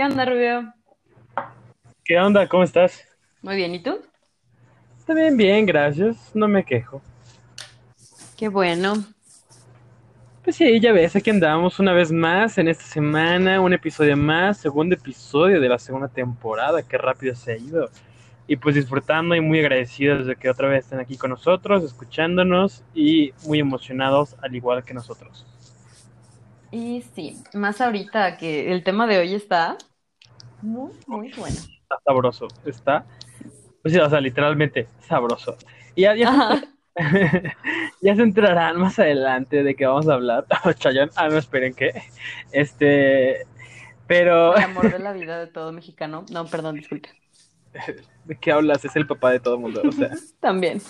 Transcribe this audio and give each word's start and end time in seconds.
¿Qué 0.00 0.06
onda, 0.06 0.24
Rubio? 0.24 0.72
¿Qué 2.02 2.18
onda? 2.18 2.48
¿Cómo 2.48 2.62
estás? 2.62 3.06
Muy 3.42 3.56
bien, 3.56 3.74
¿y 3.74 3.82
tú? 3.82 4.00
También 5.06 5.36
bien, 5.36 5.66
gracias. 5.66 6.34
No 6.34 6.48
me 6.48 6.64
quejo. 6.64 7.02
Qué 8.34 8.48
bueno. 8.48 8.94
Pues 10.42 10.56
sí, 10.56 10.80
ya 10.80 10.92
ves, 10.92 11.16
aquí 11.16 11.28
andamos 11.28 11.78
una 11.78 11.92
vez 11.92 12.10
más 12.10 12.56
en 12.56 12.68
esta 12.68 12.84
semana, 12.84 13.60
un 13.60 13.74
episodio 13.74 14.16
más, 14.16 14.56
segundo 14.56 14.94
episodio 14.94 15.60
de 15.60 15.68
la 15.68 15.78
segunda 15.78 16.08
temporada. 16.08 16.82
Qué 16.82 16.96
rápido 16.96 17.34
se 17.34 17.52
ha 17.52 17.56
ido. 17.58 17.90
Y 18.46 18.56
pues 18.56 18.76
disfrutando 18.76 19.34
y 19.34 19.42
muy 19.42 19.60
agradecidos 19.60 20.26
de 20.26 20.34
que 20.34 20.48
otra 20.48 20.68
vez 20.68 20.86
estén 20.86 21.00
aquí 21.00 21.18
con 21.18 21.28
nosotros, 21.28 21.84
escuchándonos 21.84 22.82
y 22.94 23.34
muy 23.44 23.58
emocionados 23.60 24.34
al 24.40 24.56
igual 24.56 24.82
que 24.82 24.94
nosotros. 24.94 25.44
Y 26.70 27.04
sí, 27.14 27.36
más 27.52 27.82
ahorita 27.82 28.38
que 28.38 28.72
el 28.72 28.82
tema 28.82 29.06
de 29.06 29.18
hoy 29.18 29.34
está 29.34 29.76
muy, 30.62 30.92
muy 31.06 31.32
bueno. 31.32 31.56
Está 31.56 31.96
sabroso, 32.04 32.48
está, 32.64 33.04
pues, 33.82 33.96
o 33.96 34.10
sea, 34.10 34.20
literalmente 34.20 34.88
sabroso. 35.00 35.56
Y 35.94 36.02
ya, 36.02 36.14
ya, 36.14 36.60
se, 36.96 36.96
ya 38.02 38.16
se 38.16 38.22
enterarán 38.22 38.78
más 38.78 38.98
adelante 38.98 39.62
de 39.62 39.74
que 39.74 39.86
vamos 39.86 40.08
a 40.08 40.14
hablar. 40.14 40.46
Chayanne, 40.78 41.10
ah, 41.16 41.28
no 41.28 41.38
esperen 41.38 41.74
que. 41.74 41.92
Este, 42.52 43.46
pero, 44.06 44.56
El 44.56 44.62
amor 44.64 44.92
de 44.92 44.98
la 44.98 45.12
vida 45.12 45.38
de 45.38 45.46
todo 45.46 45.72
mexicano. 45.72 46.24
No, 46.30 46.46
perdón, 46.46 46.76
disculpe. 46.76 47.10
¿de 48.24 48.36
qué 48.36 48.50
hablas? 48.50 48.84
Es 48.84 48.96
el 48.96 49.06
papá 49.06 49.30
de 49.30 49.40
todo 49.40 49.54
el 49.54 49.60
mundo, 49.60 49.82
o 49.86 49.92
sea. 49.92 50.10
También. 50.40 50.80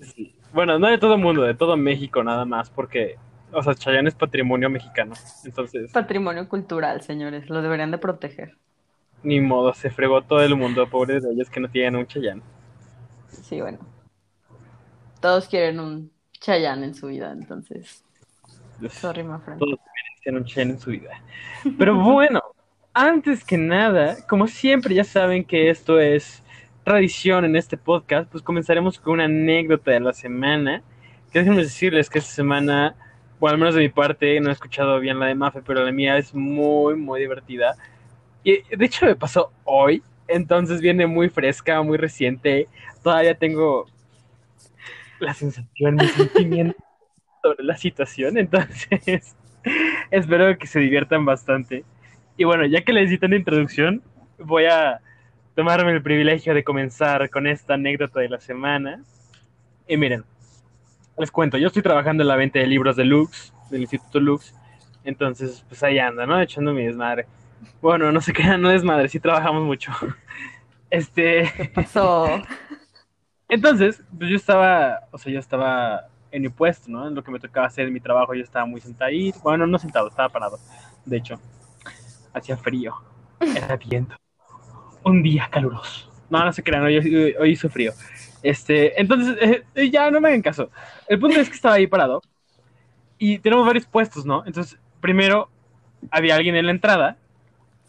sí. 0.00 0.34
Bueno, 0.52 0.78
no 0.78 0.88
de 0.88 0.98
todo 0.98 1.14
el 1.14 1.20
mundo, 1.20 1.42
de 1.42 1.54
todo 1.54 1.76
México 1.76 2.24
nada 2.24 2.44
más, 2.44 2.70
porque, 2.70 3.16
o 3.52 3.62
sea, 3.62 3.74
Chayanne 3.74 4.08
es 4.08 4.14
patrimonio 4.14 4.70
mexicano. 4.70 5.14
Entonces, 5.44 5.90
Patrimonio 5.92 6.48
cultural, 6.48 7.02
señores. 7.02 7.48
Lo 7.50 7.62
deberían 7.62 7.90
de 7.90 7.98
proteger. 7.98 8.56
ni 9.22 9.40
modo, 9.40 9.74
se 9.74 9.90
fregó 9.90 10.22
todo 10.22 10.42
el 10.42 10.56
mundo, 10.56 10.88
pobres 10.88 11.22
de 11.22 11.32
ellos 11.32 11.50
que 11.50 11.60
no 11.60 11.68
tienen 11.68 11.96
un 11.96 12.06
Chayanne. 12.06 12.42
Sí, 13.28 13.60
bueno. 13.60 13.78
Todos 15.20 15.48
quieren 15.48 15.80
un 15.80 16.10
Chayanne 16.40 16.84
en 16.86 16.94
su 16.94 17.08
vida, 17.08 17.32
entonces. 17.32 18.04
Sorry, 18.88 19.22
my 19.22 19.38
friend. 19.44 19.60
Todos 19.60 19.78
merecen 19.94 20.36
un 20.36 20.44
Chayanne 20.44 20.72
en 20.72 20.80
su 20.80 20.90
vida. 20.90 21.22
Pero 21.78 21.94
bueno, 21.96 22.40
antes 22.94 23.44
que 23.44 23.58
nada, 23.58 24.16
como 24.26 24.46
siempre 24.46 24.94
ya 24.94 25.04
saben 25.04 25.44
que 25.44 25.68
esto 25.70 26.00
es 26.00 26.42
tradición 26.84 27.44
en 27.44 27.56
este 27.56 27.76
podcast, 27.76 28.30
pues 28.30 28.42
comenzaremos 28.42 28.98
con 28.98 29.14
una 29.14 29.24
anécdota 29.24 29.90
de 29.90 30.00
la 30.00 30.12
semana. 30.14 30.82
Que 31.30 31.40
déjenme 31.40 31.62
decirles 31.62 32.08
que 32.08 32.18
esta 32.18 32.32
semana, 32.32 32.96
bueno, 33.40 33.54
al 33.54 33.58
menos 33.58 33.74
de 33.74 33.80
mi 33.80 33.88
parte, 33.88 34.38
no 34.38 34.50
he 34.50 34.52
escuchado 34.52 35.00
bien 35.00 35.18
la 35.18 35.26
de 35.26 35.34
Mafe, 35.34 35.62
pero 35.66 35.82
la 35.82 35.90
mía 35.90 36.18
es 36.18 36.34
muy, 36.34 36.94
muy 36.94 37.20
divertida. 37.20 37.74
Y 38.44 38.62
de 38.76 38.84
hecho 38.84 39.06
me 39.06 39.16
pasó 39.16 39.50
hoy, 39.64 40.02
entonces 40.28 40.82
viene 40.82 41.06
muy 41.06 41.30
fresca, 41.30 41.82
muy 41.82 41.96
reciente. 41.96 42.68
Todavía 43.02 43.34
tengo 43.34 43.86
la 45.20 45.32
sensación, 45.32 45.96
mi 45.96 46.06
sentimiento 46.06 46.76
sobre 47.42 47.64
la 47.64 47.76
situación, 47.78 48.36
entonces 48.36 49.34
espero 50.10 50.58
que 50.58 50.66
se 50.66 50.80
diviertan 50.80 51.24
bastante. 51.24 51.84
Y 52.36 52.44
bueno, 52.44 52.66
ya 52.66 52.82
que 52.82 52.92
les 52.92 53.08
di 53.08 53.16
tanta 53.16 53.36
introducción, 53.36 54.02
voy 54.38 54.66
a 54.66 55.00
tomarme 55.54 55.92
el 55.92 56.02
privilegio 56.02 56.52
de 56.52 56.62
comenzar 56.62 57.30
con 57.30 57.46
esta 57.46 57.74
anécdota 57.74 58.20
de 58.20 58.28
la 58.28 58.40
semana. 58.40 59.02
Y 59.88 59.96
miren, 59.96 60.24
les 61.18 61.30
cuento, 61.30 61.58
yo 61.58 61.66
estoy 61.68 61.82
trabajando 61.82 62.22
en 62.22 62.28
la 62.28 62.36
venta 62.36 62.58
de 62.58 62.66
libros 62.66 62.96
de 62.96 63.04
Lux, 63.04 63.52
del 63.70 63.82
Instituto 63.82 64.20
Lux, 64.20 64.54
entonces 65.04 65.64
pues 65.68 65.82
ahí 65.82 65.98
anda, 65.98 66.26
¿no? 66.26 66.40
Echando 66.40 66.72
mi 66.72 66.84
desmadre. 66.84 67.26
Bueno, 67.82 68.10
no 68.12 68.20
sé 68.20 68.32
qué, 68.32 68.44
no 68.58 68.68
desmadre, 68.70 69.08
sí 69.08 69.20
trabajamos 69.20 69.64
mucho. 69.64 69.92
Este, 70.90 71.70
Pasó. 71.72 72.42
entonces, 73.48 74.02
pues 74.18 74.30
yo 74.30 74.36
estaba, 74.36 75.00
o 75.10 75.18
sea, 75.18 75.32
yo 75.32 75.38
estaba 75.38 76.06
en 76.30 76.42
mi 76.42 76.48
puesto, 76.48 76.90
¿no? 76.90 77.08
En 77.08 77.14
lo 77.14 77.22
que 77.24 77.30
me 77.30 77.40
tocaba 77.40 77.66
hacer 77.66 77.86
en 77.86 77.92
mi 77.92 78.00
trabajo, 78.00 78.34
yo 78.34 78.42
estaba 78.42 78.66
muy 78.66 78.80
sentadito, 78.80 79.38
bueno, 79.40 79.66
no 79.66 79.78
sentado, 79.78 80.08
estaba 80.08 80.28
parado, 80.28 80.58
de 81.04 81.16
hecho, 81.16 81.40
hacía 82.32 82.56
frío, 82.56 82.94
era 83.40 83.76
viento, 83.76 84.16
un 85.04 85.22
día 85.22 85.48
caluroso. 85.50 86.12
No, 86.30 86.44
no 86.44 86.52
se 86.52 86.62
crean, 86.62 86.84
hoy- 86.84 87.34
hoy 87.38 87.50
hizo 87.50 87.68
frío. 87.68 87.92
Este, 88.42 89.00
entonces, 89.00 89.62
eh, 89.74 89.90
ya 89.90 90.10
no 90.10 90.20
me 90.20 90.28
hagan 90.28 90.42
caso. 90.42 90.70
El 91.08 91.18
punto 91.18 91.40
es 91.40 91.48
que 91.48 91.54
estaba 91.54 91.76
ahí 91.76 91.86
parado 91.86 92.22
y 93.18 93.38
tenemos 93.38 93.66
varios 93.66 93.86
puestos, 93.86 94.24
¿no? 94.24 94.44
Entonces, 94.46 94.78
primero 95.00 95.50
había 96.10 96.36
alguien 96.36 96.56
en 96.56 96.66
la 96.66 96.72
entrada 96.72 97.16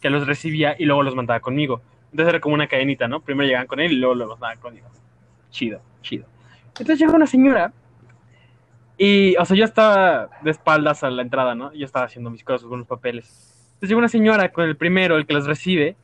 que 0.00 0.10
los 0.10 0.26
recibía 0.26 0.76
y 0.78 0.84
luego 0.84 1.02
los 1.02 1.14
mandaba 1.14 1.40
conmigo. 1.40 1.80
Entonces 2.10 2.28
era 2.28 2.40
como 2.40 2.54
una 2.54 2.66
cadenita, 2.66 3.08
¿no? 3.08 3.20
Primero 3.20 3.46
llegaban 3.46 3.66
con 3.66 3.80
él 3.80 3.92
y 3.92 3.96
luego 3.96 4.14
los 4.14 4.28
mandaban 4.28 4.58
conmigo. 4.58 4.88
Chido, 5.50 5.80
chido. 6.02 6.26
Entonces 6.68 6.98
llegó 6.98 7.14
una 7.14 7.26
señora 7.26 7.72
y, 8.98 9.34
o 9.36 9.44
sea, 9.44 9.56
yo 9.56 9.64
estaba 9.64 10.28
de 10.42 10.50
espaldas 10.50 11.02
a 11.02 11.10
la 11.10 11.22
entrada, 11.22 11.54
¿no? 11.54 11.72
Yo 11.72 11.86
estaba 11.86 12.06
haciendo 12.06 12.30
mis 12.30 12.44
cosas, 12.44 12.68
unos 12.68 12.86
papeles. 12.86 13.26
Entonces 13.74 13.88
llegó 13.88 13.98
una 13.98 14.08
señora 14.08 14.52
con 14.52 14.64
el 14.64 14.76
primero, 14.76 15.16
el 15.16 15.26
que 15.26 15.32
los 15.32 15.46
recibe, 15.46 15.96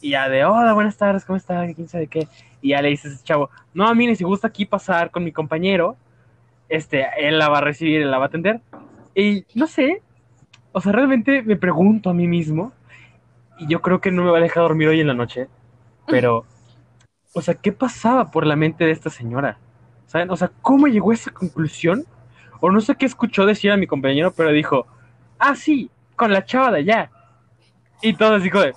y 0.00 0.10
ya 0.10 0.28
de, 0.28 0.44
hola, 0.44 0.72
buenas 0.72 0.96
tardes, 0.96 1.24
¿cómo 1.24 1.36
está? 1.36 1.66
¿Quién 1.74 1.88
sabe 1.88 2.06
qué? 2.06 2.28
Y 2.62 2.70
ya 2.70 2.82
le 2.82 2.88
dice 2.90 3.08
ese 3.08 3.24
chavo, 3.24 3.50
no, 3.74 3.92
mire, 3.94 4.14
si 4.16 4.24
gusta 4.24 4.48
aquí 4.48 4.64
pasar 4.66 5.10
con 5.10 5.24
mi 5.24 5.32
compañero, 5.32 5.96
este, 6.68 7.06
él 7.18 7.38
la 7.38 7.48
va 7.48 7.58
a 7.58 7.62
recibir, 7.62 8.02
él 8.02 8.10
la 8.10 8.18
va 8.18 8.24
a 8.24 8.28
atender. 8.28 8.60
Y 9.14 9.44
no 9.54 9.66
sé, 9.66 10.02
o 10.72 10.80
sea, 10.80 10.92
realmente 10.92 11.42
me 11.42 11.56
pregunto 11.56 12.10
a 12.10 12.14
mí 12.14 12.28
mismo, 12.28 12.72
y 13.58 13.66
yo 13.66 13.82
creo 13.82 14.00
que 14.00 14.10
no 14.10 14.22
me 14.24 14.30
va 14.30 14.38
a 14.38 14.42
dejar 14.42 14.62
dormir 14.62 14.88
hoy 14.88 15.00
en 15.00 15.08
la 15.08 15.14
noche, 15.14 15.48
pero, 16.06 16.44
o 17.34 17.42
sea, 17.42 17.54
¿qué 17.54 17.72
pasaba 17.72 18.30
por 18.30 18.46
la 18.46 18.56
mente 18.56 18.84
de 18.84 18.92
esta 18.92 19.10
señora? 19.10 19.58
¿Saben? 20.06 20.30
O 20.30 20.36
sea, 20.36 20.50
¿cómo 20.62 20.86
llegó 20.86 21.10
a 21.10 21.14
esa 21.14 21.30
conclusión? 21.30 22.04
O 22.60 22.70
no 22.70 22.80
sé 22.80 22.96
qué 22.96 23.06
escuchó 23.06 23.46
decir 23.46 23.70
a 23.70 23.76
mi 23.76 23.86
compañero, 23.86 24.32
pero 24.32 24.50
dijo, 24.50 24.86
ah, 25.38 25.54
sí, 25.54 25.90
con 26.16 26.32
la 26.32 26.44
chava 26.44 26.72
de 26.72 26.78
allá. 26.78 27.10
Y 28.02 28.14
todo 28.14 28.34
así 28.34 28.48
de, 28.48 28.74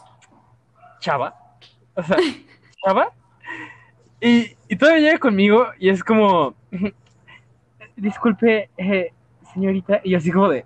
¿chava? 0.99 1.35
O 1.95 2.03
sea, 2.03 2.17
¿chava? 2.85 3.11
Y, 4.23 4.55
y 4.69 4.77
todavía 4.77 5.01
llega 5.01 5.19
conmigo 5.19 5.67
y 5.77 5.89
es 5.89 6.01
como, 6.01 6.55
disculpe, 7.97 8.69
eh, 8.77 9.11
señorita. 9.53 9.99
Y 10.01 10.15
así 10.15 10.31
como 10.31 10.47
de, 10.47 10.65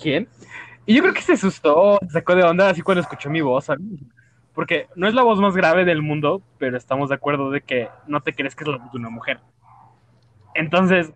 ¿quién? 0.00 0.28
Y 0.86 0.94
yo 0.94 1.02
creo 1.02 1.12
que 1.12 1.22
se 1.22 1.32
asustó, 1.32 1.98
se 2.02 2.10
sacó 2.10 2.36
de 2.36 2.44
onda 2.44 2.70
así 2.70 2.80
cuando 2.82 3.00
escuchó 3.00 3.30
mi 3.30 3.40
voz, 3.40 3.64
¿sabes? 3.64 3.82
Porque 4.54 4.86
no 4.94 5.08
es 5.08 5.14
la 5.14 5.24
voz 5.24 5.40
más 5.40 5.56
grave 5.56 5.84
del 5.84 6.02
mundo, 6.02 6.40
pero 6.58 6.76
estamos 6.76 7.08
de 7.08 7.16
acuerdo 7.16 7.50
de 7.50 7.62
que 7.62 7.88
no 8.06 8.20
te 8.20 8.32
crees 8.32 8.54
que 8.54 8.62
es 8.62 8.68
la 8.68 8.76
voz 8.76 8.92
de 8.92 8.98
una 8.98 9.10
mujer. 9.10 9.40
Entonces, 10.54 11.12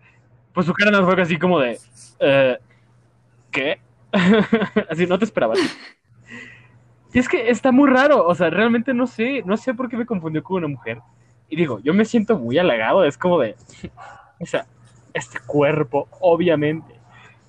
pues 0.53 0.65
su 0.65 0.73
cara 0.73 0.91
nos 0.91 1.05
fue 1.05 1.21
así 1.21 1.37
como 1.37 1.61
de, 1.61 1.79
eh, 2.19 2.57
¿qué? 3.51 3.79
así, 4.89 5.07
no 5.07 5.17
te 5.17 5.23
esperaba. 5.23 5.53
Y 7.13 7.19
es 7.19 7.29
que 7.29 7.49
está 7.49 7.71
muy 7.71 7.89
raro, 7.89 8.27
o 8.27 8.35
sea, 8.35 8.49
realmente 8.49 8.93
no 8.93 9.07
sé, 9.07 9.43
no 9.45 9.55
sé 9.55 9.73
por 9.73 9.87
qué 9.87 9.95
me 9.95 10.05
confundió 10.05 10.43
con 10.43 10.57
una 10.57 10.67
mujer. 10.67 10.99
Y 11.53 11.55
digo, 11.55 11.79
yo 11.83 11.93
me 11.93 12.03
siento 12.03 12.39
muy 12.39 12.57
halagado, 12.57 13.05
es 13.05 13.15
como 13.15 13.39
de, 13.39 13.55
o 14.39 14.45
sea, 14.47 14.65
este 15.13 15.37
cuerpo, 15.45 16.07
obviamente, 16.19 16.95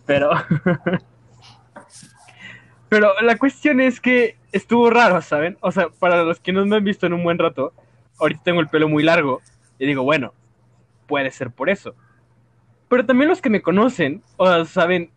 pero... 0.05 0.31
Pero 2.91 3.13
la 3.23 3.39
cuestión 3.39 3.81
es 3.81 3.99
que 3.99 4.37
estuvo 4.53 4.89
raro, 4.89 5.21
¿saben? 5.21 5.57
O 5.63 5.73
sea, 5.73 5.89
para 5.89 6.23
los 6.23 6.39
que 6.39 6.53
no 6.53 6.65
me 6.65 6.77
han 6.77 6.85
visto 6.85 7.07
en 7.07 7.15
un 7.15 7.25
buen 7.25 7.39
rato, 7.39 7.73
ahorita 8.21 8.43
tengo 8.45 8.61
el 8.61 8.69
pelo 8.69 8.89
muy 8.89 9.03
largo 9.03 9.41
y 9.81 9.87
digo, 9.87 10.05
bueno, 10.05 10.33
puede 11.09 11.33
ser 11.33 11.51
por 11.51 11.71
eso. 11.71 11.97
Pero 12.89 13.05
también 13.05 13.31
los 13.31 13.41
que 13.41 13.51
me 13.51 13.63
conocen, 13.63 14.23
o 14.37 14.65
saben 14.65 15.11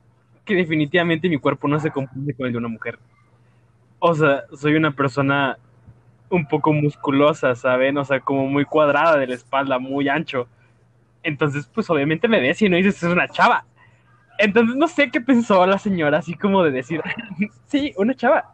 que 0.44 0.56
definitivamente 0.56 1.30
mi 1.30 1.38
cuerpo 1.38 1.68
no 1.68 1.80
se 1.80 1.92
confunde 1.92 2.34
con 2.34 2.48
el 2.48 2.54
de 2.54 2.58
una 2.58 2.70
mujer. 2.70 2.98
O 4.00 4.16
sea, 4.16 4.46
soy 4.56 4.76
una 4.76 4.92
persona 4.92 5.60
un 6.30 6.48
poco 6.48 6.74
musculosa, 6.74 7.56
¿saben? 7.56 7.98
O 7.98 8.06
sea, 8.06 8.20
como 8.20 8.48
muy 8.48 8.66
cuadrada 8.66 9.18
de 9.18 9.28
la 9.28 9.36
espalda, 9.36 9.80
muy 9.80 10.10
ancho. 10.10 10.48
Entonces, 11.24 11.70
pues 11.74 11.90
obviamente 11.90 12.28
me 12.28 12.40
ves 12.40 12.62
y 12.62 12.70
no 12.70 12.78
dices, 12.78 13.02
es 13.02 13.10
una 13.10 13.28
chava. 13.28 13.66
Entonces, 14.38 14.76
no 14.76 14.88
sé 14.88 15.10
qué 15.10 15.22
pensó 15.22 15.66
la 15.66 15.80
señora, 15.80 16.20
así 16.20 16.36
como 16.36 16.64
de 16.64 16.72
decir, 16.72 17.02
sí, 17.68 17.94
una 17.98 18.14
chava. 18.14 18.54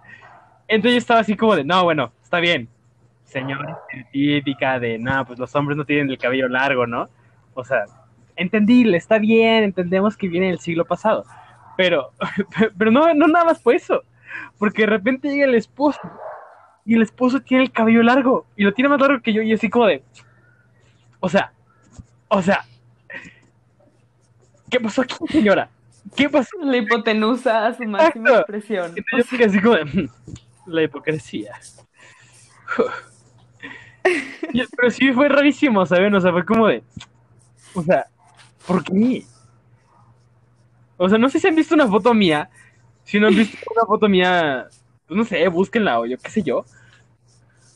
Entonces 0.67 0.93
yo 0.93 0.99
estaba 0.99 1.19
así 1.19 1.35
como 1.35 1.55
de, 1.55 1.63
no, 1.63 1.83
bueno, 1.83 2.11
está 2.21 2.39
bien. 2.39 2.69
Señora 3.25 3.79
típica 4.11 4.79
de, 4.79 4.99
no, 4.99 5.25
pues 5.25 5.39
los 5.39 5.53
hombres 5.55 5.75
no 5.75 5.85
tienen 5.85 6.09
el 6.09 6.17
cabello 6.17 6.47
largo, 6.47 6.85
¿no? 6.85 7.09
O 7.55 7.63
sea, 7.63 7.85
entendible, 8.35 8.97
está 8.97 9.17
bien, 9.17 9.63
entendemos 9.63 10.15
que 10.15 10.27
viene 10.27 10.47
del 10.47 10.59
siglo 10.59 10.85
pasado. 10.85 11.25
Pero, 11.75 12.11
pero 12.77 12.91
no, 12.91 13.13
no 13.13 13.27
nada 13.27 13.45
más 13.45 13.61
fue 13.61 13.75
eso. 13.75 14.03
Porque 14.57 14.83
de 14.83 14.87
repente 14.87 15.29
llega 15.29 15.45
el 15.45 15.55
esposo 15.55 15.99
y 16.85 16.95
el 16.95 17.01
esposo 17.01 17.39
tiene 17.41 17.63
el 17.63 17.71
cabello 17.71 18.03
largo 18.03 18.45
y 18.55 18.63
lo 18.63 18.73
tiene 18.73 18.89
más 18.89 18.99
largo 18.99 19.21
que 19.21 19.33
yo 19.33 19.41
y 19.41 19.53
así 19.53 19.69
como 19.69 19.85
de, 19.87 20.03
o 21.19 21.29
sea, 21.29 21.53
o 22.27 22.41
sea, 22.41 22.65
¿qué 24.69 24.79
pasó 24.79 25.01
aquí, 25.01 25.15
señora? 25.29 25.69
¿Qué 26.15 26.29
pasó? 26.29 26.57
La 26.61 26.77
hipotenusa 26.77 27.67
a 27.67 27.73
su 27.73 27.83
máxima 27.85 28.29
Exacto. 28.29 28.39
expresión. 28.39 28.93
Y 28.97 29.17
yo 29.17 29.23
fiqué 29.23 29.45
así 29.45 29.61
como 29.61 29.75
de, 29.75 29.85
"Mm, 29.85 30.09
la 30.65 30.83
hipocresía. 30.83 31.53
Pero 34.75 34.91
sí 34.91 35.11
fue 35.13 35.29
rarísimo, 35.29 35.85
¿saben? 35.85 36.13
O 36.15 36.19
sea, 36.21 36.31
fue 36.31 36.45
como 36.45 36.67
de, 36.67 36.83
o 37.73 37.81
sea, 37.81 38.05
¿por 38.67 38.83
qué? 38.83 39.23
O 40.97 41.07
sea, 41.07 41.17
no 41.17 41.29
sé 41.29 41.39
si 41.39 41.47
han 41.47 41.55
visto 41.55 41.73
una 41.73 41.87
foto 41.87 42.13
mía. 42.13 42.49
Si 43.05 43.19
no 43.19 43.27
han 43.27 43.35
visto 43.35 43.57
una 43.75 43.85
foto 43.85 44.07
mía, 44.09 44.67
pues 45.13 45.31
no 45.31 45.37
sé, 45.37 45.47
búsquenla 45.47 45.99
o 45.99 46.05
yo 46.05 46.17
qué 46.17 46.29
sé 46.29 46.41
yo. 46.41 46.65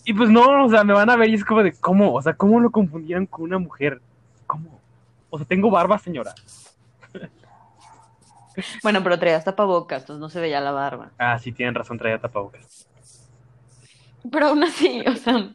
Y 0.05 0.13
pues 0.13 0.29
no, 0.29 0.65
o 0.65 0.69
sea, 0.69 0.83
me 0.83 0.93
van 0.93 1.09
a 1.09 1.15
ver 1.15 1.29
y 1.29 1.35
es 1.35 1.45
como 1.45 1.61
de, 1.61 1.73
¿cómo? 1.73 2.13
O 2.13 2.21
sea, 2.21 2.33
¿cómo 2.33 2.59
lo 2.59 2.71
confundieron 2.71 3.25
con 3.25 3.43
una 3.43 3.59
mujer? 3.59 4.01
¿Cómo? 4.47 4.79
O 5.29 5.37
sea, 5.37 5.45
tengo 5.45 5.69
barba, 5.69 5.97
señora. 5.99 6.33
Bueno, 8.81 9.03
pero 9.03 9.19
traía 9.19 9.43
tapabocas, 9.43 10.01
entonces 10.01 10.19
no 10.19 10.29
se 10.29 10.39
veía 10.39 10.59
la 10.59 10.71
barba. 10.71 11.11
Ah, 11.19 11.37
sí, 11.37 11.51
tienen 11.51 11.75
razón, 11.75 11.99
traía 11.99 12.19
tapabocas. 12.19 12.87
Pero 14.31 14.47
aún 14.47 14.63
así, 14.63 15.03
o 15.05 15.15
sea, 15.15 15.33
yo 15.37 15.53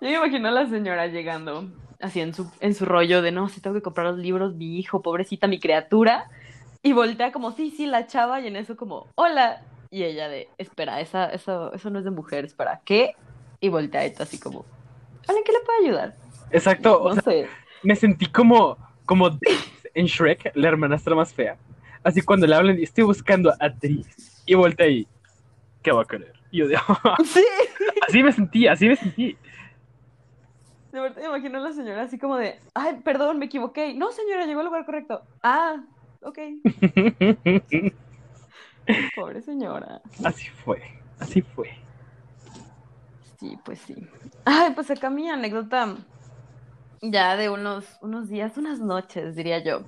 me 0.00 0.14
imagino 0.14 0.48
a 0.48 0.52
la 0.52 0.68
señora 0.68 1.08
llegando 1.08 1.72
así 2.00 2.20
en 2.20 2.34
su, 2.34 2.48
en 2.60 2.74
su 2.74 2.84
rollo 2.84 3.20
de 3.20 3.32
no, 3.32 3.48
si 3.48 3.60
tengo 3.60 3.74
que 3.74 3.82
comprar 3.82 4.06
los 4.06 4.18
libros, 4.18 4.54
mi 4.54 4.78
hijo, 4.78 5.02
pobrecita, 5.02 5.48
mi 5.48 5.58
criatura, 5.58 6.30
y 6.82 6.92
voltea 6.92 7.32
como, 7.32 7.50
sí, 7.50 7.72
sí, 7.76 7.86
la 7.86 8.06
chava, 8.06 8.40
y 8.40 8.46
en 8.46 8.56
eso 8.56 8.76
como, 8.76 9.08
hola, 9.16 9.62
y 9.94 10.02
ella 10.02 10.28
de, 10.28 10.48
espera, 10.58 11.00
esa, 11.00 11.30
eso, 11.30 11.72
eso 11.72 11.88
no 11.88 12.00
es 12.00 12.04
de 12.04 12.10
mujer, 12.10 12.44
espera, 12.44 12.80
¿qué? 12.84 13.14
Y 13.60 13.68
voltea 13.68 14.04
esto 14.04 14.24
así 14.24 14.40
como, 14.40 14.64
¿en 15.28 15.44
qué 15.44 15.52
le 15.52 15.60
puedo 15.60 15.84
ayudar? 15.84 16.16
Exacto, 16.50 17.14
No 17.14 17.22
sé. 17.22 17.46
me 17.84 17.94
sentí 17.94 18.26
como, 18.26 18.76
como 19.06 19.28
en 19.94 20.06
Shrek, 20.06 20.50
la 20.56 20.66
hermanastra 20.66 21.14
más 21.14 21.32
fea. 21.32 21.56
Así 22.02 22.22
cuando 22.22 22.44
le 22.48 22.56
hablan, 22.56 22.76
estoy 22.80 23.04
buscando 23.04 23.54
a 23.60 23.70
Tris. 23.70 24.42
Y 24.44 24.54
voltea 24.54 24.86
ahí, 24.86 25.06
¿qué 25.80 25.92
va 25.92 26.02
a 26.02 26.06
querer? 26.06 26.32
Y 26.50 26.58
yo 26.58 26.66
de, 26.66 26.76
Sí, 27.24 27.44
así 28.08 28.20
me 28.24 28.32
sentí, 28.32 28.66
así 28.66 28.88
me 28.88 28.96
sentí. 28.96 29.36
de 30.90 31.00
verdad 31.00 31.22
me 31.22 31.28
imagino 31.28 31.58
a 31.58 31.62
la 31.62 31.72
señora 31.72 32.02
así 32.02 32.18
como 32.18 32.36
de, 32.36 32.58
ay, 32.74 33.00
perdón, 33.04 33.38
me 33.38 33.46
equivoqué. 33.46 33.94
No, 33.94 34.10
señora, 34.10 34.44
llegó 34.44 34.58
al 34.58 34.66
lugar 34.66 34.84
correcto. 34.86 35.22
Ah, 35.40 35.84
ok, 36.20 36.38
pobre 39.16 39.42
señora. 39.42 40.00
así 40.24 40.48
fue, 40.48 40.82
así 41.18 41.42
fue. 41.42 41.70
Sí, 43.38 43.58
pues 43.64 43.78
sí. 43.80 43.94
Ay, 44.44 44.72
pues 44.74 44.90
acá 44.90 45.10
mi 45.10 45.28
anécdota 45.28 45.96
ya 47.02 47.36
de 47.36 47.50
unos, 47.50 47.84
unos 48.00 48.28
días, 48.28 48.56
unas 48.56 48.80
noches, 48.80 49.36
diría 49.36 49.62
yo. 49.62 49.82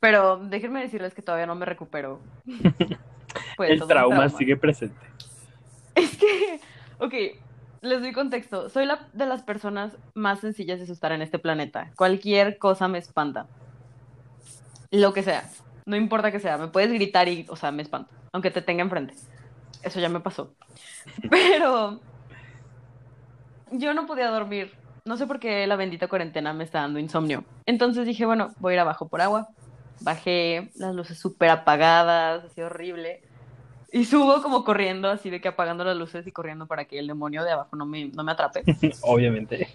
Pero 0.00 0.38
déjenme 0.38 0.80
decirles 0.80 1.14
que 1.14 1.22
todavía 1.22 1.46
no 1.46 1.54
me 1.54 1.66
recupero. 1.66 2.20
Pues, 3.56 3.70
El 3.70 3.82
un 3.82 3.88
trauma 3.88 4.28
sigue 4.28 4.56
presente. 4.56 4.98
Es 5.94 6.16
que, 6.16 6.60
ok, 6.98 7.14
les 7.82 8.00
doy 8.00 8.12
contexto. 8.12 8.68
Soy 8.68 8.86
la 8.86 9.06
de 9.12 9.26
las 9.26 9.42
personas 9.42 9.96
más 10.14 10.40
sencillas 10.40 10.78
de 10.78 10.84
asustar 10.84 11.12
en 11.12 11.22
este 11.22 11.38
planeta. 11.38 11.92
Cualquier 11.94 12.58
cosa 12.58 12.88
me 12.88 12.98
espanta. 12.98 13.46
Lo 14.90 15.12
que 15.12 15.22
sea. 15.22 15.48
No 15.90 15.96
importa 15.96 16.30
que 16.30 16.38
sea. 16.38 16.56
Me 16.56 16.68
puedes 16.68 16.92
gritar 16.92 17.26
y, 17.26 17.44
o 17.48 17.56
sea, 17.56 17.72
me 17.72 17.82
espanta. 17.82 18.14
Aunque 18.32 18.52
te 18.52 18.62
tenga 18.62 18.82
enfrente. 18.82 19.12
Eso 19.82 19.98
ya 19.98 20.08
me 20.08 20.20
pasó. 20.20 20.54
Pero 21.30 21.98
yo 23.72 23.92
no 23.92 24.06
podía 24.06 24.30
dormir. 24.30 24.70
No 25.04 25.16
sé 25.16 25.26
por 25.26 25.40
qué 25.40 25.66
la 25.66 25.74
bendita 25.74 26.06
cuarentena 26.06 26.52
me 26.52 26.62
está 26.62 26.82
dando 26.82 27.00
insomnio. 27.00 27.42
Entonces 27.66 28.06
dije, 28.06 28.24
bueno, 28.24 28.52
voy 28.60 28.72
a 28.72 28.74
ir 28.74 28.80
abajo 28.80 29.08
por 29.08 29.20
agua. 29.20 29.48
Bajé, 30.00 30.70
las 30.76 30.94
luces 30.94 31.18
súper 31.18 31.50
apagadas, 31.50 32.44
así 32.44 32.60
horrible. 32.60 33.22
Y 33.92 34.04
subo 34.04 34.40
como 34.42 34.62
corriendo, 34.62 35.10
así 35.10 35.28
de 35.28 35.40
que 35.40 35.48
apagando 35.48 35.82
las 35.82 35.96
luces 35.96 36.24
y 36.24 36.30
corriendo 36.30 36.68
para 36.68 36.84
que 36.84 37.00
el 37.00 37.08
demonio 37.08 37.42
de 37.42 37.50
abajo 37.50 37.74
no 37.74 37.84
me, 37.84 38.10
no 38.10 38.22
me 38.22 38.30
atrape. 38.30 38.62
Obviamente. 39.02 39.68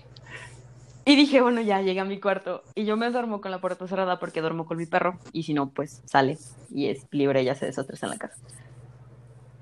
Y 1.07 1.15
dije, 1.15 1.39
bueno, 1.41 1.61
ya 1.61 1.81
llegué 1.81 1.99
a 1.99 2.05
mi 2.05 2.19
cuarto. 2.19 2.63
Y 2.73 2.85
yo 2.85 2.97
me 2.97 3.09
duermo 3.11 3.39
con 3.39 3.51
la 3.51 3.61
puerta 3.61 3.87
cerrada 3.87 4.17
porque 4.19 4.41
duermo 4.41 4.65
con 4.65 4.77
mi 4.77 4.87
perro. 4.87 5.19
Y 5.33 5.43
si 5.43 5.53
no, 5.53 5.69
pues 5.69 6.01
sale 6.05 6.37
y 6.73 6.87
es 6.87 7.05
libre 7.11 7.43
y 7.43 7.49
hace 7.49 7.65
desastres 7.67 8.01
en 8.03 8.09
la 8.09 8.17
casa. 8.17 8.37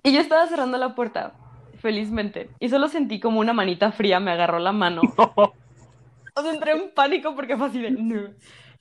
Y 0.03 0.13
yo 0.13 0.21
estaba 0.21 0.47
cerrando 0.47 0.77
la 0.77 0.95
puerta, 0.95 1.33
felizmente. 1.79 2.49
Y 2.59 2.69
solo 2.69 2.87
sentí 2.87 3.19
como 3.19 3.39
una 3.41 3.51
manita 3.53 3.91
fría 3.91 4.19
me 4.21 4.31
agarró 4.31 4.59
la 4.59 4.71
mano. 4.71 5.01
O 6.35 6.41
sea, 6.41 6.51
entré 6.51 6.71
en 6.71 6.89
pánico 6.95 7.35
porque 7.35 7.55
fue 7.55 7.67
así 7.67 7.79
de 7.79 7.91
no. 7.91 8.21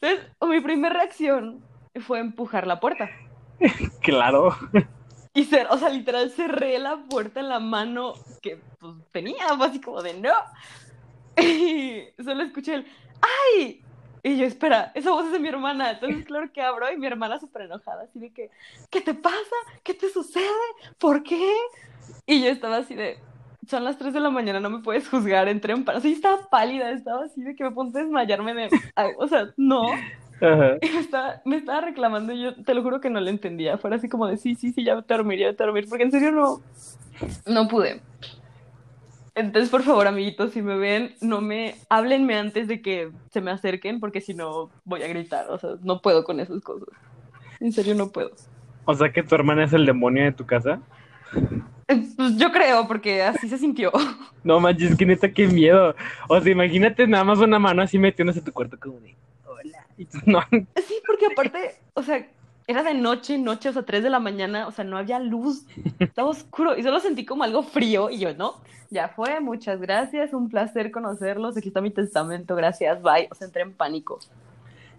Entonces, 0.00 0.26
mi 0.41 0.61
primera 0.62 0.94
reacción 0.94 1.62
fue 2.00 2.19
empujar 2.19 2.67
la 2.67 2.81
puerta. 2.81 3.11
claro. 4.00 4.56
Y 5.35 5.44
cer- 5.44 5.67
o 5.69 5.76
sea, 5.76 5.91
literal 5.91 6.31
cerré 6.31 6.79
la 6.79 6.97
puerta 7.11 7.41
en 7.41 7.50
la 7.50 7.61
mano 7.61 8.14
que 8.41 8.59
pues 8.79 8.94
tenía, 9.11 9.49
fue 9.59 9.67
así 9.67 9.82
como 9.82 10.00
de 10.00 10.14
no. 10.14 10.32
Y 11.43 12.23
solo 12.23 12.43
escuché 12.43 12.75
el 12.75 12.87
¡ay! 13.56 13.82
Y 14.25 14.38
yo, 14.38 14.46
espera, 14.46 14.93
esa 14.94 15.11
voz 15.11 15.26
es 15.26 15.32
de 15.32 15.40
mi 15.40 15.49
hermana. 15.49 15.93
Entonces, 15.93 16.25
claro 16.25 16.52
que 16.52 16.62
abro 16.62 16.90
y 16.93 16.96
mi 16.96 17.06
hermana 17.06 17.40
súper 17.40 17.62
enojada, 17.62 18.05
así 18.05 18.20
de 18.20 18.31
que, 18.31 18.50
¿qué 18.90 19.00
te 19.00 19.14
pasa? 19.14 19.37
¿Qué 19.82 19.94
te 19.94 20.08
sucede? 20.11 20.46
¿Por 20.99 21.25
qué? 21.25 21.52
Y 22.26 22.43
yo 22.43 22.49
estaba 22.49 22.76
así 22.76 22.94
de, 22.94 23.19
son 23.69 23.82
las 23.84 23.99
3 23.99 24.14
de 24.14 24.20
la 24.20 24.31
mañana, 24.31 24.61
no 24.61 24.70
me 24.70 24.79
puedes 24.79 25.08
juzgar, 25.08 25.49
entré 25.49 25.73
en 25.73 25.84
paro. 25.84 26.00
Sí, 26.00 26.12
estaba 26.12 26.49
pálida, 26.49 26.90
estaba 26.93 27.25
así 27.25 27.43
de 27.43 27.56
que 27.56 27.64
me 27.64 27.73
ponte 27.73 27.99
a 27.99 28.02
desmayarme 28.02 28.55
de, 28.55 28.69
ay, 28.94 29.11
o 29.19 29.26
sea, 29.26 29.49
no. 29.56 29.82
Ajá. 30.40 30.76
Y 30.81 30.88
me 30.88 31.00
estaba, 31.00 31.43
me 31.44 31.56
estaba 31.56 31.81
reclamando 31.81 32.32
y 32.32 32.43
yo 32.43 32.55
te 32.62 32.75
lo 32.75 32.82
juro 32.82 33.00
que 33.00 33.11
no 33.11 33.20
le 33.20 33.31
entendía. 33.31 33.78
Fuera 33.78 33.96
así 33.96 34.08
como 34.08 34.26
de 34.26 34.37
sí, 34.37 34.55
sí, 34.55 34.73
sí, 34.73 34.85
ya 34.85 35.00
te 35.02 35.14
dormir, 35.14 35.38
ya 35.38 35.52
te 35.55 35.64
dormir. 35.64 35.87
Porque 35.88 36.05
en 36.05 36.11
serio 36.11 36.32
no, 36.32 36.61
no 37.46 37.69
pude. 37.69 38.00
Entonces, 39.34 39.70
por 39.70 39.82
favor, 39.82 40.06
amiguitos, 40.06 40.52
si 40.52 40.61
me 40.61 40.76
ven, 40.76 41.14
no 41.23 41.40
me 41.40 41.76
háblenme 41.88 42.37
antes 42.37 42.69
de 42.69 42.82
que 42.82 43.11
se 43.31 43.40
me 43.40 43.50
acerquen, 43.50 43.99
porque 43.99 44.20
si 44.20 44.34
no 44.34 44.70
voy 44.84 45.02
a 45.02 45.08
gritar. 45.08 45.46
O 45.50 45.58
sea, 45.58 45.70
no 45.82 46.02
puedo 46.02 46.25
con 46.25 46.38
esas 46.38 46.61
cosas. 46.62 46.88
En 47.61 47.73
serio, 47.73 47.94
no 47.94 48.11
puedo. 48.11 48.32
O 48.84 48.94
sea 48.94 49.11
que 49.12 49.23
tu 49.23 49.34
hermana 49.34 49.64
es 49.64 49.73
el 49.73 49.87
demonio 49.87 50.25
de 50.25 50.32
tu 50.32 50.44
casa. 50.44 50.81
Eh, 51.88 52.02
Pues 52.17 52.37
yo 52.37 52.52
creo, 52.52 52.87
porque 52.87 53.23
así 53.23 53.49
se 53.49 53.58
sintió. 53.58 53.90
No 54.44 54.58
manches, 54.58 54.96
que 54.96 55.06
neta, 55.06 55.31
qué 55.32 55.46
miedo. 55.46 55.94
O 56.28 56.40
sea, 56.40 56.50
imagínate 56.50 57.06
nada 57.06 57.23
más 57.23 57.38
una 57.38 57.61
mano 57.61 57.81
así 57.81 57.96
metiéndose 57.96 58.40
a 58.40 58.44
tu 58.44 58.52
cuarto 58.52 58.76
como 58.78 58.99
de, 58.99 59.14
hola. 59.46 59.87
No, 60.26 60.40
Sí, 60.50 60.95
porque 61.07 61.26
aparte, 61.26 61.76
o 61.95 62.02
sea, 62.02 62.26
era 62.66 62.83
de 62.83 62.95
noche, 62.95 63.38
noche, 63.38 63.69
o 63.69 63.73
sea, 63.73 63.83
3 63.83 64.02
de 64.02 64.11
la 64.11 64.21
mañana, 64.21 64.66
o 64.66 64.71
sea, 64.71 64.85
no 64.85 64.97
había 64.97 65.19
luz, 65.19 65.66
estaba 65.99 66.28
oscuro 66.28 66.76
y 66.76 66.83
solo 66.83 67.00
sentí 67.00 67.25
como 67.25 67.45
algo 67.45 67.62
frío 67.62 68.11
y 68.11 68.19
yo, 68.19 68.35
no, 68.35 68.61
ya 68.90 69.09
fue, 69.09 69.40
muchas 69.40 69.81
gracias, 69.81 70.33
un 70.33 70.49
placer 70.49 70.90
conocerlos, 70.90 71.57
aquí 71.57 71.69
está 71.69 71.81
mi 71.81 71.90
testamento, 71.90 72.54
gracias, 72.54 73.02
bye, 73.02 73.28
o 73.31 73.35
sea, 73.35 73.47
entré 73.47 73.62
en 73.62 73.73
pánico, 73.73 74.19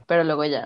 pero 0.07 0.23
luego 0.23 0.45
ya, 0.45 0.65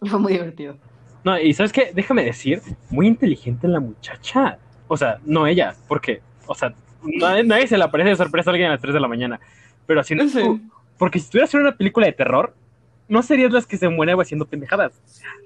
fue 0.02 0.18
muy 0.18 0.32
divertido. 0.32 0.76
No, 1.24 1.38
y 1.38 1.52
¿sabes 1.52 1.72
qué? 1.72 1.90
Déjame 1.94 2.24
decir, 2.24 2.62
muy 2.90 3.06
inteligente 3.06 3.68
la 3.68 3.80
muchacha. 3.80 4.58
O 4.86 4.96
sea, 4.96 5.18
no 5.24 5.46
ella, 5.46 5.74
porque, 5.86 6.22
o 6.46 6.54
sea, 6.54 6.72
nadie, 7.02 7.44
nadie 7.44 7.66
se 7.66 7.76
le 7.76 7.84
aparece 7.84 8.10
de 8.10 8.16
sorpresa 8.16 8.50
a 8.50 8.52
alguien 8.52 8.68
a 8.70 8.74
las 8.74 8.80
3 8.80 8.94
de 8.94 9.00
la 9.00 9.08
mañana. 9.08 9.40
Pero 9.86 10.00
así 10.00 10.14
no 10.14 10.28
Sí. 10.28 10.40
Porque 10.96 11.18
si 11.18 11.26
estuvieras 11.26 11.54
en 11.54 11.60
una 11.60 11.76
película 11.76 12.06
de 12.06 12.12
terror, 12.12 12.54
no 13.08 13.22
serías 13.22 13.52
las 13.52 13.66
que 13.66 13.76
se 13.76 13.88
mueren 13.88 14.20
haciendo 14.20 14.46
pendejadas. 14.46 14.92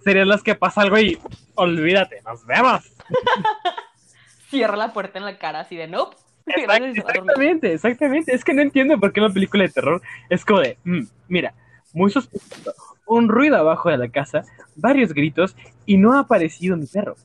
Serías 0.05 0.27
las 0.27 0.43
que 0.43 0.55
pasa 0.55 0.83
algo 0.83 0.99
y 0.99 1.19
olvídate, 1.55 2.21
nos 2.23 2.45
vemos. 2.47 2.93
Cierra 4.51 4.77
la 4.77 4.93
puerta 4.93 5.19
en 5.19 5.25
la 5.25 5.39
cara 5.39 5.61
así 5.61 5.77
de, 5.77 5.87
nope, 5.87 6.17
dormir. 6.47 6.99
Exactamente, 6.99 7.73
exactamente. 7.73 8.35
Es 8.35 8.45
que 8.45 8.55
no 8.55 8.63
entiendo 8.63 8.99
por 8.99 9.13
qué 9.13 9.21
una 9.21 9.33
película 9.33 9.63
de 9.63 9.71
terror 9.71 10.03
es 10.29 10.45
como 10.45 10.61
de, 10.61 10.77
mm, 10.85 11.03
mira, 11.29 11.55
muy 11.93 12.11
sospechoso, 12.11 12.75
un 13.07 13.29
ruido 13.29 13.57
abajo 13.57 13.91
de 13.91 13.99
la 13.99 14.09
casa, 14.09 14.43
varios 14.77 15.13
gritos 15.13 15.57
y 15.87 15.97
no 15.97 16.15
ha 16.15 16.21
aparecido 16.21 16.77
mi 16.77 16.87
perro. 16.87 17.17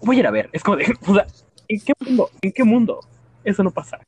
Voy 0.00 0.16
a 0.16 0.20
ir 0.20 0.26
a 0.26 0.30
ver. 0.30 0.48
Es 0.52 0.62
como 0.62 0.76
de, 0.76 0.94
o 1.06 1.14
sea, 1.14 1.26
¿en 1.66 1.80
qué 1.80 1.92
mundo? 2.00 2.30
¿En 2.42 2.52
qué 2.52 2.64
mundo? 2.64 3.00
Eso 3.44 3.62
no 3.62 3.70
pasa. 3.70 3.98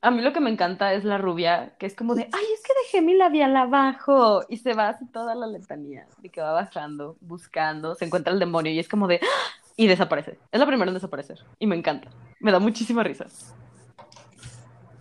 A 0.00 0.10
mí 0.10 0.22
lo 0.22 0.32
que 0.32 0.40
me 0.40 0.50
encanta 0.50 0.92
es 0.94 1.04
la 1.04 1.18
rubia, 1.18 1.74
que 1.78 1.86
es 1.86 1.94
como 1.94 2.14
de, 2.14 2.22
ay, 2.32 2.44
es 2.54 2.62
que 2.62 2.72
dejé 2.84 3.04
mi 3.04 3.14
labial 3.14 3.56
abajo. 3.56 4.42
Y 4.48 4.58
se 4.58 4.74
va 4.74 4.90
así 4.90 5.06
toda 5.06 5.34
la 5.34 5.46
letanía, 5.46 6.06
de 6.18 6.28
que 6.28 6.40
va 6.40 6.52
bajando, 6.52 7.16
buscando, 7.20 7.94
se 7.94 8.04
encuentra 8.04 8.32
el 8.32 8.38
demonio 8.38 8.72
y 8.72 8.78
es 8.78 8.88
como 8.88 9.06
de, 9.06 9.20
¡ah! 9.22 9.50
y 9.76 9.86
desaparece. 9.86 10.38
Es 10.50 10.60
la 10.60 10.66
primera 10.66 10.90
en 10.90 10.94
desaparecer. 10.94 11.38
Y 11.58 11.66
me 11.66 11.76
encanta. 11.76 12.10
Me 12.40 12.52
da 12.52 12.58
muchísima 12.58 13.02
risa. 13.02 13.26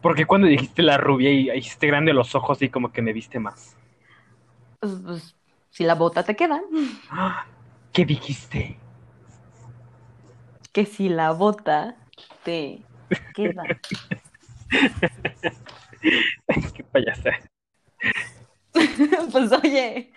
Porque 0.02 0.26
cuando 0.26 0.48
dijiste 0.48 0.82
la 0.82 0.98
rubia 0.98 1.32
y 1.32 1.52
hiciste 1.52 1.88
grande 1.88 2.14
los 2.14 2.34
ojos 2.36 2.62
y 2.62 2.70
como 2.70 2.92
que 2.92 3.02
me 3.02 3.14
viste 3.14 3.40
más. 3.40 3.76
Pues, 4.80 4.94
pues, 5.04 5.36
si 5.70 5.84
la 5.84 5.96
bota 5.96 6.24
te 6.24 6.36
queda. 6.36 6.62
¿Qué 7.94 8.06
dijiste? 8.06 8.80
que 10.72 10.86
si 10.86 11.10
la 11.10 11.32
bota 11.32 11.96
te 12.44 12.82
queda. 13.36 13.64
Qué 16.74 16.84
payasa. 16.92 17.32
Pues 19.32 19.52
oye, 19.52 20.12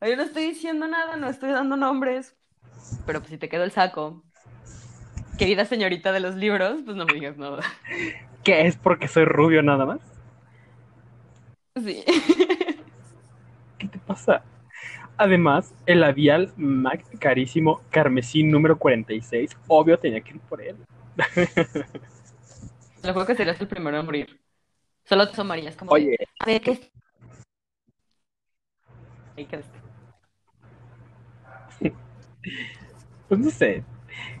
Yo 0.00 0.16
no 0.16 0.22
estoy 0.22 0.44
diciendo 0.44 0.86
nada, 0.86 1.16
no 1.16 1.28
estoy 1.28 1.50
dando 1.50 1.76
nombres, 1.76 2.36
pero 3.06 3.20
pues 3.20 3.30
si 3.30 3.38
te 3.38 3.48
quedó 3.48 3.64
el 3.64 3.72
saco, 3.72 4.24
querida 5.38 5.64
señorita 5.64 6.12
de 6.12 6.20
los 6.20 6.34
libros, 6.36 6.82
pues 6.84 6.96
no 6.96 7.06
me 7.06 7.14
digas 7.14 7.36
nada. 7.36 7.62
¿Qué 8.44 8.66
es 8.66 8.76
porque 8.76 9.08
soy 9.08 9.24
rubio 9.24 9.62
nada 9.62 9.86
más? 9.86 10.00
Sí. 11.76 12.04
¿Qué 13.78 13.88
te 13.88 13.98
pasa? 13.98 14.42
Además, 15.16 15.74
el 15.86 16.00
labial 16.00 16.52
MAC 16.56 17.18
carísimo 17.18 17.82
carmesí 17.90 18.42
número 18.44 18.78
46, 18.78 19.56
obvio 19.66 19.98
tenía 19.98 20.20
que 20.20 20.34
ir 20.34 20.40
por 20.40 20.62
él. 20.62 20.76
Te 23.00 23.08
lo 23.08 23.14
juro 23.14 23.26
que 23.26 23.34
serías 23.34 23.60
el 23.60 23.68
primero 23.68 23.98
en 23.98 24.06
morir. 24.06 24.40
Solo 25.04 25.26
te 25.26 25.32
asomarías 25.32 25.76
como 25.76 25.92
Oye, 25.92 26.16
a 26.40 26.44
ver, 26.46 26.60
¿qué 26.60 26.72
es? 26.72 26.90
Ahí 29.36 29.46
quedaste. 29.46 29.78
pues 33.28 33.40
no 33.40 33.50
sé. 33.50 33.84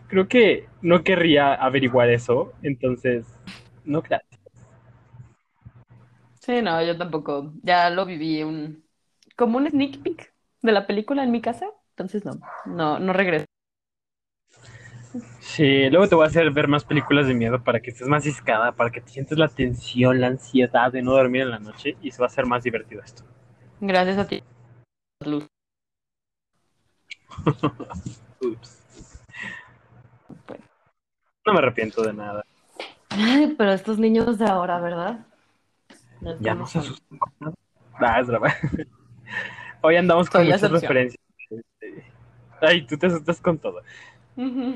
Creo 0.08 0.26
que 0.26 0.66
no 0.80 1.04
querría 1.04 1.54
averiguar 1.54 2.08
eso, 2.10 2.52
entonces, 2.62 3.26
no 3.84 4.02
gracias. 4.02 4.40
Sí, 6.40 6.62
no, 6.62 6.82
yo 6.82 6.96
tampoco. 6.96 7.52
Ya 7.62 7.90
lo 7.90 8.06
viví 8.06 8.42
un 8.42 8.84
como 9.36 9.58
un 9.58 9.68
sneak 9.68 10.02
peek 10.02 10.34
de 10.62 10.72
la 10.72 10.86
película 10.86 11.22
en 11.22 11.30
mi 11.30 11.40
casa, 11.40 11.66
entonces 11.90 12.24
no, 12.24 12.32
no, 12.66 12.98
no 12.98 13.12
regreso. 13.12 13.44
Sí, 15.40 15.88
luego 15.90 16.08
te 16.08 16.14
voy 16.14 16.24
a 16.24 16.28
hacer 16.28 16.50
ver 16.50 16.68
más 16.68 16.84
películas 16.84 17.26
de 17.26 17.34
miedo 17.34 17.62
para 17.62 17.80
que 17.80 17.90
estés 17.90 18.08
más 18.08 18.24
ciscada, 18.24 18.72
para 18.72 18.90
que 18.90 19.00
te 19.00 19.10
sientas 19.10 19.38
la 19.38 19.48
tensión, 19.48 20.20
la 20.20 20.28
ansiedad 20.28 20.92
de 20.92 21.02
no 21.02 21.12
dormir 21.12 21.42
en 21.42 21.50
la 21.50 21.58
noche 21.58 21.96
y 22.02 22.10
se 22.10 22.18
va 22.18 22.26
a 22.26 22.28
hacer 22.28 22.46
más 22.46 22.64
divertido 22.64 23.02
esto. 23.02 23.24
Gracias 23.80 24.18
a 24.18 24.26
ti. 24.26 24.42
Luz. 25.24 25.46
Ups. 28.40 29.22
Bueno. 30.46 30.64
No 31.46 31.52
me 31.52 31.58
arrepiento 31.58 32.02
de 32.02 32.12
nada. 32.12 32.44
Ay, 33.10 33.54
pero 33.56 33.72
estos 33.72 33.98
niños 33.98 34.38
de 34.38 34.46
ahora, 34.46 34.80
¿verdad? 34.80 35.26
No 36.20 36.38
Ya 36.40 36.54
no 36.54 36.66
se 36.66 36.78
asustan. 36.78 37.18
Ah, 37.94 38.20
es. 38.20 38.28
Hoy 39.82 39.96
andamos 39.96 40.28
con 40.28 40.42
la 40.42 40.54
muchas 40.54 40.70
referencias. 40.70 41.22
Este, 41.50 42.04
Ay, 42.60 42.86
tú 42.86 42.98
te 42.98 43.06
asustas 43.06 43.40
con 43.40 43.58
todo. 43.58 43.82
Ujú. 44.36 44.74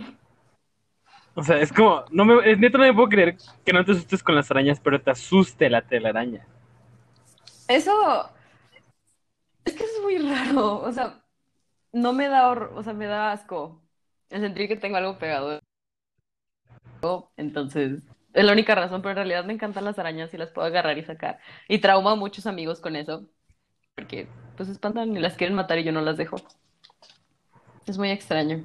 O 1.35 1.43
sea, 1.43 1.61
es 1.61 1.73
como, 1.73 2.05
no 2.11 2.25
me, 2.25 2.51
es 2.51 2.59
neta 2.59 2.79
no 2.79 2.85
me 2.85 2.93
puedo 2.93 3.09
creer 3.09 3.37
que 3.65 3.73
no 3.73 3.85
te 3.85 3.93
asustes 3.93 4.23
con 4.23 4.35
las 4.35 4.51
arañas, 4.51 4.81
pero 4.81 5.01
te 5.01 5.11
asuste 5.11 5.71
la 5.71 5.83
telaraña. 5.83 6.47
Eso 7.69 8.31
es 9.65 9.75
que 9.75 9.85
es 9.85 10.01
muy 10.03 10.19
raro, 10.19 10.81
o 10.81 10.93
sea, 10.93 11.23
no 11.93 12.13
me 12.13 12.29
da 12.29 12.51
o 12.51 12.83
sea, 12.83 12.93
me 12.93 13.07
da 13.07 13.33
asco 13.33 13.81
el 14.31 14.41
sentir 14.41 14.69
que 14.69 14.77
tengo 14.77 14.97
algo 14.97 15.19
pegado. 15.19 15.61
Entonces, 17.37 18.03
es 18.33 18.45
la 18.45 18.53
única 18.53 18.75
razón, 18.75 19.03
pero 19.03 19.11
en 19.11 19.17
realidad 19.17 19.45
me 19.45 19.53
encantan 19.53 19.85
las 19.85 19.99
arañas 19.99 20.33
y 20.33 20.39
las 20.39 20.51
puedo 20.51 20.67
agarrar 20.67 20.97
y 20.99 21.05
sacar. 21.05 21.39
Y 21.69 21.79
trauma 21.79 22.13
a 22.13 22.17
muchos 22.17 22.47
amigos 22.47 22.81
con 22.81 22.97
eso, 22.97 23.29
porque 23.95 24.29
pues 24.57 24.69
espantan 24.69 25.17
y 25.17 25.21
las 25.21 25.37
quieren 25.37 25.57
matar 25.57 25.79
y 25.79 25.85
yo 25.85 25.93
no 25.93 26.01
las 26.01 26.17
dejo. 26.17 26.37
Es 27.87 27.99
muy 27.99 28.11
extraño. 28.11 28.63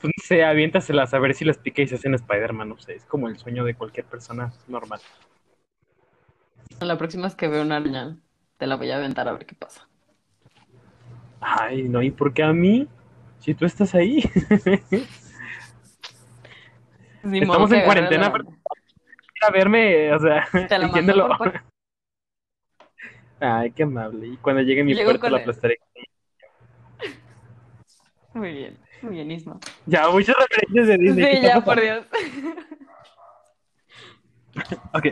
Pues 0.00 0.12
no 0.16 0.17
sé, 0.28 0.44
aviéntaselas 0.44 1.14
a 1.14 1.18
ver 1.18 1.34
si 1.34 1.44
las 1.44 1.56
pica 1.58 1.80
y 1.82 1.88
se 1.88 1.94
hacen 1.94 2.14
Spider-Man, 2.14 2.68
no 2.68 2.78
sé, 2.78 2.94
es 2.94 3.04
como 3.06 3.28
el 3.28 3.38
sueño 3.38 3.64
de 3.64 3.74
cualquier 3.74 4.04
persona 4.06 4.52
normal. 4.68 5.00
La 6.80 6.98
próxima 6.98 7.24
vez 7.24 7.34
que 7.34 7.48
veo 7.48 7.62
una 7.62 7.76
araña, 7.78 8.16
te 8.58 8.66
la 8.66 8.76
voy 8.76 8.90
a 8.90 8.96
aventar 8.96 9.26
a 9.26 9.32
ver 9.32 9.46
qué 9.46 9.54
pasa. 9.54 9.88
Ay, 11.40 11.88
no, 11.88 12.02
¿y 12.02 12.10
por 12.10 12.34
qué 12.34 12.42
a 12.42 12.52
mí? 12.52 12.86
Si 13.38 13.54
tú 13.54 13.64
estás 13.64 13.94
ahí. 13.94 14.22
Ni 17.22 17.40
Estamos 17.40 17.72
en 17.72 17.84
cuarentena, 17.84 18.30
pero- 18.32 18.44
a 19.40 19.50
verme, 19.50 20.12
o 20.12 20.18
sea, 20.18 20.46
Te 20.52 20.58
la 20.78 20.88
mando 20.88 20.98
entiéndelo. 20.98 21.38
por- 21.38 21.62
Ay, 23.40 23.70
qué 23.70 23.84
amable. 23.84 24.26
Y 24.26 24.36
cuando 24.38 24.62
llegue 24.62 24.82
mi 24.82 24.94
Llego 24.94 25.10
puerta 25.10 25.30
la 25.30 25.38
aplastaré. 25.38 25.78
Muy 28.34 28.52
bien, 28.52 28.78
muy 29.02 29.14
bien, 29.14 29.30
Isma. 29.30 29.58
Ya, 29.86 30.08
muchas 30.08 30.36
referencias 30.36 30.86
de 30.86 30.98
Disney. 30.98 31.30
¿qué 31.30 31.36
Sí, 31.36 31.42
ya, 31.42 31.60
por? 31.60 31.80
Dios. 31.80 32.06
Ok. 34.92 35.06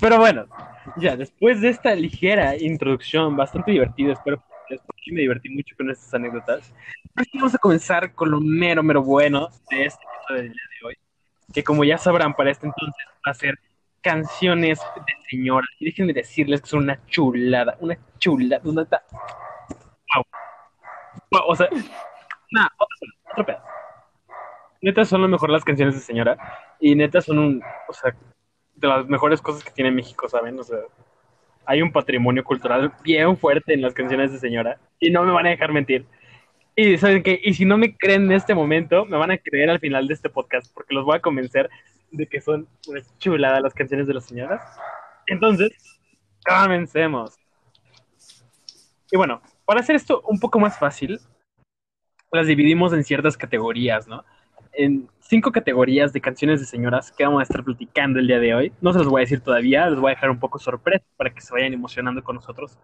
Pero 0.00 0.18
bueno, 0.18 0.46
ya, 0.96 1.16
después 1.16 1.60
de 1.60 1.68
esta 1.68 1.94
ligera 1.94 2.56
introducción, 2.56 3.36
bastante 3.36 3.72
divertida, 3.72 4.14
espero 4.14 4.42
que 4.68 4.76
porque 4.76 5.12
me 5.12 5.20
divertí 5.20 5.48
mucho 5.50 5.76
con 5.76 5.90
estas 5.90 6.12
anécdotas. 6.14 6.72
Sí 7.22 7.38
vamos 7.38 7.54
a 7.54 7.58
comenzar 7.58 8.12
con 8.14 8.30
lo 8.30 8.40
mero, 8.40 8.82
mero 8.82 9.02
bueno 9.02 9.48
de 9.70 9.84
este 9.84 10.02
episodio 10.04 10.42
del 10.42 10.52
día 10.52 10.62
de 10.80 10.86
hoy, 10.86 10.94
que 11.52 11.62
como 11.62 11.84
ya 11.84 11.98
sabrán, 11.98 12.34
para 12.34 12.50
este 12.50 12.66
entonces 12.66 13.04
va 13.26 13.30
a 13.30 13.34
ser 13.34 13.58
canciones 14.00 14.78
de 14.78 15.28
señora. 15.30 15.66
Y 15.78 15.86
déjenme 15.86 16.12
decirles 16.12 16.62
que 16.62 16.68
son 16.68 16.84
una 16.84 17.04
chulada, 17.06 17.76
una 17.80 17.98
chulada, 18.18 18.62
una... 18.64 18.86
Wow. 20.14 20.24
Wow, 21.30 21.42
o 21.48 21.56
sea, 21.56 21.68
otro. 22.78 23.58
Neta 24.82 25.04
son 25.04 25.22
lo 25.22 25.28
mejor 25.28 25.50
las 25.50 25.64
canciones 25.64 25.94
de 25.94 26.00
señora 26.00 26.36
y 26.80 26.94
neta 26.94 27.20
son 27.20 27.38
un, 27.38 27.62
o 27.88 27.92
sea, 27.92 28.14
de 28.74 28.88
las 28.88 29.06
mejores 29.06 29.40
cosas 29.40 29.64
que 29.64 29.70
tiene 29.70 29.90
México, 29.90 30.28
¿saben? 30.28 30.58
O 30.58 30.62
sea, 30.62 30.78
hay 31.64 31.82
un 31.82 31.90
patrimonio 31.90 32.44
cultural 32.44 32.92
bien 33.02 33.36
fuerte 33.36 33.74
en 33.74 33.82
las 33.82 33.94
canciones 33.94 34.32
de 34.32 34.38
señora 34.38 34.78
y 35.00 35.10
no 35.10 35.24
me 35.24 35.32
van 35.32 35.46
a 35.46 35.50
dejar 35.50 35.72
mentir. 35.72 36.06
Y 36.76 36.98
saben 36.98 37.22
qué, 37.22 37.40
y 37.42 37.54
si 37.54 37.64
no 37.64 37.78
me 37.78 37.96
creen 37.96 38.26
en 38.26 38.32
este 38.32 38.54
momento, 38.54 39.06
me 39.06 39.16
van 39.16 39.30
a 39.30 39.38
creer 39.38 39.70
al 39.70 39.80
final 39.80 40.06
de 40.06 40.14
este 40.14 40.28
podcast 40.28 40.72
porque 40.74 40.94
los 40.94 41.04
voy 41.04 41.16
a 41.16 41.22
convencer 41.22 41.70
de 42.10 42.26
que 42.26 42.40
son 42.40 42.68
una 42.86 43.00
chulada 43.18 43.60
las 43.60 43.74
canciones 43.74 44.06
de 44.06 44.14
las 44.14 44.26
señoras. 44.26 44.62
Entonces, 45.26 45.72
comencemos. 46.44 47.34
Y 49.10 49.16
bueno, 49.16 49.40
para 49.64 49.80
hacer 49.80 49.96
esto 49.96 50.20
un 50.28 50.38
poco 50.38 50.60
más 50.60 50.78
fácil, 50.78 51.18
las 52.36 52.46
dividimos 52.46 52.92
en 52.92 53.04
ciertas 53.04 53.36
categorías, 53.36 54.06
¿no? 54.06 54.24
En 54.72 55.08
cinco 55.20 55.52
categorías 55.52 56.12
de 56.12 56.20
canciones 56.20 56.60
de 56.60 56.66
señoras 56.66 57.10
que 57.10 57.24
vamos 57.24 57.40
a 57.40 57.42
estar 57.42 57.64
platicando 57.64 58.18
el 58.18 58.26
día 58.26 58.38
de 58.38 58.54
hoy. 58.54 58.72
No 58.80 58.92
se 58.92 58.98
los 58.98 59.08
voy 59.08 59.20
a 59.20 59.24
decir 59.24 59.40
todavía, 59.40 59.88
les 59.88 59.98
voy 59.98 60.12
a 60.12 60.14
dejar 60.14 60.30
un 60.30 60.38
poco 60.38 60.58
sorpresa 60.58 61.04
para 61.16 61.30
que 61.30 61.40
se 61.40 61.52
vayan 61.52 61.72
emocionando 61.72 62.22
con 62.22 62.36
nosotros 62.36 62.78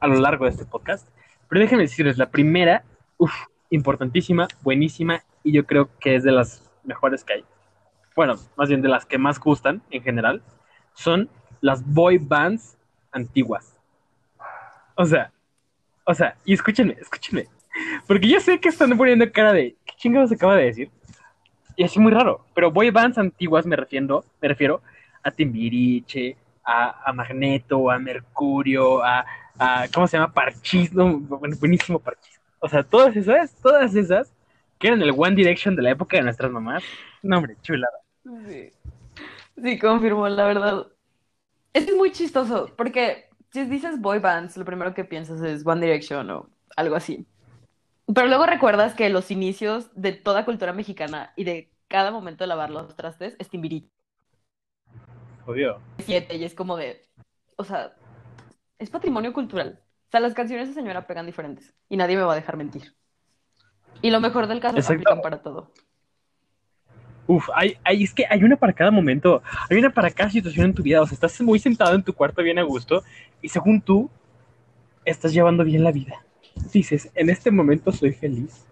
a 0.00 0.06
lo 0.06 0.14
largo 0.16 0.44
de 0.44 0.52
este 0.52 0.64
podcast. 0.64 1.08
Pero 1.48 1.60
déjenme 1.60 1.82
decirles, 1.82 2.16
la 2.16 2.30
primera, 2.30 2.84
uff, 3.18 3.34
importantísima, 3.70 4.48
buenísima, 4.62 5.22
y 5.44 5.52
yo 5.52 5.66
creo 5.66 5.90
que 5.98 6.14
es 6.14 6.24
de 6.24 6.32
las 6.32 6.70
mejores 6.84 7.24
que 7.24 7.34
hay. 7.34 7.44
Bueno, 8.14 8.36
más 8.56 8.68
bien 8.68 8.82
de 8.82 8.88
las 8.88 9.06
que 9.06 9.18
más 9.18 9.38
gustan 9.38 9.82
en 9.90 10.02
general, 10.02 10.42
son 10.94 11.28
las 11.60 11.84
boy 11.84 12.18
bands 12.18 12.76
antiguas. 13.10 13.76
O 14.94 15.04
sea, 15.04 15.32
o 16.04 16.14
sea, 16.14 16.36
y 16.44 16.52
escúchenme, 16.52 16.96
escúchenme. 17.00 17.46
Porque 18.06 18.28
yo 18.28 18.40
sé 18.40 18.60
que 18.60 18.68
están 18.68 18.96
poniendo 18.96 19.30
cara 19.30 19.52
de 19.52 19.76
¿qué 19.84 19.94
chingados 19.96 20.32
acaba 20.32 20.56
de 20.56 20.64
decir? 20.64 20.90
Y 21.76 21.84
así 21.84 21.98
muy 21.98 22.12
raro. 22.12 22.44
Pero 22.54 22.70
boy 22.70 22.90
bands 22.90 23.18
antiguas 23.18 23.66
me 23.66 23.76
refiero, 23.76 24.24
me 24.40 24.48
refiero 24.48 24.82
a 25.22 25.30
Timbiriche, 25.30 26.36
a, 26.64 27.08
a 27.08 27.12
Magneto, 27.12 27.90
a 27.90 27.98
Mercurio, 27.98 29.02
a, 29.02 29.24
¿cómo 29.92 30.06
se 30.06 30.16
llama? 30.18 30.32
Bueno, 30.92 31.56
buenísimo 31.58 31.98
Parchís. 31.98 32.40
O 32.58 32.68
sea, 32.68 32.82
todas 32.82 33.16
esas, 33.16 33.54
todas 33.56 33.94
esas 33.94 34.32
que 34.78 34.88
eran 34.88 35.02
el 35.02 35.12
One 35.16 35.36
Direction 35.36 35.76
de 35.76 35.82
la 35.82 35.90
época 35.90 36.16
de 36.16 36.24
nuestras 36.24 36.50
mamás. 36.50 36.82
No, 37.22 37.38
hombre, 37.38 37.56
chulada. 37.62 37.98
Sí. 38.46 38.72
Sí, 39.62 39.78
confirmo, 39.78 40.28
la 40.28 40.46
verdad. 40.46 40.86
Es 41.72 41.94
muy 41.94 42.10
chistoso, 42.12 42.70
porque 42.76 43.28
si 43.52 43.64
dices 43.64 44.00
boy 44.00 44.18
bands, 44.18 44.56
lo 44.56 44.64
primero 44.64 44.94
que 44.94 45.04
piensas 45.04 45.40
es 45.42 45.64
One 45.66 45.80
Direction 45.80 46.30
o 46.30 46.48
algo 46.76 46.96
así. 46.96 47.26
Pero 48.14 48.26
luego 48.26 48.46
recuerdas 48.46 48.94
que 48.94 49.08
los 49.08 49.30
inicios 49.30 49.90
de 49.94 50.12
toda 50.12 50.44
cultura 50.44 50.72
mexicana 50.72 51.32
y 51.36 51.44
de 51.44 51.70
cada 51.88 52.10
momento 52.10 52.44
de 52.44 52.48
lavar 52.48 52.70
los 52.70 52.96
trastes 52.96 53.36
es 53.38 53.48
Timbiriche 53.48 53.90
Obvio. 55.46 55.80
7 55.98 56.36
y 56.36 56.44
es 56.44 56.54
como 56.54 56.76
de, 56.76 57.02
o 57.56 57.64
sea, 57.64 57.94
es 58.78 58.90
patrimonio 58.90 59.32
cultural. 59.32 59.80
O 60.06 60.10
sea, 60.10 60.20
las 60.20 60.34
canciones 60.34 60.68
de 60.68 60.74
señora 60.74 61.06
pegan 61.06 61.26
diferentes 61.26 61.74
y 61.88 61.96
nadie 61.96 62.16
me 62.16 62.22
va 62.22 62.32
a 62.32 62.36
dejar 62.36 62.56
mentir. 62.56 62.94
Y 64.02 64.10
lo 64.10 64.20
mejor 64.20 64.46
del 64.46 64.60
caso, 64.60 64.76
Exacto. 64.76 64.94
aplican 64.94 65.22
para 65.22 65.42
todo. 65.42 65.72
Uf, 67.26 67.48
hay, 67.54 67.76
hay, 67.84 68.02
es 68.02 68.12
que 68.12 68.26
hay 68.28 68.42
una 68.42 68.56
para 68.56 68.72
cada 68.72 68.90
momento, 68.90 69.42
hay 69.70 69.78
una 69.78 69.90
para 69.90 70.10
cada 70.10 70.30
situación 70.30 70.66
en 70.66 70.74
tu 70.74 70.82
vida. 70.82 71.00
O 71.00 71.06
sea, 71.06 71.14
estás 71.14 71.40
muy 71.40 71.58
sentado 71.58 71.94
en 71.94 72.02
tu 72.02 72.12
cuarto 72.12 72.42
bien 72.42 72.58
a 72.58 72.62
gusto 72.62 73.02
y 73.40 73.48
según 73.48 73.80
tú, 73.80 74.10
estás 75.04 75.32
llevando 75.32 75.64
bien 75.64 75.82
la 75.82 75.92
vida. 75.92 76.24
Dices, 76.72 77.10
en 77.14 77.30
este 77.30 77.50
momento 77.50 77.92
soy 77.92 78.12
feliz. 78.12 78.64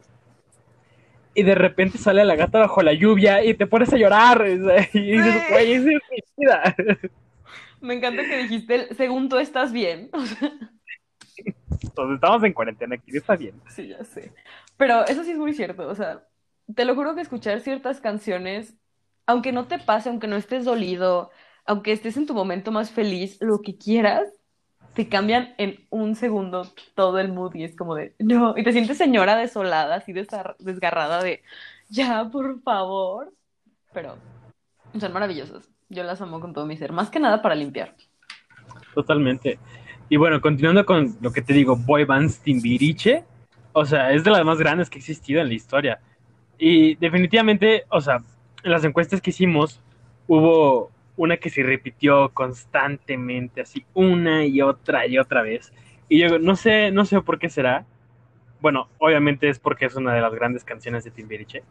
Y 1.35 1.43
de 1.43 1.55
repente 1.55 1.97
sale 1.99 2.25
la 2.25 2.35
gata 2.37 2.59
bajo 2.59 2.83
la 2.83 2.93
lluvia 2.93 3.45
y 3.45 3.55
te 3.55 3.67
pones 3.67 3.93
a 3.93 3.97
llorar. 3.97 4.45
Y 4.93 5.13
dices, 5.13 5.35
Sí. 5.35 5.53
güey, 5.53 5.73
esa 5.73 5.91
es 5.91 6.01
mi 6.11 6.21
vida. 6.37 6.77
Me 7.81 7.95
encanta 7.95 8.23
que 8.23 8.37
dijiste, 8.43 8.95
según 8.95 9.29
tú 9.29 9.39
estás 9.39 9.73
bien. 9.73 10.11
Entonces 11.83 12.15
estamos 12.17 12.45
en 12.45 12.53
cuarentena, 12.53 12.95
aquí 12.97 13.17
está 13.17 13.37
bien. 13.37 13.55
Sí, 13.69 13.89
ya 13.89 14.05
sé. 14.05 14.33
Pero 14.77 15.07
eso 15.07 15.25
sí 15.25 15.31
es 15.31 15.39
muy 15.39 15.55
cierto, 15.55 15.89
o 15.89 15.95
sea, 15.95 16.27
te 16.75 16.85
lo 16.85 16.95
juro 16.95 17.15
que 17.15 17.23
escuchar 17.23 17.61
ciertas 17.61 18.01
canciones, 18.01 18.75
aunque 19.27 19.53
no 19.53 19.67
te 19.67 19.79
pase, 19.79 20.09
aunque 20.11 20.27
no 20.27 20.37
estés 20.37 20.65
dolido, 20.65 21.31
aunque 21.65 21.93
estés 21.93 22.17
en 22.17 22.27
tu 22.27 22.35
momento 22.35 22.71
más 22.71 22.91
feliz, 22.91 23.39
lo 23.41 23.61
que 23.63 23.77
quieras, 23.79 24.25
te 24.95 25.09
cambian 25.09 25.55
en 25.59 25.87
un 25.91 26.17
segundo 26.17 26.67
todo 26.95 27.19
el 27.19 27.33
mood 27.33 27.55
y 27.55 27.65
es 27.65 27.77
como 27.77 27.95
de, 27.95 28.15
no, 28.19 28.57
y 28.57 28.65
te 28.65 28.73
sientes 28.73 28.99
señora 28.99 29.37
desolada, 29.37 29.97
así 29.97 30.13
desgarrada 30.13 31.23
de, 31.23 31.43
ya, 31.89 32.29
por 32.31 32.61
favor. 32.63 33.33
Pero 33.93 34.17
son 34.99 35.13
maravillosas. 35.13 35.69
Yo 35.89 36.05
las 36.05 36.21
amo 36.21 36.41
con 36.41 36.53
todo 36.53 36.67
mi 36.67 36.77
ser, 36.77 36.93
más 36.93 37.11
que 37.11 37.21
nada 37.21 37.43
para 37.43 37.55
limpiar. 37.55 37.95
Totalmente. 38.95 39.59
Y 40.09 40.17
bueno, 40.17 40.41
continuando 40.41 40.85
con 40.85 41.17
lo 41.21 41.33
que 41.33 41.43
te 41.43 41.53
digo, 41.53 41.77
Boy 41.77 42.05
Bands 42.05 42.41
Timbiriche, 42.41 43.25
o 43.73 43.85
sea, 43.85 44.13
es 44.13 44.25
de 44.25 44.31
las 44.31 44.45
más 44.45 44.59
grandes 44.59 44.91
que 44.91 44.99
ha 44.99 45.01
existido 45.01 45.41
en 45.41 45.49
la 45.49 45.55
historia. 45.55 46.01
Y 46.59 46.97
definitivamente, 46.97 47.85
o 47.89 48.01
sea, 48.01 48.19
en 48.63 48.71
las 48.71 48.85
encuestas 48.85 49.21
que 49.21 49.31
hicimos, 49.31 49.81
hubo 50.27 50.91
una 51.21 51.37
que 51.37 51.51
se 51.51 51.63
repitió 51.63 52.31
constantemente, 52.31 53.61
así 53.61 53.85
una 53.93 54.47
y 54.47 54.63
otra 54.63 55.07
y 55.07 55.19
otra 55.19 55.43
vez. 55.43 55.71
Y 56.09 56.19
yo 56.19 56.39
no 56.39 56.57
sé, 56.57 56.91
no 56.93 57.05
sé 57.05 57.21
por 57.21 57.39
qué 57.39 57.51
será. 57.51 57.85
Bueno, 58.63 58.89
obviamente 58.97 59.51
es 59.51 59.59
porque 59.59 59.85
es 59.85 59.95
una 59.97 60.15
de 60.15 60.23
las 60.23 60.33
grandes 60.33 60.65
canciones 60.65 61.05
de 61.05 61.11
Timbiriche. 61.11 61.63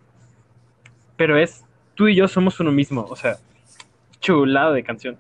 Pero 1.17 1.35
es 1.35 1.65
tú 1.95 2.07
y 2.07 2.15
yo 2.15 2.27
somos 2.27 2.59
uno 2.59 2.71
mismo, 2.71 3.03
o 3.09 3.15
sea, 3.15 3.37
chulado 4.19 4.73
de 4.73 4.83
canción. 4.83 5.17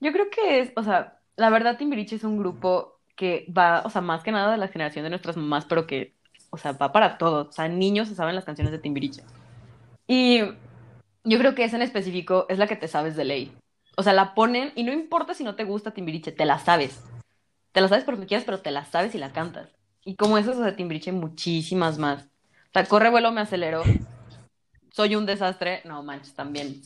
Yo 0.00 0.12
creo 0.12 0.28
que 0.28 0.60
es, 0.60 0.72
o 0.76 0.82
sea, 0.82 1.18
la 1.36 1.48
verdad 1.48 1.78
Timbiriche 1.78 2.16
es 2.16 2.24
un 2.24 2.36
grupo 2.36 3.00
que 3.16 3.46
va, 3.56 3.80
o 3.86 3.88
sea, 3.88 4.02
más 4.02 4.22
que 4.22 4.32
nada 4.32 4.52
de 4.52 4.58
la 4.58 4.68
generación 4.68 5.04
de 5.04 5.10
nuestras 5.10 5.38
mamás, 5.38 5.64
pero 5.64 5.86
que, 5.86 6.14
o 6.50 6.58
sea, 6.58 6.72
va 6.72 6.92
para 6.92 7.16
todos. 7.16 7.48
O 7.48 7.52
sea, 7.52 7.68
niños 7.68 8.08
se 8.08 8.14
saben 8.14 8.34
las 8.34 8.44
canciones 8.44 8.70
de 8.70 8.78
Timbiriche. 8.78 9.22
Y 10.06 10.42
yo 11.24 11.38
creo 11.38 11.54
que 11.54 11.64
esa 11.64 11.76
en 11.76 11.82
específico 11.82 12.46
es 12.48 12.58
la 12.58 12.66
que 12.66 12.76
te 12.76 12.88
sabes 12.88 13.16
de 13.16 13.24
ley. 13.24 13.52
O 13.96 14.02
sea, 14.02 14.12
la 14.12 14.34
ponen 14.34 14.72
y 14.74 14.84
no 14.84 14.92
importa 14.92 15.34
si 15.34 15.44
no 15.44 15.54
te 15.54 15.64
gusta 15.64 15.90
Timbiriche, 15.90 16.32
te 16.32 16.44
la 16.44 16.58
sabes. 16.58 17.02
Te 17.72 17.80
la 17.80 17.88
sabes 17.88 18.04
porque 18.04 18.26
quieras, 18.26 18.44
pero 18.44 18.60
te 18.60 18.70
la 18.70 18.84
sabes 18.84 19.14
y 19.14 19.18
la 19.18 19.32
cantas. 19.32 19.68
Y 20.04 20.16
como 20.16 20.38
esas 20.38 20.58
de 20.58 20.72
Timbiriche, 20.72 21.12
muchísimas 21.12 21.98
más. 21.98 22.24
O 22.24 22.72
sea, 22.72 22.84
corre, 22.84 23.10
vuelo, 23.10 23.32
me 23.32 23.42
acelero. 23.42 23.82
Soy 24.90 25.16
un 25.16 25.26
desastre. 25.26 25.82
No 25.84 26.02
manches, 26.02 26.34
también. 26.34 26.80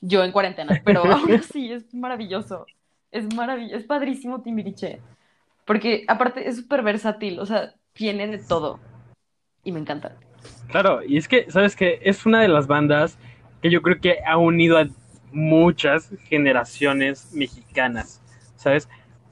Yo 0.00 0.22
en 0.24 0.32
cuarentena. 0.32 0.80
Pero 0.84 1.04
aún 1.12 1.32
así 1.32 1.72
es 1.72 1.92
maravilloso. 1.92 2.66
Es 3.10 3.34
maravilloso. 3.34 3.76
Es 3.76 3.84
padrísimo 3.84 4.42
Timbiriche. 4.42 5.00
Porque 5.64 6.04
aparte 6.08 6.48
es 6.48 6.56
súper 6.56 6.82
versátil, 6.82 7.38
o 7.38 7.46
sea, 7.46 7.74
tiene 7.92 8.26
de 8.26 8.38
todo. 8.38 8.80
Y 9.64 9.72
me 9.72 9.80
encanta. 9.80 10.16
Claro, 10.68 11.02
y 11.04 11.16
es 11.16 11.28
que, 11.28 11.50
¿sabes 11.50 11.76
qué? 11.76 12.00
Es 12.02 12.26
una 12.26 12.40
de 12.40 12.48
las 12.48 12.66
bandas 12.66 13.16
que 13.62 13.70
yo 13.70 13.80
creo 13.80 14.00
que 14.00 14.18
ha 14.26 14.36
unido 14.36 14.78
a 14.78 14.88
muchas 15.32 16.10
generaciones 16.24 17.32
mexicanas, 17.32 18.20
¿sabes? 18.56 18.88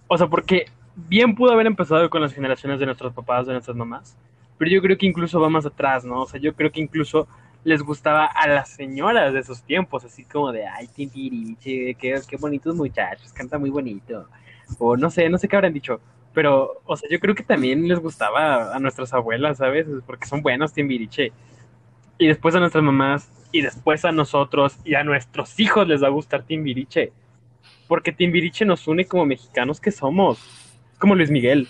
O 0.07 0.17
sea, 0.17 0.29
porque 0.29 0.67
bien 0.95 1.35
pudo 1.35 1.53
haber 1.53 1.67
empezado 1.67 2.09
con 2.09 2.23
las 2.23 2.33
generaciones 2.33 2.81
de 2.81 2.87
nuestros 2.87 3.13
papás, 3.13 3.47
de 3.47 3.53
nuestras 3.53 3.77
mamás, 3.77 4.17
pero 4.57 4.71
yo 4.71 4.81
creo 4.81 4.97
que 4.97 5.07
incluso 5.07 5.41
va 5.41 5.49
más 5.49 5.67
atrás, 5.67 6.05
¿no? 6.05 6.23
O 6.23 6.27
sea, 6.27 6.41
yo 6.41 6.55
creo 6.55 6.71
que 6.71 6.81
incluso 6.81 7.29
les 7.65 7.83
gustaba 7.83 8.25
a 8.25 8.49
las 8.49 8.71
señoras 8.71 9.35
de 9.35 9.41
esos 9.41 9.63
tiempos, 9.63 10.05
así 10.05 10.25
como 10.25 10.53
de, 10.53 10.67
ay, 10.67 10.87
tintiriche, 10.87 11.95
qué, 11.95 12.21
qué 12.27 12.37
bonitos 12.37 12.75
muchachos, 12.75 13.33
canta 13.33 13.59
muy 13.59 13.71
bonito. 13.71 14.29
O 14.79 14.97
no 14.97 15.11
sé, 15.11 15.29
no 15.29 15.37
sé 15.39 15.49
qué 15.49 15.57
habrán 15.57 15.75
dicho, 15.75 16.01
pero, 16.33 16.81
o 16.85 16.97
sea, 16.97 17.09
yo 17.11 17.19
creo 17.19 17.35
que 17.35 17.43
también 17.43 17.87
les 17.89 17.99
gustaba 17.99 18.75
a 18.75 18.79
nuestras 18.79 19.13
abuelas, 19.13 19.59
¿sabes? 19.59 19.87
Porque 20.07 20.27
son 20.27 20.43
buenos 20.43 20.73
Timbiriche. 20.73 21.33
Y 22.19 22.29
después 22.29 22.55
a 22.55 22.61
nuestras 22.61 22.85
mamás, 22.85 23.29
y 23.53 23.63
después 23.63 24.05
a 24.05 24.13
nosotros, 24.13 24.79
y 24.85 24.95
a 24.95 25.05
nuestros 25.05 25.59
hijos 25.61 25.87
les 25.87 26.03
va 26.03 26.09
a 26.09 26.11
gustar 26.11 26.45
Timbiriche. 26.45 27.13
Porque 27.89 28.13
Timbiriche 28.13 28.65
nos 28.65 28.87
une 28.87 29.05
como 29.05 29.27
mexicanos 29.27 29.81
que 29.81 29.91
somos. 29.91 30.39
Como 30.99 31.15
Luis 31.15 31.31
Miguel. 31.31 31.69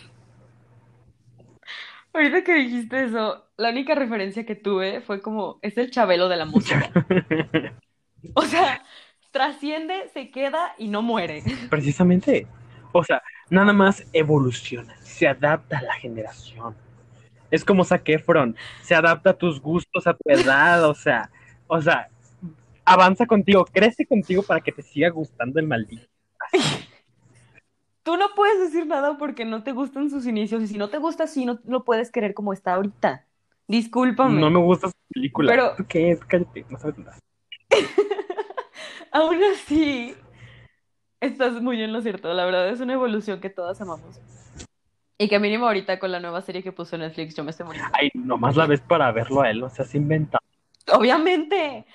Ahorita 2.12 2.42
que 2.42 2.54
dijiste 2.54 3.04
eso, 3.04 3.46
la 3.56 3.70
única 3.70 3.94
referencia 3.94 4.44
que 4.44 4.56
tuve 4.56 5.00
fue 5.00 5.22
como, 5.22 5.58
es 5.62 5.78
el 5.78 5.90
chabelo 5.90 6.28
de 6.28 6.36
la 6.36 6.44
música. 6.44 6.90
o 8.34 8.42
sea, 8.42 8.82
trasciende, 9.30 10.08
se 10.12 10.30
queda 10.30 10.74
y 10.76 10.88
no 10.88 11.02
muere. 11.02 11.42
Precisamente. 11.70 12.46
O 12.92 13.04
sea, 13.04 13.22
nada 13.48 13.72
más 13.72 14.04
evoluciona, 14.12 14.96
se 15.02 15.28
adapta 15.28 15.78
a 15.78 15.82
la 15.82 15.94
generación. 15.94 16.74
Es 17.50 17.64
como 17.64 17.84
Zac 17.84 18.08
Efron, 18.08 18.56
se 18.82 18.94
adapta 18.94 19.30
a 19.30 19.34
tus 19.34 19.60
gustos, 19.60 20.06
a 20.06 20.14
tu 20.14 20.30
edad, 20.30 20.84
o 20.88 20.94
sea, 20.94 21.30
o 21.70 21.80
sea, 21.80 22.08
avanza 22.84 23.26
contigo, 23.26 23.64
crece 23.64 24.06
contigo 24.06 24.42
para 24.42 24.60
que 24.60 24.72
te 24.72 24.82
siga 24.82 25.08
gustando 25.10 25.60
el 25.60 25.66
maldito. 25.66 26.06
Tú 28.02 28.16
no 28.16 28.26
puedes 28.34 28.58
decir 28.60 28.86
nada 28.86 29.16
porque 29.18 29.44
no 29.44 29.62
te 29.62 29.72
gustan 29.72 30.10
sus 30.10 30.26
inicios 30.26 30.62
y 30.62 30.66
si 30.66 30.78
no 30.78 30.88
te 30.88 30.98
gusta 30.98 31.24
así, 31.24 31.44
no 31.44 31.60
lo 31.64 31.84
puedes 31.84 32.10
querer 32.10 32.34
como 32.34 32.52
está 32.52 32.74
ahorita. 32.74 33.26
Discúlpame. 33.68 34.40
No 34.40 34.50
me 34.50 34.58
gusta 34.58 34.88
su 34.88 34.94
película. 35.14 35.52
Pero... 35.52 35.74
¿Tú 35.76 35.84
qué 35.86 36.10
es? 36.10 36.20
Cállate, 36.24 36.66
no 36.68 36.78
sabes 36.78 36.98
nada. 36.98 37.18
Aún 39.12 39.38
así, 39.52 40.16
Estás 41.20 41.60
muy 41.60 41.82
en 41.82 41.92
lo 41.92 42.00
cierto, 42.00 42.32
la 42.32 42.46
verdad 42.46 42.70
es 42.70 42.80
una 42.80 42.94
evolución 42.94 43.40
que 43.40 43.50
todas 43.50 43.78
amamos. 43.82 44.18
Y 45.18 45.28
que 45.28 45.38
mínimo 45.38 45.66
ahorita 45.66 45.98
con 45.98 46.10
la 46.10 46.18
nueva 46.18 46.40
serie 46.40 46.62
que 46.62 46.72
puso 46.72 46.96
Netflix 46.96 47.34
yo 47.36 47.44
me 47.44 47.50
estoy 47.50 47.66
muriendo. 47.66 47.90
Ay, 47.92 48.08
nomás 48.14 48.56
la 48.56 48.66
ves 48.66 48.80
para 48.80 49.12
verlo 49.12 49.42
a 49.42 49.50
él, 49.50 49.62
o 49.62 49.68
sea, 49.68 49.84
se 49.84 49.98
inventa. 49.98 50.38
Obviamente. 50.92 51.86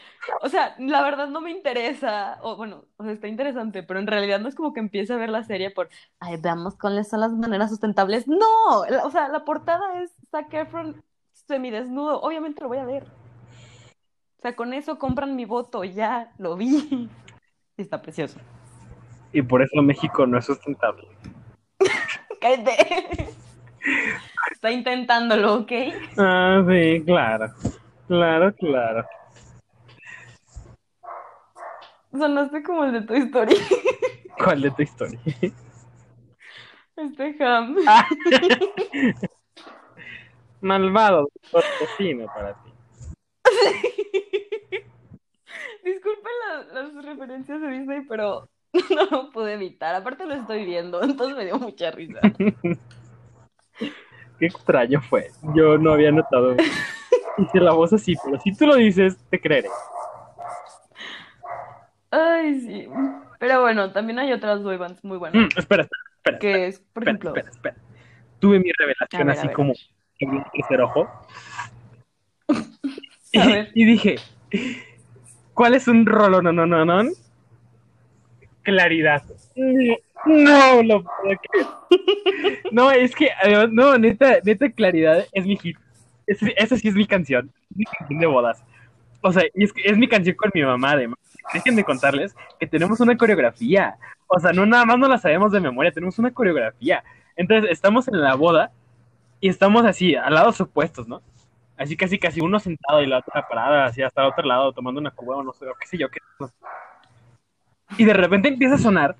O 0.41 0.49
sea, 0.49 0.75
la 0.79 1.03
verdad 1.03 1.27
no 1.27 1.41
me 1.41 1.51
interesa. 1.51 2.39
O 2.41 2.55
bueno, 2.55 2.85
o 2.97 3.03
sea, 3.03 3.13
está 3.13 3.27
interesante, 3.27 3.83
pero 3.83 3.99
en 3.99 4.07
realidad 4.07 4.39
no 4.39 4.47
es 4.47 4.55
como 4.55 4.73
que 4.73 4.79
empiece 4.79 5.13
a 5.13 5.17
ver 5.17 5.29
la 5.29 5.43
serie 5.43 5.71
por, 5.71 5.89
ay, 6.19 6.37
veamos 6.37 6.75
cuáles 6.77 7.09
son 7.09 7.21
las 7.21 7.31
maneras 7.31 7.69
sustentables. 7.69 8.27
No, 8.27 8.79
o 9.03 9.11
sea, 9.11 9.27
la 9.29 9.45
portada 9.45 10.01
es 10.01 10.11
Zac 10.31 10.53
Efron 10.53 11.03
semidesnudo. 11.33 12.21
Obviamente 12.21 12.61
lo 12.61 12.69
voy 12.69 12.79
a 12.79 12.85
ver. 12.85 13.03
O 13.03 14.41
sea, 14.41 14.55
con 14.55 14.73
eso 14.73 14.97
compran 14.97 15.35
mi 15.35 15.45
voto, 15.45 15.83
ya 15.83 16.31
lo 16.37 16.55
vi. 16.55 17.09
Y 17.77 17.81
está 17.81 18.01
precioso 18.01 18.39
y 19.35 19.41
por 19.41 19.61
eso 19.61 19.81
México 19.81 20.25
no 20.25 20.37
es 20.37 20.45
sustentable. 20.45 21.07
Cállate. 22.41 23.27
Está 24.51 24.71
intentándolo, 24.71 25.55
¿ok? 25.55 25.71
Ah, 26.17 26.63
sí, 26.67 27.03
claro. 27.05 27.53
Claro, 28.07 28.53
claro. 28.55 29.05
Sonaste 32.11 32.63
como 32.63 32.85
el 32.85 32.93
de 32.93 33.01
Toy 33.01 33.19
Story. 33.19 33.55
¿Cuál 34.43 34.61
de 34.61 34.71
Toy 34.71 34.85
Story? 34.85 35.19
Este 36.95 37.43
Ham. 37.43 37.75
Malvado, 40.61 41.29
cocina 41.51 42.25
para 42.33 42.53
ti. 42.63 42.71
Disculpen 45.83 46.31
las 46.73 47.05
referencias 47.05 47.61
de 47.61 47.67
Disney, 47.67 48.01
pero 48.07 48.49
no 48.73 49.05
lo 49.11 49.31
pude 49.31 49.53
evitar. 49.53 49.93
Aparte 49.95 50.25
lo 50.25 50.33
estoy 50.35 50.65
viendo, 50.65 51.03
entonces 51.03 51.35
me 51.35 51.45
dio 51.45 51.59
mucha 51.59 51.91
risa. 51.91 52.19
Qué 54.39 54.45
extraño 54.45 55.01
fue. 55.01 55.31
Yo 55.53 55.77
no 55.77 55.91
había 55.93 56.11
notado. 56.11 56.55
Hice 57.37 57.59
la 57.59 57.73
voz 57.73 57.93
así, 57.93 58.15
pero 58.23 58.39
si 58.39 58.55
tú 58.55 58.65
lo 58.65 58.75
dices, 58.75 59.17
te 59.29 59.39
creeré. 59.39 59.69
Ay, 62.11 62.59
sí. 62.61 62.87
Pero 63.39 63.61
bueno, 63.61 63.91
también 63.91 64.19
hay 64.19 64.31
otras 64.31 64.63
boy 64.63 64.77
bands 64.77 65.03
muy 65.03 65.17
buenas. 65.17 65.43
Mm, 65.43 65.59
espera, 65.59 65.87
espera, 66.17 66.39
Que 66.39 66.67
es, 66.67 66.79
por 66.79 67.03
ejemplo. 67.03 67.29
Espera, 67.31 67.49
espera. 67.49 67.75
Tuve 68.39 68.59
mi 68.59 68.71
revelación 68.77 69.29
así 69.29 69.47
como 69.49 69.73
en 70.19 70.29
un 70.29 70.43
tercer 70.53 70.81
ojo. 70.81 71.09
y, 73.31 73.39
y, 73.73 73.85
dije, 73.85 74.15
¿cuál 75.53 75.73
es 75.73 75.87
un 75.87 76.05
rolo 76.05 76.41
no 76.41 76.53
no 76.53 76.65
no 76.65 76.85
no? 76.85 77.09
claridad. 78.65 79.23
No 80.25 80.83
lo 80.83 81.03
puedo 81.03 81.39
creer. 81.49 81.67
No, 82.71 82.91
es 82.91 83.15
que, 83.15 83.29
no, 83.71 83.97
neta, 83.97 84.39
neta, 84.43 84.69
claridad 84.69 85.25
es 85.31 85.45
mi 85.45 85.55
hit. 85.55 85.77
Esa 86.27 86.77
sí 86.77 86.87
es 86.87 86.95
mi 86.95 87.05
canción. 87.05 87.51
Mi 87.73 87.85
canción 87.85 88.19
de 88.19 88.25
bodas. 88.25 88.63
O 89.21 89.31
sea, 89.31 89.43
es, 89.53 89.73
es 89.83 89.97
mi 89.97 90.07
canción 90.07 90.35
con 90.35 90.51
mi 90.53 90.63
mamá, 90.63 90.91
además. 90.91 91.19
Dejen 91.53 91.75
de 91.75 91.83
contarles 91.83 92.35
que 92.59 92.67
tenemos 92.67 92.99
una 92.99 93.17
coreografía. 93.17 93.97
O 94.27 94.39
sea, 94.39 94.53
no 94.53 94.65
nada 94.65 94.85
más 94.85 94.97
no 94.97 95.07
la 95.07 95.17
sabemos 95.17 95.51
de 95.51 95.59
memoria, 95.59 95.91
tenemos 95.91 96.17
una 96.19 96.31
coreografía. 96.31 97.03
Entonces, 97.35 97.71
estamos 97.71 98.07
en 98.07 98.21
la 98.21 98.35
boda 98.35 98.71
y 99.39 99.49
estamos 99.49 99.85
así, 99.85 100.15
al 100.15 100.33
lado 100.33 100.53
opuestos, 100.59 101.07
¿no? 101.07 101.21
Así 101.77 101.97
casi 101.97 102.17
casi 102.17 102.41
uno 102.41 102.59
sentado 102.59 103.01
y 103.01 103.07
la 103.07 103.19
otra 103.19 103.47
parada, 103.47 103.85
así 103.85 104.01
hasta 104.01 104.21
el 104.21 104.29
otro 104.29 104.45
lado, 104.45 104.71
tomando 104.71 105.01
una 105.01 105.11
cuba 105.11 105.37
o 105.37 105.43
no 105.43 105.53
sé, 105.53 105.65
o 105.65 105.75
qué 105.79 105.87
sé 105.87 105.97
yo, 105.97 106.09
qué 106.09 106.19
Y 107.97 108.05
de 108.05 108.13
repente 108.13 108.47
empieza 108.47 108.75
a 108.75 108.79
sonar. 108.79 109.15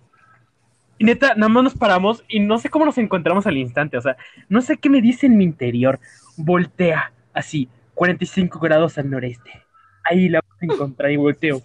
Y 0.98 1.04
neta, 1.04 1.36
nada 1.36 1.50
más 1.50 1.64
nos 1.64 1.76
paramos 1.76 2.24
y 2.30 2.40
no 2.40 2.58
sé 2.58 2.70
cómo 2.70 2.86
nos 2.86 2.98
encontramos 2.98 3.46
al 3.46 3.58
instante. 3.58 3.98
O 3.98 4.02
sea, 4.02 4.16
no 4.48 4.62
sé 4.62 4.78
qué 4.78 4.90
me 4.90 5.02
dice 5.02 5.26
en 5.26 5.38
mi 5.38 5.44
interior. 5.44 6.00
Voltea, 6.38 7.12
así, 7.34 7.70
45 7.94 8.60
grados 8.60 8.98
al 8.98 9.10
noreste. 9.10 9.64
Ahí 10.04 10.30
la 10.30 10.42
vamos 10.42 10.62
a 10.62 10.66
encontrar 10.66 11.12
y 11.12 11.18
volteo. 11.18 11.62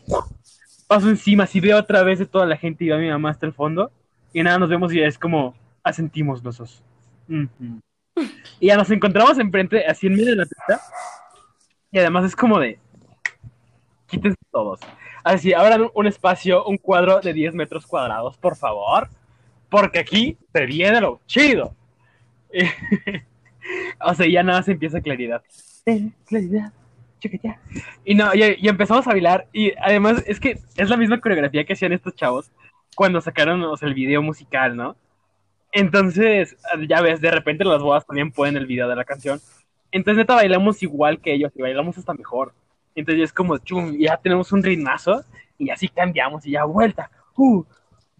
Paso 0.87 1.09
encima, 1.09 1.47
si 1.47 1.61
veo 1.61 1.79
otra 1.79 2.03
vez 2.03 2.19
de 2.19 2.27
toda 2.27 2.47
la 2.47 2.57
gente 2.57 2.85
y 2.85 2.89
veo 2.89 2.97
a 2.97 3.01
mi 3.01 3.09
mamá 3.09 3.31
hasta 3.31 3.47
el 3.47 3.53
fondo. 3.53 3.91
Y 4.33 4.43
nada, 4.43 4.59
nos 4.59 4.69
vemos 4.69 4.93
y 4.93 5.01
es 5.01 5.19
como 5.19 5.55
asentimos 5.83 6.43
los 6.43 6.59
dos. 6.59 6.83
Y 8.59 8.67
ya 8.67 8.77
nos 8.77 8.91
encontramos 8.91 9.39
enfrente, 9.39 9.85
así 9.87 10.07
en 10.07 10.15
medio 10.15 10.31
de 10.31 10.37
la 10.37 10.45
pista. 10.45 10.81
Y 11.91 11.99
además 11.99 12.25
es 12.25 12.37
como 12.37 12.59
de. 12.59 12.79
Quítense 14.07 14.39
todos. 14.51 14.81
Así, 15.23 15.53
abran 15.53 15.89
un 15.95 16.07
espacio, 16.07 16.65
un 16.65 16.77
cuadro 16.77 17.21
de 17.21 17.33
10 17.33 17.55
metros 17.55 17.87
cuadrados, 17.87 18.37
por 18.37 18.57
favor. 18.57 19.09
Porque 19.69 20.01
aquí 20.01 20.37
se 20.53 20.67
viene 20.67 21.01
lo 21.01 21.21
chido. 21.27 21.75
o 24.01 24.15
sea, 24.15 24.27
ya 24.27 24.43
nada 24.43 24.63
se 24.63 24.73
empieza 24.73 25.01
claridad. 25.01 25.43
Claridad. 26.27 26.73
chiquita. 27.19 27.61
Y 28.05 28.15
no, 28.15 28.35
y, 28.35 28.57
y 28.61 28.69
empezamos 28.69 29.07
a 29.07 29.11
bailar. 29.11 29.47
Y 29.53 29.73
además 29.81 30.23
es 30.27 30.41
que 30.41 30.59
es 30.77 30.89
la 30.89 30.97
misma 30.97 31.21
coreografía 31.21 31.65
que 31.65 31.73
hacían 31.73 31.93
estos 31.93 32.15
chavos 32.15 32.51
cuando 32.97 33.21
sacaron 33.21 33.63
o 33.63 33.77
sea, 33.77 33.89
el 33.89 33.95
video 33.95 34.23
musical, 34.23 34.77
¿no? 34.77 34.97
Entonces, 35.73 36.57
ya 36.89 37.01
ves, 37.01 37.21
de 37.21 37.31
repente 37.31 37.65
las 37.65 37.83
bodas 37.83 38.05
también 38.05 38.33
ponen 38.33 38.57
el 38.57 38.67
video 38.67 38.89
de 38.89 38.97
la 38.97 39.05
canción. 39.05 39.41
Entonces, 39.93 40.19
neta, 40.19 40.35
bailamos 40.35 40.83
igual 40.83 41.21
que 41.21 41.33
ellos 41.33 41.53
y 41.55 41.63
bailamos 41.63 41.97
hasta 41.97 42.13
mejor. 42.15 42.55
Entonces, 42.95 43.25
es 43.25 43.33
como, 43.33 43.59
chum, 43.59 43.97
ya 43.97 44.17
tenemos 44.17 44.53
un 44.53 44.63
ritmazo 44.63 45.25
y 45.59 45.71
así 45.71 45.89
cambiamos 45.89 46.45
y 46.47 46.53
ya 46.53 46.65
vuelta. 46.65 47.11
Uh, 47.37 47.65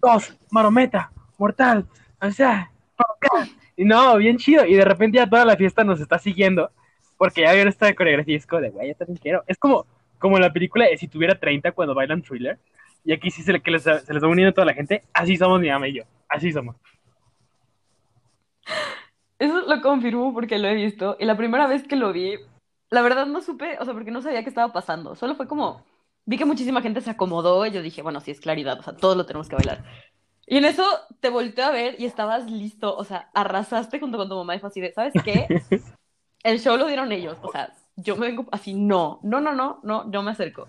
dos, 0.01 0.37
marometa, 0.51 1.11
mortal, 1.39 1.87
o 2.21 2.31
sea, 2.31 2.71
pa' 2.97 3.15
acá. 3.17 3.51
Y 3.81 3.85
no, 3.87 4.19
bien 4.19 4.37
chido. 4.37 4.67
Y 4.67 4.75
de 4.75 4.85
repente 4.85 5.17
ya 5.17 5.27
toda 5.27 5.47
la 5.47 5.57
fiesta 5.57 5.83
nos 5.85 6.03
está 6.03 6.19
siguiendo 6.19 6.71
porque 7.17 7.41
ya 7.41 7.53
vieron 7.55 7.69
esta 7.69 7.95
coreografía 7.95 8.35
y 8.35 8.37
es 8.37 8.47
como 8.47 8.61
de, 8.61 8.69
güey, 8.69 8.89
yo 8.89 8.95
también. 8.95 9.41
Es 9.47 9.57
como, 9.57 9.87
como 10.19 10.39
la 10.39 10.53
película 10.53 10.85
de 10.85 10.99
si 10.99 11.09
tuviera 11.09 11.41
30 11.41 11.73
cuando 11.73 11.95
bailan 11.95 12.21
thriller. 12.21 12.59
Y 13.07 13.15
aquí 13.15 13.31
sí 13.31 13.43
se, 13.43 13.59
que 13.59 13.71
les, 13.71 13.85
se 13.85 14.13
les 14.13 14.23
va 14.23 14.29
uniendo 14.29 14.53
toda 14.53 14.67
la 14.67 14.75
gente. 14.75 15.03
Así 15.15 15.39
somos 15.39 15.63
mi 15.63 15.71
mamá 15.71 15.89
y 15.89 15.95
yo. 15.95 16.03
Así 16.29 16.53
somos. 16.53 16.77
Eso 19.39 19.63
lo 19.67 19.81
confirmo 19.81 20.35
porque 20.35 20.59
lo 20.59 20.69
he 20.69 20.75
visto. 20.75 21.17
Y 21.19 21.25
la 21.25 21.39
primera 21.39 21.67
vez 21.67 21.89
que 21.89 21.97
lo 21.97 22.13
vi, 22.13 22.35
la 22.91 23.01
verdad 23.01 23.25
no 23.25 23.41
supe, 23.41 23.79
o 23.81 23.85
sea, 23.87 23.95
porque 23.95 24.11
no 24.11 24.21
sabía 24.21 24.43
qué 24.43 24.51
estaba 24.51 24.75
pasando. 24.75 25.17
Solo 25.17 25.37
fue 25.37 25.49
como, 25.49 25.87
vi 26.27 26.37
que 26.37 26.45
muchísima 26.45 26.83
gente 26.83 27.01
se 27.01 27.09
acomodó 27.09 27.65
y 27.65 27.71
yo 27.71 27.81
dije, 27.81 28.03
bueno, 28.03 28.21
sí 28.21 28.31
es 28.31 28.41
claridad, 28.41 28.79
o 28.79 28.83
sea, 28.83 28.95
todos 28.95 29.17
lo 29.17 29.25
tenemos 29.25 29.49
que 29.49 29.57
bailar. 29.57 29.83
Y 30.51 30.57
en 30.57 30.65
eso 30.65 30.85
te 31.21 31.31
volteé 31.31 31.63
a 31.63 31.71
ver 31.71 31.95
y 32.01 32.07
estabas 32.07 32.51
listo, 32.51 32.97
o 32.97 33.05
sea, 33.05 33.31
arrasaste 33.35 34.01
junto 34.01 34.19
con 34.19 34.29
tu 34.29 34.35
mamá 34.35 34.57
y 34.57 34.59
fue 34.59 34.69
así 34.69 34.81
de, 34.81 34.93
¿sabes 34.93 35.13
qué? 35.25 35.47
El 36.43 36.59
show 36.59 36.77
lo 36.77 36.89
dieron 36.89 37.13
ellos, 37.13 37.39
o 37.41 37.53
sea, 37.53 37.73
yo 37.95 38.17
me 38.17 38.27
vengo 38.27 38.47
así, 38.51 38.75
no, 38.75 39.21
no, 39.23 39.41
no, 39.41 39.53
no, 39.53 39.79
no, 39.85 40.11
yo 40.11 40.23
me 40.23 40.33
acerco. 40.33 40.67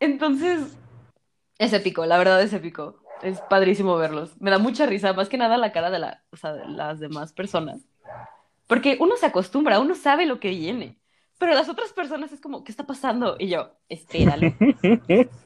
Entonces, 0.00 0.76
es 1.56 1.72
épico, 1.72 2.04
la 2.04 2.18
verdad 2.18 2.42
es 2.42 2.52
épico. 2.52 3.00
Es 3.22 3.40
padrísimo 3.42 3.96
verlos. 3.96 4.40
Me 4.40 4.50
da 4.50 4.58
mucha 4.58 4.86
risa, 4.86 5.12
más 5.12 5.28
que 5.28 5.38
nada 5.38 5.56
la 5.56 5.70
cara 5.70 5.90
de, 5.90 6.00
la, 6.00 6.24
o 6.32 6.36
sea, 6.36 6.54
de 6.54 6.66
las 6.66 6.98
demás 6.98 7.32
personas. 7.32 7.86
Porque 8.66 8.96
uno 8.98 9.16
se 9.16 9.26
acostumbra, 9.26 9.78
uno 9.78 9.94
sabe 9.94 10.26
lo 10.26 10.40
que 10.40 10.50
viene. 10.50 10.98
Pero 11.38 11.54
las 11.54 11.68
otras 11.68 11.92
personas 11.92 12.32
es 12.32 12.40
como, 12.40 12.64
¿qué 12.64 12.72
está 12.72 12.84
pasando? 12.84 13.36
Y 13.38 13.50
yo, 13.50 13.70
espéralo. 13.88 14.52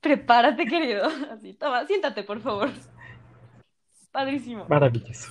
Prepárate, 0.00 0.66
querido. 0.66 1.06
Así, 1.30 1.54
toma, 1.54 1.86
siéntate, 1.86 2.22
por 2.22 2.40
favor. 2.40 2.70
Padrísimo. 4.12 4.66
Maravilloso. 4.68 5.30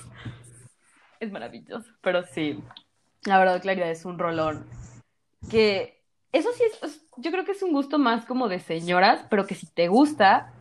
Es 1.19 1.32
maravilloso. 1.32 1.91
Pero 2.01 2.23
sí, 2.23 2.62
la 3.25 3.39
verdad, 3.39 3.62
Claridad 3.62 3.89
es 3.89 4.06
un 4.06 4.19
rolón. 4.19 4.67
Que 5.49 6.04
eso 6.32 6.49
sí 6.54 6.63
es, 6.82 7.08
yo 7.17 7.32
creo 7.32 7.45
que 7.45 7.54
es 7.54 7.63
un 7.63 7.71
gusto 7.71 7.97
más 7.97 8.25
como 8.25 8.47
de 8.47 8.60
señoras, 8.60 9.25
pero 9.30 9.47
que 9.47 9.56
si 9.56 9.67
te 9.67 9.88
gusta, 9.88 10.54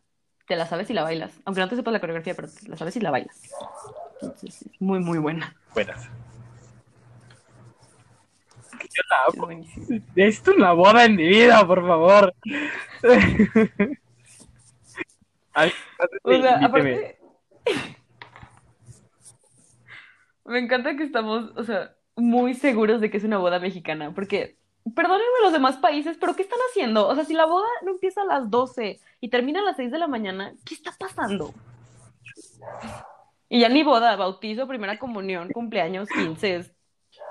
te 0.46 0.56
la 0.56 0.66
sabes 0.66 0.88
y 0.90 0.94
la 0.94 1.02
bailas. 1.02 1.32
Aunque 1.44 1.60
no 1.60 1.68
te 1.68 1.76
sepas 1.76 1.92
la 1.92 2.00
coreografía, 2.00 2.34
pero 2.34 2.48
te 2.48 2.68
la 2.68 2.76
sabes 2.76 2.96
y 2.96 3.00
la 3.00 3.10
bailas. 3.10 3.50
Entonces, 4.20 4.62
es 4.62 4.80
muy, 4.80 5.00
muy 5.00 5.18
buena. 5.18 5.54
Buenas. 5.74 6.08
Yo 8.92 9.02
la 9.10 9.16
Es 9.28 9.34
amo. 9.38 9.48
Necesito 10.14 10.52
una 10.54 10.72
boda 10.72 11.04
en 11.04 11.16
mi 11.16 11.26
vida, 11.26 11.66
por 11.66 11.86
favor. 11.86 12.34
Ay, 15.54 15.72
O 16.22 16.32
sea, 16.32 16.58
aparte, 16.64 17.18
me 20.44 20.58
encanta 20.58 20.96
que 20.96 21.04
estamos, 21.04 21.52
o 21.56 21.64
sea, 21.64 21.94
muy 22.16 22.54
seguros 22.54 23.00
de 23.00 23.10
que 23.10 23.16
es 23.16 23.24
una 23.24 23.38
boda 23.38 23.58
mexicana, 23.58 24.12
porque, 24.14 24.56
perdónenme 24.94 25.42
los 25.42 25.52
demás 25.52 25.76
países, 25.76 26.16
pero 26.20 26.36
¿qué 26.36 26.42
están 26.42 26.58
haciendo? 26.70 27.08
O 27.08 27.14
sea, 27.14 27.24
si 27.24 27.34
la 27.34 27.46
boda 27.46 27.66
no 27.82 27.92
empieza 27.92 28.22
a 28.22 28.26
las 28.26 28.50
12 28.50 29.00
y 29.20 29.28
termina 29.30 29.60
a 29.60 29.64
las 29.64 29.76
6 29.76 29.90
de 29.90 29.98
la 29.98 30.08
mañana, 30.08 30.52
¿qué 30.64 30.74
está 30.74 30.92
pasando? 30.98 31.54
Y 33.48 33.60
ya 33.60 33.68
ni 33.68 33.82
boda, 33.82 34.16
bautizo, 34.16 34.66
primera 34.66 34.98
comunión, 34.98 35.48
cumpleaños, 35.50 36.08
15, 36.08 36.74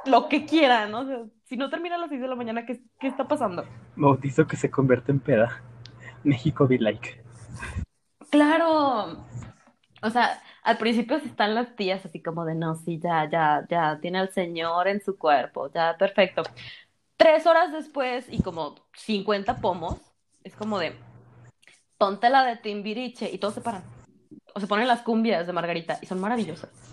lo 0.06 0.30
que 0.30 0.46
quieran, 0.46 0.92
¿no? 0.92 1.02
O 1.02 1.06
sea, 1.06 1.24
si 1.46 1.58
no 1.58 1.70
termina 1.70 1.96
a 1.96 2.00
las 2.00 2.10
6 2.10 2.22
de 2.22 2.28
la 2.28 2.36
mañana, 2.36 2.66
¿qué, 2.66 2.82
qué 3.00 3.08
está 3.08 3.28
pasando? 3.28 3.66
Bautizo 3.96 4.48
que 4.48 4.58
se 4.58 4.70
convierte 4.70 5.12
en 5.12 5.20
peda. 5.20 5.62
México 6.24 6.68
be 6.68 6.80
like. 6.80 7.22
Claro. 8.30 9.26
O 10.02 10.10
sea, 10.10 10.42
al 10.64 10.78
principio 10.78 11.18
están 11.18 11.56
las 11.56 11.76
tías 11.76 12.06
así 12.06 12.22
como 12.22 12.46
de, 12.46 12.56
no, 12.56 12.76
sí, 12.76 13.00
ya, 13.00 13.30
ya, 13.30 13.66
ya, 13.70 14.00
tiene 14.02 14.20
al 14.20 14.32
Señor 14.32 14.88
en 14.88 15.02
su 15.02 15.18
cuerpo, 15.18 15.72
ya, 15.72 15.96
perfecto. 15.98 16.44
Tres 17.18 17.46
horas 17.46 17.72
después 17.72 18.26
y 18.30 18.42
como 18.42 18.76
50 18.96 19.58
pomos, 19.58 19.98
es 20.44 20.56
como 20.56 20.80
de, 20.80 20.96
ponte 21.98 22.30
la 22.30 22.44
de 22.44 22.58
Timbiriche 22.58 23.30
y 23.32 23.38
todos 23.38 23.54
se 23.54 23.62
paran. 23.62 23.84
O 24.56 24.60
se 24.60 24.68
ponen 24.68 24.88
las 24.88 25.02
cumbias 25.02 25.48
de 25.48 25.54
Margarita 25.54 26.00
y 26.02 26.06
son 26.06 26.20
maravillosas. 26.20 26.93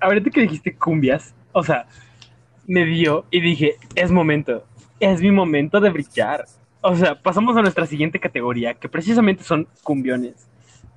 Ahorita 0.00 0.30
que 0.30 0.42
dijiste 0.42 0.74
cumbias, 0.74 1.34
o 1.52 1.62
sea, 1.62 1.86
me 2.66 2.84
dio 2.84 3.24
y 3.30 3.40
dije, 3.40 3.76
es 3.94 4.10
momento, 4.10 4.64
es 5.00 5.20
mi 5.20 5.30
momento 5.30 5.80
de 5.80 5.90
brillar. 5.90 6.44
O 6.80 6.94
sea, 6.94 7.20
pasamos 7.20 7.56
a 7.56 7.62
nuestra 7.62 7.86
siguiente 7.86 8.20
categoría, 8.20 8.74
que 8.74 8.88
precisamente 8.88 9.42
son 9.42 9.66
cumbiones. 9.82 10.48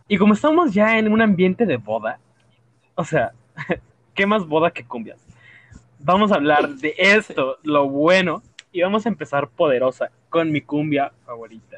Y 0.08 0.18
como 0.18 0.34
estamos 0.34 0.74
ya 0.74 0.98
en 0.98 1.12
un 1.12 1.22
ambiente 1.22 1.66
de 1.66 1.78
boda, 1.78 2.20
o 2.96 3.04
sea, 3.04 3.32
¿qué 4.14 4.26
más 4.26 4.46
boda 4.46 4.72
que 4.72 4.84
cumbias? 4.84 5.20
Vamos 6.00 6.32
a 6.32 6.36
hablar 6.36 6.70
de 6.70 6.94
esto, 6.98 7.58
lo 7.64 7.88
bueno, 7.88 8.42
y 8.72 8.82
vamos 8.82 9.06
a 9.06 9.10
empezar 9.10 9.50
poderosa 9.50 10.12
con 10.30 10.52
mi 10.52 10.62
cumbia 10.62 11.12
favorita. 11.26 11.78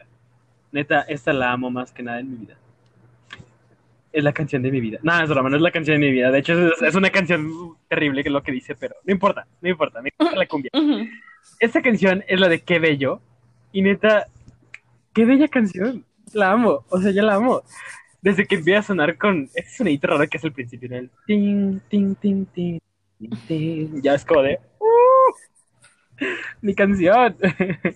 Neta, 0.71 1.01
esta 1.01 1.33
la 1.33 1.51
amo 1.51 1.69
más 1.69 1.91
que 1.91 2.03
nada 2.03 2.19
en 2.19 2.31
mi 2.31 2.37
vida. 2.37 2.55
Es 4.13 4.23
la 4.23 4.33
canción 4.33 4.61
de 4.61 4.71
mi 4.71 4.81
vida. 4.81 4.99
No, 5.03 5.21
es 5.21 5.29
broma, 5.29 5.49
no 5.49 5.55
es 5.55 5.61
la 5.61 5.71
canción 5.71 5.99
de 5.99 6.05
mi 6.05 6.11
vida. 6.11 6.31
De 6.31 6.39
hecho, 6.39 6.53
es, 6.67 6.81
es 6.81 6.95
una 6.95 7.09
canción 7.09 7.49
terrible 7.87 8.23
que 8.23 8.29
es 8.29 8.33
lo 8.33 8.43
que 8.43 8.51
dice, 8.51 8.75
pero 8.75 8.95
no 9.05 9.11
importa, 9.13 9.47
no 9.61 9.69
importa, 9.69 10.01
me 10.01 10.09
importa 10.09 10.37
la 10.37 10.47
cumbia. 10.47 10.69
Esta 11.59 11.81
canción 11.81 12.23
es 12.27 12.39
la 12.39 12.49
de 12.49 12.61
Qué 12.61 12.79
Bello. 12.79 13.21
Y 13.71 13.81
neta, 13.81 14.27
qué 15.13 15.23
bella 15.25 15.47
canción. 15.47 16.05
La 16.33 16.51
amo, 16.51 16.83
o 16.89 16.99
sea, 16.99 17.11
ya 17.11 17.23
la 17.23 17.35
amo. 17.35 17.63
Desde 18.21 18.45
que 18.45 18.55
empieza 18.55 18.79
a 18.79 18.83
sonar 18.83 19.17
con 19.17 19.49
ese 19.55 19.77
sonidito 19.77 20.07
raro 20.07 20.27
que 20.27 20.37
es 20.37 20.43
el 20.43 20.51
principio, 20.51 20.89
¿no? 20.89 20.97
El 20.97 21.09
ting, 21.25 21.79
ting, 21.89 22.15
ting, 22.15 22.45
ting, 22.47 22.79
ting, 23.17 23.31
ting. 23.47 24.01
Ya 24.01 24.15
es 24.15 24.25
como 24.25 24.41
de. 24.41 24.59
"Uh, 24.79 26.25
mi 26.61 26.75
canción. 26.75 27.35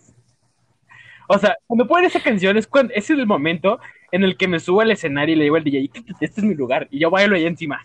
o 1.28 1.38
sea, 1.38 1.56
cuando 1.68 1.88
ponen 1.88 2.06
esa 2.06 2.22
canción 2.22 2.58
es 2.58 2.68
cuando 2.68 2.94
ese 2.94 3.14
es 3.14 3.20
el 3.20 3.28
momento 3.28 3.80
en 4.16 4.24
el 4.24 4.38
que 4.38 4.48
me 4.48 4.60
subo 4.60 4.82
al 4.82 4.92
escenario 4.92 5.36
y 5.36 5.38
le 5.38 5.44
digo 5.44 5.58
al 5.58 5.64
DJ, 5.64 5.92
este 6.22 6.42
es 6.42 6.44
mi 6.44 6.56
lugar. 6.56 6.88
Y 6.90 7.00
yo 7.00 7.10
bailo 7.10 7.36
ahí 7.36 7.46
encima. 7.46 7.82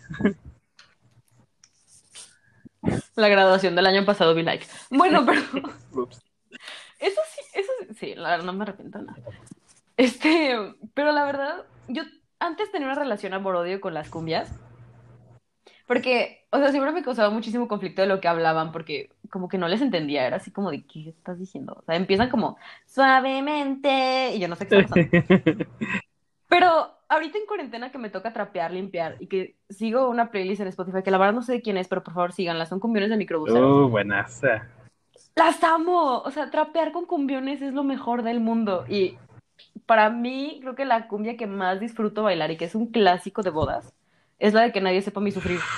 La 3.16 3.28
graduación 3.28 3.74
del 3.74 3.86
año 3.86 4.04
pasado 4.04 4.34
vi 4.34 4.42
like. 4.42 4.66
Bueno, 4.90 5.26
pero. 5.26 5.40
Eso 6.98 7.20
sí, 7.30 7.40
eso 7.54 7.72
sí, 7.80 7.94
sí, 7.98 8.14
la 8.14 8.30
verdad 8.30 8.44
no 8.44 8.52
me 8.52 8.62
arrepiento 8.62 9.00
nada. 9.02 9.18
Este, 9.96 10.56
pero 10.94 11.12
la 11.12 11.24
verdad, 11.24 11.64
yo 11.88 12.02
antes 12.38 12.70
tenía 12.70 12.86
una 12.86 12.98
relación 12.98 13.34
amor-odio 13.34 13.80
con 13.80 13.92
las 13.92 14.08
cumbias. 14.08 14.50
Porque, 15.86 16.46
o 16.50 16.58
sea, 16.58 16.70
siempre 16.70 16.92
me 16.92 17.02
causaba 17.02 17.30
muchísimo 17.30 17.66
conflicto 17.66 18.02
de 18.02 18.08
lo 18.08 18.20
que 18.20 18.28
hablaban, 18.28 18.70
porque 18.70 19.10
como 19.28 19.48
que 19.48 19.58
no 19.58 19.66
les 19.66 19.80
entendía, 19.80 20.24
era 20.24 20.36
así 20.36 20.52
como 20.52 20.70
de, 20.70 20.84
¿qué 20.86 21.08
estás 21.08 21.38
diciendo? 21.38 21.74
O 21.80 21.82
sea, 21.82 21.96
empiezan 21.96 22.30
como, 22.30 22.56
suavemente, 22.86 24.36
y 24.36 24.38
yo 24.38 24.46
no 24.46 24.54
sé 24.54 24.68
qué 24.68 24.78
está 24.78 24.94
pasando. 24.94 25.66
Pero 26.50 26.90
ahorita 27.08 27.38
en 27.38 27.46
cuarentena 27.46 27.92
que 27.92 27.98
me 27.98 28.10
toca 28.10 28.32
trapear, 28.32 28.72
limpiar, 28.72 29.16
y 29.20 29.28
que 29.28 29.56
sigo 29.70 30.10
una 30.10 30.32
playlist 30.32 30.60
en 30.60 30.66
Spotify, 30.66 31.02
que 31.04 31.12
la 31.12 31.18
verdad 31.18 31.32
no 31.32 31.42
sé 31.42 31.52
de 31.52 31.62
quién 31.62 31.76
es, 31.76 31.86
pero 31.86 32.02
por 32.02 32.12
favor 32.12 32.32
síganla, 32.32 32.66
son 32.66 32.80
cumbiones 32.80 33.08
de 33.08 33.16
microbuseros. 33.16 33.86
Uh, 33.86 33.88
buenas. 33.88 34.42
Las 35.36 35.62
amo. 35.62 36.18
O 36.18 36.30
sea, 36.32 36.50
trapear 36.50 36.90
con 36.90 37.06
cumbiones 37.06 37.62
es 37.62 37.72
lo 37.72 37.84
mejor 37.84 38.24
del 38.24 38.40
mundo. 38.40 38.84
Y 38.88 39.16
para 39.86 40.10
mí, 40.10 40.58
creo 40.60 40.74
que 40.74 40.84
la 40.84 41.06
cumbia 41.06 41.36
que 41.36 41.46
más 41.46 41.78
disfruto 41.78 42.24
bailar 42.24 42.50
y 42.50 42.56
que 42.56 42.64
es 42.64 42.74
un 42.74 42.88
clásico 42.88 43.42
de 43.42 43.50
bodas 43.50 43.94
es 44.40 44.52
la 44.52 44.62
de 44.62 44.72
que 44.72 44.80
nadie 44.80 45.02
sepa 45.02 45.20
mi 45.20 45.30
sufrir. 45.30 45.60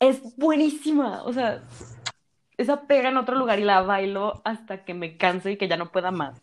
Es 0.00 0.36
buenísima, 0.36 1.22
o 1.22 1.32
sea, 1.32 1.62
esa 2.58 2.82
pega 2.82 3.08
en 3.08 3.16
otro 3.16 3.36
lugar 3.36 3.58
y 3.58 3.64
la 3.64 3.80
bailo 3.80 4.42
hasta 4.44 4.84
que 4.84 4.92
me 4.92 5.16
canse 5.16 5.52
y 5.52 5.56
que 5.56 5.68
ya 5.68 5.78
no 5.78 5.92
pueda 5.92 6.10
más. 6.10 6.42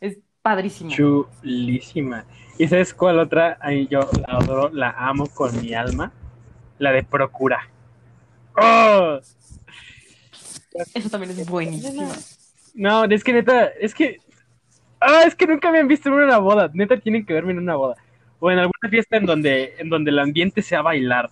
Es 0.00 0.18
padrísimo. 0.46 0.90
Chulísima. 0.90 2.24
¿Y 2.56 2.68
sabes 2.68 2.94
cuál 2.94 3.18
otra? 3.18 3.58
Ahí 3.60 3.88
yo 3.88 4.08
la 4.16 4.38
adoro, 4.38 4.68
la 4.72 4.90
amo 4.90 5.26
con 5.26 5.60
mi 5.60 5.74
alma. 5.74 6.12
La 6.78 6.92
de 6.92 7.02
Procura. 7.02 7.68
¡Oh! 8.54 9.18
Eso 10.94 11.10
también 11.10 11.32
es 11.32 11.50
buenísima. 11.50 12.12
No, 12.74 13.04
es 13.06 13.24
que 13.24 13.32
neta, 13.32 13.64
es 13.80 13.92
que. 13.92 14.20
Ah, 15.00 15.24
es 15.26 15.34
que 15.34 15.48
nunca 15.48 15.72
me 15.72 15.80
han 15.80 15.88
visto 15.88 16.10
en 16.10 16.14
una 16.14 16.38
boda. 16.38 16.70
Neta, 16.72 16.96
tienen 16.96 17.26
que 17.26 17.34
verme 17.34 17.50
en 17.50 17.58
una 17.58 17.74
boda. 17.74 17.96
O 18.38 18.48
en 18.48 18.58
alguna 18.58 18.88
fiesta 18.88 19.16
en 19.16 19.26
donde, 19.26 19.74
en 19.78 19.88
donde 19.88 20.12
el 20.12 20.18
ambiente 20.20 20.62
sea 20.62 20.80
bailar. 20.80 21.28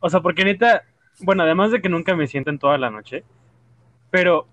O 0.00 0.10
sea, 0.10 0.20
porque 0.20 0.44
neta, 0.44 0.82
bueno, 1.20 1.44
además 1.44 1.70
de 1.70 1.80
que 1.80 1.88
nunca 1.88 2.14
me 2.14 2.26
siento 2.26 2.50
en 2.50 2.58
toda 2.58 2.76
la 2.76 2.90
noche, 2.90 3.24
pero 4.10 4.46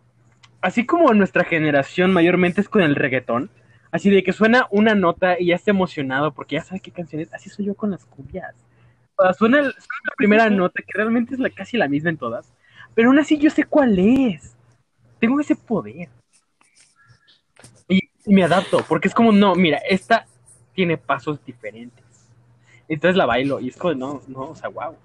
así 0.61 0.85
como 0.85 1.13
nuestra 1.13 1.43
generación 1.43 2.13
mayormente 2.13 2.61
es 2.61 2.69
con 2.69 2.83
el 2.83 2.95
reggaetón, 2.95 3.49
así 3.91 4.09
de 4.09 4.23
que 4.23 4.33
suena 4.33 4.67
una 4.71 4.95
nota 4.95 5.39
y 5.39 5.47
ya 5.47 5.55
está 5.55 5.71
emocionado 5.71 6.33
porque 6.33 6.55
ya 6.55 6.63
sabe 6.63 6.79
qué 6.79 6.91
canción 6.91 7.21
es, 7.21 7.33
así 7.33 7.49
soy 7.49 7.65
yo 7.65 7.75
con 7.75 7.91
las 7.91 8.05
cumbias. 8.05 8.55
O 9.15 9.23
sea, 9.23 9.33
suena 9.33 9.61
la 9.61 9.73
primera 10.15 10.49
nota, 10.49 10.81
que 10.85 10.93
realmente 10.93 11.33
es 11.33 11.39
la, 11.39 11.49
casi 11.49 11.77
la 11.77 11.87
misma 11.87 12.09
en 12.09 12.17
todas, 12.17 12.51
pero 12.93 13.09
aún 13.09 13.19
así 13.19 13.37
yo 13.37 13.49
sé 13.49 13.63
cuál 13.63 13.97
es. 13.97 14.55
Tengo 15.19 15.39
ese 15.39 15.55
poder. 15.55 16.09
Y, 17.87 17.99
y 18.25 18.33
me 18.33 18.43
adapto, 18.43 18.83
porque 18.87 19.07
es 19.07 19.15
como, 19.15 19.31
no, 19.31 19.55
mira, 19.55 19.79
esta 19.89 20.25
tiene 20.73 20.97
pasos 20.97 21.43
diferentes. 21.43 22.05
Entonces 22.87 23.17
la 23.17 23.25
bailo 23.25 23.59
y 23.59 23.69
es 23.69 23.77
como, 23.77 23.95
no, 23.95 24.21
no, 24.27 24.41
o 24.49 24.55
sea, 24.55 24.69
wow. 24.69 24.95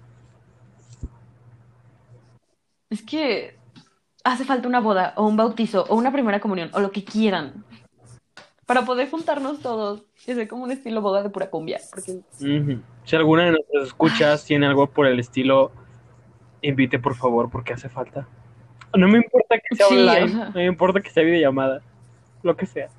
Es 2.89 3.01
que 3.01 3.57
hace 4.23 4.45
falta 4.45 4.67
una 4.67 4.79
boda 4.79 5.13
o 5.17 5.27
un 5.27 5.35
bautizo 5.35 5.85
o 5.89 5.95
una 5.95 6.11
primera 6.11 6.39
comunión 6.39 6.69
o 6.73 6.79
lo 6.79 6.91
que 6.91 7.03
quieran 7.03 7.65
para 8.65 8.83
poder 8.85 9.09
juntarnos 9.09 9.59
todos 9.61 10.03
y 10.25 10.31
hacer 10.31 10.47
como 10.47 10.63
un 10.63 10.71
estilo 10.71 11.01
boda 11.01 11.23
de 11.23 11.29
pura 11.29 11.49
cumbia. 11.49 11.79
Porque. 11.91 12.21
Si 13.03 13.15
alguna 13.15 13.45
de 13.45 13.51
nuestras 13.51 13.87
escuchas 13.87 14.45
tiene 14.45 14.65
algo 14.67 14.87
por 14.87 15.05
el 15.07 15.19
estilo, 15.19 15.71
invite 16.61 16.99
por 16.99 17.15
favor, 17.15 17.49
porque 17.49 17.73
hace 17.73 17.89
falta. 17.89 18.27
No 18.95 19.07
me 19.07 19.17
importa 19.17 19.55
que 19.57 19.75
sea 19.75 19.87
Sí, 19.87 19.93
online, 19.95 20.33
no 20.33 20.51
me 20.53 20.65
importa 20.65 21.01
que 21.01 21.09
sea 21.09 21.23
videollamada, 21.23 21.81
lo 22.43 22.55
que 22.55 22.65
sea. 22.65 22.89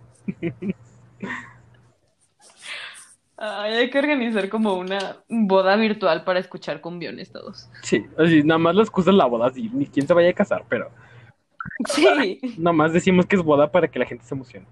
ay, 3.36 3.72
hay 3.74 3.90
que 3.90 3.98
organizar 3.98 4.48
como 4.48 4.74
una 4.74 5.18
boda 5.28 5.76
virtual 5.76 6.24
para 6.24 6.40
escuchar 6.40 6.80
cumbiones 6.80 7.30
todos. 7.30 7.70
Sí, 7.82 8.04
así, 8.18 8.42
nada 8.42 8.58
más 8.58 8.74
la 8.74 8.82
excusa 8.82 9.10
es 9.10 9.16
la 9.16 9.26
boda, 9.26 9.50
sí, 9.50 9.70
ni 9.72 9.86
quién 9.86 10.06
se 10.06 10.14
vaya 10.14 10.30
a 10.30 10.34
casar, 10.34 10.64
pero 10.68 10.90
Sí, 11.86 12.40
nada 12.58 12.72
más 12.72 12.92
decimos 12.92 13.26
que 13.26 13.36
es 13.36 13.42
boda 13.42 13.70
para 13.70 13.88
que 13.88 13.98
la 13.98 14.06
gente 14.06 14.24
se 14.24 14.34
emocione. 14.34 14.66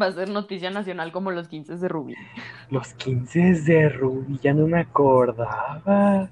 Va 0.00 0.06
a 0.06 0.12
ser 0.12 0.28
noticia 0.30 0.70
nacional 0.70 1.12
como 1.12 1.30
los 1.30 1.48
15 1.48 1.76
de 1.76 1.88
Ruby. 1.88 2.14
Los 2.70 2.94
15 2.94 3.62
de 3.62 3.88
Ruby, 3.88 4.38
ya 4.42 4.54
no 4.54 4.66
me 4.66 4.80
acordaba. 4.80 6.30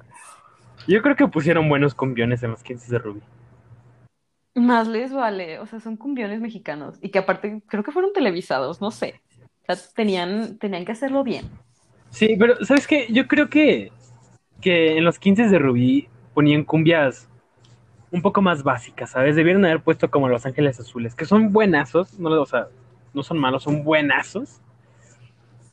Yo 0.86 1.02
creo 1.02 1.16
que 1.16 1.28
pusieron 1.28 1.68
buenos 1.68 1.94
cumbiones 1.94 2.42
en 2.42 2.52
los 2.52 2.62
15 2.62 2.90
de 2.90 2.98
Ruby. 2.98 3.20
Más 4.54 4.88
les 4.88 5.12
vale, 5.12 5.58
o 5.58 5.66
sea, 5.66 5.80
son 5.80 5.96
cumbiones 5.96 6.40
mexicanos 6.40 6.98
y 7.00 7.10
que 7.10 7.18
aparte 7.18 7.62
creo 7.66 7.84
que 7.84 7.92
fueron 7.92 8.12
televisados, 8.12 8.80
no 8.80 8.90
sé. 8.90 9.20
O 9.68 9.74
sea, 9.74 9.76
tenían, 9.94 10.58
tenían 10.58 10.84
que 10.84 10.92
hacerlo 10.92 11.22
bien. 11.22 11.48
Sí, 12.10 12.36
pero 12.38 12.64
¿sabes 12.64 12.86
qué? 12.86 13.06
Yo 13.10 13.28
creo 13.28 13.48
que, 13.48 13.92
que 14.60 14.98
en 14.98 15.04
los 15.04 15.18
15 15.18 15.48
de 15.48 15.58
Rubí 15.58 16.08
ponían 16.34 16.64
cumbias 16.64 17.28
un 18.10 18.22
poco 18.22 18.42
más 18.42 18.64
básicas, 18.64 19.10
¿sabes? 19.10 19.36
Debieron 19.36 19.64
haber 19.64 19.82
puesto 19.82 20.10
como 20.10 20.28
Los 20.28 20.44
Ángeles 20.44 20.80
Azules, 20.80 21.14
que 21.14 21.26
son 21.26 21.52
buenazos, 21.52 22.18
no, 22.18 22.30
o 22.30 22.46
sea, 22.46 22.66
no 23.12 23.22
son 23.22 23.38
malos, 23.38 23.62
son 23.62 23.84
buenazos. 23.84 24.60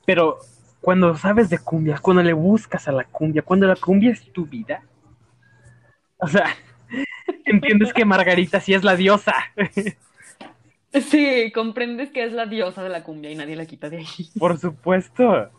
Pero 0.05 0.39
cuando 0.81 1.15
sabes 1.15 1.49
de 1.49 1.59
cumbia, 1.59 1.99
cuando 1.99 2.23
le 2.23 2.33
buscas 2.33 2.87
a 2.87 2.91
la 2.91 3.03
cumbia, 3.03 3.41
cuando 3.41 3.67
la 3.67 3.75
cumbia 3.75 4.11
es 4.11 4.21
tu 4.31 4.45
vida, 4.45 4.83
o 6.17 6.27
sea, 6.27 6.55
entiendes 7.45 7.93
que 7.93 8.05
Margarita 8.05 8.59
sí 8.59 8.73
es 8.73 8.83
la 8.83 8.95
diosa. 8.95 9.33
Sí, 10.93 11.51
comprendes 11.53 12.11
que 12.11 12.23
es 12.23 12.33
la 12.33 12.45
diosa 12.45 12.81
de 12.81 12.89
la 12.89 13.03
cumbia 13.03 13.29
y 13.29 13.35
nadie 13.35 13.55
la 13.55 13.65
quita 13.65 13.89
de 13.89 13.97
ahí. 13.97 14.29
Por 14.39 14.57
supuesto. 14.57 15.51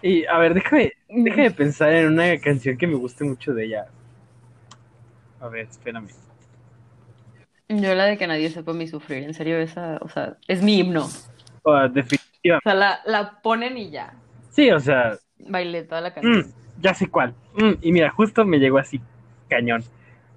Y 0.00 0.24
a 0.24 0.38
ver, 0.38 0.54
déjame, 0.54 0.92
déjame 1.08 1.50
pensar 1.50 1.92
en 1.92 2.08
una 2.08 2.38
canción 2.38 2.76
que 2.76 2.86
me 2.86 2.94
guste 2.94 3.24
mucho 3.24 3.52
de 3.52 3.66
ella. 3.66 3.86
A 5.38 5.48
ver, 5.48 5.68
espérame. 5.68 6.08
Yo 7.80 7.94
la 7.94 8.04
de 8.04 8.18
que 8.18 8.26
nadie 8.26 8.50
sepa 8.50 8.72
mi 8.72 8.86
sufrir, 8.88 9.22
en 9.24 9.34
serio, 9.34 9.58
esa, 9.58 9.98
o 10.02 10.08
sea, 10.08 10.36
es 10.48 10.62
mi 10.62 10.78
himno. 10.78 11.06
O 11.62 11.70
Oh, 11.70 11.88
definitiva. 11.88 12.58
sea, 12.62 12.74
la, 12.74 13.00
la 13.06 13.40
ponen 13.40 13.76
y 13.78 13.90
ya. 13.90 14.14
Sí, 14.50 14.70
o 14.70 14.80
sea, 14.80 15.16
Bailé 15.38 15.84
toda 15.84 16.00
la 16.00 16.12
canción. 16.12 16.38
mm, 16.48 16.82
ya 16.82 16.92
sé 16.94 17.08
cuál. 17.08 17.34
Mm, 17.54 17.72
y 17.80 17.92
mira, 17.92 18.10
justo 18.10 18.44
me 18.44 18.58
llegó 18.58 18.78
así, 18.78 19.00
cañón. 19.48 19.84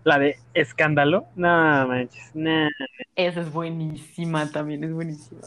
La 0.04 0.20
de 0.20 0.38
Escándalo. 0.54 1.26
No 1.36 1.88
manches, 1.88 2.32
no, 2.36 2.68
Esa 3.16 3.42
es 3.42 3.52
buenísima, 3.52 4.50
también 4.52 4.84
es 4.84 4.94
buenísima. 4.94 5.42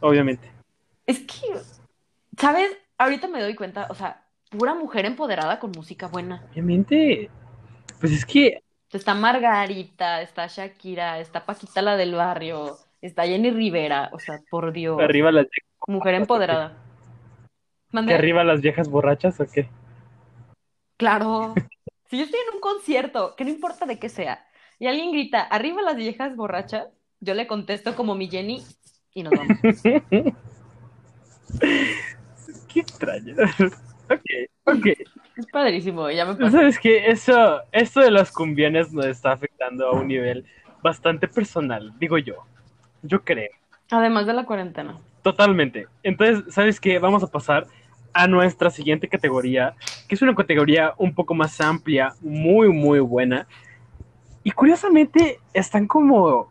obviamente. 0.00 0.48
Es 1.06 1.18
que, 1.20 1.40
¿sabes? 2.38 2.70
Ahorita 2.98 3.26
me 3.28 3.40
doy 3.42 3.54
cuenta, 3.56 3.86
o 3.90 3.94
sea, 3.94 4.22
pura 4.50 4.74
mujer 4.74 5.06
empoderada 5.06 5.58
con 5.58 5.72
música 5.72 6.06
buena. 6.06 6.42
Obviamente. 6.52 7.28
Pues 8.00 8.12
es 8.12 8.24
que, 8.24 8.62
Está 8.92 9.14
Margarita, 9.14 10.20
está 10.20 10.46
Shakira, 10.46 11.18
está 11.18 11.46
Paquita 11.46 11.80
la 11.80 11.96
del 11.96 12.14
barrio, 12.14 12.76
está 13.00 13.24
Jenny 13.24 13.50
Rivera, 13.50 14.10
o 14.12 14.18
sea, 14.18 14.40
por 14.50 14.72
Dios, 14.72 15.00
arriba 15.00 15.32
las, 15.32 15.46
mujer 15.86 16.14
empoderada. 16.14 16.76
que 17.90 18.14
arriba 18.14 18.44
las 18.44 18.60
viejas 18.60 18.88
borrachas 18.88 19.40
o 19.40 19.46
qué. 19.46 19.68
Claro. 20.98 21.54
Si 22.10 22.18
yo 22.18 22.24
estoy 22.24 22.40
en 22.46 22.54
un 22.56 22.60
concierto, 22.60 23.34
que 23.36 23.44
no 23.44 23.50
importa 23.50 23.86
de 23.86 23.98
qué 23.98 24.10
sea, 24.10 24.44
y 24.78 24.86
alguien 24.86 25.12
grita, 25.12 25.40
arriba 25.40 25.80
las 25.80 25.96
viejas 25.96 26.36
borrachas, 26.36 26.88
yo 27.20 27.32
le 27.34 27.46
contesto 27.46 27.96
como 27.96 28.14
mi 28.14 28.28
Jenny 28.28 28.62
y 29.14 29.22
nos 29.22 29.32
vamos. 29.32 29.56
Qué 32.68 32.80
extraño. 32.80 33.34
Ok, 34.14 34.74
ok. 34.76 34.86
Es 35.36 35.46
padrísimo, 35.46 36.10
ya 36.10 36.24
me 36.26 36.34
pasó. 36.34 36.50
¿Sabes 36.50 36.78
qué? 36.78 37.06
Eso, 37.06 37.60
esto 37.72 38.00
de 38.00 38.10
las 38.10 38.30
cumbiones 38.30 38.92
nos 38.92 39.06
está 39.06 39.32
afectando 39.32 39.88
a 39.88 39.92
un 39.92 40.08
nivel 40.08 40.44
bastante 40.82 41.28
personal, 41.28 41.92
digo 41.98 42.18
yo. 42.18 42.44
Yo 43.02 43.22
creo. 43.22 43.50
Además 43.90 44.26
de 44.26 44.34
la 44.34 44.44
cuarentena. 44.44 44.98
Totalmente. 45.22 45.86
Entonces, 46.02 46.52
¿sabes 46.52 46.80
qué? 46.80 46.98
Vamos 46.98 47.22
a 47.22 47.28
pasar 47.28 47.66
a 48.12 48.26
nuestra 48.26 48.70
siguiente 48.70 49.08
categoría, 49.08 49.74
que 50.08 50.14
es 50.14 50.22
una 50.22 50.34
categoría 50.34 50.94
un 50.98 51.14
poco 51.14 51.34
más 51.34 51.60
amplia, 51.60 52.14
muy, 52.20 52.68
muy 52.68 53.00
buena. 53.00 53.46
Y 54.44 54.50
curiosamente 54.50 55.38
están 55.54 55.86
como, 55.86 56.50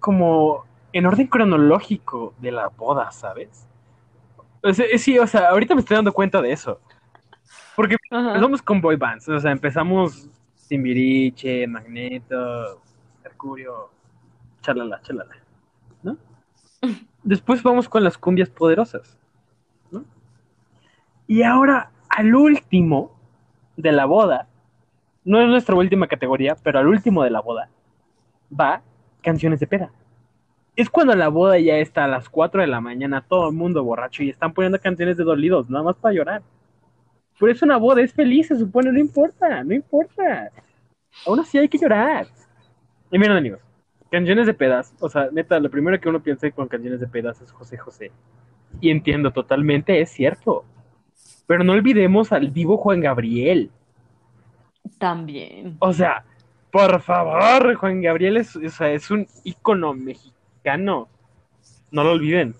como 0.00 0.64
en 0.92 1.06
orden 1.06 1.28
cronológico 1.28 2.34
de 2.38 2.52
la 2.52 2.68
boda, 2.68 3.10
¿sabes? 3.12 3.67
O 4.62 4.72
sea, 4.72 4.86
sí, 4.98 5.18
o 5.18 5.26
sea, 5.26 5.50
ahorita 5.50 5.74
me 5.74 5.80
estoy 5.80 5.96
dando 5.96 6.12
cuenta 6.12 6.42
de 6.42 6.52
eso. 6.52 6.80
Porque 7.76 7.96
Ajá. 8.10 8.28
empezamos 8.28 8.62
con 8.62 8.80
boy 8.80 8.96
bands, 8.96 9.28
o 9.28 9.38
sea, 9.38 9.52
empezamos 9.52 10.28
Timbiriche, 10.68 11.66
Magneto, 11.66 12.82
Mercurio, 13.22 13.90
chalala, 14.60 15.00
chalala, 15.02 15.36
¿no? 16.02 16.16
Después 17.22 17.62
vamos 17.62 17.88
con 17.88 18.04
las 18.04 18.18
cumbias 18.18 18.50
poderosas, 18.50 19.16
¿no? 19.90 20.04
Y 21.26 21.42
ahora, 21.42 21.90
al 22.08 22.34
último 22.34 23.12
de 23.76 23.92
la 23.92 24.06
boda, 24.06 24.48
no 25.24 25.40
es 25.40 25.48
nuestra 25.48 25.76
última 25.76 26.06
categoría, 26.06 26.56
pero 26.62 26.78
al 26.78 26.88
último 26.88 27.22
de 27.22 27.30
la 27.30 27.40
boda, 27.40 27.68
va 28.50 28.82
canciones 29.22 29.60
de 29.60 29.66
peda. 29.66 29.90
Es 30.78 30.88
cuando 30.88 31.12
la 31.16 31.26
boda 31.26 31.58
ya 31.58 31.76
está 31.78 32.04
a 32.04 32.06
las 32.06 32.28
4 32.28 32.60
de 32.60 32.68
la 32.68 32.80
mañana, 32.80 33.20
todo 33.20 33.48
el 33.48 33.56
mundo 33.56 33.82
borracho 33.82 34.22
y 34.22 34.30
están 34.30 34.52
poniendo 34.52 34.78
canciones 34.78 35.16
de 35.16 35.24
dolidos, 35.24 35.68
nada 35.68 35.82
más 35.82 35.96
para 35.96 36.14
llorar. 36.14 36.42
Por 37.36 37.50
eso 37.50 37.64
una 37.64 37.78
boda 37.78 38.00
es 38.00 38.12
feliz, 38.12 38.46
se 38.46 38.56
supone, 38.56 38.92
no 38.92 39.00
importa, 39.00 39.64
no 39.64 39.74
importa. 39.74 40.52
Aún 41.26 41.40
así 41.40 41.58
hay 41.58 41.68
que 41.68 41.78
llorar. 41.78 42.28
Y 43.10 43.18
miren, 43.18 43.36
amigos, 43.36 43.58
canciones 44.08 44.46
de 44.46 44.54
pedas, 44.54 44.94
o 45.00 45.08
sea, 45.08 45.28
neta, 45.32 45.58
lo 45.58 45.68
primero 45.68 45.98
que 45.98 46.08
uno 46.08 46.22
piensa 46.22 46.48
con 46.52 46.68
canciones 46.68 47.00
de 47.00 47.08
pedas 47.08 47.40
es 47.40 47.50
José 47.50 47.76
José. 47.76 48.12
Y 48.80 48.90
entiendo 48.90 49.32
totalmente, 49.32 50.00
es 50.00 50.10
cierto. 50.10 50.64
Pero 51.48 51.64
no 51.64 51.72
olvidemos 51.72 52.30
al 52.30 52.52
vivo 52.52 52.76
Juan 52.76 53.00
Gabriel. 53.00 53.72
También. 55.00 55.76
O 55.80 55.92
sea, 55.92 56.24
Por 56.70 57.00
favor, 57.00 57.74
Juan 57.74 58.00
Gabriel 58.00 58.36
es, 58.36 58.54
o 58.54 58.68
sea, 58.68 58.92
es 58.92 59.10
un 59.10 59.26
ícono 59.42 59.92
mexicano. 59.92 60.37
No 60.76 61.08
lo 61.90 62.12
olviden. 62.12 62.54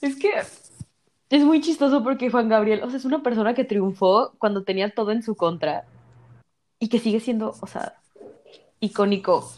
Es 0.00 0.16
que 0.16 0.30
es 1.30 1.44
muy 1.44 1.60
chistoso 1.60 2.02
porque 2.02 2.30
Juan 2.30 2.48
Gabriel, 2.48 2.82
o 2.82 2.88
sea, 2.88 2.98
es 2.98 3.04
una 3.04 3.22
persona 3.22 3.54
que 3.54 3.64
triunfó 3.64 4.32
cuando 4.38 4.64
tenía 4.64 4.90
todo 4.90 5.12
en 5.12 5.22
su 5.22 5.36
contra 5.36 5.84
y 6.78 6.88
que 6.88 6.98
sigue 6.98 7.20
siendo, 7.20 7.54
o 7.60 7.66
sea, 7.66 7.94
icónico. 8.80 9.50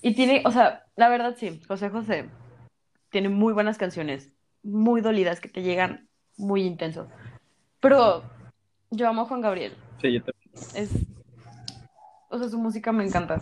Y 0.00 0.14
tiene, 0.14 0.42
o 0.44 0.52
sea, 0.52 0.86
la 0.96 1.08
verdad 1.08 1.36
sí, 1.36 1.60
José 1.66 1.90
José 1.90 2.28
tiene 3.10 3.28
muy 3.28 3.52
buenas 3.52 3.78
canciones, 3.78 4.30
muy 4.62 5.00
dolidas, 5.00 5.40
que 5.40 5.48
te 5.48 5.62
llegan 5.62 6.08
muy 6.36 6.62
intenso. 6.62 7.08
Pero 7.80 8.22
yo 8.90 9.08
amo 9.08 9.22
a 9.22 9.24
Juan 9.26 9.40
Gabriel. 9.40 9.74
Sí, 10.00 10.12
yo 10.12 10.22
también. 10.22 10.48
Es, 10.74 10.90
o 12.28 12.38
sea, 12.38 12.48
su 12.48 12.58
música 12.58 12.92
me 12.92 13.04
encanta. 13.04 13.40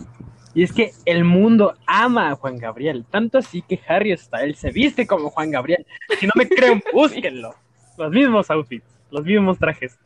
Y 0.55 0.63
es 0.63 0.73
que 0.73 0.93
el 1.05 1.25
mundo 1.25 1.75
ama 1.87 2.31
a 2.31 2.35
Juan 2.37 2.57
Gabriel, 2.57 3.05
tanto 3.11 3.39
así 3.39 3.63
que 3.63 3.81
Harry 3.87 4.17
Styles 4.17 4.59
se 4.59 4.71
viste 4.71 5.07
como 5.07 5.31
Juan 5.31 5.51
Gabriel. 5.51 5.87
Si 6.19 6.27
no 6.27 6.33
me 6.35 6.49
creen, 6.49 6.83
búsquenlo. 6.93 7.55
Los 7.99 8.11
mismos 8.11 8.51
outfits, 8.51 8.87
los 9.11 9.25
mismos 9.25 9.59
trajes. 9.59 9.99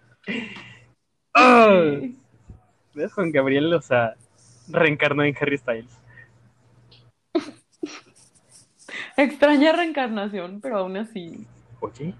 ¡Ah! 1.34 1.98
¿Ves? 2.94 3.12
Juan 3.12 3.30
Gabriel, 3.30 3.72
o 3.74 3.80
sea, 3.80 4.14
reencarnó 4.68 5.22
en 5.22 5.36
Harry 5.40 5.58
Styles. 5.58 5.96
Extraña 9.16 9.72
reencarnación, 9.72 10.60
pero 10.60 10.78
aún 10.78 10.96
así, 10.96 11.46
Oye. 11.80 12.14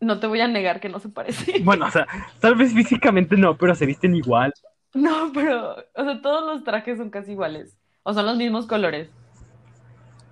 no 0.00 0.20
te 0.20 0.26
voy 0.26 0.40
a 0.40 0.46
negar 0.46 0.80
que 0.80 0.88
no 0.88 1.00
se 1.00 1.08
parece. 1.08 1.60
Bueno, 1.60 1.86
o 1.86 1.90
sea, 1.90 2.06
tal 2.38 2.54
vez 2.54 2.72
físicamente 2.72 3.36
no, 3.36 3.56
pero 3.56 3.74
se 3.74 3.86
visten 3.86 4.14
igual. 4.14 4.52
No, 4.94 5.30
pero, 5.32 5.76
o 5.94 6.04
sea, 6.04 6.20
todos 6.20 6.44
los 6.46 6.64
trajes 6.64 6.98
son 6.98 7.10
casi 7.10 7.32
iguales. 7.32 7.76
O 8.02 8.12
son 8.12 8.26
los 8.26 8.36
mismos 8.36 8.66
colores. 8.66 9.10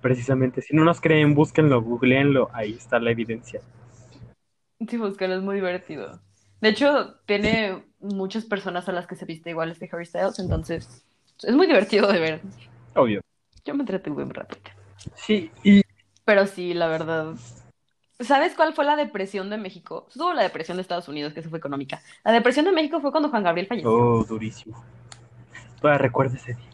Precisamente, 0.01 0.61
si 0.61 0.75
no 0.75 0.83
nos 0.83 0.99
creen, 0.99 1.35
búsquenlo, 1.35 1.81
googleenlo, 1.81 2.49
ahí 2.53 2.73
está 2.73 2.99
la 2.99 3.11
evidencia. 3.11 3.61
Sí, 4.87 4.97
búscalo, 4.97 5.35
es 5.35 5.41
muy 5.41 5.55
divertido. 5.55 6.19
De 6.59 6.69
hecho, 6.69 7.15
tiene 7.25 7.83
muchas 7.99 8.45
personas 8.45 8.89
a 8.89 8.91
las 8.91 9.07
que 9.07 9.15
se 9.15 9.25
viste 9.25 9.51
iguales 9.51 9.79
que 9.79 9.89
Harry 9.91 10.05
Styles, 10.05 10.39
entonces 10.39 11.05
es 11.43 11.55
muy 11.55 11.67
divertido 11.67 12.11
de 12.11 12.19
ver. 12.19 12.41
Obvio. 12.95 13.21
Yo 13.63 13.73
me 13.73 13.81
entretuve 13.81 14.23
un 14.23 14.33
ratito. 14.33 14.71
Sí, 15.15 15.51
y 15.63 15.81
Pero 16.25 16.45
sí, 16.45 16.73
la 16.73 16.87
verdad. 16.87 17.35
¿Sabes 18.21 18.53
cuál 18.55 18.73
fue 18.73 18.85
la 18.85 18.95
depresión 18.95 19.49
de 19.49 19.57
México? 19.57 20.07
Tuvo 20.13 20.33
la 20.33 20.43
depresión 20.43 20.77
de 20.77 20.81
Estados 20.81 21.07
Unidos, 21.07 21.33
que 21.33 21.39
eso 21.39 21.49
fue 21.49 21.59
económica. 21.59 22.01
La 22.23 22.31
depresión 22.31 22.65
de 22.65 22.71
México 22.71 23.01
fue 23.01 23.11
cuando 23.11 23.29
Juan 23.29 23.43
Gabriel 23.43 23.67
falleció. 23.67 23.91
Oh, 23.91 24.23
durísimo. 24.23 24.83
Todavía 25.79 25.97
recuerdo 25.97 26.35
ese 26.35 26.53
día. 26.53 26.69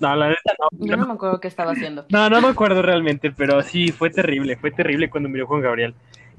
No, 0.00 0.14
la 0.14 0.28
neta 0.28 0.52
no. 0.58 0.86
Yo 0.86 0.96
no 0.96 1.06
me 1.06 1.14
acuerdo 1.14 1.40
qué 1.40 1.48
estaba 1.48 1.72
haciendo. 1.72 2.04
No, 2.10 2.28
no 2.28 2.40
me 2.40 2.48
acuerdo 2.48 2.82
realmente, 2.82 3.30
pero 3.32 3.62
sí, 3.62 3.90
fue 3.90 4.10
terrible, 4.10 4.56
fue 4.56 4.70
terrible 4.70 5.10
cuando 5.10 5.28
murió 5.28 5.46
Juan 5.46 5.62
Gabriel. 5.62 5.94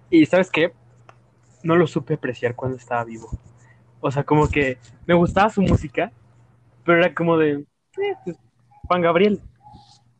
Y 0.09 0.25
¿sabes 0.25 0.51
qué? 0.51 0.73
No 1.63 1.75
lo 1.75 1.87
supe 1.87 2.15
apreciar 2.15 2.55
cuando 2.55 2.77
estaba 2.77 3.03
vivo. 3.03 3.29
O 4.01 4.11
sea, 4.11 4.23
como 4.23 4.47
que 4.49 4.77
me 5.07 5.15
gustaba 5.15 5.49
su 5.49 5.61
música, 5.61 6.11
pero 6.83 6.99
era 6.99 7.13
como 7.13 7.37
de, 7.37 7.53
eh, 7.53 8.15
pues, 8.23 8.37
Juan 8.83 9.01
Gabriel. 9.01 9.41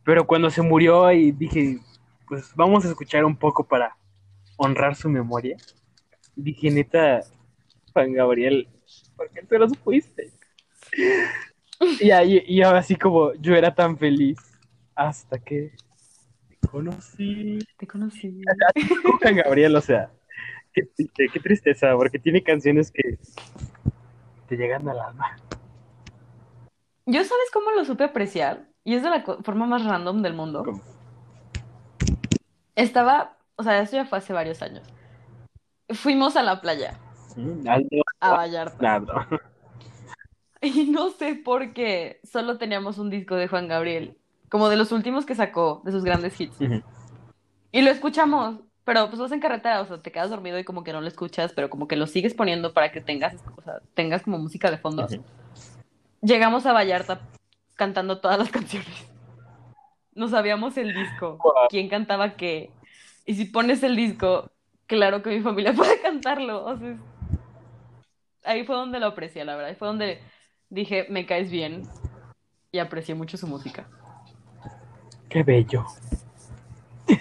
Pero 0.03 0.25
cuando 0.25 0.49
se 0.49 0.61
murió 0.61 1.11
y 1.11 1.31
dije, 1.31 1.79
pues 2.27 2.51
vamos 2.55 2.85
a 2.85 2.89
escuchar 2.89 3.25
un 3.25 3.35
poco 3.35 3.63
para 3.67 3.95
honrar 4.57 4.95
su 4.95 5.09
memoria. 5.09 5.57
Dije, 6.35 6.69
neta, 6.71 7.21
Juan 7.93 8.13
Gabriel, 8.13 8.67
¿por 9.15 9.29
qué 9.29 9.41
te 9.43 9.59
los 9.59 9.77
fuiste? 9.77 10.31
Y 11.99 12.11
ahí, 12.11 12.43
y 12.45 12.61
ahora 12.61 12.79
así 12.79 12.95
como 12.95 13.33
yo 13.35 13.55
era 13.55 13.73
tan 13.73 13.97
feliz 13.97 14.37
hasta 14.95 15.39
que 15.39 15.71
te 16.47 16.67
conocí. 16.67 17.59
Te 17.77 17.87
conocí. 17.87 18.41
Juan 19.21 19.35
Gabriel, 19.35 19.75
o 19.75 19.81
sea, 19.81 20.11
qué, 20.73 20.83
triste, 20.83 21.27
qué 21.31 21.39
tristeza, 21.39 21.95
porque 21.95 22.19
tiene 22.19 22.43
canciones 22.43 22.91
que 22.91 23.17
te 24.47 24.55
llegan 24.55 24.87
al 24.87 24.99
alma. 24.99 25.37
Yo 27.05 27.23
sabes 27.23 27.51
cómo 27.53 27.71
lo 27.71 27.85
supe 27.85 28.03
apreciar, 28.03 28.67
y 28.83 28.95
es 28.95 29.03
de 29.03 29.09
la 29.09 29.21
forma 29.21 29.67
más 29.67 29.83
random 29.83 30.21
del 30.21 30.33
mundo. 30.33 30.63
¿Cómo? 30.63 30.94
Estaba, 32.75 33.37
o 33.55 33.63
sea, 33.63 33.79
eso 33.81 33.95
ya 33.95 34.05
fue 34.05 34.17
hace 34.17 34.33
varios 34.33 34.61
años. 34.61 34.87
Fuimos 35.89 36.35
a 36.35 36.43
la 36.43 36.61
playa, 36.61 36.99
Mm, 37.35 37.67
a 38.19 38.31
Vallarta. 38.31 39.27
Y 40.61 40.85
no 40.85 41.11
sé 41.11 41.35
por 41.35 41.73
qué 41.73 42.19
solo 42.23 42.57
teníamos 42.57 42.97
un 42.97 43.11
disco 43.11 43.35
de 43.35 43.47
Juan 43.47 43.67
Gabriel, 43.67 44.17
como 44.49 44.67
de 44.67 44.77
los 44.77 44.91
últimos 44.91 45.23
que 45.23 45.35
sacó, 45.35 45.83
de 45.85 45.91
sus 45.91 46.03
grandes 46.03 46.39
hits. 46.41 46.57
Y 47.71 47.81
lo 47.83 47.91
escuchamos, 47.91 48.61
pero 48.83 49.07
pues 49.07 49.19
vas 49.19 49.31
en 49.31 49.41
carretera, 49.41 49.81
o 49.81 49.85
sea, 49.85 50.01
te 50.01 50.11
quedas 50.11 50.31
dormido 50.31 50.57
y 50.57 50.63
como 50.63 50.83
que 50.83 50.91
no 50.91 51.01
lo 51.01 51.07
escuchas, 51.07 51.53
pero 51.53 51.69
como 51.69 51.87
que 51.87 51.97
lo 51.97 52.07
sigues 52.07 52.33
poniendo 52.33 52.73
para 52.73 52.91
que 52.91 52.99
tengas, 52.99 53.35
o 53.55 53.61
sea, 53.61 53.79
tengas 53.93 54.23
como 54.23 54.39
música 54.39 54.71
de 54.71 54.79
fondo. 54.79 55.07
Llegamos 56.21 56.65
a 56.65 56.73
Vallarta 56.73 57.21
cantando 57.75 58.19
todas 58.19 58.39
las 58.39 58.49
canciones. 58.51 59.07
No 60.15 60.27
sabíamos 60.29 60.77
el 60.77 60.93
disco, 60.93 61.43
quién 61.67 61.89
cantaba 61.89 62.35
qué. 62.37 62.77
Y 63.25 63.35
si 63.35 63.45
pones 63.45 63.83
el 63.83 63.95
disco, 63.95 64.51
claro 64.87 65.21
que 65.23 65.29
mi 65.31 65.41
familia 65.41 65.73
puede 65.75 66.01
cantarlo. 66.01 66.65
O 66.65 66.77
sea, 66.77 66.91
es- 66.91 67.01
ahí 68.43 68.65
fue 68.65 68.75
donde 68.75 68.99
lo 68.99 69.07
aprecié, 69.07 69.45
la 69.45 69.55
verdad. 69.55 69.69
Ahí 69.71 69.75
fue 69.75 69.87
donde 69.87 70.21
dije, 70.69 71.07
me 71.09 71.25
caes 71.25 71.49
bien. 71.51 71.83
Y 72.71 72.79
aprecié 72.79 73.15
mucho 73.15 73.37
su 73.37 73.47
música. 73.47 73.89
Qué 75.29 75.43
bello. 75.43 75.85
es 77.07 77.17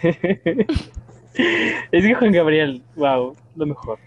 que 2.05 2.15
Juan 2.15 2.33
Gabriel, 2.33 2.83
wow, 2.97 3.37
lo 3.57 3.67
mejor. 3.67 3.99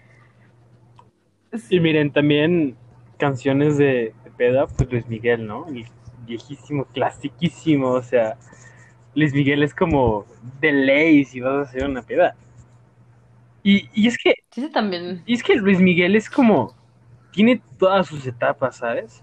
Y 1.70 1.80
miren, 1.80 2.12
también 2.12 2.76
canciones 3.18 3.78
de, 3.78 4.14
de 4.24 4.30
peda, 4.36 4.66
pues 4.66 4.90
Luis 4.90 5.06
Miguel, 5.08 5.46
¿no? 5.46 5.66
El 5.68 5.86
viejísimo, 6.26 6.84
clasiquísimo, 6.86 7.90
o 7.90 8.02
sea, 8.02 8.36
Luis 9.18 9.34
Miguel 9.34 9.62
es 9.62 9.74
como 9.74 10.26
de 10.60 10.72
ley 10.72 11.24
si 11.24 11.40
vas 11.40 11.54
a 11.54 11.62
hacer 11.70 11.84
una 11.88 12.02
peda. 12.02 12.36
Y, 13.62 13.88
y 13.94 14.06
es 14.08 14.18
que, 14.18 14.34
Sí, 14.50 14.60
sí, 14.62 14.70
también. 14.70 15.26
y 15.26 15.34
es 15.34 15.42
que 15.42 15.56
Luis 15.56 15.80
Miguel 15.80 16.16
es 16.16 16.30
como, 16.30 16.74
tiene 17.32 17.62
todas 17.78 18.06
sus 18.08 18.26
etapas, 18.26 18.78
¿sabes? 18.78 19.22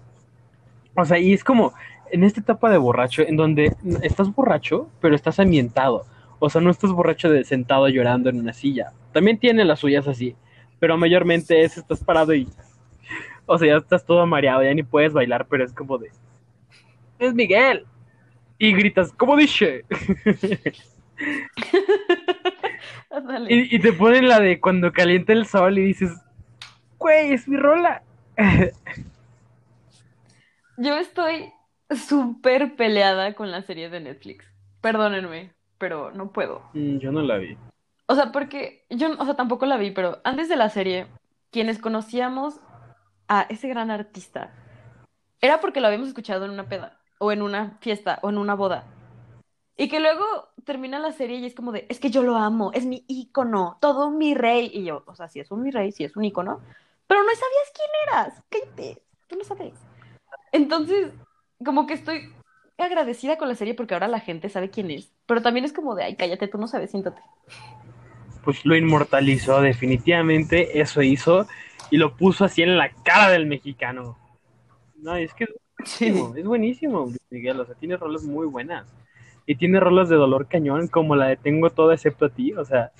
O 0.96 1.04
sea, 1.04 1.18
y 1.18 1.32
es 1.32 1.44
como 1.44 1.74
en 2.10 2.24
esta 2.24 2.40
etapa 2.40 2.70
de 2.70 2.78
borracho, 2.78 3.22
en 3.22 3.36
donde 3.36 3.76
estás 4.02 4.34
borracho, 4.34 4.90
pero 5.00 5.14
estás 5.14 5.40
ambientado. 5.40 6.06
O 6.38 6.50
sea, 6.50 6.60
no 6.60 6.70
estás 6.70 6.92
borracho 6.92 7.30
de 7.30 7.44
sentado 7.44 7.88
llorando 7.88 8.30
en 8.30 8.40
una 8.40 8.52
silla. 8.52 8.92
También 9.12 9.38
tiene 9.38 9.64
las 9.64 9.80
suyas 9.80 10.08
así, 10.08 10.36
pero 10.78 10.96
mayormente 10.98 11.62
es 11.64 11.78
estás 11.78 12.04
parado 12.04 12.34
y, 12.34 12.48
o 13.46 13.58
sea, 13.58 13.68
ya 13.68 13.76
estás 13.78 14.04
todo 14.06 14.26
mareado, 14.26 14.62
ya 14.64 14.74
ni 14.74 14.82
puedes 14.82 15.12
bailar, 15.12 15.46
pero 15.48 15.64
es 15.64 15.72
como 15.72 15.98
de, 15.98 16.10
es 17.18 17.34
Miguel. 17.34 17.86
Y 18.58 18.72
gritas, 18.72 19.12
¿cómo 19.12 19.36
dice? 19.36 19.84
Y 23.48 23.78
te 23.78 23.92
ponen 23.92 24.28
la 24.28 24.40
de 24.40 24.60
cuando 24.60 24.92
calienta 24.92 25.32
el 25.32 25.46
sol 25.46 25.78
y 25.78 25.82
dices, 25.82 26.10
güey, 26.98 27.32
es 27.32 27.48
mi 27.48 27.56
rola. 27.56 28.02
Yo 30.76 30.96
estoy 30.98 31.52
súper 31.90 32.76
peleada 32.76 33.34
con 33.34 33.50
la 33.50 33.62
serie 33.62 33.88
de 33.88 34.00
Netflix. 34.00 34.44
Perdónenme, 34.82 35.54
pero 35.78 36.10
no 36.12 36.32
puedo. 36.32 36.62
Mm, 36.74 36.98
Yo 36.98 37.12
no 37.12 37.22
la 37.22 37.38
vi. 37.38 37.56
O 38.08 38.14
sea, 38.14 38.30
porque 38.30 38.84
yo, 38.90 39.18
o 39.18 39.24
sea, 39.24 39.34
tampoco 39.34 39.66
la 39.66 39.78
vi, 39.78 39.90
pero 39.90 40.20
antes 40.22 40.48
de 40.48 40.54
la 40.56 40.68
serie, 40.68 41.08
quienes 41.50 41.78
conocíamos 41.78 42.60
a 43.26 43.46
ese 43.48 43.66
gran 43.68 43.90
artista, 43.90 44.52
era 45.40 45.60
porque 45.60 45.80
lo 45.80 45.88
habíamos 45.88 46.08
escuchado 46.08 46.44
en 46.44 46.52
una 46.52 46.68
peda, 46.68 46.95
o 47.18 47.32
en 47.32 47.42
una 47.42 47.78
fiesta, 47.80 48.18
o 48.22 48.30
en 48.30 48.38
una 48.38 48.54
boda. 48.54 48.84
Y 49.76 49.88
que 49.88 50.00
luego 50.00 50.24
termina 50.64 50.98
la 50.98 51.12
serie 51.12 51.38
y 51.38 51.46
es 51.46 51.54
como 51.54 51.70
de, 51.70 51.86
es 51.88 52.00
que 52.00 52.10
yo 52.10 52.22
lo 52.22 52.36
amo, 52.36 52.72
es 52.72 52.86
mi 52.86 53.04
ícono, 53.08 53.76
todo 53.80 54.10
mi 54.10 54.34
rey. 54.34 54.70
Y 54.72 54.84
yo, 54.84 55.02
o 55.06 55.14
sea, 55.14 55.28
si 55.28 55.40
es 55.40 55.50
un 55.50 55.62
mi 55.62 55.70
rey, 55.70 55.92
si 55.92 56.04
es 56.04 56.16
un 56.16 56.24
ícono, 56.24 56.60
pero 57.06 57.22
no 57.22 57.28
sabías 57.28 57.72
quién 57.74 57.88
eras, 58.08 58.42
cállate, 58.48 59.02
tú 59.28 59.36
no 59.36 59.44
sabes. 59.44 59.74
Entonces, 60.52 61.12
como 61.62 61.86
que 61.86 61.94
estoy 61.94 62.32
agradecida 62.78 63.36
con 63.36 63.48
la 63.48 63.54
serie 63.54 63.74
porque 63.74 63.94
ahora 63.94 64.08
la 64.08 64.20
gente 64.20 64.48
sabe 64.48 64.70
quién 64.70 64.90
es, 64.90 65.12
pero 65.26 65.42
también 65.42 65.64
es 65.64 65.72
como 65.72 65.94
de, 65.94 66.04
ay, 66.04 66.16
cállate, 66.16 66.48
tú 66.48 66.58
no 66.58 66.66
sabes, 66.66 66.90
siéntate. 66.90 67.20
Pues 68.44 68.64
lo 68.64 68.76
inmortalizó, 68.76 69.60
definitivamente 69.60 70.80
eso 70.80 71.02
hizo 71.02 71.46
y 71.90 71.98
lo 71.98 72.16
puso 72.16 72.44
así 72.44 72.62
en 72.62 72.78
la 72.78 72.90
cara 72.90 73.30
del 73.30 73.46
mexicano. 73.46 74.16
No, 74.96 75.16
es 75.16 75.34
que 75.34 75.46
buenísimo, 75.78 76.36
es 76.36 76.44
buenísimo, 76.44 77.12
Miguel, 77.30 77.60
o 77.60 77.66
sea, 77.66 77.74
tiene 77.74 77.96
rolas 77.96 78.24
muy 78.24 78.46
buenas. 78.46 78.86
Y 79.46 79.54
tiene 79.56 79.78
rolas 79.78 80.08
de 80.08 80.16
dolor 80.16 80.48
cañón, 80.48 80.88
como 80.88 81.14
la 81.14 81.26
de 81.28 81.36
Tengo 81.36 81.70
todo 81.70 81.92
excepto 81.92 82.26
a 82.26 82.30
ti, 82.30 82.52
o 82.54 82.64
sea, 82.64 82.90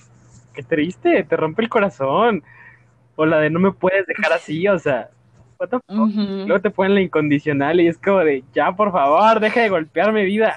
qué 0.55 0.63
triste, 0.63 1.25
te 1.25 1.37
rompe 1.37 1.63
el 1.63 1.69
corazón. 1.69 2.43
O 3.17 3.27
la 3.27 3.41
de 3.41 3.51
no 3.51 3.59
me 3.59 3.73
puedes 3.73 4.07
dejar 4.07 4.33
así, 4.33 4.69
o 4.69 4.79
sea, 4.79 5.11
what 5.59 5.69
the 5.69 5.79
fuck? 5.79 5.99
Ujú. 5.99 6.47
Luego 6.47 6.61
te 6.61 6.71
ponen 6.71 6.95
la 6.95 7.01
incondicional 7.01 7.81
y 7.81 7.89
es 7.89 7.99
como 7.99 8.19
de, 8.19 8.45
ya, 8.55 8.73
por 8.73 8.93
favor, 8.93 9.41
deja 9.41 9.63
de 9.63 9.71
golpearme 9.71 10.25
vida. 10.25 10.55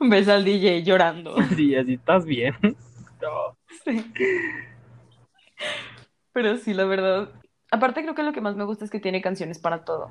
Ves 0.00 0.28
al 0.28 0.44
DJ 0.44 0.82
llorando. 0.82 1.36
Sí, 1.56 1.74
así 1.76 1.94
estás 1.94 2.24
bien. 2.24 2.54
No, 2.62 3.56
Sí. 3.84 4.12
Pero 6.32 6.56
sí, 6.56 6.74
la 6.74 6.84
verdad. 6.84 7.28
Aparte, 7.70 8.02
creo 8.02 8.14
que 8.14 8.22
lo 8.22 8.32
que 8.32 8.40
más 8.40 8.56
me 8.56 8.64
gusta 8.64 8.84
es 8.84 8.90
que 8.90 9.00
tiene 9.00 9.20
canciones 9.20 9.58
para 9.58 9.84
todo. 9.84 10.10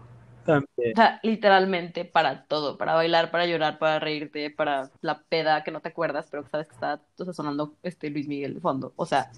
También. 0.49 0.93
O 0.93 0.95
sea, 0.95 1.19
literalmente 1.21 2.05
para 2.05 2.43
todo. 2.45 2.77
Para 2.77 2.95
bailar, 2.95 3.31
para 3.31 3.45
llorar, 3.45 3.77
para 3.77 3.99
reírte, 3.99 4.49
para 4.49 4.89
la 5.01 5.21
peda 5.21 5.63
que 5.63 5.71
no 5.71 5.81
te 5.81 5.89
acuerdas, 5.89 6.27
pero 6.29 6.43
que 6.43 6.49
sabes 6.49 6.67
que 6.67 6.73
está 6.73 7.01
o 7.19 7.23
sea, 7.23 7.33
sonando 7.33 7.75
este 7.83 8.09
Luis 8.09 8.27
Miguel 8.27 8.55
de 8.55 8.59
fondo. 8.59 8.93
O 8.95 9.05
sea, 9.05 9.31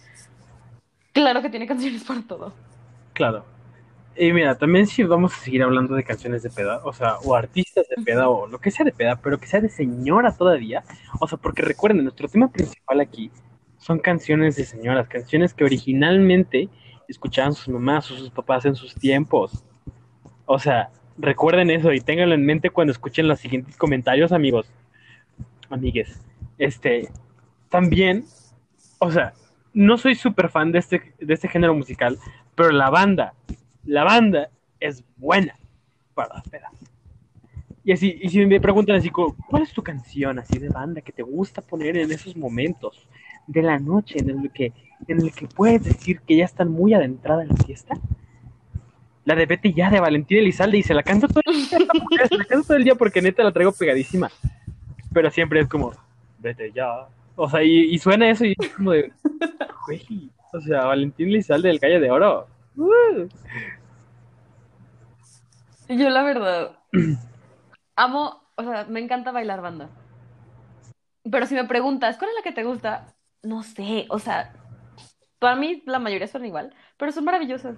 claro 1.12 1.41
que 1.41 1.49
tiene 1.49 1.68
canciones 1.68 2.03
para 2.03 2.22
todo. 2.22 2.53
Claro. 3.14 3.45
Y 4.16 4.34
mira, 4.34 4.57
también 4.57 4.88
si 4.88 5.03
vamos 5.03 5.34
a 5.34 5.38
seguir 5.38 5.64
hablando 5.64 5.95
de 5.95 6.03
canciones 6.03 6.43
de 6.43 6.49
peda, 6.49 6.82
o 6.84 6.91
sea, 6.91 7.16
o 7.24 7.34
artistas 7.36 7.88
de 7.88 8.03
peda, 8.03 8.30
o 8.30 8.45
lo 8.47 8.59
que 8.59 8.72
sea 8.72 8.86
de 8.86 8.91
peda, 8.91 9.18
pero 9.22 9.39
que 9.39 9.47
sea 9.47 9.62
de 9.62 9.70
señora 9.70 10.36
todavía. 10.36 10.84
O 11.20 11.28
sea, 11.28 11.38
porque 11.38 11.62
recuerden, 11.62 12.03
nuestro 12.03 12.28
tema 12.28 12.49
principal 12.51 12.99
aquí 12.99 13.32
son 13.78 13.99
canciones 13.99 14.55
de 14.55 14.66
señoras, 14.66 15.07
canciones 15.07 15.53
que 15.53 15.64
originalmente 15.64 16.70
escuchaban 17.07 17.53
sus 17.53 17.70
mamás 17.70 18.09
o 18.12 18.16
sus 18.16 18.30
papás 18.30 18.66
en 18.66 18.76
sus 18.76 18.95
tiempos. 18.95 19.64
O 20.45 20.59
sea, 20.59 20.91
recuerden 21.18 21.70
eso 21.70 21.91
y 21.91 22.01
ténganlo 22.01 22.36
en 22.36 22.45
mente 22.45 22.70
cuando 22.70 22.91
escuchen 22.91 23.28
los 23.28 23.39
siguientes 23.39 23.78
comentarios, 23.78 24.32
amigos. 24.32 24.68
Amigues. 25.70 26.20
Este, 26.57 27.09
también, 27.70 28.26
o 28.99 29.12
sea, 29.12 29.34
no 29.74 29.97
soy 29.97 30.16
súper 30.16 30.49
fan 30.49 30.72
de 30.72 30.80
este, 30.80 31.14
de 31.20 31.34
este 31.34 31.47
género 31.47 31.74
musical, 31.74 32.18
pero 32.55 32.72
la 32.72 32.89
banda, 32.89 33.34
la 33.86 34.03
banda 34.03 34.49
es 34.80 35.03
buena 35.18 35.57
para 36.14 36.36
la 36.36 36.43
peda. 36.43 36.70
Y 37.84 37.93
así, 37.93 38.20
y 38.22 38.30
si 38.30 38.45
me 38.45 38.62
preguntan 38.62 38.97
así, 38.97 39.09
¿cuál 39.09 39.64
es 39.64 39.74
tu 39.74 39.82
canción 39.82 40.38
así 40.38 40.59
de 40.59 40.70
banda 40.70 41.01
que 41.01 41.12
te 41.12 41.24
gusta 41.24 41.62
poner 41.62 41.97
en 41.97 42.12
esos 42.12 42.36
momentos 42.36 43.07
de 43.47 43.64
la 43.64 43.80
noche 43.80 44.20
en 44.20 44.30
el 44.30 44.51
que, 44.51 44.72
en 45.07 45.22
el 45.22 45.32
que 45.32 45.47
puedes 45.47 45.84
decir 45.84 46.22
que 46.22 46.38
ya 46.38 46.45
están 46.45 46.70
muy 46.70 46.93
adentrada 46.93 47.41
en 47.41 47.49
la 47.49 47.55
fiesta? 47.55 47.95
La 49.26 49.36
de 49.36 49.45
Vete 49.45 49.74
ya 49.74 49.89
de 49.89 49.99
Valentín 49.99 50.39
Elizalde 50.39 50.80
y 50.80 50.84
se 50.84 50.93
la 50.93 51.03
canto 51.03 51.28
todo 51.28 51.41
el 51.45 51.57
día, 51.57 52.28
se 52.28 52.38
la 52.38 52.45
todo 52.45 52.78
el 52.78 52.84
día 52.84 52.95
porque 52.95 53.22
neta 53.22 53.43
la 53.43 53.51
traigo 53.51 53.72
pegadísima. 53.72 54.32
Pero 55.13 55.30
siempre 55.30 55.59
es 55.59 55.67
como, 55.67 55.91
vete 56.39 56.72
ya. 56.72 57.07
O 57.36 57.49
sea, 57.49 57.63
y, 57.63 57.97
suena 57.99 58.30
eso 58.30 58.45
y 58.45 58.55
es 58.57 58.69
como 58.69 58.91
de, 58.91 59.11
o 60.53 60.61
sea, 60.61 60.86
Valentín 60.86 61.30
Elizalde 61.30 61.69
del 61.69 61.80
Calle 61.80 61.99
de 61.99 62.11
Oro. 62.11 62.47
Uh. 62.76 63.28
Yo, 65.88 66.09
la 66.09 66.24
verdad, 66.24 66.80
amo, 67.95 68.41
o 68.55 68.63
sea, 68.63 68.86
me 68.86 68.99
encanta 68.99 69.32
bailar 69.32 69.61
banda. 69.61 69.89
Pero 71.30 71.45
si 71.45 71.55
me 71.55 71.65
preguntas, 71.65 72.17
¿cuál 72.17 72.32
es 72.32 72.36
la 72.38 72.43
que 72.43 72.55
te 72.55 72.63
gusta? 72.63 73.13
No 73.43 73.63
sé, 73.63 74.05
o 74.09 74.19
sea, 74.19 74.53
para 75.39 75.55
mí 75.55 75.84
la 75.86 75.99
mayoría 75.99 76.28
son 76.28 76.45
igual, 76.45 76.74
pero 76.97 77.11
son 77.11 77.26
maravillosas. 77.26 77.76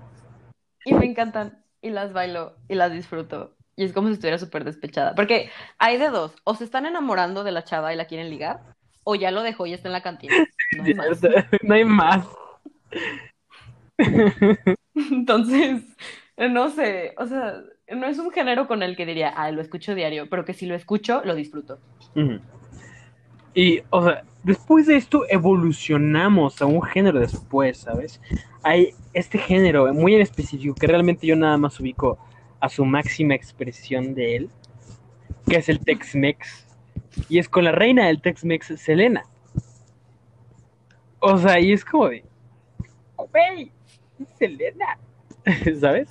Y 0.85 0.93
me 0.93 1.05
encantan, 1.05 1.63
y 1.81 1.89
las 1.89 2.13
bailo, 2.13 2.55
y 2.67 2.75
las 2.75 2.91
disfruto. 2.91 3.55
Y 3.75 3.85
es 3.85 3.93
como 3.93 4.07
si 4.07 4.13
estuviera 4.13 4.37
súper 4.37 4.63
despechada. 4.63 5.15
Porque 5.15 5.49
hay 5.77 5.97
de 5.97 6.09
dos, 6.09 6.35
o 6.43 6.55
se 6.55 6.63
están 6.63 6.85
enamorando 6.85 7.43
de 7.43 7.51
la 7.51 7.63
chava 7.63 7.93
y 7.93 7.97
la 7.97 8.05
quieren 8.05 8.29
ligar, 8.29 8.61
o 9.03 9.15
ya 9.15 9.31
lo 9.31 9.41
dejó 9.41 9.65
y 9.65 9.73
está 9.73 9.87
en 9.87 9.93
la 9.93 10.03
cantina. 10.03 10.35
No 10.77 10.83
hay 10.83 10.93
más. 10.95 11.21
No 11.61 11.73
hay 11.75 11.85
más. 11.85 12.27
Entonces, 14.95 15.83
no 16.37 16.69
sé, 16.69 17.13
o 17.17 17.25
sea, 17.25 17.61
no 17.89 18.07
es 18.07 18.17
un 18.19 18.31
género 18.31 18.67
con 18.67 18.83
el 18.83 18.95
que 18.95 19.05
diría, 19.05 19.29
ah, 19.29 19.51
lo 19.51 19.61
escucho 19.61 19.95
diario, 19.95 20.29
pero 20.29 20.45
que 20.45 20.53
si 20.53 20.65
lo 20.65 20.75
escucho, 20.75 21.21
lo 21.25 21.35
disfruto. 21.35 21.79
Y, 23.53 23.81
o 23.89 24.03
sea, 24.03 24.23
después 24.43 24.87
de 24.87 24.97
esto 24.97 25.23
evolucionamos 25.29 26.61
a 26.61 26.65
un 26.65 26.81
género 26.81 27.19
después, 27.19 27.77
¿sabes? 27.79 28.21
Hay 28.61 28.93
este 29.13 29.37
género 29.37 29.93
muy 29.93 30.15
en 30.15 30.21
específico 30.21 30.75
que 30.75 30.87
realmente 30.87 31.25
yo 31.25 31.35
nada 31.35 31.57
más 31.57 31.79
ubico 31.79 32.17
a 32.59 32.69
su 32.69 32.85
máxima 32.85 33.35
expresión 33.35 34.13
de 34.15 34.35
él, 34.37 34.49
que 35.47 35.57
es 35.57 35.69
el 35.69 35.79
Tex-Mex. 35.79 36.67
Y 37.29 37.39
es 37.39 37.49
con 37.49 37.65
la 37.65 37.71
reina 37.71 38.07
del 38.07 38.21
Tex-Mex, 38.21 38.79
Selena. 38.79 39.23
O 41.19 41.37
sea, 41.37 41.59
y 41.59 41.71
es 41.71 41.85
como 41.85 42.09
de, 42.09 42.23
güey, 43.17 43.71
Selena, 44.37 44.97
¿sabes? 45.79 46.07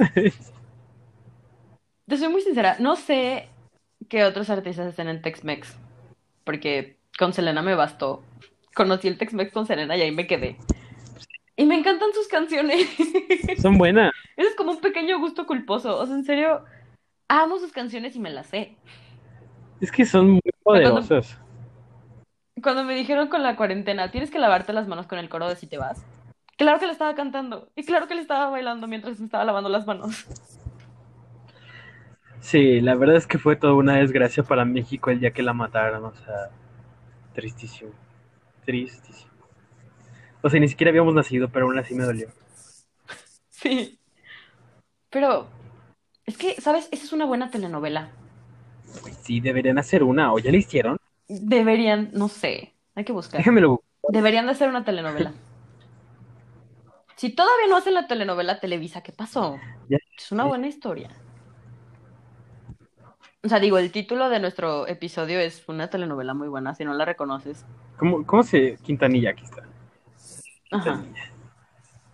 Te 2.07 2.17
soy 2.17 2.29
muy 2.29 2.43
sincera, 2.43 2.77
no 2.79 2.97
sé 2.97 3.49
qué 4.09 4.25
otros 4.25 4.51
artistas 4.51 4.89
estén 4.89 5.09
en 5.09 5.23
Tex-Mex, 5.23 5.77
porque 6.45 6.97
con 7.19 7.33
Selena 7.33 7.63
me 7.63 7.75
bastó. 7.75 8.23
Conocí 8.75 9.09
el 9.09 9.19
Tex-Mex 9.19 9.53
con 9.53 9.67
Selena 9.67 9.97
y 9.97 10.03
ahí 10.03 10.13
me 10.13 10.27
quedé. 10.27 10.57
Y 11.57 11.67
me 11.67 11.77
encantan 11.77 12.13
sus 12.15 12.29
canciones. 12.29 12.89
Son 13.61 13.77
buenas. 13.77 14.13
Es 14.37 14.55
como 14.57 14.73
un 14.73 14.81
pequeño 14.81 15.19
gusto 15.19 15.47
culposo. 15.47 15.99
O 15.99 16.07
sea, 16.07 16.15
en 16.15 16.25
serio, 16.25 16.65
amo 17.29 17.59
sus 17.59 17.73
canciones 17.73 18.17
y 18.17 18.21
me 18.21 18.31
las 18.31 18.47
sé. 18.47 18.77
Es 19.81 19.93
que 19.93 20.05
son 20.05 20.31
muy 20.31 20.41
poderosas. 20.63 21.39
Cuando 22.63 22.85
me 22.85 22.95
dijeron 22.95 23.29
con 23.29 23.43
la 23.43 23.57
cuarentena, 23.57 24.11
tienes 24.11 24.31
que 24.31 24.39
lavarte 24.39 24.73
las 24.73 24.87
manos 24.87 25.07
con 25.07 25.19
el 25.19 25.29
coro 25.29 25.49
de 25.49 25.57
Si 25.57 25.67
te 25.67 25.77
vas. 25.77 26.05
Claro 26.57 26.79
que 26.79 26.87
le 26.87 26.93
estaba 26.93 27.15
cantando. 27.15 27.69
Y 27.75 27.85
claro 27.85 28.07
que 28.07 28.15
le 28.15 28.21
estaba 28.21 28.49
bailando 28.51 28.87
mientras 28.87 29.19
me 29.19 29.25
estaba 29.25 29.45
lavando 29.45 29.69
las 29.69 29.87
manos. 29.87 30.27
Sí, 32.41 32.81
la 32.81 32.95
verdad 32.95 33.17
es 33.17 33.27
que 33.27 33.39
fue 33.39 33.57
toda 33.57 33.75
una 33.75 33.97
desgracia 33.97 34.43
para 34.43 34.65
México 34.65 35.11
el 35.11 35.21
día 35.21 35.33
que 35.33 35.43
la 35.43 35.53
mataron, 35.53 36.05
o 36.05 36.15
sea, 36.15 36.51
tristísimo, 37.33 37.93
tristísimo. 38.65 39.33
O 40.43 40.51
sea, 40.51 40.61
ni 40.61 40.69
siquiera 40.69 40.91
habíamos 40.91 41.15
nacido, 41.15 41.49
pero 41.49 41.67
aún 41.67 41.79
así 41.79 41.95
me 41.95 42.05
dolió. 42.05 42.29
Sí. 43.51 43.97
Pero, 45.09 45.47
es 46.27 46.37
que, 46.37 46.61
¿sabes? 46.61 46.89
Esa 46.91 47.05
es 47.05 47.13
una 47.13 47.27
buena 47.27 47.49
telenovela. 47.49 48.11
Pues 49.03 49.17
sí, 49.19 49.39
deberían 49.39 49.79
hacer 49.79 50.03
una, 50.03 50.33
o 50.33 50.41
ya 50.41 50.51
la 50.51 50.57
hicieron. 50.57 50.97
Deberían, 51.29 52.11
no 52.13 52.27
sé, 52.27 52.75
hay 52.97 53.05
que 53.05 53.13
buscar. 53.13 53.39
Déjenmelo. 53.39 53.85
Deberían 54.09 54.47
de 54.47 54.53
hacer 54.53 54.69
una 54.69 54.85
telenovela. 54.85 55.33
Si 57.15 57.31
todavía 57.31 57.69
no 57.69 57.77
hacen 57.77 57.95
la 57.95 58.09
telenovela 58.09 58.59
Televisa, 58.59 59.01
¿qué 59.05 59.13
pasó? 59.13 59.61
Ya. 59.89 59.99
Es 60.19 60.33
una 60.33 60.43
buena 60.43 60.67
historia. 60.67 61.09
O 63.45 63.49
sea, 63.49 63.59
digo, 63.59 63.79
el 63.79 63.91
título 63.91 64.29
de 64.29 64.39
nuestro 64.39 64.87
episodio 64.87 65.41
es 65.41 65.69
una 65.69 65.91
telenovela 65.91 66.33
muy 66.33 66.49
buena, 66.49 66.75
si 66.75 66.85
no 66.85 66.95
la 66.95 67.05
reconoces. 67.05 67.67
¿Cómo, 67.99 68.25
cómo 68.25 68.43
se...? 68.43 68.77
Quintanilla, 68.83 69.31
aquí 69.31 69.45
está. 69.45 69.65
Ajá. 70.71 71.03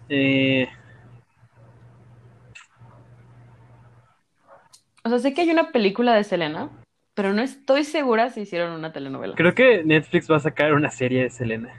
Eh, 0.08 0.68
O 5.08 5.10
sea, 5.10 5.18
sé 5.20 5.32
que 5.32 5.40
hay 5.40 5.50
una 5.50 5.72
película 5.72 6.14
de 6.14 6.22
Selena, 6.22 6.68
pero 7.14 7.32
no 7.32 7.40
estoy 7.40 7.84
segura 7.84 8.28
si 8.28 8.42
hicieron 8.42 8.72
una 8.72 8.92
telenovela. 8.92 9.34
creo 9.36 9.54
que 9.54 9.82
Netflix 9.82 10.30
va 10.30 10.36
a 10.36 10.40
sacar 10.40 10.74
una 10.74 10.90
serie 10.90 11.22
de 11.22 11.30
Selena. 11.30 11.72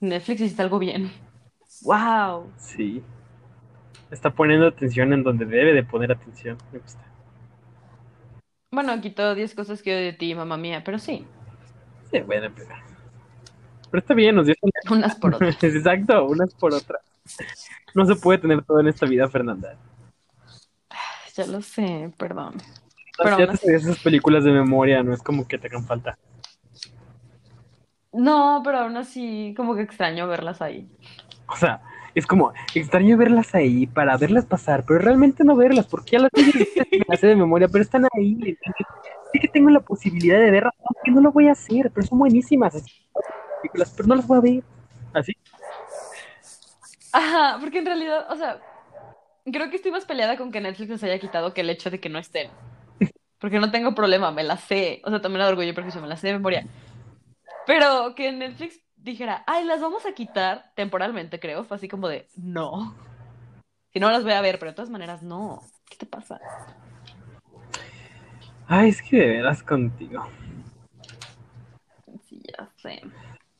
Netflix 0.00 0.40
hiciste 0.40 0.62
algo 0.62 0.78
bien. 0.78 1.10
¡Wow! 1.82 2.50
Sí. 2.56 3.02
Está 4.10 4.30
poniendo 4.30 4.66
atención 4.66 5.12
en 5.12 5.22
donde 5.22 5.44
debe 5.44 5.72
de 5.72 5.84
poner 5.84 6.12
atención. 6.12 6.58
Me 6.72 6.78
gusta. 6.78 7.00
Bueno, 8.72 9.00
quitó 9.00 9.34
10 9.34 9.54
cosas 9.54 9.82
que 9.82 9.94
odio 9.94 10.04
de 10.04 10.12
ti, 10.12 10.34
mamá 10.34 10.56
mía, 10.56 10.82
pero 10.84 10.98
sí, 10.98 11.26
Sí, 12.10 12.20
bueno, 12.20 12.48
pero... 12.54 12.68
Pero 13.90 14.00
está 14.00 14.14
bien, 14.14 14.34
nos 14.34 14.46
dio... 14.46 14.54
unas 14.90 15.14
por 15.16 15.34
otras. 15.36 15.62
Exacto, 15.62 16.26
unas 16.26 16.54
por 16.54 16.74
otras. 16.74 17.02
No 17.94 18.04
se 18.04 18.16
puede 18.16 18.38
tener 18.38 18.62
todo 18.64 18.80
en 18.80 18.88
esta 18.88 19.06
vida, 19.06 19.28
Fernanda. 19.28 19.76
Ya 21.36 21.46
lo 21.46 21.62
sé, 21.62 22.12
perdón. 22.18 22.54
Pero 23.16 23.38
ya 23.38 23.52
te 23.52 23.74
esas 23.74 23.98
películas 24.00 24.44
de 24.44 24.50
memoria, 24.50 25.02
no 25.02 25.12
es 25.12 25.22
como 25.22 25.46
que 25.46 25.58
te 25.58 25.68
hagan 25.68 25.84
falta. 25.84 26.18
No, 28.12 28.62
pero 28.64 28.80
aún 28.80 28.96
así, 28.96 29.54
como 29.56 29.76
que 29.76 29.82
extraño 29.82 30.26
verlas 30.26 30.60
ahí. 30.60 30.88
O 31.46 31.56
sea, 31.56 31.80
es 32.20 32.26
como 32.26 32.52
extraño 32.74 33.16
verlas 33.16 33.54
ahí 33.54 33.86
para 33.86 34.16
verlas 34.16 34.44
pasar, 34.44 34.84
pero 34.86 35.00
realmente 35.00 35.42
no 35.42 35.56
verlas, 35.56 35.86
porque 35.86 36.12
ya 36.12 36.18
las 36.20 36.30
tengo 36.32 37.16
sé 37.16 37.26
de 37.26 37.36
memoria, 37.36 37.68
pero 37.68 37.82
están 37.82 38.06
ahí. 38.14 38.32
entonces, 38.32 38.86
Sí 39.32 39.38
que 39.38 39.48
tengo 39.48 39.70
la 39.70 39.80
posibilidad 39.80 40.38
de 40.38 40.50
verlas, 40.50 40.74
aunque 40.78 41.10
no 41.12 41.20
lo 41.20 41.32
voy 41.32 41.48
a 41.48 41.52
hacer, 41.52 41.90
pero 41.94 42.06
son 42.06 42.18
buenísimas. 42.18 42.82
películas, 43.62 43.92
pero 43.96 44.08
no 44.08 44.16
las 44.16 44.26
voy 44.26 44.38
a 44.38 44.40
ver. 44.40 44.64
Así. 45.12 45.32
Ajá, 47.12 47.58
porque 47.60 47.78
en 47.78 47.86
realidad, 47.86 48.26
o 48.30 48.36
sea, 48.36 48.60
creo 49.44 49.70
que 49.70 49.76
estoy 49.76 49.92
más 49.92 50.04
peleada 50.04 50.36
con 50.36 50.50
que 50.50 50.60
Netflix 50.60 50.90
les 50.90 51.04
haya 51.04 51.18
quitado 51.18 51.54
que 51.54 51.60
el 51.60 51.70
hecho 51.70 51.90
de 51.90 52.00
que 52.00 52.08
no 52.08 52.18
estén. 52.18 52.50
Porque 53.38 53.58
no 53.58 53.70
tengo 53.70 53.94
problema, 53.94 54.30
me 54.30 54.42
las 54.42 54.60
sé. 54.60 55.00
O 55.04 55.10
sea, 55.10 55.20
también 55.20 55.40
la 55.40 55.48
orgullo 55.48 55.68
y 55.68 55.72
prejuicio, 55.72 56.02
me 56.02 56.08
las 56.08 56.20
sé 56.20 56.26
de 56.26 56.34
memoria. 56.34 56.66
Pero 57.66 58.14
que 58.14 58.32
Netflix 58.32 58.80
dijera, 59.02 59.44
ay, 59.46 59.64
las 59.64 59.80
vamos 59.80 60.06
a 60.06 60.12
quitar 60.12 60.72
temporalmente, 60.74 61.40
creo, 61.40 61.64
fue 61.64 61.76
así 61.76 61.88
como 61.88 62.08
de, 62.08 62.28
no. 62.36 62.94
Si 63.92 63.98
no 63.98 64.10
las 64.10 64.22
voy 64.22 64.32
a 64.32 64.40
ver, 64.40 64.58
pero 64.58 64.70
de 64.70 64.76
todas 64.76 64.90
maneras, 64.90 65.22
no. 65.22 65.62
¿Qué 65.88 65.96
te 65.96 66.06
pasa? 66.06 66.40
Ay, 68.68 68.90
es 68.90 69.02
que 69.02 69.16
de 69.16 69.26
veras 69.26 69.62
contigo. 69.62 70.28
Sí, 72.28 72.40
ya 72.56 72.70
sé. 72.76 73.02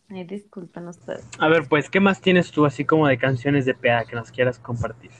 Ay, 0.08 0.24
disculpen 0.24 0.86
ustedes. 0.88 1.26
A 1.38 1.48
ver, 1.48 1.68
pues, 1.68 1.90
¿qué 1.90 1.98
más 2.00 2.20
tienes 2.20 2.50
tú 2.52 2.64
así 2.64 2.84
como 2.84 3.08
de 3.08 3.18
canciones 3.18 3.64
de 3.64 3.74
peda 3.74 4.04
que 4.04 4.14
nos 4.14 4.30
quieras 4.30 4.58
compartir? 4.58 5.10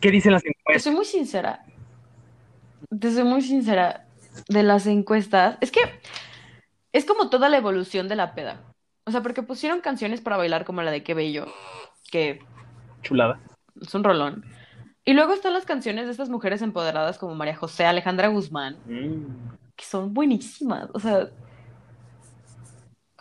¿Qué 0.00 0.10
dicen 0.12 0.32
las 0.32 0.42
Te 0.42 0.50
encuestas? 0.50 0.84
soy 0.84 0.94
muy 0.94 1.04
sincera. 1.04 1.64
Te 3.00 3.12
soy 3.12 3.24
muy 3.24 3.42
sincera. 3.42 4.06
De 4.48 4.62
las 4.62 4.86
encuestas. 4.86 5.58
Es 5.60 5.72
que 5.72 5.80
es 6.98 7.04
como 7.06 7.30
toda 7.30 7.48
la 7.48 7.56
evolución 7.58 8.08
de 8.08 8.16
la 8.16 8.34
peda. 8.34 8.60
O 9.06 9.10
sea, 9.10 9.22
porque 9.22 9.42
pusieron 9.42 9.80
canciones 9.80 10.20
para 10.20 10.36
bailar 10.36 10.64
como 10.64 10.82
la 10.82 10.90
de 10.90 11.02
Qué 11.02 11.14
Bello, 11.14 11.46
que 12.10 12.40
Chulada. 13.02 13.40
es 13.80 13.94
un 13.94 14.04
rolón. 14.04 14.44
Y 15.04 15.14
luego 15.14 15.32
están 15.32 15.54
las 15.54 15.64
canciones 15.64 16.04
de 16.04 16.10
estas 16.10 16.28
mujeres 16.28 16.60
empoderadas 16.60 17.16
como 17.16 17.34
María 17.34 17.56
José, 17.56 17.86
Alejandra 17.86 18.28
Guzmán, 18.28 18.76
Mm. 18.84 19.56
que 19.76 19.84
son 19.84 20.12
buenísimas. 20.12 20.88
O 20.92 21.00
sea, 21.00 21.28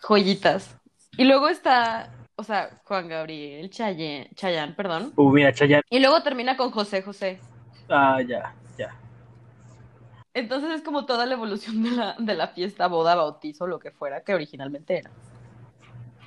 joyitas. 0.02 0.76
Y 1.18 1.24
luego 1.24 1.48
está, 1.50 2.12
o 2.36 2.44
sea, 2.44 2.82
Juan 2.84 3.08
Gabriel, 3.08 3.70
Chayanne, 3.70 4.30
Chayanne, 4.36 4.74
perdón. 4.74 5.14
Uh, 5.16 5.32
mira, 5.32 5.54
Chayanne. 5.54 5.84
Y 5.90 6.00
luego 6.00 6.22
termina 6.24 6.58
con 6.58 6.72
José 6.72 7.02
José. 7.02 7.40
Ah, 7.90 8.20
ya, 8.22 8.28
ya. 8.28 8.54
Entonces 10.38 10.72
es 10.72 10.82
como 10.84 11.06
toda 11.06 11.26
la 11.26 11.34
evolución 11.36 11.84
de 11.84 11.92
la, 11.92 12.16
de 12.20 12.36
la 12.36 12.50
fiesta, 12.50 12.88
boda, 12.88 13.16
bautizo, 13.16 13.68
lo 13.68 13.80
que 13.80 13.92
fuera, 13.92 14.24
que 14.24 14.34
originalmente 14.36 14.98
era. 15.00 15.14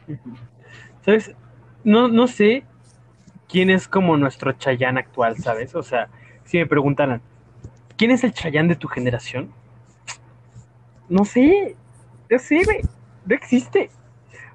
¿Sabes? 1.05 1.33
No, 1.85 2.09
no 2.09 2.27
sé 2.27 2.65
quién 3.49 3.71
es 3.71 3.89
como 3.89 4.17
nuestro 4.17 4.53
Chayán 4.53 4.99
actual, 4.99 5.39
¿sabes? 5.39 5.75
O 5.75 5.83
sea, 5.83 6.11
si 6.45 6.59
me 6.59 6.67
preguntaran, 6.67 7.23
¿quién 7.97 8.11
es 8.13 8.25
el 8.25 8.33
Chayán 8.35 8.69
de 8.69 8.77
tu 8.77 8.89
generación? 8.89 9.53
No 11.09 11.25
sé, 11.25 11.77
no 12.31 12.39
sé, 12.39 12.65
güey, 12.65 12.81
no 13.25 13.35
existe. 13.35 13.91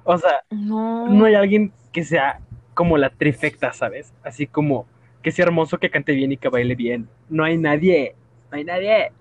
O 0.04 0.18
sea, 0.18 0.42
No. 0.50 0.82
no 1.06 1.26
hay 1.26 1.34
alguien 1.34 1.72
que 1.92 2.04
sea 2.04 2.40
como 2.74 2.98
la 2.98 3.10
trifecta, 3.10 3.72
¿sabes? 3.72 4.14
Así 4.24 4.46
como 4.46 4.88
que 5.22 5.32
sea 5.32 5.46
hermoso, 5.46 5.78
que 5.78 5.90
cante 5.90 6.12
bien 6.14 6.32
y 6.32 6.38
que 6.38 6.48
baile 6.48 6.74
bien. 6.76 7.10
No 7.28 7.44
hay 7.44 7.58
nadie, 7.58 8.16
no 8.50 8.58
hay 8.58 8.64
nadie. 8.64 9.12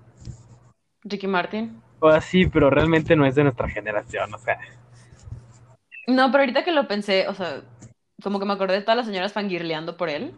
Ricky 1.05 1.27
Martin. 1.27 1.81
O 1.99 2.07
así, 2.09 2.45
pero 2.47 2.69
realmente 2.69 3.15
no 3.15 3.25
es 3.25 3.35
de 3.35 3.43
nuestra 3.43 3.69
generación, 3.69 4.33
o 4.33 4.37
sea. 4.37 4.59
No, 6.07 6.31
pero 6.31 6.43
ahorita 6.43 6.63
que 6.63 6.71
lo 6.71 6.87
pensé, 6.87 7.27
o 7.27 7.33
sea, 7.33 7.61
como 8.23 8.39
que 8.39 8.45
me 8.45 8.53
acordé 8.53 8.75
de 8.75 8.81
todas 8.81 8.97
las 8.97 9.05
señoras 9.07 9.33
fangirleando 9.33 9.97
por 9.97 10.09
él. 10.09 10.33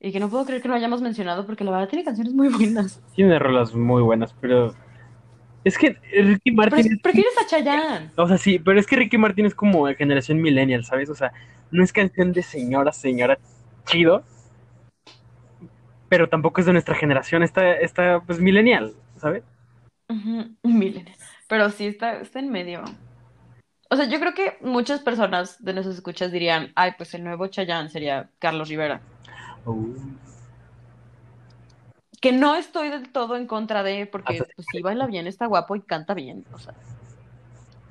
Y 0.00 0.12
que 0.12 0.20
no 0.20 0.28
puedo 0.28 0.44
creer 0.44 0.60
que 0.60 0.68
no 0.68 0.74
hayamos 0.74 1.00
mencionado 1.00 1.46
porque 1.46 1.64
la 1.64 1.70
verdad 1.70 1.88
tiene 1.88 2.04
canciones 2.04 2.34
muy 2.34 2.48
buenas. 2.48 3.00
Tiene 3.14 3.38
rolas 3.38 3.74
muy 3.74 4.02
buenas, 4.02 4.34
pero 4.40 4.74
es 5.64 5.78
que 5.78 5.96
Ricky 6.12 6.50
Pero 6.50 6.56
Martin 6.56 6.92
es- 6.92 7.00
prefieres 7.00 7.32
a 7.38 7.46
Chayanne. 7.46 8.10
O 8.16 8.28
sea, 8.28 8.38
sí, 8.38 8.58
pero 8.58 8.78
es 8.78 8.86
que 8.86 8.96
Ricky 8.96 9.18
Martin 9.18 9.46
es 9.46 9.54
como 9.54 9.86
de 9.86 9.94
generación 9.94 10.40
millennial, 10.42 10.84
¿sabes? 10.84 11.08
O 11.10 11.14
sea, 11.14 11.32
no 11.70 11.82
es 11.82 11.92
canción 11.92 12.32
de 12.32 12.42
señora, 12.42 12.92
señora 12.92 13.38
chido, 13.86 14.22
pero 16.08 16.28
tampoco 16.28 16.60
es 16.60 16.66
de 16.66 16.72
nuestra 16.72 16.94
generación, 16.94 17.42
está, 17.42 17.72
está 17.74 18.20
pues 18.26 18.40
millennial, 18.40 18.94
¿sabes? 19.16 19.42
Ujú, 20.08 20.56
Millennial. 20.62 21.16
Pero 21.48 21.70
sí 21.70 21.86
está, 21.86 22.20
está 22.20 22.38
en 22.38 22.50
medio. 22.50 22.82
O 23.90 23.96
sea, 23.96 24.06
yo 24.06 24.18
creo 24.18 24.34
que 24.34 24.58
muchas 24.60 25.00
personas 25.00 25.62
de 25.62 25.72
nuestras 25.72 25.96
escuchas 25.96 26.32
dirían, 26.32 26.72
ay, 26.74 26.92
pues 26.96 27.14
el 27.14 27.22
nuevo 27.24 27.46
Chayanne 27.46 27.90
sería 27.90 28.30
Carlos 28.38 28.68
Rivera. 28.68 29.00
Que 32.20 32.32
no 32.32 32.56
estoy 32.56 32.88
del 32.90 33.12
todo 33.12 33.36
en 33.36 33.46
contra 33.46 33.82
de, 33.82 34.06
porque 34.06 34.38
pues 34.56 34.66
sí 34.72 34.80
baila 34.80 35.06
bien, 35.06 35.26
está 35.26 35.46
guapo 35.46 35.76
y 35.76 35.82
canta 35.82 36.14
bien. 36.14 36.44
O 36.52 36.58
sea, 36.58 36.74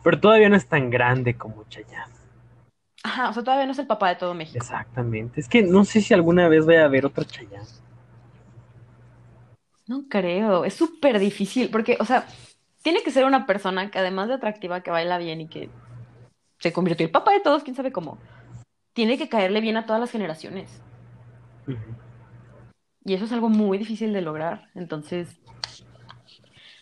Pero 0.03 0.19
todavía 0.19 0.49
no 0.49 0.55
es 0.55 0.67
tan 0.67 0.89
grande 0.89 1.35
como 1.35 1.63
Chayanne. 1.69 2.11
ajá, 3.03 3.29
o 3.29 3.33
sea, 3.33 3.43
todavía 3.43 3.65
no 3.65 3.71
es 3.73 3.79
el 3.79 3.87
papá 3.87 4.09
de 4.09 4.15
todo 4.15 4.33
México. 4.33 4.57
Exactamente. 4.57 5.39
Es 5.39 5.47
que 5.47 5.61
no 5.61 5.85
sé 5.85 6.01
si 6.01 6.13
alguna 6.13 6.47
vez 6.47 6.65
vaya 6.65 6.81
a 6.81 6.85
haber 6.85 7.05
otro 7.05 7.23
Chayanne. 7.23 7.67
No 9.87 10.05
creo, 10.09 10.65
es 10.65 10.73
súper 10.73 11.19
difícil, 11.19 11.69
porque, 11.69 11.97
o 11.99 12.05
sea, 12.05 12.25
tiene 12.83 13.03
que 13.03 13.11
ser 13.11 13.25
una 13.25 13.45
persona 13.45 13.91
que 13.91 13.99
además 13.99 14.27
de 14.27 14.35
atractiva, 14.35 14.81
que 14.81 14.91
baila 14.91 15.17
bien 15.17 15.41
y 15.41 15.47
que 15.47 15.69
se 16.59 16.71
convirtió 16.71 17.05
el 17.05 17.11
papá 17.11 17.31
de 17.33 17.41
todos, 17.41 17.63
quién 17.63 17.75
sabe 17.75 17.91
cómo, 17.91 18.17
tiene 18.93 19.17
que 19.17 19.29
caerle 19.29 19.59
bien 19.61 19.77
a 19.77 19.85
todas 19.85 19.99
las 19.99 20.11
generaciones. 20.11 20.81
Y 23.05 23.13
eso 23.13 23.25
es 23.25 23.31
algo 23.33 23.49
muy 23.49 23.77
difícil 23.77 24.13
de 24.13 24.21
lograr. 24.21 24.69
Entonces, 24.75 25.27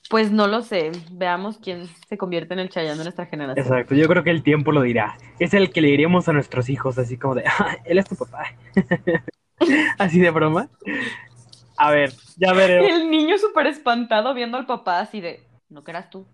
pues 0.10 0.32
no 0.32 0.46
lo 0.48 0.62
sé. 0.62 0.92
Veamos 1.12 1.58
quién 1.58 1.88
se 2.08 2.18
convierte 2.18 2.54
en 2.54 2.60
el 2.60 2.70
Chayanne 2.70 2.98
de 2.98 3.06
nuestra 3.06 3.26
generación. 3.26 3.66
Exacto, 3.66 3.96
yo 3.96 4.08
creo 4.08 4.24
que 4.24 4.30
el 4.30 4.44
tiempo 4.44 4.72
lo 4.72 4.82
dirá. 4.82 5.18
Es 5.40 5.54
el 5.54 5.72
que 5.72 5.82
le 5.82 5.88
diríamos 5.88 6.28
a 6.28 6.34
nuestros 6.34 6.70
hijos, 6.70 6.98
así 7.00 7.18
como 7.18 7.36
de, 7.36 7.44
"Ah, 7.48 7.78
él 7.86 7.98
es 7.98 8.06
tu 8.06 8.16
papá. 8.16 8.44
así 9.98 10.20
de 10.20 10.30
broma. 10.30 10.70
A 11.84 11.90
ver, 11.90 12.14
ya 12.38 12.54
Y 12.54 12.58
veremos. 12.58 12.92
el 12.92 13.10
niño 13.10 13.38
súper 13.40 13.66
espantado 13.68 14.34
viendo 14.36 14.56
al 14.58 14.68
papá 14.68 15.00
así 15.00 15.20
de, 15.20 15.42
no 15.70 15.84
que 15.84 15.90
eras 15.92 16.10
tú. 16.12 16.28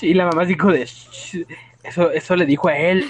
Y 0.00 0.14
la 0.14 0.26
mamá 0.26 0.44
dijo 0.44 0.70
de, 0.70 0.84
"Shh, 0.86 1.44
eso, 1.82 2.10
eso 2.12 2.36
le 2.36 2.46
dijo 2.46 2.68
a 2.68 2.76
él. 2.78 3.04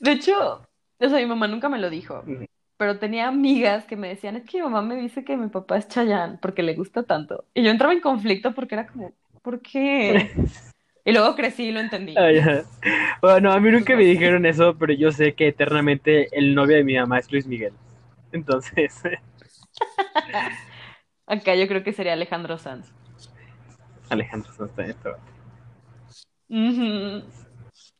De 0.00 0.12
hecho, 0.12 0.62
o 1.00 1.08
sea, 1.08 1.18
mi 1.18 1.26
mamá 1.26 1.48
nunca 1.48 1.68
me 1.68 1.78
lo 1.78 1.90
dijo. 1.90 2.22
Pero 2.76 2.98
tenía 2.98 3.26
amigas 3.28 3.84
que 3.86 3.96
me 3.96 4.08
decían, 4.08 4.36
es 4.36 4.44
que 4.44 4.58
mi 4.58 4.64
mamá 4.64 4.82
me 4.82 4.96
dice 4.96 5.24
que 5.24 5.36
mi 5.36 5.48
papá 5.48 5.78
es 5.78 5.88
Chayanne 5.88 6.38
porque 6.40 6.62
le 6.62 6.74
gusta 6.74 7.02
tanto. 7.02 7.44
Y 7.54 7.64
yo 7.64 7.70
entraba 7.70 7.92
en 7.92 8.00
conflicto 8.00 8.54
porque 8.54 8.76
era 8.76 8.86
como, 8.86 9.12
¿por 9.42 9.60
qué? 9.60 10.30
Y 11.08 11.12
luego 11.12 11.34
crecí 11.34 11.68
y 11.68 11.72
lo 11.72 11.80
entendí. 11.80 12.14
Ajá. 12.18 12.64
Bueno, 13.22 13.50
a 13.50 13.58
mí 13.60 13.70
nunca 13.70 13.96
me 13.96 14.04
dijeron 14.04 14.44
eso, 14.44 14.76
pero 14.78 14.92
yo 14.92 15.10
sé 15.10 15.32
que 15.34 15.48
eternamente 15.48 16.28
el 16.38 16.54
novio 16.54 16.76
de 16.76 16.84
mi 16.84 16.96
mamá 16.96 17.18
es 17.18 17.32
Luis 17.32 17.46
Miguel. 17.46 17.72
Entonces, 18.30 19.00
Acá 21.26 21.54
yo 21.54 21.68
creo 21.68 21.84
que 21.84 21.92
sería 21.92 22.14
Alejandro 22.14 22.58
Sanz. 22.58 22.90
Alejandro 24.10 24.52
Sanz 24.52 24.70
está 24.70 24.84
esto. 24.86 25.16
Ujú. 26.50 27.22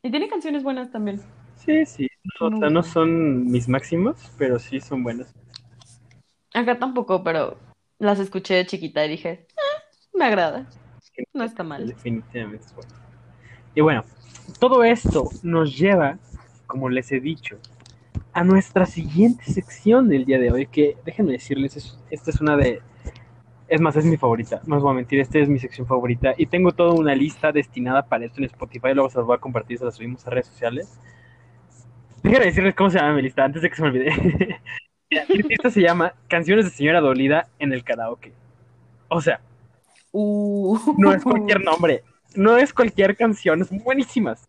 Y 0.03 0.11
tiene 0.11 0.29
canciones 0.29 0.63
buenas 0.63 0.91
también. 0.91 1.21
Sí, 1.55 1.85
sí. 1.85 2.07
O 2.41 2.49
Muy 2.49 2.59
sea, 2.59 2.69
no 2.69 2.83
son 2.83 3.45
mis 3.51 3.67
máximos, 3.69 4.31
pero 4.37 4.59
sí 4.59 4.79
son 4.79 5.03
buenas. 5.03 5.33
Acá 6.53 6.77
tampoco, 6.79 7.23
pero 7.23 7.57
las 7.99 8.19
escuché 8.19 8.55
de 8.55 8.65
chiquita 8.65 9.05
y 9.05 9.09
dije, 9.09 9.47
"Ah, 9.57 9.83
me 10.13 10.25
agrada. 10.25 10.67
No 11.33 11.43
está 11.43 11.63
mal. 11.63 11.87
Definitivamente 11.87 12.65
es 12.65 12.73
bueno. 12.75 12.91
Y 13.75 13.81
bueno, 13.81 14.03
todo 14.59 14.83
esto 14.83 15.29
nos 15.43 15.77
lleva, 15.77 16.17
como 16.67 16.89
les 16.89 17.11
he 17.11 17.19
dicho, 17.19 17.57
a 18.33 18.43
nuestra 18.43 18.85
siguiente 18.85 19.45
sección 19.45 20.09
del 20.09 20.25
día 20.25 20.39
de 20.39 20.51
hoy, 20.51 20.67
que 20.67 20.97
déjenme 21.05 21.33
decirles, 21.33 21.77
es- 21.77 21.99
esta 22.11 22.31
es 22.31 22.41
una 22.41 22.57
de... 22.57 22.81
Es 23.67 23.81
más, 23.81 23.95
es 23.97 24.05
mi 24.05 24.17
favorita, 24.17 24.61
no 24.67 24.77
os 24.77 24.83
voy 24.83 24.91
a 24.91 24.95
mentir, 24.95 25.19
esta 25.19 25.39
es 25.39 25.49
mi 25.49 25.59
sección 25.59 25.87
favorita 25.87 26.33
y 26.37 26.47
tengo 26.47 26.71
toda 26.73 26.93
una 26.93 27.15
lista 27.15 27.51
destinada 27.51 28.03
para 28.07 28.25
esto 28.25 28.39
en 28.39 28.45
Spotify, 28.45 28.93
luego 28.95 29.09
se 29.09 29.19
las 29.19 29.27
voy 29.27 29.37
a 29.37 29.39
compartir, 29.39 29.77
se 29.79 29.85
las 29.85 29.95
subimos 29.95 30.25
a 30.27 30.31
redes 30.31 30.47
sociales. 30.47 30.99
Déjenme 32.23 32.45
decirles 32.47 32.75
cómo 32.75 32.89
se 32.89 32.97
llama 32.99 33.13
mi 33.15 33.21
lista, 33.21 33.43
antes 33.45 33.61
de 33.61 33.69
que 33.69 33.75
se 33.75 33.81
me 33.81 33.87
olvide. 33.89 34.11
mi 35.29 35.43
lista 35.43 35.69
se 35.69 35.81
llama 35.81 36.13
Canciones 36.27 36.65
de 36.65 36.71
Señora 36.71 37.01
Dolida 37.01 37.47
en 37.59 37.73
el 37.73 37.83
Karaoke. 37.83 38.33
O 39.09 39.21
sea, 39.21 39.41
Uh. 40.11 40.77
no 40.97 41.13
es 41.13 41.23
cualquier 41.23 41.63
nombre, 41.63 42.03
no 42.35 42.57
es 42.57 42.73
cualquier 42.73 43.15
canción, 43.15 43.63
son 43.65 43.79
buenísimas. 43.79 44.47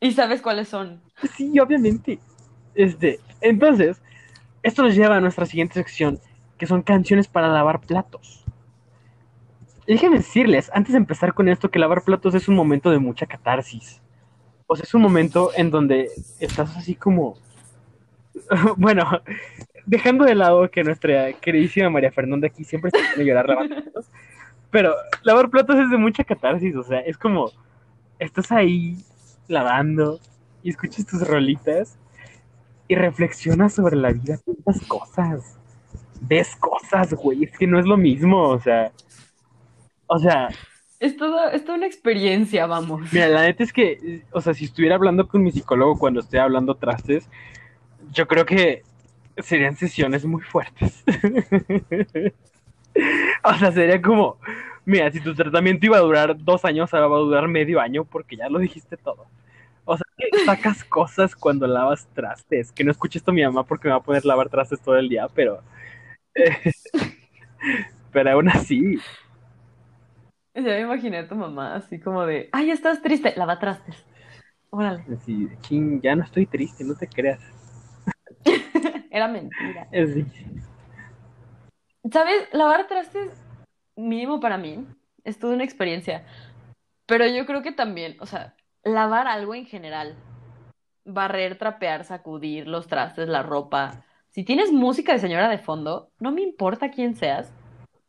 ¿Y 0.00 0.12
sabes 0.12 0.40
cuáles 0.40 0.68
son? 0.68 1.00
Sí, 1.36 1.58
obviamente. 1.58 2.18
Este, 2.74 3.18
entonces, 3.40 4.00
esto 4.62 4.82
nos 4.82 4.94
lleva 4.94 5.16
a 5.16 5.20
nuestra 5.20 5.46
siguiente 5.46 5.74
sección, 5.74 6.20
que 6.56 6.66
son 6.66 6.82
canciones 6.82 7.26
para 7.26 7.48
lavar 7.48 7.80
platos. 7.80 8.44
Y 9.86 9.94
déjenme 9.94 10.18
decirles, 10.18 10.70
antes 10.74 10.92
de 10.92 10.98
empezar 10.98 11.34
con 11.34 11.48
esto, 11.48 11.70
que 11.70 11.78
lavar 11.78 12.02
platos 12.02 12.34
es 12.34 12.46
un 12.48 12.54
momento 12.54 12.90
de 12.90 12.98
mucha 12.98 13.26
catarsis. 13.26 14.00
O 14.66 14.76
sea, 14.76 14.84
es 14.84 14.94
un 14.94 15.02
momento 15.02 15.50
en 15.56 15.70
donde 15.70 16.10
estás 16.38 16.76
así 16.76 16.94
como... 16.94 17.36
bueno, 18.76 19.08
dejando 19.86 20.24
de 20.24 20.34
lado 20.34 20.70
que 20.70 20.84
nuestra 20.84 21.32
queridísima 21.32 21.88
María 21.88 22.12
Fernanda 22.12 22.46
aquí 22.46 22.62
siempre 22.64 22.90
se 22.90 22.98
pone 22.98 23.22
a 23.22 23.26
llorar 23.26 23.48
lavando 23.48 23.82
platos, 23.82 24.10
pero 24.70 24.94
lavar 25.22 25.50
platos 25.50 25.76
es 25.76 25.90
de 25.90 25.96
mucha 25.96 26.24
catarsis, 26.24 26.74
o 26.76 26.82
sea, 26.82 27.00
es 27.00 27.16
como... 27.16 27.50
Estás 28.18 28.50
ahí 28.50 28.96
lavando 29.46 30.18
y 30.62 30.70
escuchas 30.70 31.06
tus 31.06 31.26
rolitas 31.26 31.96
y 32.88 32.94
reflexionas 32.94 33.74
sobre 33.74 33.96
la 33.96 34.12
vida, 34.12 34.38
tantas 34.44 34.86
cosas. 34.86 35.58
ves 36.22 36.56
cosas, 36.56 37.14
güey. 37.14 37.44
Es 37.44 37.56
que 37.56 37.66
no 37.66 37.78
es 37.78 37.86
lo 37.86 37.96
mismo, 37.96 38.42
o 38.48 38.60
sea. 38.60 38.90
O 40.06 40.18
sea, 40.18 40.48
Es 40.98 41.16
todo, 41.16 41.48
es 41.50 41.64
toda 41.64 41.78
una 41.78 41.86
experiencia, 41.86 42.66
vamos. 42.66 43.12
mira, 43.12 43.28
la 43.28 43.42
neta 43.42 43.62
es 43.62 43.72
que, 43.72 44.24
o 44.32 44.40
sea, 44.40 44.54
si 44.54 44.64
estuviera 44.64 44.96
hablando 44.96 45.28
con 45.28 45.42
mi 45.44 45.52
psicólogo 45.52 45.98
cuando 45.98 46.20
esté 46.20 46.40
hablando 46.40 46.74
trastes, 46.74 47.28
yo 48.12 48.26
creo 48.26 48.44
que 48.46 48.82
serían 49.36 49.76
sesiones 49.76 50.24
muy 50.24 50.42
fuertes. 50.42 51.04
o 53.44 53.54
sea, 53.54 53.72
sería 53.72 54.00
como, 54.00 54.38
mira, 54.84 55.10
si 55.10 55.20
tu 55.20 55.34
tratamiento 55.34 55.86
iba 55.86 55.96
a 55.96 56.00
durar 56.00 56.36
dos 56.36 56.64
años, 56.64 56.92
ahora 56.92 57.06
va 57.08 57.16
a 57.16 57.20
durar 57.20 57.48
medio 57.48 57.80
año 57.80 58.04
porque 58.04 58.36
ya 58.36 58.48
lo 58.48 58.58
dijiste 58.58 58.96
todo. 58.96 59.26
O 59.84 59.96
sea, 59.96 60.04
que 60.16 60.44
sacas 60.44 60.84
cosas 60.84 61.34
cuando 61.34 61.66
lavas 61.66 62.06
trastes. 62.12 62.72
Que 62.72 62.84
no 62.84 62.90
escuche 62.90 63.18
esto 63.18 63.30
a 63.30 63.34
mi 63.34 63.42
mamá 63.42 63.64
porque 63.64 63.88
me 63.88 63.92
va 63.92 64.00
a 64.00 64.02
poner 64.02 64.22
a 64.22 64.28
lavar 64.28 64.50
trastes 64.50 64.80
todo 64.80 64.96
el 64.96 65.08
día, 65.08 65.28
pero. 65.34 65.62
pero 68.12 68.30
aún 68.32 68.48
así. 68.50 68.98
Ya 70.54 70.62
me 70.62 70.80
imaginé 70.80 71.18
a 71.18 71.28
tu 71.28 71.36
mamá 71.36 71.76
así 71.76 72.00
como 72.00 72.26
de, 72.26 72.48
ay, 72.52 72.70
estás 72.70 73.00
triste, 73.00 73.32
lava 73.36 73.58
trastes. 73.58 74.04
Órale. 74.70 75.02
así, 75.14 75.48
"Chin, 75.62 76.00
ya 76.02 76.14
no 76.14 76.24
estoy 76.24 76.44
triste, 76.44 76.84
no 76.84 76.94
te 76.94 77.06
creas. 77.08 77.40
Era 79.10 79.28
mentira. 79.28 79.88
Así. 79.90 80.26
¿Sabes? 82.12 82.48
Lavar 82.52 82.86
trastes, 82.86 83.32
mínimo 83.96 84.40
para 84.40 84.58
mí, 84.58 84.86
es 85.24 85.38
toda 85.38 85.54
una 85.54 85.64
experiencia. 85.64 86.24
Pero 87.06 87.26
yo 87.26 87.46
creo 87.46 87.62
que 87.62 87.72
también, 87.72 88.16
o 88.20 88.26
sea, 88.26 88.54
lavar 88.84 89.26
algo 89.26 89.54
en 89.54 89.66
general, 89.66 90.16
barrer, 91.04 91.58
trapear, 91.58 92.04
sacudir 92.04 92.68
los 92.68 92.86
trastes, 92.86 93.28
la 93.28 93.42
ropa. 93.42 94.04
Si 94.30 94.44
tienes 94.44 94.72
música 94.72 95.12
de 95.12 95.18
señora 95.18 95.48
de 95.48 95.58
fondo, 95.58 96.10
no 96.20 96.32
me 96.32 96.42
importa 96.42 96.90
quién 96.90 97.16
seas, 97.16 97.52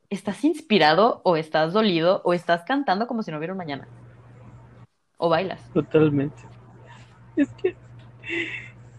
estás 0.09 0.43
inspirado 0.43 1.21
o 1.23 1.37
estás 1.37 1.73
dolido 1.73 2.21
o 2.25 2.33
estás 2.33 2.63
cantando 2.63 3.07
como 3.07 3.23
si 3.23 3.31
no 3.31 3.37
hubiera 3.37 3.53
un 3.53 3.57
mañana. 3.57 3.87
O 5.17 5.29
bailas. 5.29 5.61
Totalmente. 5.73 6.41
Es 7.35 7.49
que. 7.53 7.75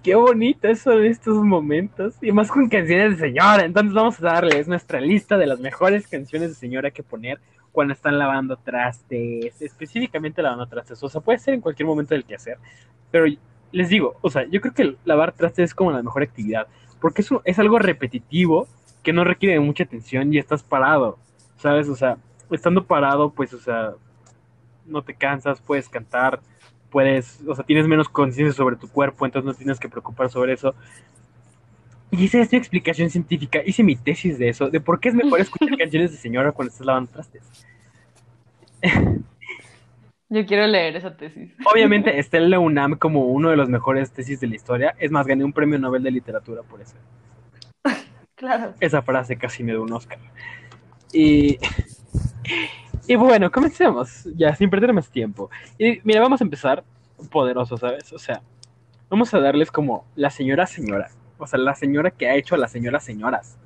Qué 0.02 0.14
bonitos 0.14 0.78
son 0.78 1.04
estos 1.04 1.36
momentos. 1.44 2.14
Y 2.22 2.32
más 2.32 2.50
con 2.50 2.68
canciones 2.68 3.18
de 3.18 3.26
señora. 3.28 3.64
Entonces 3.64 3.92
vamos 3.92 4.18
a 4.20 4.26
darles 4.26 4.66
nuestra 4.66 5.00
lista 5.00 5.36
de 5.36 5.46
las 5.46 5.60
mejores 5.60 6.06
canciones 6.08 6.48
de 6.50 6.54
señora 6.54 6.90
que 6.90 7.02
poner 7.02 7.38
cuando 7.72 7.92
están 7.92 8.18
lavando 8.18 8.56
trastes. 8.56 9.60
Específicamente 9.60 10.42
lavando 10.42 10.66
trastes. 10.66 11.02
O 11.02 11.08
sea, 11.08 11.20
puede 11.20 11.38
ser 11.38 11.54
en 11.54 11.60
cualquier 11.60 11.86
momento 11.86 12.14
del 12.14 12.24
quehacer. 12.24 12.58
Pero 13.10 13.26
les 13.72 13.88
digo, 13.90 14.16
o 14.22 14.30
sea, 14.30 14.46
yo 14.48 14.60
creo 14.60 14.72
que 14.74 14.96
lavar 15.04 15.32
trastes 15.32 15.66
es 15.70 15.74
como 15.74 15.92
la 15.92 16.02
mejor 16.02 16.22
actividad. 16.22 16.66
Porque 17.00 17.20
es, 17.22 17.30
un- 17.30 17.40
es 17.44 17.58
algo 17.58 17.78
repetitivo 17.78 18.68
que 19.02 19.12
no 19.12 19.24
requiere 19.24 19.60
mucha 19.60 19.84
atención 19.84 20.32
y 20.32 20.38
estás 20.38 20.62
parado. 20.62 21.18
¿Sabes? 21.56 21.88
O 21.90 21.94
sea, 21.96 22.16
estando 22.50 22.84
parado, 22.86 23.30
pues, 23.30 23.52
o 23.52 23.58
sea, 23.58 23.92
no 24.86 25.02
te 25.02 25.14
cansas, 25.14 25.60
puedes 25.60 25.88
cantar, 25.90 26.40
puedes, 26.90 27.40
o 27.46 27.54
sea, 27.54 27.64
tienes 27.64 27.86
menos 27.86 28.08
conciencia 28.08 28.52
sobre 28.54 28.76
tu 28.76 28.88
cuerpo, 28.88 29.24
entonces 29.24 29.46
no 29.46 29.54
tienes 29.54 29.78
que 29.78 29.88
preocupar 29.88 30.30
sobre 30.30 30.52
eso. 30.52 30.74
Y 32.10 32.24
esa 32.24 32.40
es 32.40 32.52
mi 32.52 32.58
explicación 32.58 33.08
científica. 33.08 33.60
Hice 33.64 33.82
mi 33.82 33.96
tesis 33.96 34.38
de 34.38 34.48
eso, 34.48 34.68
de 34.68 34.80
por 34.80 34.98
qué 35.00 35.10
es 35.10 35.14
mejor 35.14 35.40
escuchar 35.40 35.76
canciones 35.76 36.10
de 36.10 36.18
señora 36.18 36.52
cuando 36.52 36.72
estás 36.72 36.86
lavando 36.86 37.12
trastes. 37.12 37.42
Yo 40.32 40.46
quiero 40.46 40.66
leer 40.68 40.94
esa 40.94 41.16
tesis. 41.16 41.52
Obviamente 41.64 42.18
está 42.20 42.38
en 42.38 42.50
la 42.50 42.60
UNAM 42.60 42.96
como 42.96 43.26
uno 43.26 43.50
de 43.50 43.56
los 43.56 43.68
mejores 43.68 44.12
tesis 44.12 44.38
de 44.40 44.46
la 44.46 44.54
historia. 44.54 44.94
Es 44.98 45.10
más, 45.10 45.26
gané 45.26 45.44
un 45.44 45.52
premio 45.52 45.78
Nobel 45.78 46.02
de 46.02 46.10
literatura 46.12 46.62
por 46.62 46.80
eso. 46.80 46.94
Claro. 48.36 48.74
Esa 48.80 49.02
frase 49.02 49.36
casi 49.36 49.62
me 49.62 49.72
dio 49.72 49.82
un 49.82 49.92
Oscar. 49.92 50.18
Y, 51.12 51.58
y 53.10 53.16
bueno, 53.16 53.50
comencemos, 53.50 54.22
ya 54.36 54.54
sin 54.54 54.70
perder 54.70 54.92
más 54.92 55.10
tiempo. 55.10 55.50
Y 55.76 55.98
mira, 56.04 56.20
vamos 56.20 56.40
a 56.40 56.44
empezar 56.44 56.84
poderoso, 57.32 57.76
¿sabes? 57.76 58.12
O 58.12 58.20
sea, 58.20 58.40
vamos 59.08 59.34
a 59.34 59.40
darles 59.40 59.72
como 59.72 60.06
la 60.14 60.30
señora 60.30 60.64
señora. 60.64 61.10
O 61.36 61.44
sea, 61.44 61.58
la 61.58 61.74
señora 61.74 62.12
que 62.12 62.28
ha 62.28 62.36
hecho 62.36 62.54
a 62.54 62.58
las 62.58 62.70
señoras 62.70 63.02
señoras. 63.02 63.58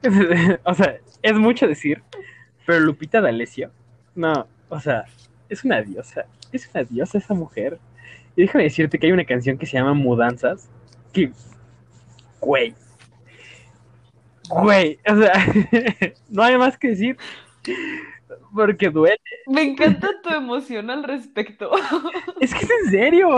o 0.64 0.74
sea, 0.74 0.98
es 1.22 1.34
mucho 1.34 1.66
decir, 1.66 2.04
pero 2.64 2.78
Lupita 2.78 3.20
D'Alessio, 3.20 3.72
no, 4.14 4.46
o 4.68 4.78
sea, 4.78 5.06
es 5.48 5.64
una 5.64 5.82
diosa. 5.82 6.26
Es 6.52 6.70
una 6.72 6.84
diosa 6.84 7.18
esa 7.18 7.34
mujer. 7.34 7.80
Y 8.36 8.42
déjame 8.42 8.62
decirte 8.62 9.00
que 9.00 9.06
hay 9.06 9.12
una 9.12 9.24
canción 9.24 9.58
que 9.58 9.66
se 9.66 9.76
llama 9.76 9.94
Mudanzas, 9.94 10.70
que, 11.12 11.32
güey, 12.38 12.76
Güey, 14.48 14.98
o 15.06 15.16
sea, 15.20 15.32
no 16.30 16.42
hay 16.44 16.56
más 16.56 16.78
que 16.78 16.90
decir. 16.90 17.18
Porque 18.54 18.90
duele. 18.90 19.18
Me 19.46 19.62
encanta 19.62 20.08
tu 20.22 20.30
emoción 20.30 20.90
al 20.90 21.02
respecto. 21.04 21.70
Es 22.40 22.54
que 22.54 22.64
es 22.64 22.70
en 22.84 22.90
serio. 22.90 23.36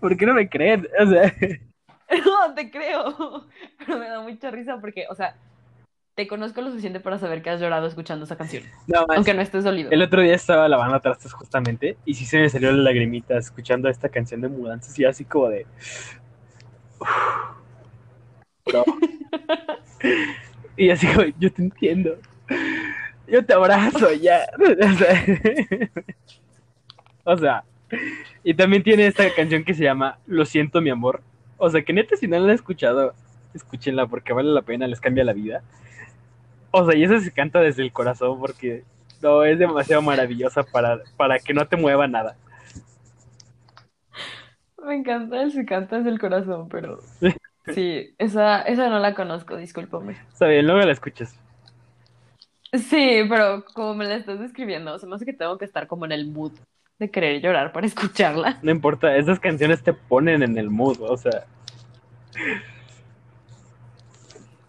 ¿Por 0.00 0.16
qué 0.16 0.26
no 0.26 0.34
me 0.34 0.48
creen? 0.48 0.86
O 1.00 1.06
sea, 1.06 1.34
No, 2.24 2.54
te 2.54 2.70
creo. 2.70 3.46
Pero 3.78 3.98
me 3.98 4.08
da 4.08 4.20
mucha 4.20 4.50
risa 4.50 4.78
porque, 4.80 5.04
o 5.10 5.14
sea, 5.14 5.36
te 6.16 6.26
conozco 6.26 6.60
lo 6.60 6.70
suficiente 6.70 6.98
para 7.00 7.18
saber 7.18 7.40
que 7.40 7.50
has 7.50 7.60
llorado 7.60 7.86
escuchando 7.86 8.24
esa 8.24 8.36
canción. 8.36 8.64
no, 8.88 9.06
man, 9.06 9.16
Aunque 9.16 9.32
no 9.32 9.42
estés 9.42 9.64
dolido. 9.64 9.90
el 9.90 10.02
otro 10.02 10.20
día 10.22 10.34
estaba 10.34 10.68
lavando 10.68 10.98
trastes 11.00 11.32
justamente 11.32 11.96
y 12.04 12.14
sí 12.14 12.26
se 12.26 12.40
me 12.40 12.48
salió 12.48 12.72
la 12.72 12.82
lagrimita 12.82 13.38
escuchando 13.38 13.88
esta 13.88 14.08
canción 14.08 14.40
de 14.40 14.48
mudanzas 14.48 14.98
y 14.98 15.04
así 15.04 15.24
como 15.24 15.48
de. 15.48 15.66
Bro. 18.66 18.84
Y 20.76 20.88
así 20.88 21.06
como, 21.08 21.26
yo 21.38 21.52
te 21.52 21.60
entiendo. 21.60 22.16
Yo 23.30 23.44
te 23.44 23.54
abrazo 23.54 24.12
ya. 24.12 24.46
O 24.58 24.94
sea, 24.96 25.24
o 27.24 27.36
sea, 27.36 27.64
y 28.42 28.54
también 28.54 28.82
tiene 28.82 29.06
esta 29.06 29.32
canción 29.34 29.64
que 29.64 29.74
se 29.74 29.84
llama 29.84 30.18
Lo 30.26 30.44
siento, 30.44 30.80
mi 30.80 30.90
amor. 30.90 31.22
O 31.58 31.70
sea, 31.70 31.82
que 31.82 31.92
neta, 31.92 32.16
si 32.16 32.26
no 32.26 32.38
la 32.38 32.44
han 32.44 32.50
escuchado, 32.50 33.14
escúchenla 33.54 34.06
porque 34.06 34.32
vale 34.32 34.50
la 34.50 34.62
pena, 34.62 34.86
les 34.86 35.00
cambia 35.00 35.24
la 35.24 35.32
vida. 35.32 35.62
O 36.70 36.84
sea, 36.84 36.96
y 36.96 37.04
eso 37.04 37.20
se 37.20 37.32
canta 37.32 37.60
desde 37.60 37.82
el 37.82 37.92
corazón 37.92 38.38
porque 38.38 38.84
no 39.22 39.44
es 39.44 39.58
demasiado 39.58 40.02
maravillosa 40.02 40.62
para, 40.62 41.00
para 41.16 41.38
que 41.38 41.54
no 41.54 41.66
te 41.66 41.76
mueva 41.76 42.08
nada. 42.08 42.36
Me 44.82 44.96
encanta 44.96 45.42
el 45.42 45.52
si 45.52 45.64
cantas 45.66 46.04
del 46.04 46.18
corazón, 46.18 46.68
pero 46.68 47.00
sí, 47.74 48.14
esa, 48.18 48.62
esa 48.62 48.88
no 48.88 48.98
la 48.98 49.14
conozco, 49.14 49.56
discúlpame. 49.56 50.16
Está 50.32 50.46
bien, 50.46 50.66
luego 50.66 50.80
la 50.80 50.92
escuchas. 50.92 51.38
Sí, 52.72 53.22
pero 53.28 53.64
como 53.74 53.94
me 53.94 54.04
la 54.04 54.16
estás 54.16 54.38
describiendo, 54.38 54.98
se 54.98 55.06
me 55.06 55.16
hace 55.16 55.24
que 55.24 55.32
tengo 55.32 55.58
que 55.58 55.64
estar 55.64 55.86
como 55.86 56.04
en 56.04 56.12
el 56.12 56.30
mood 56.30 56.52
de 56.98 57.10
querer 57.10 57.40
llorar 57.42 57.72
para 57.72 57.86
escucharla. 57.86 58.58
No 58.62 58.70
importa, 58.70 59.16
esas 59.16 59.40
canciones 59.40 59.82
te 59.82 59.92
ponen 59.92 60.42
en 60.42 60.56
el 60.56 60.70
mood, 60.70 61.00
o 61.00 61.16
sea. 61.16 61.44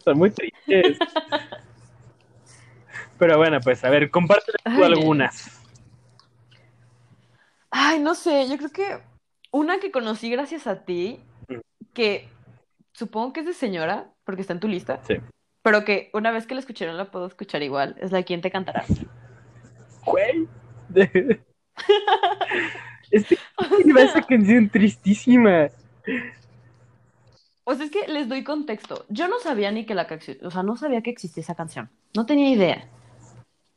Son 0.03 0.17
muy 0.17 0.31
tristes. 0.31 0.97
Pero 3.19 3.37
bueno, 3.37 3.59
pues 3.61 3.83
a 3.83 3.89
ver, 3.91 4.09
compártele 4.09 4.57
tú 4.63 4.83
algunas. 4.83 5.61
Ay, 7.69 7.99
no 7.99 8.15
sé, 8.15 8.49
yo 8.49 8.57
creo 8.57 8.71
que 8.71 8.99
una 9.51 9.79
que 9.79 9.91
conocí 9.91 10.31
gracias 10.31 10.65
a 10.65 10.85
ti, 10.85 11.19
que 11.93 12.27
supongo 12.93 13.31
que 13.31 13.41
es 13.41 13.45
de 13.45 13.53
señora, 13.53 14.09
porque 14.23 14.41
está 14.41 14.53
en 14.53 14.59
tu 14.59 14.67
lista, 14.67 15.01
Sí. 15.05 15.17
Pero 15.61 15.85
que 15.85 16.09
una 16.13 16.31
vez 16.31 16.47
que 16.47 16.55
la 16.55 16.59
escuché 16.59 16.85
no 16.85 16.93
la 16.93 17.11
puedo 17.11 17.27
escuchar 17.27 17.63
igual, 17.63 17.95
es 17.99 18.11
la 18.11 18.23
quien 18.23 18.41
te 18.41 18.51
cantará. 18.51 18.85
Güey. 20.05 20.47
Este 23.11 23.37
esa 23.97 24.21
canción 24.21 24.69
tristísima. 24.69 25.69
O 27.65 27.75
sea, 27.75 27.85
es 27.85 27.91
que 27.91 28.07
les 28.07 28.29
doy 28.29 28.43
contexto. 28.43 29.05
Yo 29.09 29.27
no 29.27 29.39
sabía 29.39 29.71
ni 29.71 29.85
que 29.85 29.95
la 29.95 30.07
canción, 30.07 30.37
o 30.43 30.49
sea, 30.49 30.63
no 30.63 30.77
sabía 30.77 31.01
que 31.01 31.09
existía 31.09 31.41
esa 31.41 31.55
canción. 31.55 31.89
No 32.15 32.25
tenía 32.25 32.49
idea. 32.49 32.89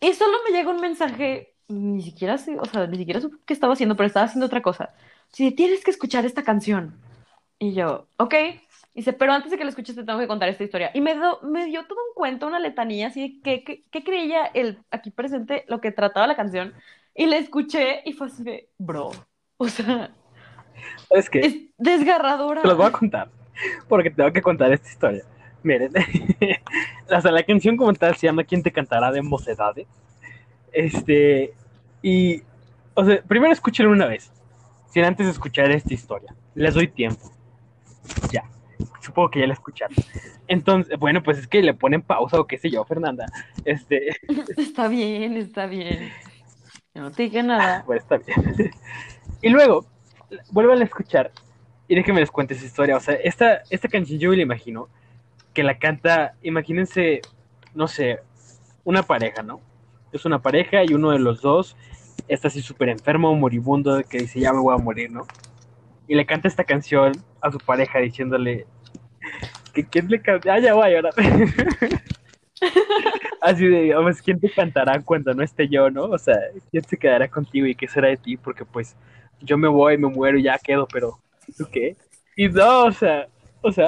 Y 0.01 0.13
solo 0.15 0.39
me 0.47 0.57
llega 0.57 0.71
un 0.71 0.81
mensaje, 0.81 1.55
ni 1.69 2.03
siquiera 2.03 2.39
sé, 2.39 2.59
o 2.59 2.65
sea, 2.65 2.87
ni 2.87 2.97
siquiera 2.97 3.21
supe 3.21 3.39
qué 3.45 3.53
estaba 3.55 3.73
haciendo, 3.73 3.97
pero 3.97 4.07
estaba 4.07 4.27
haciendo 4.27 4.47
otra 4.47 4.63
cosa. 4.63 4.95
Sí, 5.33 5.51
tienes 5.51 5.85
que 5.85 5.91
escuchar 5.91 6.25
esta 6.25 6.45
canción. 6.45 6.97
Y 7.59 7.75
yo, 7.75 8.07
ok. 8.19 8.35
Dice, 8.95 9.13
pero 9.13 9.33
antes 9.33 9.51
de 9.51 9.59
que 9.59 9.65
la 9.65 9.71
escuches 9.71 9.97
te 9.97 10.05
tengo 10.05 10.21
que 10.21 10.29
contar 10.29 10.49
esta 10.49 10.65
historia. 10.65 10.91
Y 10.95 11.01
me, 11.01 11.15
do- 11.17 11.41
me 11.43 11.67
dio 11.67 11.85
todo 11.87 11.99
un 12.09 12.15
cuento, 12.15 12.47
una 12.47 12.61
letanía, 12.61 13.09
así 13.09 13.41
de 13.45 13.65
qué, 13.91 14.05
creía 14.05 14.47
el 14.47 14.85
aquí 14.91 15.11
presente, 15.11 15.65
lo 15.69 15.81
que 15.81 15.93
trataba 15.93 16.27
la 16.29 16.37
canción. 16.37 16.75
Y 17.15 17.27
la 17.27 17.37
escuché 17.37 18.03
y 18.05 18.13
fue 18.13 18.29
así 18.29 18.43
de, 18.45 18.71
bro. 18.79 19.11
O 19.57 19.69
sea, 19.69 20.15
¿Sabes 21.09 21.31
qué? 21.31 21.41
es 21.41 21.57
desgarradora. 21.79 22.63
Te 22.63 22.69
los 22.69 22.77
voy 22.77 22.87
a 22.87 22.93
contar. 22.93 23.29
Porque 23.89 24.11
tengo 24.11 24.33
que 24.33 24.43
contar 24.43 24.73
esta 24.73 24.89
historia. 24.89 25.25
Miren, 25.63 25.93
o 27.17 27.21
sea, 27.21 27.31
la 27.33 27.43
canción 27.43 27.77
como 27.77 27.93
tal 27.95 28.15
se 28.17 28.27
llama 28.27 28.45
¿Quién 28.45 28.63
te 28.63 28.73
cantará 28.73 29.11
de 29.13 29.23
mocedades? 29.23 29.87
Este, 30.73 31.55
y, 32.03 32.43
o 32.95 33.05
sea, 33.05 33.23
primero 33.23 33.53
escúchenlo 33.53 33.93
una 33.93 34.07
vez, 34.07 34.33
sin 34.91 35.05
antes 35.05 35.27
escuchar 35.29 35.71
esta 35.71 35.95
historia. 35.95 36.35
Les 36.55 36.75
doy 36.75 36.89
tiempo. 36.89 37.33
Ya. 38.33 38.45
Supongo 39.01 39.31
que 39.31 39.41
ya 39.41 39.47
la 39.47 39.55
escucharon. 39.55 39.97
Entonces, 40.47 40.99
bueno, 40.99 41.23
pues 41.23 41.39
es 41.39 41.47
que 41.47 41.63
le 41.63 41.75
ponen 41.75 42.03
pausa 42.03 42.41
o 42.41 42.47
qué 42.47 42.59
sé 42.59 42.71
yo, 42.71 42.85
Fernanda. 42.85 43.27
Este, 43.65 44.17
Está 44.57 44.89
bien, 44.89 45.37
está 45.37 45.67
bien. 45.67 46.11
No 46.95 47.11
te 47.11 47.25
dije 47.25 47.43
nada. 47.43 47.83
bueno, 47.87 48.01
está 48.01 48.19
bien. 48.19 48.71
Y 49.43 49.51
luego, 49.51 49.85
vuelvan 50.53 50.81
a 50.81 50.85
escuchar 50.85 51.31
y 51.87 51.95
déjenme 51.95 52.21
les 52.21 52.31
cuente 52.31 52.55
esa 52.55 52.65
historia. 52.65 52.97
O 52.97 53.01
sea, 53.01 53.15
esta, 53.15 53.63
esta 53.69 53.89
canción 53.89 54.19
yo 54.19 54.31
me 54.31 54.37
la 54.37 54.43
imagino 54.43 54.89
que 55.53 55.63
la 55.63 55.79
canta, 55.79 56.35
imagínense, 56.43 57.21
no 57.75 57.89
sé, 57.89 58.21
una 58.85 59.03
pareja, 59.03 59.43
¿no? 59.43 59.61
Es 60.13 60.25
una 60.25 60.41
pareja 60.41 60.83
y 60.85 60.95
uno 60.95 61.11
de 61.11 61.19
los 61.19 61.43
dos 61.43 61.77
está 62.29 62.49
así 62.49 62.63
súper 62.63 62.89
enfermo, 62.89 63.35
moribundo, 63.35 64.03
que 64.09 64.19
dice, 64.19 64.41
ya 64.41 64.53
me 64.53 64.61
voy 64.61 64.75
a 64.75 64.83
morir, 64.83 65.11
¿no? 65.11 65.27
Y 66.09 66.15
le 66.15 66.27
canta 66.27 66.49
esta 66.49 66.65
canción 66.65 67.13
a 67.41 67.51
su 67.51 67.59
pareja 67.59 67.99
diciéndole 67.99 68.67
que 69.73 69.85
quién 69.85 70.09
le 70.09 70.21
canta, 70.21 70.55
ah, 70.55 70.59
ya 70.59 70.75
voy 70.75 70.87
a 70.87 70.91
llorar. 70.91 71.15
Así 73.41 73.67
de, 73.67 73.83
digamos, 73.83 74.23
¿quién 74.23 74.41
te 74.41 74.51
cantará 74.51 75.01
cuando 75.03 75.35
no 75.35 75.43
esté 75.43 75.69
yo, 75.69 75.91
no? 75.91 76.05
O 76.05 76.19
sea, 76.19 76.39
¿quién 76.71 76.85
se 76.85 76.97
quedará 76.97 77.29
contigo 77.29 77.67
y 77.67 77.75
qué 77.75 77.87
será 77.89 78.09
de 78.09 78.17
ti? 78.17 78.37
Porque 78.37 78.65
pues 78.65 78.97
yo 79.41 79.59
me 79.59 79.69
voy, 79.69 79.99
me 79.99 80.09
muero 80.09 80.39
y 80.39 80.45
ya 80.45 80.59
quedo, 80.59 80.87
pero 80.91 81.19
¿tú 81.57 81.67
qué? 81.71 81.97
Y 82.37 82.49
no, 82.49 82.85
o 82.85 82.93
sea, 82.93 83.29
o 83.61 83.71
sea, 83.71 83.87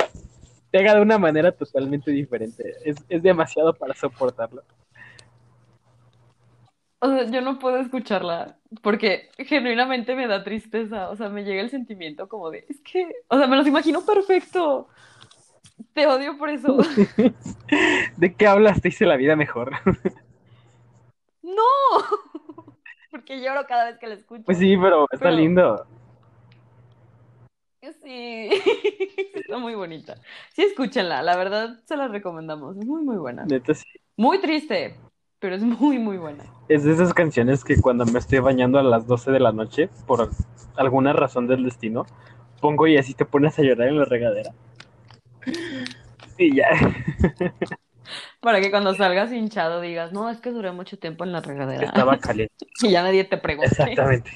pega 0.71 0.95
de 0.95 1.01
una 1.01 1.19
manera 1.19 1.53
totalmente 1.53 2.11
diferente. 2.11 2.75
Es, 2.85 2.97
es 3.09 3.23
demasiado 3.23 3.73
para 3.73 3.95
soportarlo. 3.95 4.63
O 6.99 7.09
sea, 7.09 7.25
yo 7.31 7.41
no 7.41 7.59
puedo 7.59 7.79
escucharla 7.79 8.57
porque 8.83 9.31
genuinamente 9.39 10.15
me 10.15 10.27
da 10.27 10.45
tristeza. 10.45 11.11
O 11.11 11.17
sea, 11.17 11.29
me 11.29 11.45
llega 11.45 11.63
el 11.63 11.71
sentimiento 11.71 12.29
como 12.29 12.51
de, 12.51 12.65
es 12.69 12.81
que, 12.81 13.07
o 13.29 13.39
sea, 13.39 13.47
me 13.47 13.57
los 13.57 13.67
imagino 13.67 14.05
perfecto. 14.05 14.89
Te 15.93 16.07
odio 16.07 16.37
por 16.39 16.49
eso. 16.51 16.79
¿De 18.17 18.35
qué 18.35 18.47
hablas? 18.47 18.81
Te 18.81 18.89
hice 18.89 19.07
la 19.07 19.17
vida 19.17 19.37
mejor. 19.37 19.73
¡No! 21.43 21.63
Porque 23.11 23.41
lloro 23.41 23.67
cada 23.67 23.87
vez 23.87 23.99
que 23.99 24.07
la 24.07 24.15
escucho. 24.15 24.45
Pues 24.45 24.59
sí, 24.59 24.77
pero 24.77 25.07
está 25.11 25.27
Pero- 25.27 25.37
lindo. 25.37 25.87
Sí, 28.03 28.51
está 29.35 29.59
muy 29.59 29.75
bonita. 29.75 30.17
Sí, 30.55 30.63
escúchenla, 30.63 31.23
la 31.23 31.37
verdad 31.37 31.79
se 31.85 31.97
la 31.97 32.09
recomendamos. 32.09 32.77
Es 32.77 32.85
muy, 32.85 33.03
muy 33.03 33.17
buena. 33.17 33.45
Neta, 33.45 33.75
sí. 33.75 33.85
Muy 34.17 34.41
triste, 34.41 34.97
pero 35.39 35.55
es 35.55 35.63
muy, 35.63 35.99
muy 35.99 36.17
buena. 36.19 36.45
Es 36.69 36.83
de 36.83 36.93
esas 36.93 37.15
canciones 37.15 37.63
que 37.65 37.81
cuando 37.81 38.05
me 38.07 38.19
estoy 38.19 38.41
bañando 38.41 38.79
a 38.79 38.83
las 38.83 39.07
12 39.07 39.31
de 39.31 39.39
la 39.41 39.53
noche, 39.53 39.89
por 40.07 40.31
alguna 40.77 41.13
razón 41.13 41.47
del 41.47 41.63
destino, 41.63 42.07
pongo 42.61 42.87
y 42.89 42.97
así 42.97 43.15
te 43.15 43.25
pones 43.25 43.57
a 43.59 43.63
llorar 43.63 43.89
en 43.89 43.99
la 43.99 44.05
regadera. 44.05 44.53
Y 46.39 46.57
ya. 46.57 46.69
Para 48.41 48.61
que 48.61 48.71
cuando 48.71 48.95
salgas 48.95 49.33
hinchado 49.33 49.81
digas, 49.81 50.13
no, 50.13 50.31
es 50.31 50.41
que 50.41 50.51
duré 50.51 50.71
mucho 50.73 50.99
tiempo 50.99 51.25
en 51.25 51.33
la 51.33 51.41
regadera. 51.41 51.87
Estaba 51.87 52.19
caliente. 52.19 52.55
Y 52.83 52.91
ya 52.91 53.03
nadie 53.03 53.25
te 53.25 53.39
pregunte. 53.39 53.71
Exactamente. 53.71 54.31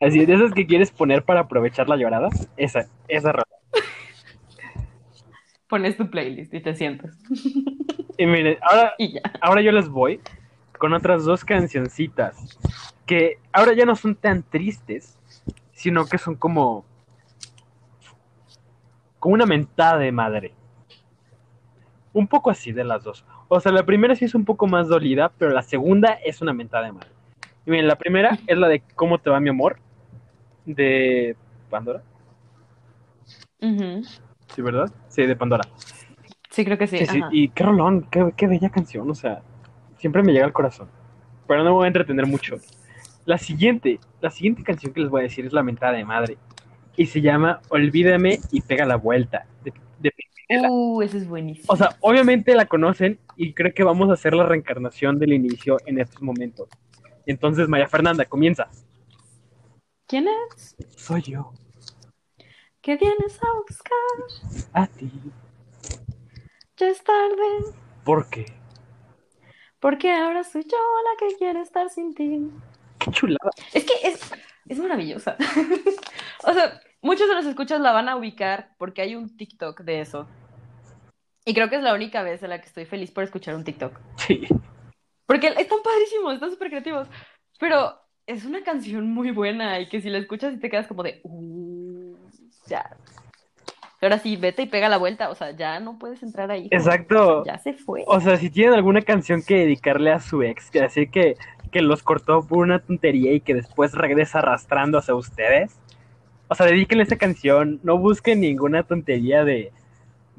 Así, 0.00 0.24
de 0.24 0.34
esas 0.34 0.52
que 0.52 0.66
quieres 0.66 0.90
poner 0.90 1.24
para 1.24 1.40
aprovechar 1.40 1.88
la 1.88 1.96
llorada, 1.96 2.28
esa, 2.56 2.86
esa 3.08 3.32
rola. 3.32 3.46
Pones 5.68 5.96
tu 5.96 6.10
playlist 6.10 6.52
y 6.52 6.60
te 6.60 6.74
sientas. 6.74 7.16
Y 8.18 8.26
miren, 8.26 8.58
ahora, 8.62 8.92
Y 8.98 9.14
ya. 9.14 9.22
ahora 9.40 9.62
yo 9.62 9.72
les 9.72 9.88
voy 9.88 10.20
con 10.78 10.92
otras 10.92 11.24
dos 11.24 11.44
cancioncitas 11.44 12.36
que 13.06 13.38
ahora 13.52 13.72
ya 13.72 13.86
no 13.86 13.96
son 13.96 14.14
tan 14.14 14.42
tristes, 14.42 15.18
sino 15.72 16.06
que 16.06 16.18
son 16.18 16.36
como 16.36 16.84
como 19.18 19.34
una 19.34 19.46
mentada 19.46 19.98
de 19.98 20.10
madre. 20.10 20.52
Un 22.12 22.26
poco 22.28 22.50
así 22.50 22.72
de 22.72 22.84
las 22.84 23.02
dos. 23.04 23.24
O 23.48 23.58
sea, 23.60 23.72
la 23.72 23.84
primera 23.86 24.14
sí 24.14 24.24
es 24.26 24.34
un 24.34 24.44
poco 24.44 24.66
más 24.66 24.88
dolida, 24.88 25.32
pero 25.38 25.50
la 25.52 25.62
segunda 25.62 26.12
es 26.24 26.42
una 26.42 26.52
mentada 26.52 26.84
de 26.84 26.92
madre. 26.92 27.08
Y 27.64 27.70
miren, 27.70 27.86
la 27.88 27.96
primera 27.96 28.38
es 28.46 28.58
la 28.58 28.68
de 28.68 28.82
¿Cómo 28.94 29.18
te 29.18 29.30
va 29.30 29.40
mi 29.40 29.48
amor? 29.48 29.78
de 30.64 31.36
Pandora. 31.70 32.02
Sí, 34.54 34.62
¿verdad? 34.62 34.90
Sí, 35.08 35.24
de 35.26 35.36
Pandora. 35.36 35.64
Sí, 36.50 36.64
creo 36.64 36.76
que 36.76 36.86
sí. 36.86 36.98
Sí, 36.98 37.06
sí, 37.06 37.20
y 37.30 37.48
qué 37.48 37.64
rolón, 37.64 38.06
qué, 38.10 38.32
qué 38.36 38.46
bella 38.46 38.68
canción, 38.68 39.10
o 39.10 39.14
sea, 39.14 39.42
siempre 39.96 40.22
me 40.22 40.32
llega 40.32 40.44
al 40.44 40.52
corazón. 40.52 40.88
Pero 41.46 41.60
no 41.64 41.70
me 41.70 41.74
voy 41.74 41.84
a 41.84 41.88
entretener 41.88 42.26
mucho. 42.26 42.56
La 43.24 43.38
siguiente, 43.38 44.00
la 44.20 44.30
siguiente 44.30 44.62
canción 44.62 44.92
que 44.92 45.00
les 45.00 45.08
voy 45.08 45.20
a 45.20 45.22
decir 45.24 45.46
es 45.46 45.52
Lamentada 45.52 45.92
de 45.92 46.04
Madre. 46.04 46.36
Y 46.96 47.06
se 47.06 47.22
llama 47.22 47.60
Olvídame 47.70 48.38
y 48.50 48.60
pega 48.60 48.84
la 48.84 48.96
vuelta. 48.96 49.46
de- 49.64 49.72
de- 50.00 50.12
Uh, 50.68 51.02
ese 51.02 51.18
es 51.18 51.28
buenísimo. 51.28 51.66
o 51.68 51.76
sea, 51.76 51.96
obviamente 52.00 52.54
la 52.54 52.66
conocen 52.66 53.18
y 53.36 53.54
creo 53.54 53.72
que 53.74 53.84
vamos 53.84 54.10
a 54.10 54.14
hacer 54.14 54.34
la 54.34 54.46
reencarnación 54.46 55.18
del 55.18 55.32
inicio 55.32 55.78
en 55.86 56.00
estos 56.00 56.22
momentos. 56.22 56.68
Entonces, 57.26 57.68
María 57.68 57.88
Fernanda, 57.88 58.24
comienza. 58.24 58.68
¿Quién 60.06 60.26
es? 60.28 60.76
Soy 60.96 61.22
yo, 61.22 61.52
¿Qué 62.82 62.96
vienes 62.96 63.38
a 63.42 63.46
buscar? 63.66 64.72
a 64.72 64.86
ti. 64.88 65.10
Ya 66.76 66.88
es 66.88 67.02
tarde. 67.04 67.76
¿Por 68.04 68.28
qué? 68.28 68.46
Porque 69.78 70.12
ahora 70.12 70.42
soy 70.42 70.64
yo 70.64 70.76
la 70.76 71.16
que 71.18 71.36
quiere 71.36 71.60
estar 71.60 71.88
sin 71.90 72.12
ti. 72.14 72.50
Qué 72.98 73.10
chulada. 73.12 73.50
Es 73.72 73.84
que 73.84 73.92
es, 74.02 74.32
es 74.68 74.78
maravillosa. 74.78 75.36
O 76.44 76.52
sea, 76.52 76.80
muchos 77.02 77.28
de 77.28 77.36
los 77.36 77.46
escuchas 77.46 77.80
la 77.80 77.92
van 77.92 78.08
a 78.08 78.16
ubicar 78.16 78.74
porque 78.76 79.00
hay 79.00 79.14
un 79.14 79.36
TikTok 79.36 79.82
de 79.82 80.00
eso. 80.00 80.26
Y 81.44 81.54
creo 81.54 81.68
que 81.68 81.76
es 81.76 81.82
la 81.82 81.94
única 81.94 82.22
vez 82.22 82.42
en 82.42 82.50
la 82.50 82.60
que 82.60 82.66
estoy 82.66 82.84
feliz 82.84 83.10
por 83.10 83.24
escuchar 83.24 83.54
un 83.54 83.64
TikTok. 83.64 83.98
Sí. 84.16 84.46
Porque 85.26 85.48
están 85.48 85.78
padrísimos, 85.82 86.34
están 86.34 86.50
súper 86.50 86.68
creativos. 86.68 87.08
Pero 87.58 87.94
es 88.26 88.44
una 88.44 88.62
canción 88.62 89.10
muy 89.10 89.30
buena 89.30 89.80
y 89.80 89.88
que 89.88 90.00
si 90.00 90.08
la 90.10 90.18
escuchas 90.18 90.54
y 90.54 90.58
te 90.58 90.70
quedas 90.70 90.86
como 90.86 91.02
de, 91.02 91.20
"Uh, 91.24 92.14
ya. 92.66 92.96
Ahora 94.00 94.18
sí, 94.18 94.36
vete 94.36 94.62
y 94.62 94.66
pega 94.66 94.88
la 94.88 94.98
vuelta. 94.98 95.30
O 95.30 95.34
sea, 95.34 95.52
ya 95.52 95.78
no 95.80 95.98
puedes 95.98 96.22
entrar 96.22 96.50
ahí. 96.50 96.68
Exacto. 96.70 97.44
Ya 97.44 97.58
se 97.58 97.72
fue. 97.72 98.02
O 98.06 98.20
sea, 98.20 98.36
si 98.36 98.50
tienen 98.50 98.74
alguna 98.74 99.02
canción 99.02 99.42
que 99.42 99.58
dedicarle 99.58 100.10
a 100.12 100.20
su 100.20 100.42
ex, 100.42 100.70
que 100.70 100.80
decir 100.80 101.10
que, 101.10 101.36
que 101.70 101.82
los 101.82 102.02
cortó 102.02 102.46
por 102.46 102.58
una 102.58 102.80
tontería 102.80 103.32
y 103.32 103.40
que 103.40 103.54
después 103.54 103.94
regresa 103.94 104.40
arrastrando 104.40 104.98
hacia 104.98 105.14
ustedes, 105.14 105.78
o 106.48 106.54
sea, 106.54 106.66
dedíquenle 106.66 107.04
esa 107.04 107.16
canción, 107.16 107.80
no 107.84 107.96
busquen 107.96 108.40
ninguna 108.40 108.82
tontería 108.82 109.44
de, 109.44 109.72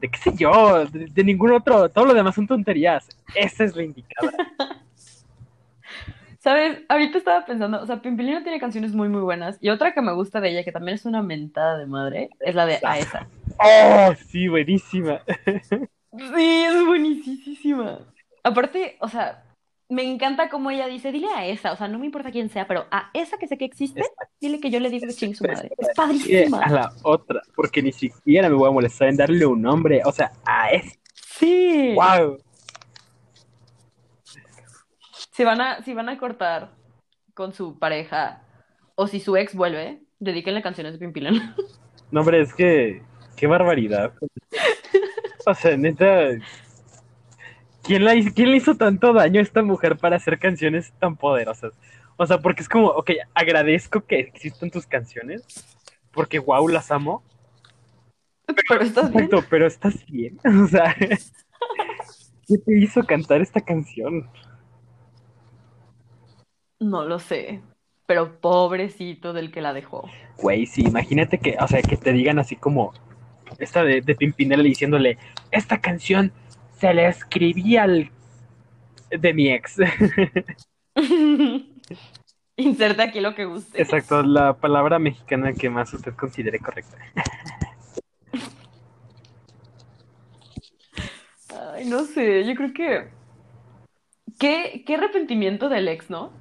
de 0.04 0.10
qué 0.10 0.18
sé 0.18 0.34
yo, 0.36 0.86
de, 0.86 1.06
de 1.06 1.24
ningún 1.24 1.54
otro, 1.54 1.88
todo 1.88 2.06
lo 2.06 2.14
demás 2.14 2.36
son 2.36 2.46
tonterías. 2.46 3.08
Esa 3.34 3.64
es 3.64 3.74
la 3.74 3.84
indicada. 3.84 4.34
¿Sabes? 6.40 6.80
Ahorita 6.90 7.18
estaba 7.18 7.46
pensando, 7.46 7.82
o 7.82 7.86
sea, 7.86 8.02
Pimpilino 8.02 8.44
tiene 8.44 8.60
canciones 8.60 8.92
muy, 8.92 9.08
muy 9.08 9.22
buenas. 9.22 9.58
Y 9.62 9.70
otra 9.70 9.94
que 9.94 10.02
me 10.02 10.12
gusta 10.12 10.42
de 10.42 10.50
ella, 10.50 10.66
que 10.66 10.74
también 10.74 10.96
es 10.96 11.06
una 11.06 11.22
mentada 11.22 11.78
de 11.78 11.86
madre, 11.86 12.32
es 12.42 12.54
la 12.54 12.66
de 12.66 12.80
A 12.84 13.00
esa. 13.00 13.28
Oh, 13.60 14.14
sí, 14.28 14.48
buenísima. 14.50 15.22
Sí, 16.16 16.64
es 16.68 16.86
buenísima. 16.86 18.00
Aparte, 18.44 18.98
o 19.00 19.08
sea, 19.08 19.43
me 19.94 20.04
encanta 20.04 20.50
cómo 20.50 20.72
ella 20.72 20.88
dice, 20.88 21.12
dile 21.12 21.28
a 21.36 21.46
esa, 21.46 21.72
o 21.72 21.76
sea, 21.76 21.88
no 21.88 22.00
me 22.00 22.06
importa 22.08 22.32
quién 22.32 22.50
sea, 22.50 22.68
pero 22.68 22.86
a 22.92 23.10
esa 23.14 23.38
que 23.38 23.48
sé 23.48 23.58
que 23.58 23.66
existe, 23.66 24.02
dile 24.42 24.60
que 24.60 24.70
yo 24.72 24.80
le 24.80 24.90
digo 24.90 25.08
que 25.08 25.14
chingue 25.14 25.36
su 25.36 25.46
madre. 25.46 25.70
Es 25.78 25.88
Y 25.88 25.92
a 25.92 25.94
padrísima. 25.94 26.68
la 26.68 26.94
otra, 27.04 27.42
porque 27.56 27.82
ni 27.82 27.92
siquiera 27.92 28.50
me 28.50 28.56
voy 28.56 28.70
a 28.70 28.74
molestar 28.74 29.10
en 29.10 29.18
darle 29.18 29.46
un 29.46 29.62
nombre, 29.62 30.02
o 30.06 30.12
sea, 30.12 30.32
a 30.46 30.72
ese. 30.72 31.00
Sí. 31.14 31.94
¡Wow! 31.96 32.38
Si 35.32 35.44
van 35.44 35.62
a, 35.62 35.84
si 35.84 35.94
van 35.94 36.10
a 36.10 36.18
cortar 36.18 36.72
con 37.34 37.54
su 37.54 37.80
pareja, 37.80 38.44
o 38.96 39.08
si 39.08 39.20
su 39.20 39.36
ex 39.36 39.56
vuelve, 39.56 40.02
dedíquenle 40.20 40.62
canciones 40.62 40.94
de 40.94 41.00
Pimpilino. 41.00 41.56
No, 42.12 42.20
hombre, 42.20 42.42
es 42.42 42.54
que. 42.54 43.02
¡Qué 43.36 43.48
barbaridad! 43.48 44.14
O 45.46 45.54
sea, 45.54 45.76
neta. 45.76 46.30
¿Quién, 47.84 48.06
la 48.06 48.14
¿Quién 48.34 48.52
le 48.52 48.58
hizo 48.58 48.76
tanto 48.76 49.12
daño 49.14 49.40
a 49.40 49.44
esta 49.44 49.62
mujer 49.62 49.98
para 49.98 50.16
hacer 50.16 50.40
canciones 50.40 50.94
tan 51.00 51.18
poderosas? 51.18 51.74
O 52.16 52.26
sea, 52.26 52.40
porque 52.40 52.62
es 52.62 52.70
como, 52.70 52.88
ok, 52.88 53.12
agradezco 53.34 54.06
que 54.06 54.20
existan 54.20 54.72
tus 54.72 54.88
canciones, 54.88 55.44
porque 56.12 56.40
wow, 56.40 56.68
las 56.70 56.92
amo. 56.92 57.24
Pero 58.70 58.84
estás 58.84 59.12
bien. 59.12 59.26
Exacto, 59.26 59.46
pero 59.50 59.68
estás 59.68 60.06
bien. 60.06 60.40
O 60.64 60.68
sea, 60.68 60.96
¿qué 60.96 62.58
te 62.58 62.78
hizo 62.78 63.04
cantar 63.04 63.42
esta 63.42 63.60
canción? 63.60 64.30
No 66.80 67.06
lo 67.06 67.20
sé. 67.20 67.62
Pero 68.06 68.40
pobrecito 68.40 69.34
del 69.34 69.52
que 69.52 69.62
la 69.62 69.74
dejó. 69.74 70.10
Güey, 70.38 70.66
sí, 70.66 70.84
imagínate 70.84 71.38
que, 71.38 71.58
o 71.60 71.68
sea, 71.68 71.82
que 71.82 71.98
te 71.98 72.12
digan 72.12 72.40
así 72.40 72.56
como 72.56 72.94
esta 73.60 73.84
de, 73.84 74.02
de 74.02 74.16
Pimpinela 74.16 74.64
diciéndole, 74.64 75.18
esta 75.52 75.80
canción 75.80 76.32
se 76.84 76.94
la 76.94 77.08
escribí 77.08 77.78
al 77.78 78.12
de 79.10 79.34
mi 79.34 79.50
ex. 79.50 79.78
Inserte 82.58 83.02
aquí 83.02 83.22
lo 83.22 83.34
que 83.34 83.46
guste. 83.46 83.82
Exacto, 83.82 84.22
la 84.22 84.58
palabra 84.58 85.00
mexicana 85.00 85.54
que 85.54 85.70
más 85.70 85.94
usted 85.94 86.14
considere 86.14 86.60
correcta. 86.60 86.98
Ay, 91.74 91.86
no 91.86 92.04
sé, 92.04 92.44
yo 92.44 92.54
creo 92.54 92.74
que. 92.74 93.08
Qué, 94.38 94.84
qué 94.86 94.96
arrepentimiento 94.96 95.70
del 95.70 95.88
ex, 95.88 96.10
¿no? 96.10 96.34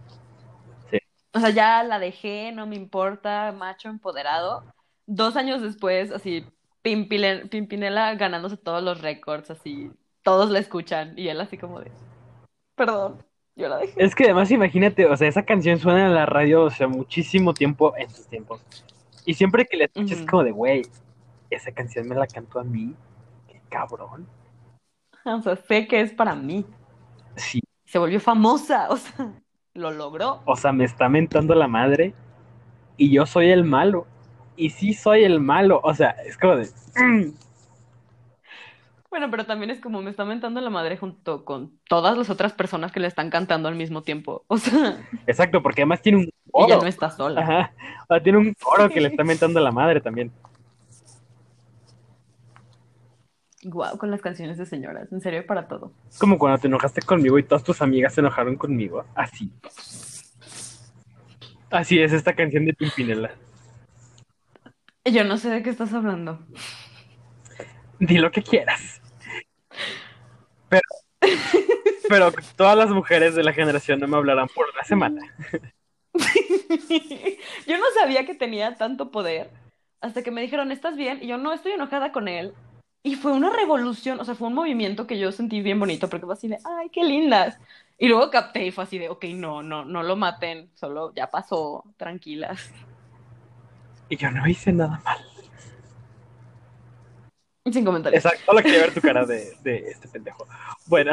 Sí. 0.90 0.99
O 1.34 1.38
sea, 1.38 1.51
ya 1.51 1.84
la 1.84 2.01
dejé, 2.01 2.51
no 2.51 2.66
me 2.66 2.74
importa, 2.74 3.53
macho 3.53 3.88
empoderado. 3.88 4.64
Dos 5.07 5.36
años 5.36 5.62
después, 5.62 6.11
así, 6.11 6.45
Pimpinela 6.82 8.12
ganándose 8.16 8.57
todos 8.57 8.82
los 8.82 9.01
récords, 9.01 9.53
así, 9.53 9.93
todos 10.22 10.50
la 10.50 10.58
escuchan. 10.58 11.14
Y 11.16 11.28
él 11.28 11.40
así 11.40 11.58
como 11.58 11.80
de, 11.80 11.90
perdón, 12.74 13.24
yo 13.56 13.68
la 13.68 13.78
dejé. 13.78 14.02
Es 14.02 14.14
que 14.14 14.24
además 14.24 14.50
imagínate, 14.50 15.06
o 15.06 15.16
sea, 15.16 15.28
esa 15.28 15.44
canción 15.44 15.78
suena 15.78 16.06
en 16.06 16.14
la 16.14 16.26
radio, 16.26 16.64
o 16.64 16.70
sea, 16.70 16.88
muchísimo 16.88 17.54
tiempo 17.54 17.94
en 17.96 18.10
sus 18.10 18.26
tiempos. 18.26 18.62
Y 19.24 19.34
siempre 19.34 19.66
que 19.66 19.76
la 19.76 19.84
escuchas 19.84 20.12
es 20.12 20.18
Ujú. 20.22 20.30
como 20.30 20.44
de, 20.44 20.50
güey, 20.52 20.82
esa 21.50 21.70
canción 21.72 22.08
me 22.08 22.14
la 22.16 22.26
cantó 22.26 22.60
a 22.60 22.64
mí. 22.64 22.94
Qué 23.48 23.60
cabrón. 23.68 24.26
O 25.24 25.40
sea, 25.42 25.56
sé 25.56 25.86
que 25.86 26.00
es 26.00 26.12
para 26.12 26.34
mí. 26.34 26.64
Sí, 27.36 27.60
Se 27.84 27.98
volvió 27.98 28.18
famosa, 28.20 28.88
o 28.90 28.96
sea, 28.96 29.32
lo 29.74 29.90
logró. 29.90 30.42
o 30.44 30.56
sea, 30.56 30.72
me 30.72 30.84
está 30.84 31.08
mentando 31.08 31.54
la 31.54 31.68
madre 31.68 32.14
y 32.96 33.10
yo 33.12 33.26
soy 33.26 33.50
el 33.50 33.64
malo. 33.64 34.06
Y 34.56 34.70
sí 34.70 34.92
soy 34.92 35.24
el 35.24 35.40
malo, 35.40 35.80
o 35.82 35.94
sea, 35.94 36.10
es 36.26 36.36
como 36.36 36.56
de... 36.56 36.68
mm, 36.96 37.32
Bueno, 39.12 39.30
pero 39.30 39.44
también 39.44 39.68
es 39.70 39.78
como 39.78 40.00
me 40.00 40.08
está 40.08 40.24
mentando 40.24 40.58
la 40.62 40.70
madre 40.70 40.96
junto 40.96 41.44
con 41.44 41.78
todas 41.86 42.16
las 42.16 42.30
otras 42.30 42.54
personas 42.54 42.92
que 42.92 42.98
le 42.98 43.08
están 43.08 43.28
cantando 43.28 43.68
al 43.68 43.74
mismo 43.74 44.02
tiempo. 44.02 44.42
O 44.46 44.56
sea, 44.56 45.06
Exacto, 45.26 45.62
porque 45.62 45.82
además 45.82 46.00
tiene 46.00 46.16
un 46.16 46.24
ella 46.54 46.76
coro. 46.76 46.80
no 46.80 46.86
está 46.86 47.10
sola. 47.10 47.42
Ajá. 47.42 47.72
O 48.04 48.06
sea, 48.06 48.22
tiene 48.22 48.38
un 48.38 48.54
coro 48.54 48.88
que 48.88 49.02
le 49.02 49.08
está 49.08 49.22
mentando 49.24 49.60
la 49.60 49.70
madre 49.70 50.00
también. 50.00 50.32
Guau, 53.64 53.98
con 53.98 54.10
las 54.10 54.22
canciones 54.22 54.56
de 54.56 54.64
señoras, 54.64 55.12
en 55.12 55.20
serio, 55.20 55.46
para 55.46 55.68
todo. 55.68 55.92
Es 56.08 56.18
como 56.18 56.38
cuando 56.38 56.56
te 56.58 56.68
enojaste 56.68 57.02
conmigo 57.02 57.38
y 57.38 57.42
todas 57.42 57.62
tus 57.62 57.82
amigas 57.82 58.14
se 58.14 58.22
enojaron 58.22 58.56
conmigo. 58.56 59.04
Así. 59.14 59.52
Así 61.70 62.00
es 62.00 62.14
esta 62.14 62.34
canción 62.34 62.64
de 62.64 62.72
Pimpinela. 62.72 63.32
Yo 65.04 65.22
no 65.24 65.36
sé 65.36 65.50
de 65.50 65.62
qué 65.62 65.68
estás 65.68 65.92
hablando. 65.92 66.38
Di 67.98 68.16
lo 68.16 68.30
que 68.30 68.42
quieras. 68.42 69.01
Pero, 70.72 70.82
pero 72.08 72.32
todas 72.56 72.76
las 72.76 72.90
mujeres 72.90 73.34
de 73.34 73.44
la 73.44 73.52
generación 73.52 74.00
no 74.00 74.08
me 74.08 74.16
hablarán 74.16 74.48
por 74.48 74.66
una 74.72 74.84
semana. 74.84 75.20
Yo 77.66 77.78
no 77.78 77.84
sabía 78.00 78.26
que 78.26 78.34
tenía 78.34 78.74
tanto 78.76 79.10
poder 79.10 79.50
hasta 80.00 80.22
que 80.22 80.30
me 80.30 80.42
dijeron, 80.42 80.72
¿estás 80.72 80.96
bien? 80.96 81.20
Y 81.22 81.28
yo 81.28 81.38
no 81.38 81.52
estoy 81.52 81.72
enojada 81.72 82.10
con 82.10 82.26
él. 82.26 82.52
Y 83.04 83.14
fue 83.14 83.32
una 83.32 83.50
revolución, 83.50 84.20
o 84.20 84.24
sea, 84.24 84.34
fue 84.34 84.48
un 84.48 84.54
movimiento 84.54 85.06
que 85.06 85.18
yo 85.18 85.32
sentí 85.32 85.60
bien 85.60 85.80
bonito 85.80 86.08
porque 86.08 86.26
fue 86.26 86.34
así 86.34 86.48
de, 86.48 86.58
ay, 86.64 86.88
qué 86.90 87.04
lindas. 87.04 87.58
Y 87.98 88.08
luego 88.08 88.30
capté 88.30 88.66
y 88.66 88.72
fue 88.72 88.84
así 88.84 88.98
de, 88.98 89.08
ok, 89.08 89.24
no, 89.34 89.62
no, 89.62 89.84
no 89.84 90.02
lo 90.02 90.16
maten, 90.16 90.70
solo 90.74 91.12
ya 91.14 91.28
pasó, 91.30 91.84
tranquilas. 91.96 92.72
Y 94.08 94.16
yo 94.16 94.30
no 94.30 94.46
hice 94.46 94.72
nada 94.72 95.00
mal. 95.04 95.31
Sin 97.70 97.84
comentarios. 97.84 98.24
Exacto, 98.24 98.44
solo 98.46 98.62
quería 98.62 98.80
ver 98.80 98.92
tu 98.92 99.00
cara 99.00 99.24
de, 99.24 99.56
de 99.62 99.76
este 99.88 100.08
pendejo. 100.08 100.46
Bueno, 100.86 101.12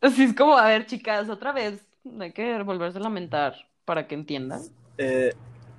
Así 0.00 0.24
es 0.24 0.34
como, 0.34 0.56
a 0.56 0.66
ver, 0.66 0.86
chicas, 0.86 1.28
otra 1.28 1.52
vez, 1.52 1.84
hay 2.20 2.32
que 2.32 2.62
volverse 2.62 2.98
a 2.98 3.02
lamentar 3.02 3.54
para 3.84 4.06
que 4.06 4.14
entiendan. 4.14 4.60
eh, 4.98 5.32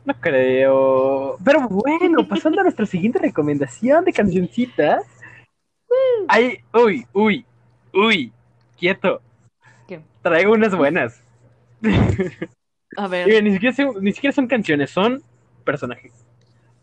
no 0.06 0.14
creo. 0.20 1.38
Pero 1.43 1.68
bueno, 1.70 2.28
pasando 2.28 2.60
a 2.60 2.64
nuestra 2.64 2.86
siguiente 2.86 3.20
recomendación 3.20 4.06
de 4.06 4.14
cancioncitas. 4.14 5.04
Ay, 6.28 6.60
uy, 6.74 7.06
uy, 7.14 7.45
uy, 7.93 8.34
quieto. 8.78 9.22
¿Qué? 9.88 10.02
Traigo 10.22 10.54
unas 10.54 10.76
buenas. 10.76 11.24
A 12.95 13.08
ver, 13.08 13.28
mira, 13.28 13.41
ni 13.41 13.52
siquiera, 13.54 13.76
son, 13.76 14.04
ni 14.04 14.12
siquiera 14.14 14.34
son 14.34 14.48
canciones, 14.48 14.89
son 14.91 15.24
personajes. 15.64 16.14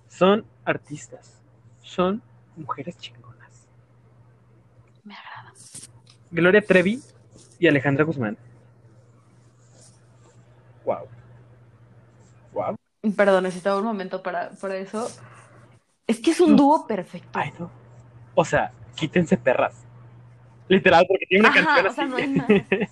Son 0.09 0.45
artistas. 0.65 1.43
Son 1.83 2.23
mujeres 2.57 2.97
chingonas. 2.99 3.67
me 5.05 5.15
agrada. 5.15 5.53
Gloria 6.31 6.63
Trevi 6.63 7.01
y 7.59 7.69
Alejandra 7.69 8.05
Guzmán. 8.05 8.37
Wow. 10.85 11.09
Wow. 12.53 12.77
Perdón, 13.17 13.45
necesitaba 13.45 13.79
un 13.79 13.85
momento 13.85 14.23
para, 14.23 14.51
para 14.51 14.77
eso. 14.77 15.09
Es 16.07 16.21
que 16.21 16.31
es 16.33 16.41
un 16.41 16.57
dúo 16.57 16.87
perfecto. 16.87 17.39
Ay, 17.39 17.53
no. 17.59 17.71
O 18.35 18.45
sea, 18.45 18.73
quítense 18.95 19.37
perras. 19.37 19.85
Literal, 20.69 21.05
porque 21.07 21.27
tiene 21.27 21.49
una 21.49 21.51
Ajá, 21.51 21.83
canción 21.83 21.87
o 21.87 21.93
sea, 21.93 22.07
no 22.07 22.17
hay 22.17 22.29
más. 22.29 22.49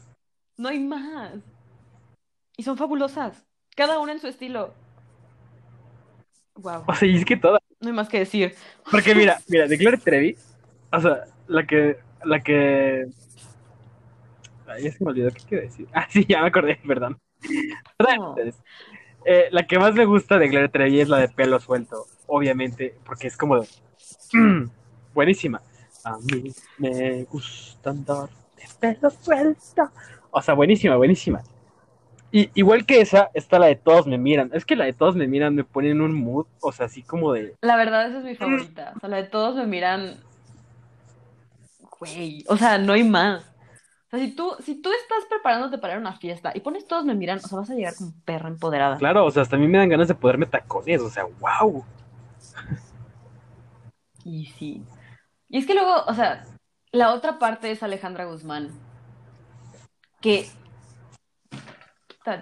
No 0.58 0.68
hay 0.68 0.78
más. 0.78 1.32
Y 2.56 2.62
son 2.62 2.76
fabulosas. 2.76 3.44
Cada 3.74 3.98
una 3.98 4.12
en 4.12 4.20
su 4.20 4.28
estilo. 4.28 4.74
Wow. 6.54 6.84
o 6.86 6.94
sea, 6.94 7.08
y 7.08 7.16
es 7.16 7.24
que 7.24 7.36
todas. 7.36 7.60
No 7.82 7.88
hay 7.88 7.94
más 7.94 8.08
que 8.08 8.20
decir. 8.20 8.54
Porque 8.90 9.14
mira, 9.14 9.40
mira, 9.48 9.66
de 9.66 9.76
Gloria 9.76 10.00
Trevi, 10.02 10.36
o 10.92 11.00
sea, 11.00 11.24
la 11.48 11.66
que, 11.66 11.98
la 12.24 12.40
que. 12.40 13.06
Ay, 14.66 14.84
ya 14.84 14.92
se 14.92 15.04
me 15.04 15.10
olvidó 15.10 15.30
qué 15.32 15.42
quiero 15.48 15.64
decir. 15.64 15.86
Ah, 15.92 16.06
sí, 16.08 16.24
ya 16.28 16.40
me 16.40 16.46
acordé, 16.48 16.76
perdón. 16.86 17.18
No. 17.98 18.36
Eh, 19.24 19.48
la 19.50 19.66
que 19.66 19.78
más 19.78 19.94
me 19.94 20.04
gusta 20.04 20.38
de 20.38 20.48
Gloria 20.48 20.68
Trevi 20.68 21.00
es 21.00 21.08
la 21.08 21.18
de 21.18 21.28
pelo 21.28 21.60
suelto, 21.60 22.06
obviamente, 22.26 22.94
porque 23.04 23.26
es 23.28 23.36
como 23.36 23.60
de- 23.60 23.68
Mm, 24.32 24.70
buenísima. 25.14 25.60
A 26.04 26.16
mí 26.18 26.52
me 26.78 27.24
gusta 27.24 27.90
andar 27.90 28.28
de 28.56 28.64
pelo 28.80 29.10
suelto. 29.10 29.90
O 30.30 30.40
sea, 30.40 30.54
buenísima, 30.54 30.96
buenísima. 30.96 31.42
Y, 32.32 32.50
igual 32.54 32.86
que 32.86 33.02
esa, 33.02 33.30
está 33.34 33.58
la 33.58 33.66
de 33.66 33.76
todos 33.76 34.06
me 34.06 34.16
miran. 34.16 34.50
Es 34.54 34.64
que 34.64 34.74
la 34.74 34.86
de 34.86 34.94
todos 34.94 35.14
me 35.14 35.28
miran 35.28 35.54
me 35.54 35.64
pone 35.64 35.90
en 35.90 36.00
un 36.00 36.14
mood, 36.14 36.46
o 36.60 36.72
sea, 36.72 36.86
así 36.86 37.02
como 37.02 37.32
de. 37.34 37.54
La 37.60 37.76
verdad, 37.76 38.08
esa 38.08 38.18
es 38.18 38.24
mi 38.24 38.34
favorita. 38.34 38.94
O 38.96 39.00
sea, 39.00 39.08
la 39.10 39.18
de 39.18 39.24
todos 39.24 39.54
me 39.54 39.66
miran. 39.66 40.16
Güey. 42.00 42.42
O 42.48 42.56
sea, 42.56 42.78
no 42.78 42.94
hay 42.94 43.04
más. 43.04 43.44
O 44.06 44.16
sea, 44.16 44.18
si 44.18 44.34
tú, 44.34 44.56
si 44.60 44.80
tú 44.80 44.90
estás 44.90 45.26
preparándote 45.28 45.76
para 45.76 45.92
ir 45.92 45.98
a 45.98 46.00
una 46.00 46.16
fiesta 46.16 46.52
y 46.54 46.60
pones 46.60 46.86
todos 46.86 47.04
me 47.04 47.14
miran, 47.14 47.36
o 47.38 47.40
sea, 47.40 47.58
vas 47.58 47.70
a 47.70 47.74
llegar 47.74 47.94
como 47.94 48.12
perra 48.24 48.48
empoderada. 48.48 48.96
Claro, 48.96 49.26
o 49.26 49.30
sea, 49.30 49.42
hasta 49.42 49.56
a 49.56 49.58
mí 49.58 49.68
me 49.68 49.78
dan 49.78 49.90
ganas 49.90 50.08
de 50.08 50.14
poderme 50.14 50.46
tacones, 50.46 51.02
o 51.02 51.10
sea, 51.10 51.24
wow. 51.38 51.84
Y 54.24 54.46
sí. 54.46 54.82
Y 55.48 55.58
es 55.58 55.66
que 55.66 55.74
luego, 55.74 56.04
o 56.06 56.14
sea, 56.14 56.44
la 56.92 57.12
otra 57.12 57.38
parte 57.38 57.70
es 57.70 57.82
Alejandra 57.82 58.24
Guzmán, 58.24 58.70
que 60.20 60.46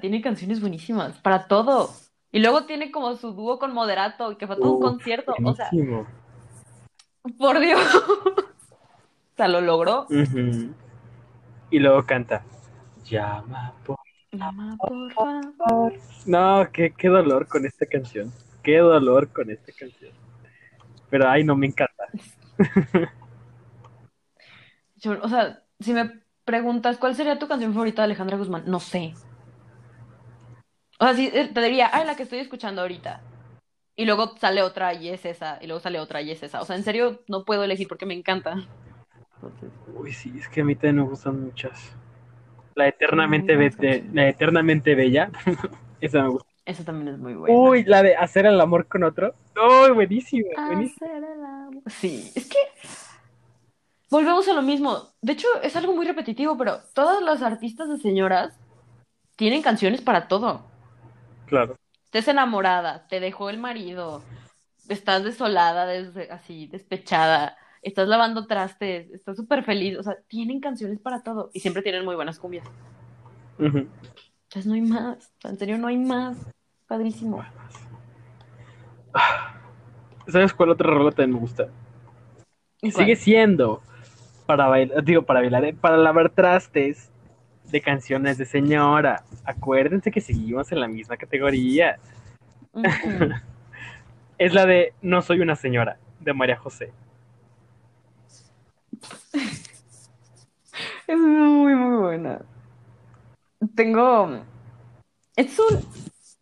tiene 0.01 0.21
canciones 0.21 0.61
buenísimas 0.61 1.19
para 1.19 1.47
todo. 1.47 1.91
Y 2.33 2.39
luego 2.39 2.65
tiene 2.65 2.91
como 2.91 3.17
su 3.17 3.33
dúo 3.33 3.59
con 3.59 3.75
Moderato, 3.75 4.37
que 4.39 4.47
fue 4.47 4.57
todo 4.57 4.75
un 4.75 4.83
concierto. 4.83 5.35
O 5.43 5.55
sea, 5.55 5.71
por 7.39 7.59
Dios. 7.59 7.81
O 9.33 9.37
sea, 9.37 9.49
lo 9.49 9.61
logró. 9.61 10.07
Y 11.71 11.79
luego 11.79 12.05
canta. 12.05 12.45
Llama 13.05 13.73
por 13.85 13.97
Llama, 14.33 14.77
por 14.77 15.13
favor. 15.13 15.93
No, 16.27 16.69
qué, 16.73 16.95
qué 16.97 17.09
dolor 17.09 17.49
con 17.49 17.67
esta 17.67 17.85
canción. 17.87 18.33
Qué 18.63 18.79
dolor 18.79 19.29
con 19.33 19.51
esta 19.51 19.73
canción. 19.73 20.13
Pero 21.09 21.29
ay, 21.29 21.43
no 21.43 21.57
me 21.57 21.67
encanta. 21.67 22.05
Yo, 24.97 25.19
o 25.23 25.29
sea, 25.29 25.65
si 25.81 25.93
me 25.93 26.21
preguntas 26.45 26.99
cuál 26.99 27.17
sería 27.17 27.39
tu 27.39 27.49
canción 27.49 27.73
favorita 27.73 28.03
de 28.03 28.07
Alejandra 28.07 28.37
Guzmán, 28.37 28.65
no 28.67 28.79
sé. 28.79 29.15
O 31.01 31.05
sea, 31.05 31.15
sí, 31.15 31.31
eh, 31.33 31.51
te 31.53 31.61
diría, 31.63 31.91
ay, 31.93 32.07
la 32.07 32.15
que 32.17 32.23
estoy 32.25 32.39
escuchando 32.39 32.83
ahorita. 32.83 33.23
Y 33.97 34.07
luego 34.07 34.37
sale 34.39 34.63
otra 34.63 34.95
y 34.95 35.09
es 35.09 35.25
esa, 35.27 35.59
y 35.63 35.67
luego 35.67 35.81
sale 35.81 36.01
otra 36.01 36.23
y 36.23 36.31
es 36.31 36.43
esa. 36.43 36.61
O 36.63 36.67
sea, 36.67 36.77
en 36.77 36.85
serio, 36.85 37.23
no 37.29 37.45
puedo 37.45 37.65
elegir 37.65 37.89
porque 37.89 38.07
me 38.07 38.15
encanta. 38.15 38.57
Uy, 39.95 40.13
sí, 40.13 40.33
es 40.39 40.49
que 40.49 40.61
a 40.61 40.65
mí 40.65 40.75
también 40.75 40.97
me 40.97 41.03
gustan 41.03 41.41
muchas. 41.43 41.93
La 42.75 42.89
eternamente, 42.89 43.53
Ay, 43.55 43.59
be- 43.59 43.71
de- 43.79 44.05
la 44.13 44.29
eternamente 44.29 44.95
bella. 44.95 45.31
Esa 46.01 46.23
me 46.23 46.29
gusta. 46.31 46.49
esa 46.65 46.85
también 46.85 47.09
es 47.15 47.19
muy 47.19 47.35
buena. 47.35 47.59
Uy, 47.59 47.85
la 47.85 48.03
de 48.03 48.17
hacer 48.17 48.47
el 48.47 48.61
amor 48.61 48.87
con 48.87 49.03
otro. 49.05 49.35
Uy, 49.57 49.93
buenísima, 49.93 50.49
buenísima. 50.67 51.07
Hacer 51.07 51.25
el 51.25 51.45
amor. 51.45 51.83
Sí, 51.89 52.31
es 52.35 52.47
que 52.49 52.59
volvemos 54.11 54.49
a 54.49 54.53
lo 54.53 54.63
mismo. 54.63 55.09
De 55.23 55.33
hecho, 55.33 55.49
es 55.63 55.77
algo 55.77 55.95
muy 55.95 56.07
repetitivo, 56.07 56.57
pero 56.57 56.81
todas 56.95 57.23
las 57.23 57.43
artistas 57.43 57.89
de 57.89 57.99
señoras 57.99 58.59
tienen 59.37 59.63
canciones 59.63 60.03
para 60.03 60.29
todo. 60.29 60.70
Claro. 61.51 61.77
Estés 62.05 62.29
enamorada, 62.29 63.07
te 63.09 63.21
dejó 63.21 63.51
el 63.51 63.59
marido, 63.59 64.23
estás 64.89 65.23
desolada, 65.25 65.85
des- 65.87 66.31
así, 66.31 66.67
despechada, 66.69 67.57
estás 67.83 68.09
lavando 68.09 68.47
trastes, 68.47 69.11
estás 69.11 69.37
súper 69.37 69.63
feliz. 69.65 69.99
O 69.99 70.03
sea, 70.03 70.17
tienen 70.29 70.61
canciones 70.61 70.99
para 71.01 71.23
todo 71.23 71.51
y 71.53 71.61
siempre 71.61 71.83
tienen 71.83 72.05
muy 72.05 72.15
buenas 72.15 72.39
cumbias. 72.39 72.67
Ujú. 73.59 73.79
Entonces 74.45 74.67
no 74.67 74.75
hay 74.75 74.81
más. 74.81 75.33
En 75.45 75.59
serio, 75.59 75.77
no 75.77 75.89
hay 75.89 75.99
más. 75.99 76.37
Padrísimo. 76.87 77.45
¿Sabes 80.27 80.53
cuál 80.55 80.71
otra 80.71 80.89
rola 80.91 81.11
también 81.11 81.35
me 81.35 81.41
gusta? 81.41 81.69
¿Y 82.83 82.91
Sigue 82.93 83.17
siendo 83.17 83.83
para 84.47 84.67
bailar, 84.69 85.05
digo, 85.05 85.23
para 85.23 85.41
bailar, 85.41 85.65
eh, 85.65 85.75
para 85.75 85.97
lavar 85.97 86.31
trastes 86.31 87.10
de 87.71 87.81
canciones 87.81 88.39
de 88.39 88.45
señora. 88.45 89.25
Acuérdense 89.45 90.11
que 90.11 90.21
seguimos 90.21 90.71
en 90.73 90.81
la 90.81 90.89
misma 90.89 91.17
categoría. 91.17 91.99
Es 94.39 94.55
la 94.55 94.65
de 94.65 94.95
No 95.03 95.21
soy 95.21 95.41
una 95.41 95.55
señora, 95.55 95.99
de 96.19 96.33
María 96.33 96.57
José. 96.57 96.93
Es 101.07 101.19
muy, 101.19 101.75
muy 101.75 101.97
buena. 101.97 102.41
Tengo. 103.75 104.45
Es 105.35 105.59
un 105.59 105.85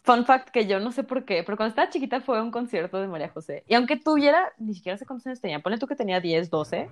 fun 0.03 0.24
fact 0.24 0.51
que 0.51 0.66
yo 0.66 0.79
no 0.79 0.93
sé 0.93 1.05
por 1.05 1.24
qué, 1.24 1.43
pero 1.43 1.57
cuando 1.57 1.70
estaba 1.70 1.91
chiquita 1.91 2.20
fue 2.20 2.39
a 2.39 2.43
un 2.43 2.51
concierto 2.51 3.01
de 3.01 3.09
María 3.09 3.31
José. 3.31 3.64
Y 3.66 3.74
aunque 3.74 3.97
tuviera, 3.97 4.53
ni 4.59 4.74
siquiera 4.74 4.97
sé 4.97 5.07
cuántos 5.07 5.26
años 5.26 5.41
tenía, 5.41 5.61
ponle 5.61 5.79
tú 5.79 5.87
que 5.87 5.97
tenía 5.97 6.20
10, 6.20 6.51
12. 6.51 6.89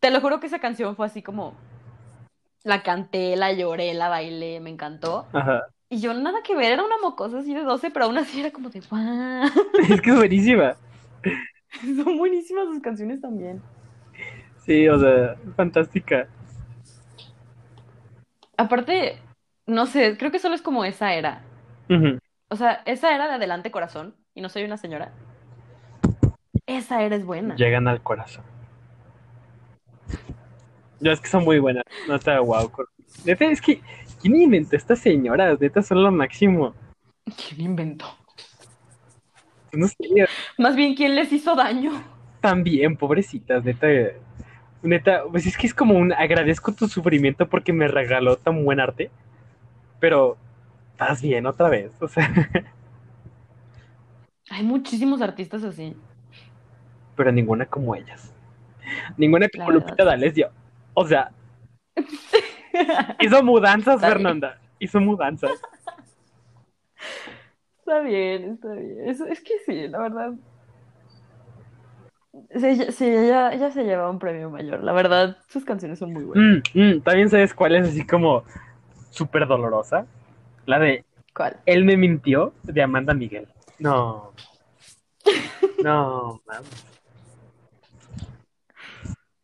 Te 0.00 0.10
lo 0.10 0.20
juro 0.20 0.40
que 0.40 0.46
esa 0.46 0.58
canción 0.58 0.96
fue 0.96 1.06
así 1.06 1.22
como. 1.22 1.54
La 2.64 2.82
canté, 2.82 3.36
la 3.36 3.52
lloré, 3.52 3.92
la 3.94 4.08
bailé, 4.08 4.60
me 4.60 4.70
encantó. 4.70 5.26
Ajá. 5.32 5.62
Y 5.88 6.00
yo 6.00 6.14
nada 6.14 6.42
que 6.42 6.56
ver, 6.56 6.72
era 6.72 6.84
una 6.84 6.96
mocosa 7.02 7.40
así 7.40 7.52
de 7.52 7.64
12, 7.64 7.90
pero 7.90 8.06
aún 8.06 8.16
así 8.16 8.40
era 8.40 8.50
como 8.50 8.70
de 8.70 8.80
¡guau! 8.80 9.50
Es 9.90 10.00
que 10.00 10.10
es 10.10 10.16
buenísima. 10.16 10.74
Son 11.80 12.16
buenísimas 12.16 12.66
sus 12.66 12.80
canciones 12.80 13.20
también. 13.20 13.60
Sí, 14.64 14.88
o 14.88 14.98
sea, 14.98 15.36
fantástica. 15.56 16.28
Aparte, 18.56 19.18
no 19.66 19.86
sé, 19.86 20.16
creo 20.16 20.30
que 20.30 20.38
solo 20.38 20.54
es 20.54 20.62
como 20.62 20.84
esa 20.84 21.14
era. 21.14 21.42
O 22.48 22.56
sea, 22.56 22.82
esa 22.86 23.14
era 23.14 23.28
de 23.28 23.34
Adelante 23.34 23.70
Corazón 23.70 24.14
y 24.34 24.40
no 24.40 24.48
soy 24.48 24.64
una 24.64 24.78
señora. 24.78 25.12
Esa 26.66 27.02
era 27.02 27.16
es 27.16 27.26
buena. 27.26 27.54
Llegan 27.56 27.86
al 27.88 28.02
corazón. 28.02 28.44
Yo 31.02 31.12
es 31.12 31.20
que 31.20 31.28
son 31.28 31.44
muy 31.44 31.58
buenas. 31.58 31.84
No 32.08 32.14
está 32.14 32.38
guau. 32.38 32.70
Neta, 33.24 33.44
es 33.46 33.60
que, 33.60 33.82
¿quién 34.20 34.36
inventó 34.36 34.76
esta 34.76 34.96
señora? 34.96 35.56
Neta, 35.60 35.82
son 35.82 36.02
lo 36.02 36.10
máximo. 36.12 36.74
¿Quién 37.36 37.60
inventó? 37.60 38.06
No 39.72 39.88
sé, 39.88 39.96
Más 40.58 40.76
bien, 40.76 40.94
¿quién 40.94 41.14
les 41.14 41.32
hizo 41.32 41.54
daño? 41.54 41.92
también, 42.40 42.96
pobrecitas, 42.96 43.64
neta. 43.64 43.86
Neta, 44.82 45.22
pues 45.30 45.46
es 45.46 45.56
que 45.56 45.66
es 45.68 45.74
como 45.74 45.94
un 45.94 46.12
agradezco 46.12 46.72
tu 46.74 46.88
sufrimiento 46.88 47.48
porque 47.48 47.72
me 47.72 47.86
regaló 47.88 48.36
tan 48.36 48.64
buen 48.64 48.80
arte. 48.80 49.10
Pero, 50.00 50.36
estás 50.92 51.22
bien 51.22 51.46
otra 51.46 51.68
vez. 51.68 51.92
O 52.02 52.08
sea, 52.08 52.28
Hay 54.50 54.62
muchísimos 54.64 55.22
artistas 55.22 55.64
así. 55.64 55.96
pero 57.16 57.32
ninguna 57.32 57.66
como 57.66 57.94
ellas. 57.94 58.34
Ninguna 59.16 59.48
como 59.48 59.70
Lupita. 59.70 60.04
D'Alessio. 60.04 60.50
O 60.94 61.06
sea, 61.06 61.30
hizo 63.20 63.42
mudanzas, 63.42 63.96
Está 63.96 64.08
bien. 64.08 64.18
Fernanda. 64.18 64.58
Hizo 64.78 65.00
mudanzas. 65.00 65.52
Está 67.78 68.00
bien, 68.00 68.52
está 68.52 68.72
bien. 68.72 69.08
Es, 69.08 69.20
es 69.20 69.40
que 69.40 69.54
sí, 69.66 69.88
la 69.88 69.98
verdad. 69.98 70.32
Sí, 72.54 72.66
ella, 72.66 72.92
sí, 72.92 73.06
ella, 73.06 73.52
ella 73.52 73.70
se 73.70 73.84
lleva 73.84 74.10
un 74.10 74.18
premio 74.18 74.50
mayor. 74.50 74.82
La 74.82 74.92
verdad, 74.92 75.36
sus 75.48 75.64
canciones 75.64 75.98
son 75.98 76.12
muy 76.12 76.24
buenas. 76.24 76.62
Mm, 76.74 76.80
mm, 76.80 77.00
También 77.02 77.28
sabes 77.28 77.54
cuál 77.54 77.74
es 77.76 77.88
así 77.88 78.06
como 78.06 78.44
súper 79.10 79.46
dolorosa. 79.46 80.06
La 80.66 80.78
de 80.78 81.04
¿Cuál? 81.34 81.56
Él 81.66 81.84
me 81.84 81.96
mintió 81.96 82.52
de 82.62 82.82
Amanda 82.82 83.14
Miguel. 83.14 83.48
No. 83.78 84.32
No, 85.82 86.40
mames. 86.46 86.91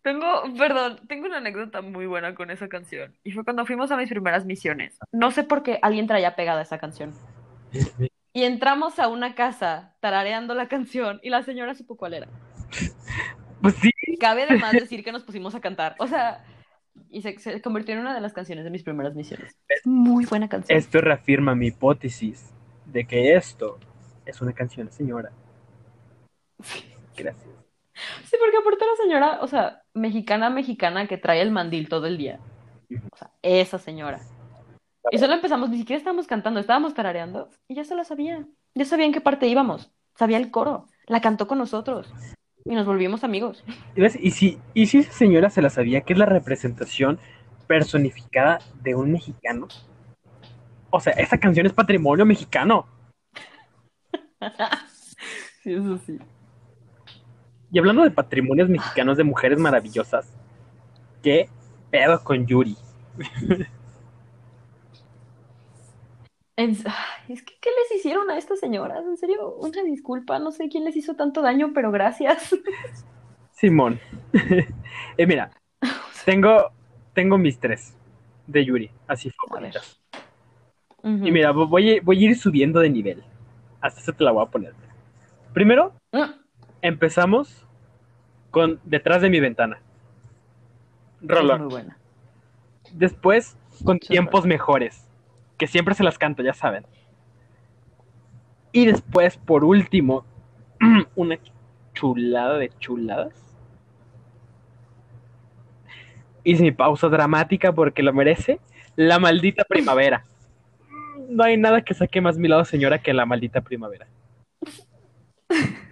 Tengo, 0.08 0.42
perdón, 0.56 1.00
tengo 1.06 1.26
una 1.26 1.36
anécdota 1.36 1.82
muy 1.82 2.06
buena 2.06 2.34
con 2.34 2.50
esa 2.50 2.66
canción. 2.66 3.14
Y 3.24 3.32
fue 3.32 3.44
cuando 3.44 3.66
fuimos 3.66 3.90
a 3.90 3.96
mis 3.98 4.08
primeras 4.08 4.46
misiones. 4.46 4.96
No 5.12 5.30
sé 5.30 5.44
por 5.44 5.62
qué 5.62 5.78
alguien 5.82 6.06
traía 6.06 6.34
pegada 6.34 6.62
esa 6.62 6.78
canción. 6.78 7.12
Y 8.32 8.44
entramos 8.44 8.98
a 8.98 9.08
una 9.08 9.34
casa 9.34 9.96
tarareando 10.00 10.54
la 10.54 10.66
canción 10.66 11.20
y 11.22 11.28
la 11.28 11.42
señora 11.42 11.74
supo 11.74 11.98
cuál 11.98 12.14
era. 12.14 12.28
Pues 13.60 13.74
sí, 13.74 13.90
Cabe 14.18 14.44
además 14.44 14.72
decir 14.72 15.04
que 15.04 15.12
nos 15.12 15.24
pusimos 15.24 15.54
a 15.54 15.60
cantar. 15.60 15.94
O 15.98 16.06
sea, 16.06 16.42
y 17.10 17.20
se, 17.20 17.38
se 17.38 17.60
convirtió 17.60 17.92
en 17.92 18.00
una 18.00 18.14
de 18.14 18.22
las 18.22 18.32
canciones 18.32 18.64
de 18.64 18.70
mis 18.70 18.84
primeras 18.84 19.14
misiones. 19.14 19.58
Es 19.68 19.86
muy 19.86 20.24
buena 20.24 20.48
canción. 20.48 20.78
esto 20.78 21.02
reafirma 21.02 21.54
mi 21.54 21.66
hipótesis 21.66 22.54
de 22.86 23.04
que 23.04 23.34
esto 23.34 23.78
es 24.24 24.40
una 24.40 24.54
canción, 24.54 24.90
señora. 24.90 25.32
Gracias. 27.14 27.47
Sí, 28.24 28.36
porque 28.38 28.56
aparte 28.56 28.84
la 28.86 29.02
señora, 29.02 29.38
o 29.42 29.46
sea, 29.46 29.82
mexicana, 29.94 30.50
mexicana 30.50 31.06
que 31.06 31.18
trae 31.18 31.40
el 31.40 31.50
mandil 31.50 31.88
todo 31.88 32.06
el 32.06 32.18
día. 32.18 32.40
O 33.12 33.16
sea, 33.16 33.30
esa 33.42 33.78
señora. 33.78 34.20
Y 35.10 35.18
solo 35.18 35.34
empezamos, 35.34 35.70
ni 35.70 35.78
siquiera 35.78 35.98
estábamos 35.98 36.26
cantando, 36.26 36.60
estábamos 36.60 36.94
tarareando 36.94 37.50
y 37.66 37.74
ya 37.74 37.84
se 37.84 37.94
la 37.94 38.04
sabía. 38.04 38.46
Ya 38.74 38.84
sabía 38.84 39.06
en 39.06 39.12
qué 39.12 39.20
parte 39.20 39.46
íbamos. 39.46 39.90
Sabía 40.14 40.36
el 40.36 40.50
coro. 40.50 40.86
La 41.06 41.20
cantó 41.20 41.46
con 41.46 41.58
nosotros. 41.58 42.12
Y 42.64 42.74
nos 42.74 42.86
volvimos 42.86 43.24
amigos. 43.24 43.64
Y 43.96 44.30
si, 44.30 44.58
y 44.74 44.86
si 44.86 44.98
esa 44.98 45.12
señora 45.12 45.50
se 45.50 45.62
la 45.62 45.70
sabía 45.70 46.02
que 46.02 46.12
es 46.12 46.18
la 46.18 46.26
representación 46.26 47.18
personificada 47.66 48.58
de 48.82 48.94
un 48.94 49.12
mexicano. 49.12 49.68
O 50.90 51.00
sea, 51.00 51.12
esa 51.14 51.38
canción 51.38 51.66
es 51.66 51.72
patrimonio 51.72 52.26
mexicano. 52.26 52.86
Sí, 55.64 55.72
eso 55.72 55.98
sí. 56.06 56.18
Y 57.70 57.78
hablando 57.78 58.02
de 58.02 58.10
patrimonios 58.10 58.68
mexicanos 58.68 59.16
de 59.16 59.24
mujeres 59.24 59.58
maravillosas, 59.58 60.32
¿qué 61.22 61.48
pedo 61.90 62.22
con 62.24 62.46
Yuri? 62.46 62.76
Es 67.28 67.42
que, 67.42 67.54
¿qué 67.60 67.70
les 67.70 68.00
hicieron 68.00 68.30
a 68.30 68.38
estas 68.38 68.58
señoras? 68.58 69.04
En 69.06 69.16
serio, 69.16 69.54
una 69.56 69.82
disculpa, 69.84 70.38
no 70.40 70.50
sé 70.50 70.68
quién 70.68 70.84
les 70.84 70.96
hizo 70.96 71.14
tanto 71.14 71.40
daño, 71.40 71.70
pero 71.72 71.92
gracias. 71.92 72.54
Simón. 73.52 74.00
Eh, 75.16 75.26
mira, 75.26 75.50
tengo, 76.24 76.70
tengo 77.12 77.38
mis 77.38 77.58
tres 77.58 77.94
de 78.46 78.64
Yuri, 78.64 78.90
así 79.06 79.30
favoritas. 79.30 80.00
Y 81.02 81.30
mira, 81.32 81.50
voy 81.50 81.98
a, 81.98 82.02
voy 82.02 82.24
a 82.24 82.30
ir 82.30 82.36
subiendo 82.36 82.80
de 82.80 82.90
nivel. 82.90 83.24
Hasta 83.80 84.00
eso 84.00 84.12
te 84.12 84.24
la 84.24 84.30
voy 84.30 84.44
a 84.44 84.50
poner. 84.50 84.74
Primero, 85.52 85.92
Mm, 86.12 86.47
empezamos 86.82 87.64
con 88.50 88.80
Detrás 88.84 89.22
de 89.22 89.30
mi 89.30 89.40
ventana. 89.40 89.80
Rolón. 91.20 91.62
muy 91.62 91.70
buena. 91.70 91.98
Después, 92.92 93.56
con. 93.84 93.98
Tiempos 93.98 94.46
Mejores, 94.46 95.06
que 95.56 95.66
siempre 95.66 95.94
se 95.94 96.04
las 96.04 96.18
canto, 96.18 96.42
ya 96.42 96.54
saben. 96.54 96.86
Y 98.72 98.86
después, 98.86 99.36
por 99.36 99.64
último, 99.64 100.24
una 101.14 101.38
chulada 101.94 102.58
de 102.58 102.70
chuladas. 102.78 103.34
Hice 106.44 106.62
mi 106.62 106.72
pausa 106.72 107.08
dramática 107.08 107.72
porque 107.72 108.02
lo 108.02 108.12
merece. 108.12 108.60
La 108.96 109.18
maldita 109.18 109.64
primavera. 109.64 110.24
No 111.28 111.44
hay 111.44 111.58
nada 111.58 111.82
que 111.82 111.92
saque 111.92 112.22
más 112.22 112.38
mi 112.38 112.48
lado, 112.48 112.64
señora, 112.64 113.00
que 113.00 113.12
la 113.12 113.26
maldita 113.26 113.60
primavera. 113.60 114.06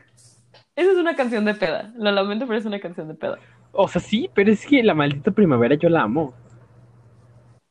Esa 0.76 0.92
es 0.92 0.98
una 0.98 1.16
canción 1.16 1.44
de 1.46 1.54
peda. 1.54 1.92
Lo 1.96 2.12
lamento, 2.12 2.46
pero 2.46 2.58
es 2.58 2.66
una 2.66 2.78
canción 2.78 3.08
de 3.08 3.14
peda. 3.14 3.38
O 3.72 3.88
sea, 3.88 4.00
sí, 4.00 4.30
pero 4.34 4.52
es 4.52 4.66
que 4.66 4.82
la 4.82 4.94
maldita 4.94 5.30
primavera 5.30 5.74
yo 5.74 5.88
la 5.88 6.02
amo. 6.02 6.34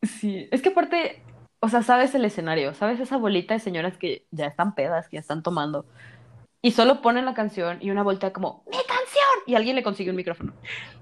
Sí, 0.01 0.47
es 0.51 0.61
que 0.61 0.69
aparte, 0.69 1.21
o 1.59 1.69
sea, 1.69 1.83
sabes 1.83 2.13
el 2.15 2.25
escenario, 2.25 2.73
sabes 2.73 2.99
esa 2.99 3.17
bolita 3.17 3.53
de 3.53 3.59
señoras 3.59 3.97
que 3.97 4.25
ya 4.31 4.47
están 4.47 4.75
pedas, 4.75 5.07
que 5.07 5.17
ya 5.17 5.21
están 5.21 5.41
tomando, 5.41 5.85
y 6.61 6.71
solo 6.71 7.01
ponen 7.01 7.25
la 7.25 7.35
canción 7.35 7.77
y 7.79 7.91
una 7.91 8.03
voltea 8.03 8.33
como, 8.33 8.63
¡mi 8.65 8.77
canción! 8.77 9.43
Y 9.45 9.55
alguien 9.55 9.75
le 9.75 9.83
consigue 9.83 10.09
un 10.09 10.15
micrófono. 10.15 10.53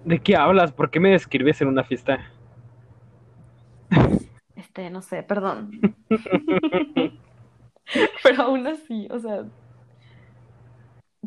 ¿De 0.03 0.19
qué 0.19 0.35
hablas? 0.35 0.73
¿Por 0.73 0.89
qué 0.91 0.99
me 0.99 1.11
describes 1.11 1.61
en 1.61 1.69
una 1.69 1.85
fiesta? 1.85 2.19
Este, 4.55 4.89
no 4.89 5.01
sé, 5.01 5.23
perdón. 5.23 5.95
Pero 8.23 8.43
aún 8.43 8.67
así, 8.67 9.07
o 9.09 9.19
sea, 9.19 9.45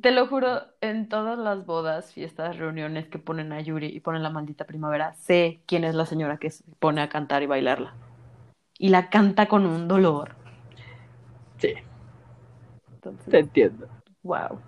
te 0.00 0.10
lo 0.12 0.26
juro, 0.28 0.62
en 0.80 1.08
todas 1.08 1.38
las 1.38 1.66
bodas, 1.66 2.12
fiestas, 2.12 2.56
reuniones 2.56 3.08
que 3.08 3.18
ponen 3.18 3.52
a 3.52 3.60
Yuri 3.60 3.88
y 3.88 4.00
ponen 4.00 4.22
la 4.22 4.30
maldita 4.30 4.64
primavera, 4.66 5.14
sé 5.14 5.62
quién 5.66 5.84
es 5.84 5.94
la 5.94 6.06
señora 6.06 6.38
que 6.38 6.50
se 6.50 6.64
pone 6.78 7.00
a 7.02 7.08
cantar 7.08 7.42
y 7.42 7.46
bailarla. 7.46 7.98
Y 8.78 8.88
la 8.90 9.10
canta 9.10 9.48
con 9.48 9.66
un 9.66 9.88
dolor. 9.88 10.36
Sí, 11.58 11.74
Entonces, 12.90 13.28
te 13.28 13.38
entiendo. 13.38 13.88
wow. 14.22 14.60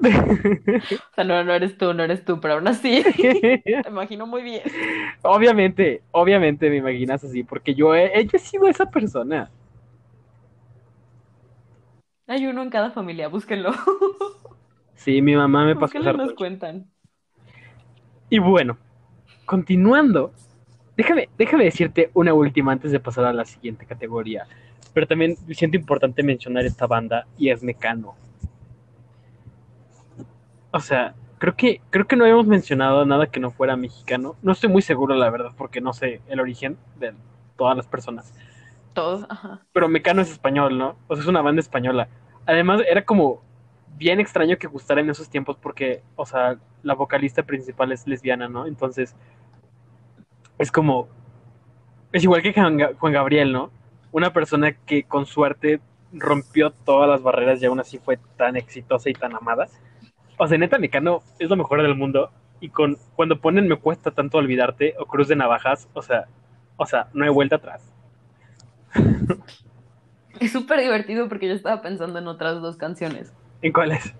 O 1.12 1.14
sea, 1.14 1.24
no, 1.24 1.44
no 1.44 1.52
eres 1.54 1.76
tú, 1.78 1.92
no 1.94 2.02
eres 2.04 2.24
tú, 2.24 2.40
pero 2.40 2.54
aún 2.54 2.68
así, 2.68 3.02
te 3.82 3.88
imagino 3.88 4.26
muy 4.26 4.42
bien. 4.42 4.62
obviamente, 5.22 6.02
obviamente 6.10 6.70
me 6.70 6.76
imaginas 6.76 7.24
así, 7.24 7.44
porque 7.44 7.74
yo 7.74 7.94
he, 7.94 8.24
yo 8.24 8.30
he 8.34 8.38
sido 8.38 8.68
esa 8.68 8.86
persona. 8.90 9.50
Hay 12.30 12.46
uno 12.46 12.62
en 12.62 12.70
cada 12.70 12.92
familia, 12.92 13.28
búsquenlo. 13.28 13.72
Sí, 14.94 15.22
mi 15.22 15.34
mamá 15.34 15.64
me 15.64 15.74
pasó 15.74 15.96
esa 15.98 16.12
nos 16.12 16.34
cuentan. 16.34 16.86
Y 18.28 18.38
bueno, 18.38 18.76
continuando, 19.46 20.34
déjame, 20.94 21.30
déjame 21.38 21.64
decirte 21.64 22.10
una 22.12 22.34
última 22.34 22.72
antes 22.72 22.92
de 22.92 23.00
pasar 23.00 23.24
a 23.24 23.32
la 23.32 23.46
siguiente 23.46 23.86
categoría. 23.86 24.46
Pero 24.92 25.06
también 25.06 25.38
siento 25.52 25.78
importante 25.78 26.22
mencionar 26.22 26.66
esta 26.66 26.86
banda 26.86 27.26
y 27.38 27.48
es 27.48 27.62
Mecano. 27.62 28.14
O 30.70 30.80
sea, 30.80 31.14
creo 31.38 31.56
que, 31.56 31.80
creo 31.88 32.06
que 32.06 32.16
no 32.16 32.24
habíamos 32.24 32.46
mencionado 32.46 33.06
nada 33.06 33.28
que 33.28 33.40
no 33.40 33.50
fuera 33.50 33.74
mexicano. 33.76 34.36
No 34.42 34.52
estoy 34.52 34.68
muy 34.68 34.82
seguro, 34.82 35.14
la 35.14 35.30
verdad, 35.30 35.52
porque 35.56 35.80
no 35.80 35.94
sé 35.94 36.20
el 36.28 36.40
origen 36.40 36.76
de 36.98 37.14
todas 37.56 37.74
las 37.74 37.86
personas. 37.86 38.34
Todos, 38.92 39.24
ajá. 39.30 39.62
Pero 39.72 39.88
Mecano 39.88 40.20
es 40.20 40.30
español, 40.30 40.76
¿no? 40.76 40.96
O 41.08 41.14
sea, 41.14 41.22
es 41.22 41.28
una 41.28 41.40
banda 41.40 41.60
española. 41.60 42.08
Además, 42.46 42.82
era 42.88 43.04
como 43.04 43.42
bien 43.96 44.20
extraño 44.20 44.56
que 44.58 44.66
gustara 44.66 45.00
en 45.00 45.10
esos 45.10 45.28
tiempos 45.28 45.56
porque, 45.60 46.02
o 46.16 46.26
sea, 46.26 46.58
la 46.82 46.94
vocalista 46.94 47.42
principal 47.42 47.92
es 47.92 48.06
lesbiana, 48.06 48.48
¿no? 48.48 48.66
Entonces, 48.66 49.14
es 50.58 50.70
como, 50.70 51.08
es 52.12 52.22
igual 52.24 52.42
que 52.42 52.52
Juan 52.52 52.78
Ga- 52.78 52.96
Juan 52.98 53.12
Gabriel, 53.12 53.52
¿no? 53.52 53.70
Una 54.12 54.32
persona 54.32 54.72
que 54.72 55.04
con 55.04 55.26
suerte 55.26 55.80
rompió 56.12 56.70
todas 56.72 57.08
las 57.08 57.22
barreras 57.22 57.62
y 57.62 57.66
aún 57.66 57.80
así 57.80 57.98
fue 57.98 58.18
tan 58.36 58.56
exitosa 58.56 59.08
y 59.10 59.12
tan 59.14 59.34
amada. 59.36 59.68
O 60.38 60.48
sea, 60.48 60.58
neta, 60.58 60.78
Mecano 60.78 61.22
es 61.38 61.48
lo 61.50 61.56
mejor 61.56 61.82
del 61.82 61.94
mundo. 61.94 62.30
Y 62.60 62.70
con 62.70 62.96
cuando 63.16 63.40
ponen 63.40 63.68
Me 63.68 63.76
cuesta 63.76 64.10
tanto 64.12 64.38
olvidarte 64.38 64.94
o 64.98 65.06
Cruz 65.06 65.28
de 65.28 65.36
Navajas, 65.36 65.88
o 65.94 66.02
sea, 66.02 66.26
o 66.76 66.86
sea, 66.86 67.08
no 67.14 67.24
hay 67.24 67.30
vuelta 67.30 67.56
atrás. 67.56 67.82
Es 70.40 70.52
súper 70.52 70.80
divertido 70.80 71.28
porque 71.28 71.48
yo 71.48 71.54
estaba 71.54 71.82
pensando 71.82 72.18
en 72.18 72.26
otras 72.26 72.60
dos 72.62 72.76
canciones. 72.76 73.32
¿En 73.60 73.72
cuáles? 73.72 74.14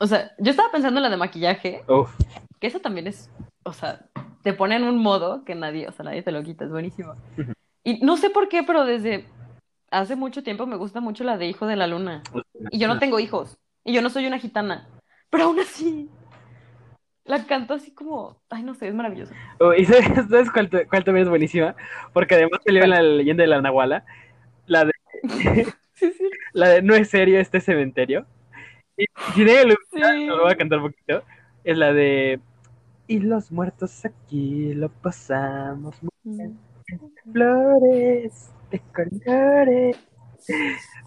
O 0.00 0.06
sea, 0.06 0.32
yo 0.38 0.50
estaba 0.50 0.72
pensando 0.72 0.98
en 0.98 1.04
la 1.04 1.10
de 1.10 1.16
maquillaje, 1.16 1.84
Uf, 1.88 2.12
que 2.58 2.66
eso 2.66 2.80
también 2.80 3.06
es, 3.06 3.30
o 3.62 3.72
sea, 3.72 4.00
te 4.42 4.52
pone 4.52 4.74
en 4.74 4.82
un 4.82 4.98
modo 4.98 5.44
que 5.44 5.54
nadie, 5.54 5.86
o 5.86 5.92
sea, 5.92 6.04
nadie 6.04 6.22
te 6.22 6.32
lo 6.32 6.42
quita, 6.42 6.64
es 6.64 6.70
buenísimo. 6.70 7.14
Y 7.84 8.00
no 8.04 8.16
sé 8.16 8.30
por 8.30 8.48
qué, 8.48 8.64
pero 8.64 8.84
desde 8.84 9.26
hace 9.90 10.16
mucho 10.16 10.42
tiempo 10.42 10.66
me 10.66 10.76
gusta 10.76 11.00
mucho 11.00 11.22
la 11.22 11.38
de 11.38 11.46
Hijo 11.46 11.66
de 11.66 11.76
la 11.76 11.86
Luna. 11.86 12.22
Y 12.70 12.78
yo 12.78 12.88
no 12.88 12.98
tengo 12.98 13.20
hijos, 13.20 13.56
y 13.84 13.92
yo 13.92 14.02
no 14.02 14.10
soy 14.10 14.26
una 14.26 14.40
gitana, 14.40 14.88
pero 15.30 15.44
aún 15.44 15.60
así, 15.60 16.10
la 17.24 17.46
canto 17.46 17.74
así 17.74 17.94
como, 17.94 18.40
ay, 18.50 18.64
no 18.64 18.74
sé, 18.74 18.88
es 18.88 18.94
maravilloso. 18.94 19.32
Oh, 19.60 19.72
¿Y 19.72 19.84
sabes, 19.84 20.06
sabes 20.28 20.50
cuál, 20.50 20.68
cuál 20.68 21.04
también 21.04 21.24
es 21.24 21.30
buenísima? 21.30 21.76
Porque 22.12 22.34
además 22.34 22.60
salió 22.66 22.82
en 22.82 22.90
la 22.90 23.02
leyenda 23.02 23.42
de 23.42 23.48
la 23.48 23.62
Nahuala, 23.62 24.04
Sí, 25.96 26.10
sí, 26.10 26.28
la 26.52 26.70
de 26.70 26.82
No 26.82 26.96
es 26.96 27.08
serio 27.08 27.38
este 27.38 27.60
cementerio. 27.60 28.26
Y 28.96 29.04
si 29.32 29.44
nadie 29.44 29.64
lo 29.64 29.76
sí. 29.92 30.26
lo 30.26 30.42
voy 30.42 30.52
a 30.52 30.56
cantar 30.56 30.80
un 30.80 30.90
poquito. 30.90 31.22
Es 31.62 31.78
la 31.78 31.92
de 31.92 32.40
Y 33.06 33.20
los 33.20 33.52
muertos 33.52 34.04
aquí 34.04 34.74
lo 34.74 34.88
pasamos 34.88 35.94
muy 36.02 36.56
flores 37.32 38.50
de 38.72 38.80
colores. 38.92 39.96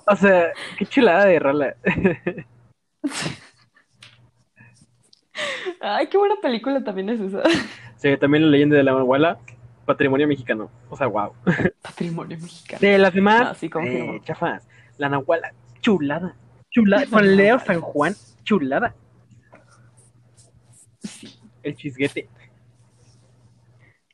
O 0.06 0.16
sea, 0.16 0.54
qué 0.78 0.86
chulada 0.86 1.26
de 1.26 1.40
rola. 1.40 1.76
Ay, 5.82 6.08
qué 6.08 6.18
buena 6.18 6.36
película 6.42 6.84
también 6.84 7.10
es 7.10 7.20
esa. 7.20 7.44
Sí, 7.98 8.16
también 8.18 8.46
la 8.46 8.52
leyenda 8.52 8.78
de 8.78 8.84
la 8.84 8.94
Nahuala, 8.94 9.40
patrimonio 9.88 10.28
mexicano. 10.28 10.70
O 10.90 10.96
sea, 10.96 11.08
wow. 11.08 11.34
Patrimonio 11.82 12.38
mexicano. 12.38 12.80
De 12.82 12.98
las 13.00 13.14
demás, 13.14 13.42
Ah, 13.52 13.56
sí, 13.56 13.72
eh, 13.84 14.22
chafas. 14.24 14.68
La 14.98 15.10
Nahuala, 15.10 15.54
chulada. 15.80 16.36
Chulada. 16.70 17.06
Con 17.10 17.36
Leo 17.36 17.58
San 17.60 17.82
Juan, 17.82 18.14
chulada. 18.44 18.94
El 21.64 21.76
chisguete. 21.76 22.30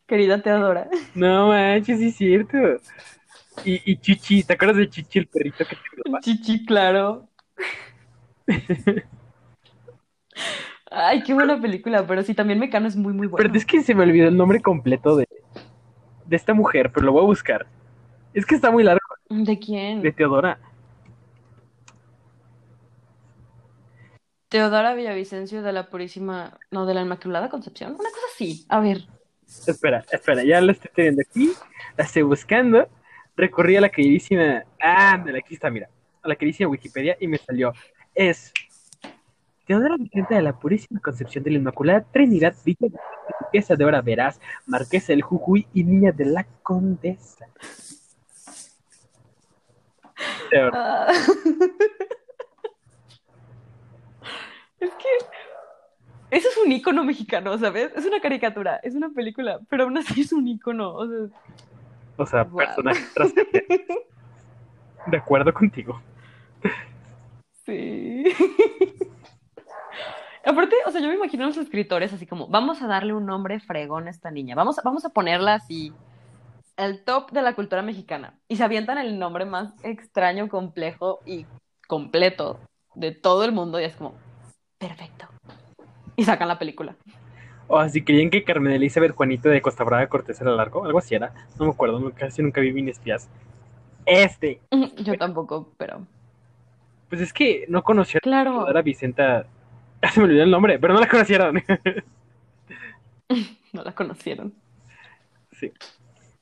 Querida 0.08 0.42
Teodora. 0.42 0.88
No 1.16 1.50
manches, 1.50 2.00
sí 2.00 2.08
es 2.08 2.16
cierto. 2.16 2.58
Y, 3.66 3.82
y 3.92 3.98
Chichi, 3.98 4.44
¿te 4.44 4.54
acuerdas 4.54 4.78
de 4.78 4.90
Chichi, 4.90 5.20
el 5.20 5.28
perrito 5.28 5.66
que 5.66 5.76
te? 5.76 5.82
Chichi, 6.22 6.66
claro. 6.66 7.28
Ay, 10.92 11.24
qué 11.24 11.34
buena 11.34 11.60
película, 11.60 12.06
pero 12.06 12.22
sí, 12.22 12.36
también 12.36 12.60
Mecano 12.60 12.88
es 12.88 12.96
muy, 12.96 13.14
muy 13.14 13.26
bueno. 13.28 13.44
Pero 13.44 13.58
es 13.58 13.66
que 13.66 13.82
se 13.82 13.96
me 13.96 14.04
olvidó 14.04 14.28
el 14.28 14.38
nombre 14.38 14.62
completo 14.62 15.16
de, 15.16 15.28
de 16.34 16.38
esta 16.38 16.56
mujer, 16.56 16.92
pero 16.92 17.06
lo 17.06 17.12
voy 17.12 17.22
a 17.22 17.28
buscar. 17.28 17.68
Es 18.34 18.44
que 18.44 18.56
está 18.56 18.72
muy 18.72 18.84
largo, 18.84 19.06
¿De 19.30 19.60
quién? 19.60 20.02
de 20.02 20.12
Teodora. 20.12 20.58
Teodora 24.50 24.96
Villavicencio 24.96 25.62
de 25.62 25.72
la 25.74 25.90
Purísima, 25.92 26.58
no, 26.72 26.88
de 26.88 26.96
la 26.96 27.02
Inmaculada 27.02 27.50
Concepción, 27.50 27.92
una 27.92 28.10
cosa 28.10 28.26
así. 28.34 28.66
A 28.68 28.80
ver, 28.80 29.04
Espera, 29.68 30.04
espera, 30.12 30.44
ya 30.44 30.60
la 30.60 30.72
estoy 30.72 30.90
teniendo 30.96 31.22
aquí, 31.22 31.52
la 31.96 32.04
estoy 32.06 32.24
buscando. 32.24 32.90
Recorrí 33.36 33.76
a 33.76 33.82
la 33.82 33.90
queridísima. 33.90 34.64
Ah, 34.82 35.22
de 35.24 35.38
aquí 35.38 35.54
está, 35.54 35.70
mira. 35.70 35.88
A 36.24 36.28
la 36.28 36.36
queridísima 36.36 36.70
Wikipedia 36.70 37.16
y 37.20 37.28
me 37.28 37.38
salió. 37.38 37.74
Es. 38.16 38.52
Teodora 39.74 39.98
Vicente 39.98 40.36
de 40.36 40.42
la 40.44 40.54
Purísima 40.54 41.00
Concepción 41.00 41.44
de 41.44 41.50
la 41.50 41.58
Inmaculada 41.58 42.02
Trinidad, 42.12 42.54
Villa 42.64 42.90
Duquesa 43.42 43.76
de 43.76 43.84
Hora 43.84 44.04
Verás, 44.04 44.40
Marquesa 44.68 45.14
del 45.14 45.24
Jujuy 45.24 45.66
y 45.74 45.84
Niña 45.84 46.12
de 46.12 46.26
la 46.26 46.46
Condesa. 46.62 47.48
Ah. 50.74 51.12
Es 54.80 54.92
que 54.92 55.08
eso 56.30 56.50
es 56.50 56.58
un 56.64 56.72
icono 56.72 57.04
mexicano, 57.06 57.58
¿sabes? 57.58 57.92
Es 57.96 58.06
una 58.06 58.20
caricatura, 58.20 58.76
es 58.84 58.94
una 58.94 59.10
película, 59.10 59.60
pero 59.70 59.86
aún 59.86 59.98
así 59.98 60.22
es 60.22 60.34
un 60.34 60.48
icono. 60.48 60.94
O 60.94 61.08
sea, 61.08 61.18
O 62.18 62.26
sea, 62.28 62.44
Wow. 62.44 62.58
personaje 62.58 63.04
trascendente. 63.16 63.88
De 65.08 65.18
acuerdo 65.18 65.52
contigo. 65.52 66.00
sí. 67.66 68.26
Aparte, 70.46 70.76
o 70.86 70.92
sea, 70.92 71.02
yo 71.02 71.08
me 71.08 71.16
imagino 71.16 71.46
a 71.46 71.48
los 71.48 71.58
escritores 71.58 72.12
así 72.14 72.26
como, 72.26 72.48
vamos 72.48 72.82
a 72.82 72.88
darle 72.88 73.14
un 73.14 73.26
nombre 73.26 73.60
fregón 73.60 74.08
a 74.08 74.10
esta 74.10 74.30
niña, 74.30 74.56
vamos 74.56 74.78
a, 74.78 74.82
vamos 74.84 75.06
a 75.06 75.10
ponerla 75.10 75.56
así, 75.56 75.94
el 76.76 77.04
top 77.04 77.32
de 77.32 77.42
la 77.42 77.56
cultura 77.56 77.82
mexicana. 77.82 78.38
Y 78.48 78.58
se 78.58 78.64
avientan 78.64 78.98
el 78.98 79.20
nombre 79.20 79.46
más 79.46 79.74
extraño, 79.84 80.50
complejo 80.50 81.20
y 81.26 81.46
completo 81.88 82.60
de 82.96 83.12
todo 83.12 83.46
el 83.46 83.52
mundo 83.52 83.80
y 83.80 83.86
es 83.86 83.96
como, 83.96 84.16
perfecto. 84.78 85.28
Y 86.16 86.26
sacan 86.26 86.48
la 86.48 86.60
película. 86.60 86.96
O 87.68 87.78
así 87.80 88.04
creían 88.04 88.30
que 88.30 88.44
Carmen 88.44 88.74
Elizabeth 88.74 89.16
Juanito 89.16 89.50
de 89.50 89.62
Costa 89.62 89.84
Brava 89.84 90.06
Cortés 90.08 90.42
era 90.42 90.52
largo, 90.52 90.84
algo 90.86 91.00
así 91.00 91.16
era. 91.16 91.34
No 91.58 91.66
me 91.66 91.72
acuerdo, 91.72 92.12
casi 92.16 92.44
nunca 92.44 92.62
vi 92.62 92.74
Mini 92.74 92.92
Espías. 92.92 93.30
Este, 94.06 94.60
Yo 94.98 95.18
tampoco, 95.18 95.72
pero 95.78 96.06
pues 97.14 97.22
es 97.22 97.32
que 97.32 97.66
no 97.68 97.84
conocieron 97.84 98.22
claro. 98.24 98.68
a 98.68 98.82
Vicenta. 98.82 99.46
Se 100.14 100.20
me 100.20 100.26
olvidó 100.26 100.44
el 100.44 100.52
nombre, 100.52 100.80
pero 100.80 100.94
no 100.94 101.00
la 101.00 101.08
conocieron. 101.08 101.62
No 103.72 103.84
la 103.84 103.94
conocieron. 103.96 104.54
sí. 105.54 105.72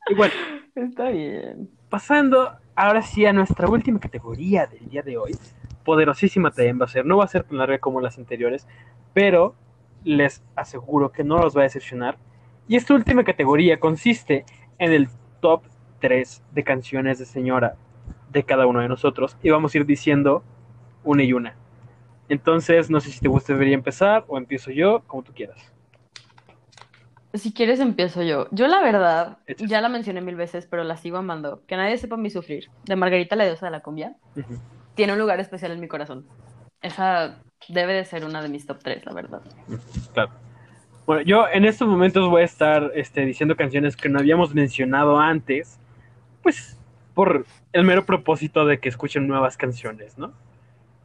Y 0.09 0.15
bueno, 0.15 0.33
Está 0.75 1.09
bien. 1.09 1.69
pasando 1.89 2.57
ahora 2.75 3.01
sí 3.01 3.25
a 3.25 3.31
nuestra 3.31 3.69
última 3.69 3.99
categoría 3.99 4.65
del 4.65 4.89
día 4.89 5.01
de 5.01 5.15
hoy. 5.17 5.37
Poderosísima 5.85 6.51
también 6.51 6.81
va 6.81 6.85
a 6.85 6.89
ser. 6.89 7.05
No 7.05 7.17
va 7.17 7.23
a 7.23 7.27
ser 7.29 7.43
tan 7.43 7.57
larga 7.59 7.77
como 7.77 8.01
las 8.01 8.17
anteriores, 8.17 8.67
pero 9.13 9.55
les 10.03 10.43
aseguro 10.55 11.11
que 11.13 11.23
no 11.23 11.37
los 11.37 11.55
va 11.55 11.61
a 11.61 11.63
decepcionar. 11.63 12.17
Y 12.67 12.75
esta 12.75 12.93
última 12.93 13.23
categoría 13.23 13.79
consiste 13.79 14.43
en 14.79 14.91
el 14.91 15.07
top 15.39 15.63
3 15.99 16.43
de 16.51 16.63
canciones 16.65 17.19
de 17.19 17.25
señora 17.25 17.75
de 18.31 18.43
cada 18.43 18.65
uno 18.65 18.81
de 18.81 18.89
nosotros. 18.89 19.37
Y 19.41 19.51
vamos 19.51 19.73
a 19.73 19.77
ir 19.77 19.85
diciendo 19.85 20.43
una 21.05 21.23
y 21.23 21.31
una. 21.31 21.55
Entonces, 22.31 22.89
no 22.89 23.01
sé 23.01 23.11
si 23.11 23.19
te 23.19 23.27
gusta 23.27 23.51
debería 23.51 23.73
empezar 23.73 24.23
o 24.29 24.37
empiezo 24.37 24.71
yo, 24.71 25.03
como 25.05 25.21
tú 25.21 25.33
quieras. 25.33 25.59
Si 27.33 27.51
quieres, 27.51 27.81
empiezo 27.81 28.23
yo. 28.23 28.47
Yo, 28.51 28.67
la 28.67 28.79
verdad, 28.79 29.39
ya 29.57 29.81
la 29.81 29.89
mencioné 29.89 30.21
mil 30.21 30.37
veces, 30.37 30.65
pero 30.65 30.85
la 30.85 30.95
sigo 30.95 31.17
amando. 31.17 31.61
Que 31.67 31.75
nadie 31.75 31.97
sepa 31.97 32.15
mi 32.15 32.29
sufrir. 32.29 32.69
De 32.85 32.95
Margarita 32.95 33.35
la 33.35 33.43
diosa 33.43 33.65
de 33.65 33.73
la 33.73 33.81
cumbia. 33.81 34.15
Tiene 34.95 35.11
un 35.11 35.19
lugar 35.19 35.41
especial 35.41 35.73
en 35.73 35.81
mi 35.81 35.89
corazón. 35.89 36.25
Esa 36.81 37.35
debe 37.67 37.91
de 37.91 38.05
ser 38.05 38.23
una 38.23 38.41
de 38.41 38.47
mis 38.47 38.65
top 38.65 38.79
3, 38.81 39.05
la 39.07 39.13
verdad. 39.13 39.41
Claro. 40.13 40.31
Bueno, 41.05 41.23
yo 41.23 41.49
en 41.51 41.65
estos 41.65 41.85
momentos 41.85 42.29
voy 42.29 42.43
a 42.43 42.45
estar 42.45 42.93
este, 42.95 43.25
diciendo 43.25 43.57
canciones 43.57 43.97
que 43.97 44.07
no 44.07 44.19
habíamos 44.19 44.55
mencionado 44.55 45.19
antes, 45.19 45.81
pues 46.41 46.79
por 47.13 47.45
el 47.73 47.83
mero 47.83 48.05
propósito 48.05 48.65
de 48.65 48.79
que 48.79 48.87
escuchen 48.87 49.27
nuevas 49.27 49.57
canciones, 49.57 50.17
¿no? 50.17 50.31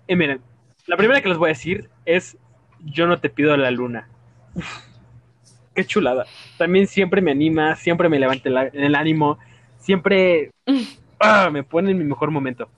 Y 0.07 0.15
miren, 0.15 0.40
la 0.87 0.97
primera 0.97 1.21
que 1.23 1.29
les 1.29 1.39
voy 1.39 1.49
a 1.49 1.55
decir 1.55 1.91
es 2.05 2.39
Yo 2.81 3.07
no 3.07 3.21
te 3.21 3.31
pido 3.31 3.57
la 3.57 3.71
luna. 3.71 4.09
Uf, 4.55 4.83
qué 5.75 5.85
chulada. 5.87 6.29
También 6.57 6.87
siempre 6.87 7.21
me 7.23 7.31
anima, 7.33 7.77
siempre 7.77 8.09
me 8.09 8.19
levanta 8.19 8.49
el, 8.49 8.57
el 8.75 8.95
ánimo, 8.95 9.39
siempre 9.79 10.51
ah, 11.21 11.51
me 11.53 11.65
pone 11.65 11.93
en 11.93 11.99
mi 11.99 12.05
mejor 12.05 12.31
momento. 12.31 12.71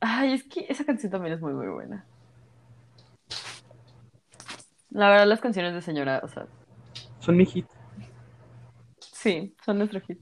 Ay, 0.00 0.32
es 0.34 0.44
que 0.44 0.66
esa 0.68 0.84
canción 0.84 1.10
también 1.12 1.34
es 1.34 1.40
muy, 1.40 1.54
muy 1.54 1.68
buena. 1.68 2.06
La 4.90 5.08
verdad, 5.10 5.26
las 5.26 5.40
canciones 5.40 5.74
de 5.74 5.82
señora, 5.82 6.20
o 6.22 6.28
sea, 6.28 6.46
Son 7.20 7.36
mi 7.36 7.46
hit. 7.46 7.66
sí, 9.12 9.54
son 9.64 9.78
nuestro 9.78 10.00
hit. 10.00 10.20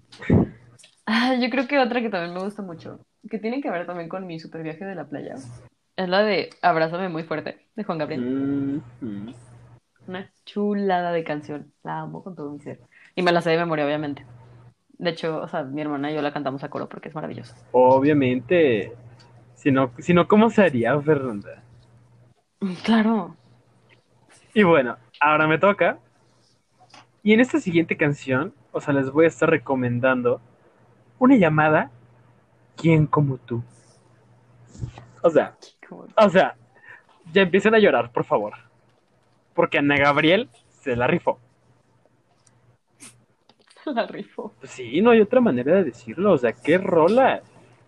Ah, 1.06 1.34
yo 1.40 1.50
creo 1.50 1.66
que 1.68 1.78
otra 1.78 2.00
que 2.00 2.08
también 2.10 2.32
me 2.34 2.42
gusta 2.42 2.62
mucho, 2.62 3.00
que 3.28 3.38
tiene 3.38 3.60
que 3.60 3.70
ver 3.70 3.86
también 3.86 4.08
con 4.08 4.26
mi 4.26 4.38
super 4.38 4.62
viaje 4.62 4.84
de 4.84 4.94
la 4.94 5.08
playa, 5.08 5.36
es 6.00 6.08
la 6.08 6.22
de 6.22 6.48
Abrázame 6.62 7.10
muy 7.10 7.24
fuerte, 7.24 7.58
de 7.76 7.84
Juan 7.84 7.98
Gabriel. 7.98 8.22
Mm, 8.22 8.82
mm. 9.00 9.34
Una 10.08 10.30
chulada 10.46 11.12
de 11.12 11.24
canción. 11.24 11.72
La 11.82 12.00
amo 12.00 12.24
con 12.24 12.34
todo 12.34 12.50
mi 12.50 12.58
ser. 12.60 12.80
Y 13.14 13.22
me 13.22 13.32
la 13.32 13.42
sé 13.42 13.50
de 13.50 13.58
memoria, 13.58 13.84
obviamente. 13.84 14.24
De 14.92 15.10
hecho, 15.10 15.42
o 15.42 15.48
sea, 15.48 15.62
mi 15.62 15.82
hermana 15.82 16.10
y 16.10 16.14
yo 16.14 16.22
la 16.22 16.32
cantamos 16.32 16.64
a 16.64 16.70
coro 16.70 16.88
porque 16.88 17.10
es 17.10 17.14
maravillosa. 17.14 17.54
Obviamente. 17.72 18.92
Si 19.54 19.70
no, 19.70 19.92
si 19.98 20.14
no, 20.14 20.26
¿cómo 20.26 20.48
se 20.48 20.62
haría, 20.62 20.98
Fernanda? 21.00 21.62
Claro. 22.82 23.36
Y 24.54 24.62
bueno, 24.62 24.96
ahora 25.20 25.46
me 25.46 25.58
toca. 25.58 25.98
Y 27.22 27.34
en 27.34 27.40
esta 27.40 27.60
siguiente 27.60 27.96
canción, 27.96 28.54
o 28.72 28.80
sea, 28.80 28.94
les 28.94 29.10
voy 29.10 29.26
a 29.26 29.28
estar 29.28 29.50
recomendando 29.50 30.40
una 31.18 31.36
llamada 31.36 31.90
¿Quién 32.76 33.06
como 33.06 33.36
tú? 33.38 33.62
O 35.22 35.30
sea, 35.30 35.56
o 36.16 36.28
sea, 36.30 36.56
ya 37.32 37.42
empiecen 37.42 37.74
a 37.74 37.78
llorar, 37.78 38.10
por 38.12 38.24
favor. 38.24 38.54
Porque 39.54 39.78
Ana 39.78 39.96
Gabriel 39.96 40.48
se 40.68 40.96
la 40.96 41.06
rifó. 41.06 41.38
La 43.86 44.06
rifo. 44.06 44.54
Pues 44.60 44.72
sí, 44.72 45.00
no 45.00 45.10
hay 45.10 45.20
otra 45.20 45.40
manera 45.40 45.76
de 45.76 45.84
decirlo. 45.84 46.32
O 46.32 46.38
sea, 46.38 46.52
qué 46.52 46.78
rola 46.78 47.42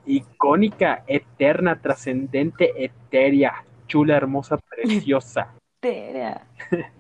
icónica, 0.07 1.05
eterna, 1.07 1.81
trascendente, 1.81 2.85
etérea, 2.85 3.65
chula, 3.87 4.17
hermosa, 4.17 4.57
preciosa. 4.69 5.55
Tea. 5.81 6.47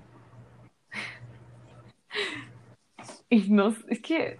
Y 3.31 3.49
no, 3.49 3.75
es 3.89 4.03
que 4.03 4.39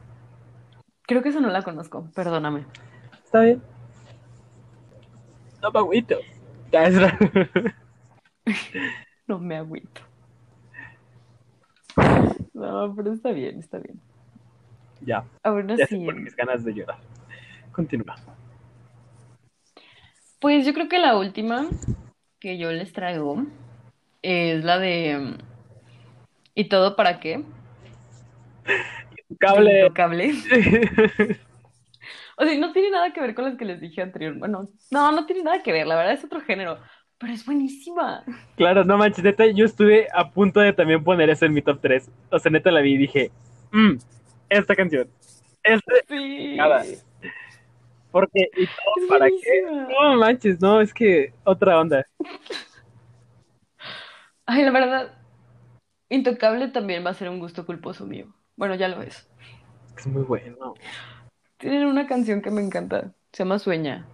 creo 1.07 1.23
que 1.23 1.31
esa 1.31 1.41
no 1.41 1.49
la 1.49 1.63
conozco, 1.63 2.11
perdóname. 2.15 2.67
¿Está 3.33 3.45
bien? 3.45 3.63
No 5.63 5.71
me 5.71 5.79
agüito. 5.79 6.19
Ya 6.71 6.85
es 6.85 7.01
ra- 7.01 7.19
No 9.27 9.39
me 9.39 9.57
agüito. 9.57 10.03
No, 12.53 12.95
pero 12.95 13.15
está 13.15 13.31
bien, 13.33 13.59
está 13.59 13.79
bien. 13.79 13.99
Ya, 15.01 15.25
Aún 15.43 15.67
ya 15.75 15.87
fueron 15.87 16.25
mis 16.25 16.37
ganas 16.37 16.63
de 16.63 16.75
llorar. 16.75 16.99
Continúa. 17.73 18.17
pues 20.39 20.67
yo 20.67 20.75
creo 20.75 20.91
que 20.91 20.99
la 20.99 21.17
última 21.17 21.69
que 22.39 22.59
yo 22.59 22.71
les 22.71 22.93
traigo 22.93 23.47
es 24.21 24.63
la 24.63 24.79
de 24.79 25.39
¿Y 26.55 26.69
todo 26.69 26.97
para 26.97 27.19
qué? 27.19 27.43
Cable. 29.39 29.85
Intocable. 29.87 30.35
O 32.43 32.45
sea, 32.45 32.59
no 32.59 32.73
tiene 32.73 32.91
nada 32.91 33.13
que 33.13 33.21
ver 33.21 33.37
con 33.37 33.45
las 33.45 33.57
que 33.57 33.65
les 33.65 33.81
dije 33.81 34.03
anterior. 34.03 34.35
Bueno, 34.37 34.69
no, 34.91 35.13
no 35.13 35.27
tiene 35.27 35.45
nada 35.45 35.63
que 35.63 35.71
ver, 35.71 35.87
la 35.87 35.95
verdad 35.95 36.15
es 36.15 36.25
otro 36.25 36.41
género, 36.41 36.77
pero 37.17 37.33
es 37.33 37.47
buenísima. 37.47 38.25
Claro, 38.57 38.83
no 38.83 38.99
manches, 38.99 39.23
neta, 39.23 39.47
yo 39.47 39.65
estuve 39.65 40.09
a 40.13 40.29
punto 40.29 40.59
de 40.59 40.73
también 40.73 41.05
poner 41.05 41.31
eso 41.31 41.47
en 41.47 41.53
mi 41.53 41.63
top 41.63 41.79
3. 41.81 42.11
O 42.33 42.39
sea, 42.41 42.51
neta 42.51 42.73
la 42.73 42.81
vi 42.81 42.95
y 42.95 42.99
dije, 42.99 43.31
mmm, 43.71 43.93
esta 44.49 44.75
canción. 44.75 45.09
Este, 45.63 45.93
Sí. 46.09 46.57
Nada. 46.57 46.83
porque, 48.11 48.51
¿y 48.57 48.67
todo 48.67 49.09
para 49.09 49.29
qué? 49.29 49.63
No 49.89 50.17
manches, 50.17 50.61
no, 50.61 50.81
es 50.81 50.93
que 50.93 51.33
otra 51.45 51.79
onda. 51.81 52.05
Ay, 54.47 54.65
la 54.65 54.73
verdad, 54.73 55.15
Intocable 56.09 56.69
también 56.69 57.07
va 57.07 57.11
a 57.11 57.15
ser 57.15 57.29
un 57.29 57.39
gusto 57.39 57.65
culposo 57.65 58.05
mío. 58.05 58.35
Bueno, 58.57 58.75
ya 58.75 58.89
lo 58.89 59.01
es. 59.01 59.31
Es 59.97 60.07
muy 60.09 60.25
bueno. 60.25 60.75
Tienen 61.63 61.87
una 61.87 62.09
canción 62.09 62.43
que 62.43 62.51
me 62.51 62.61
encanta, 62.61 63.13
se 63.31 63.45
llama 63.45 63.61
Sueña. 63.61 64.05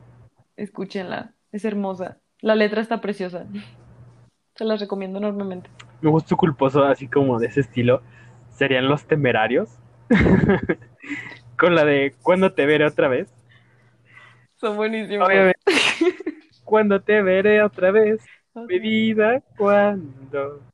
Escúchenla, 0.56 1.32
es 1.50 1.64
hermosa. 1.64 2.18
La 2.42 2.54
letra 2.54 2.82
está 2.82 3.00
preciosa. 3.00 3.46
Se 4.54 4.66
las 4.66 4.80
recomiendo 4.80 5.18
enormemente. 5.18 5.70
Mi 6.02 6.10
gusto 6.10 6.36
culposo, 6.36 6.84
así 6.84 7.08
como 7.08 7.38
de 7.38 7.46
ese 7.46 7.60
estilo, 7.60 8.02
serían 8.50 8.86
los 8.86 9.06
temerarios. 9.06 9.78
Con 11.56 11.74
la 11.74 11.86
de 11.86 12.14
¿Cuándo 12.22 12.52
te 12.52 12.66
veré 12.66 12.84
otra 12.84 13.08
vez? 13.08 13.32
Son 14.56 14.76
buenísimos. 14.76 15.26
Obviamente. 15.26 15.58
¿Cuándo 16.64 17.00
te 17.00 17.22
veré 17.22 17.62
otra 17.62 17.92
vez? 17.92 18.20
Mi 18.54 18.78
vida, 18.78 19.42
¿cuándo? 19.56 20.67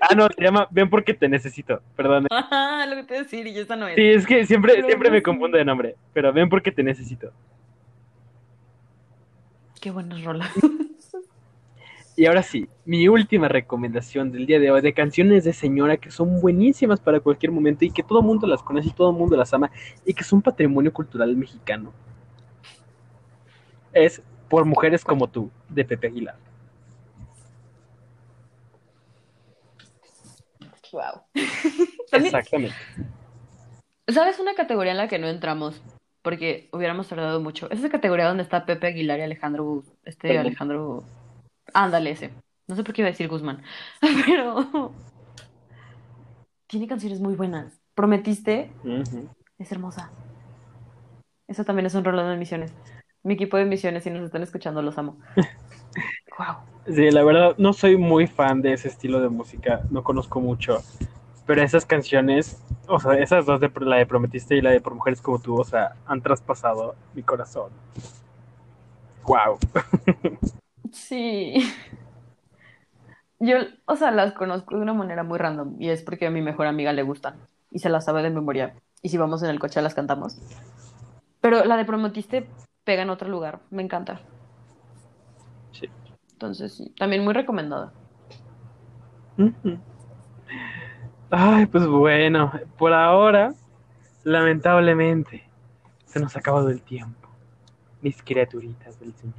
Ah, 0.00 0.14
no, 0.14 0.28
se 0.36 0.42
llama 0.42 0.68
Ven 0.70 0.90
porque 0.90 1.14
te 1.14 1.28
necesito. 1.28 1.80
Perdón. 1.96 2.26
Ajá, 2.30 2.86
lo 2.86 2.96
que 2.96 3.04
te 3.04 3.14
iba 3.14 3.20
a 3.20 3.22
decir, 3.24 3.46
y 3.46 3.58
esa 3.58 3.76
no 3.76 3.88
es. 3.88 3.94
Sí, 3.94 4.02
es 4.02 4.26
que 4.26 4.46
siempre, 4.46 4.74
Pero 4.74 4.86
siempre 4.86 5.10
me 5.10 5.22
confundo 5.22 5.56
de 5.56 5.64
nombre. 5.64 5.96
Pero 6.12 6.32
ven 6.32 6.48
porque 6.48 6.72
te 6.72 6.82
necesito. 6.82 7.32
Qué 9.80 9.90
buenas 9.90 10.22
rolas. 10.24 10.50
Y 12.16 12.26
ahora 12.26 12.44
sí, 12.44 12.68
mi 12.84 13.08
última 13.08 13.48
recomendación 13.48 14.30
del 14.30 14.46
día 14.46 14.60
de 14.60 14.70
hoy 14.70 14.80
de 14.80 14.94
canciones 14.94 15.42
de 15.42 15.52
señora 15.52 15.96
que 15.96 16.12
son 16.12 16.40
buenísimas 16.40 17.00
para 17.00 17.18
cualquier 17.18 17.50
momento 17.50 17.84
y 17.84 17.90
que 17.90 18.04
todo 18.04 18.20
el 18.20 18.24
mundo 18.24 18.46
las 18.46 18.62
conoce 18.62 18.88
y 18.88 18.92
todo 18.92 19.10
el 19.10 19.16
mundo 19.16 19.36
las 19.36 19.52
ama 19.52 19.72
y 20.06 20.14
que 20.14 20.22
son 20.22 20.40
patrimonio 20.40 20.92
cultural 20.92 21.34
mexicano. 21.36 21.92
Es 23.92 24.22
Por 24.48 24.64
Mujeres 24.64 25.04
como 25.04 25.28
tú, 25.28 25.50
de 25.68 25.84
Pepe 25.84 26.06
Aguilar. 26.06 26.36
Wow. 30.94 31.22
Exactamente. 32.12 32.76
¿sabes 34.06 34.38
una 34.38 34.54
categoría 34.54 34.92
en 34.92 34.98
la 34.98 35.08
que 35.08 35.18
no 35.18 35.26
entramos? 35.26 35.82
Porque 36.22 36.68
hubiéramos 36.72 37.08
tardado 37.08 37.40
mucho. 37.40 37.68
Es 37.70 37.80
esa 37.80 37.88
categoría 37.88 38.28
donde 38.28 38.44
está 38.44 38.64
Pepe 38.64 38.86
Aguilar 38.86 39.18
y 39.18 39.22
Alejandro, 39.22 39.82
este 40.04 40.28
Perdón. 40.28 40.46
Alejandro, 40.46 41.04
ándale 41.72 42.10
ese. 42.12 42.30
No 42.68 42.76
sé 42.76 42.84
por 42.84 42.94
qué 42.94 43.02
iba 43.02 43.08
a 43.08 43.10
decir 43.10 43.28
Guzmán, 43.28 43.62
pero 44.00 44.92
tiene 46.68 46.86
canciones 46.86 47.20
muy 47.20 47.34
buenas. 47.34 47.80
Prometiste, 47.94 48.70
es 49.58 49.72
hermosa. 49.72 50.12
Eso 51.48 51.64
también 51.64 51.86
es 51.86 51.94
un 51.94 52.04
rollo 52.04 52.26
de 52.26 52.36
misiones. 52.36 52.72
Mi 53.22 53.34
equipo 53.34 53.56
de 53.56 53.64
misiones, 53.64 54.04
si 54.04 54.10
nos 54.10 54.24
están 54.24 54.42
escuchando, 54.42 54.80
los 54.80 54.96
amo. 54.96 55.18
Wow. 56.38 56.56
Sí, 56.86 57.10
la 57.10 57.24
verdad, 57.24 57.54
no 57.56 57.72
soy 57.72 57.96
muy 57.96 58.26
fan 58.26 58.60
de 58.60 58.74
ese 58.74 58.88
estilo 58.88 59.20
de 59.20 59.28
música, 59.28 59.82
no 59.90 60.02
conozco 60.02 60.40
mucho, 60.40 60.82
pero 61.46 61.62
esas 61.62 61.86
canciones, 61.86 62.62
o 62.88 62.98
sea, 62.98 63.14
esas 63.14 63.46
dos, 63.46 63.60
de, 63.60 63.70
la 63.80 63.96
de 63.96 64.06
Prometiste 64.06 64.56
y 64.56 64.60
la 64.60 64.70
de 64.70 64.80
Por 64.80 64.94
Mujeres 64.94 65.22
como 65.22 65.38
tú, 65.38 65.58
o 65.58 65.64
sea, 65.64 65.96
han 66.06 66.20
traspasado 66.20 66.94
mi 67.14 67.22
corazón. 67.22 67.70
Wow. 69.24 69.58
Sí. 70.92 71.54
Yo, 73.40 73.56
o 73.86 73.96
sea, 73.96 74.10
las 74.10 74.32
conozco 74.32 74.76
de 74.76 74.82
una 74.82 74.94
manera 74.94 75.24
muy 75.24 75.38
random 75.38 75.76
y 75.80 75.90
es 75.90 76.02
porque 76.02 76.26
a 76.26 76.30
mi 76.30 76.40
mejor 76.40 76.66
amiga 76.66 76.92
le 76.92 77.02
gustan 77.02 77.34
y 77.70 77.80
se 77.80 77.88
las 77.88 78.04
sabe 78.04 78.22
de 78.22 78.30
memoria. 78.30 78.74
Y 79.02 79.08
si 79.08 79.18
vamos 79.18 79.42
en 79.42 79.50
el 79.50 79.58
coche 79.58 79.82
las 79.82 79.94
cantamos. 79.94 80.38
Pero 81.40 81.64
la 81.64 81.76
de 81.76 81.84
Prometiste 81.84 82.48
pega 82.84 83.02
en 83.02 83.10
otro 83.10 83.28
lugar, 83.28 83.60
me 83.70 83.82
encanta. 83.82 84.20
Sí. 85.72 85.90
Entonces, 86.34 86.74
sí, 86.74 86.92
también 86.98 87.24
muy 87.24 87.32
recomendada. 87.32 87.92
Ujú. 89.38 89.78
Ay, 91.30 91.66
pues 91.66 91.86
bueno, 91.86 92.52
por 92.76 92.92
ahora, 92.92 93.54
lamentablemente, 94.24 95.48
se 96.06 96.20
nos 96.20 96.36
ha 96.36 96.40
acabado 96.40 96.70
el 96.70 96.82
tiempo, 96.82 97.28
mis 98.02 98.22
criaturitas 98.22 99.00
del 99.00 99.14
Señor. 99.14 99.34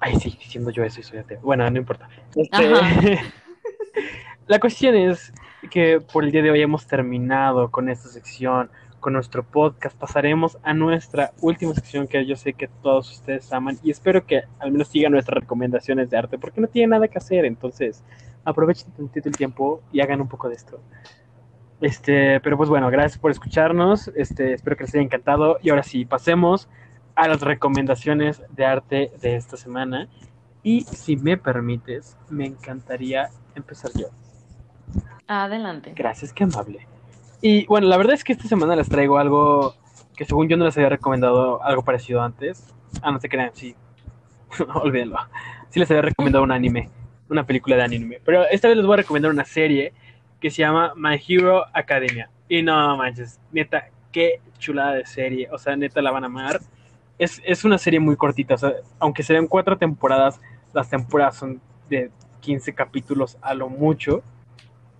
Ay, 0.00 0.16
sí, 0.16 0.36
diciendo 0.38 0.70
yo 0.70 0.84
eso 0.84 1.00
y 1.00 1.02
soy 1.02 1.18
ateo. 1.18 1.40
Bueno, 1.40 1.68
no 1.70 1.78
importa. 1.78 2.08
Este. 2.34 3.20
La 4.46 4.58
cuestión 4.58 4.94
es 4.94 5.32
que 5.70 6.00
por 6.00 6.24
el 6.24 6.32
día 6.32 6.42
de 6.42 6.50
hoy 6.50 6.60
hemos 6.60 6.86
terminado 6.86 7.70
con 7.70 7.88
esta 7.88 8.08
sección, 8.08 8.70
con 9.02 9.12
nuestro 9.12 9.42
podcast. 9.42 9.98
Pasaremos 9.98 10.56
a 10.62 10.72
nuestra 10.72 11.32
última 11.42 11.74
sección 11.74 12.06
que 12.06 12.24
yo 12.24 12.36
sé 12.36 12.54
que 12.54 12.68
todos 12.68 13.10
ustedes 13.10 13.52
aman 13.52 13.76
y 13.82 13.90
espero 13.90 14.24
que 14.24 14.44
al 14.60 14.72
menos 14.72 14.88
sigan 14.88 15.12
nuestras 15.12 15.40
recomendaciones 15.40 16.08
de 16.08 16.16
arte 16.16 16.38
porque 16.38 16.62
no 16.62 16.68
tienen 16.68 16.90
nada 16.90 17.08
que 17.08 17.18
hacer. 17.18 17.44
Entonces, 17.44 18.02
aprovechen 18.44 18.92
tantito 18.92 19.28
el 19.28 19.36
tiempo 19.36 19.82
y 19.92 20.00
hagan 20.00 20.22
un 20.22 20.28
poco 20.28 20.48
de 20.48 20.54
esto. 20.54 20.80
Este, 21.82 22.40
pero 22.40 22.56
pues 22.56 22.70
bueno, 22.70 22.88
gracias 22.90 23.18
por 23.18 23.32
escucharnos. 23.32 24.08
Este, 24.14 24.54
espero 24.54 24.76
que 24.76 24.84
les 24.84 24.94
haya 24.94 25.02
encantado. 25.02 25.58
Y 25.60 25.70
ahora 25.70 25.82
sí, 25.82 26.04
pasemos 26.04 26.68
a 27.16 27.28
las 27.28 27.42
recomendaciones 27.42 28.42
de 28.50 28.64
arte 28.64 29.10
de 29.20 29.36
esta 29.36 29.56
semana. 29.56 30.08
Y 30.62 30.82
si 30.82 31.16
me 31.16 31.36
permites, 31.36 32.16
me 32.30 32.46
encantaría 32.46 33.30
empezar 33.56 33.90
yo. 33.98 34.06
Adelante. 35.26 35.92
Gracias, 35.96 36.32
qué 36.32 36.44
amable. 36.44 36.86
Y 37.44 37.66
bueno, 37.66 37.88
la 37.88 37.96
verdad 37.96 38.14
es 38.14 38.22
que 38.22 38.32
esta 38.32 38.46
semana 38.46 38.76
les 38.76 38.88
traigo 38.88 39.18
algo 39.18 39.74
que 40.16 40.24
según 40.24 40.48
yo 40.48 40.56
no 40.56 40.64
les 40.64 40.76
había 40.76 40.90
recomendado 40.90 41.60
algo 41.64 41.82
parecido 41.82 42.22
antes. 42.22 42.72
Ah, 43.02 43.10
no 43.10 43.18
se 43.18 43.28
crean, 43.28 43.50
sí. 43.52 43.74
Olvídenlo. 44.74 45.18
Sí 45.68 45.80
les 45.80 45.90
había 45.90 46.02
recomendado 46.02 46.44
un 46.44 46.52
anime. 46.52 46.88
una 47.28 47.44
película 47.44 47.74
de 47.74 47.82
anime. 47.82 48.20
Pero 48.24 48.44
esta 48.48 48.68
vez 48.68 48.76
les 48.76 48.86
voy 48.86 48.94
a 48.94 48.98
recomendar 48.98 49.32
una 49.32 49.44
serie 49.44 49.92
que 50.38 50.50
se 50.50 50.58
llama 50.58 50.92
My 50.94 51.20
Hero 51.26 51.64
Academia. 51.72 52.30
Y 52.48 52.62
no 52.62 52.96
manches, 52.96 53.40
neta, 53.50 53.88
qué 54.12 54.40
chulada 54.58 54.92
de 54.92 55.04
serie. 55.04 55.48
O 55.50 55.58
sea, 55.58 55.74
neta 55.74 56.00
la 56.00 56.12
van 56.12 56.22
a 56.22 56.26
amar. 56.26 56.60
Es, 57.18 57.42
es 57.44 57.64
una 57.64 57.78
serie 57.78 57.98
muy 57.98 58.14
cortita. 58.14 58.54
O 58.54 58.58
sea, 58.58 58.72
aunque 59.00 59.24
se 59.24 59.34
den 59.34 59.48
cuatro 59.48 59.76
temporadas, 59.76 60.40
las 60.72 60.88
temporadas 60.88 61.36
son 61.38 61.60
de 61.88 62.12
15 62.40 62.72
capítulos 62.72 63.36
a 63.42 63.54
lo 63.54 63.68
mucho. 63.68 64.22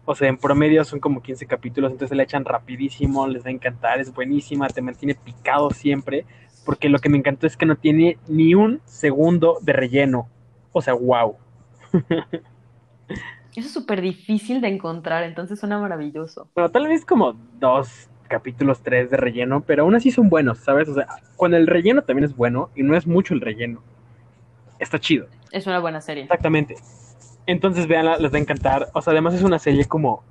O 0.05 0.15
sea, 0.15 0.29
en 0.29 0.37
promedio 0.37 0.85
son 0.85 0.99
como 0.99 1.23
15 1.23 1.47
capítulos, 1.47 1.93
entonces 1.93 2.17
la 2.17 2.25
echan 2.25 2.45
rapidísimo, 2.45 3.27
les 3.29 3.45
va 3.45 3.49
a 3.49 3.53
encantar, 3.53 4.01
es 4.01 4.13
buenísima, 4.13 4.69
te 4.69 4.83
mantiene 4.83 5.15
picado 5.15 5.71
siempre, 5.71 6.27
porque 6.65 6.89
lo 6.89 6.99
que 6.99 7.09
me 7.09 7.19
encantó 7.19 7.47
es 7.47 7.57
que 7.57 7.67
no 7.67 7.77
tiene 7.77 8.19
ni 8.27 8.55
un 8.55 8.81
segundo 8.85 9.59
de 9.63 9.73
relleno. 9.73 10.29
O 10.73 10.83
sea, 10.83 10.95
wow. 10.95 11.37
Eso 13.55 13.67
es 13.67 13.73
súper 13.73 14.01
difícil 14.01 14.61
de 14.61 14.69
encontrar, 14.69 15.25
entonces 15.25 15.61
suena 15.61 15.79
maravilloso. 15.79 16.49
Bueno, 16.55 16.71
tal 16.71 16.89
vez 16.89 17.05
como 17.05 17.35
dos 17.61 18.09
capítulos, 18.27 18.83
tres 18.83 19.11
de 19.11 19.19
relleno, 19.19 19.61
pero 19.61 19.83
aún 19.83 19.95
así 19.95 20.11
son 20.11 20.31
buenos, 20.31 20.59
¿sabes? 20.59 20.89
O 20.89 20.95
sea, 20.95 21.07
cuando 21.37 21.59
el 21.59 21.67
relleno 21.67 22.03
también 22.03 22.25
es 22.25 22.35
bueno 22.35 22.71
y 22.75 22.83
no 22.83 22.97
es 22.97 23.07
mucho 23.07 23.35
el 23.35 23.43
relleno, 23.43 23.83
está 24.79 24.99
chido. 24.99 25.27
Es 25.51 25.67
una 25.67 25.81
buena 25.81 26.01
serie. 26.01 26.23
Exactamente. 26.25 26.77
Entonces, 27.47 27.87
véanla, 27.87 28.19
les 28.19 28.33
va 28.33 28.37
a 28.37 28.41
encantar. 28.41 28.89
O 28.95 29.03
sea, 29.03 29.13
además 29.13 29.35
es 29.35 29.43
una 29.43 29.59
serie 29.59 29.85
como. 29.87 30.23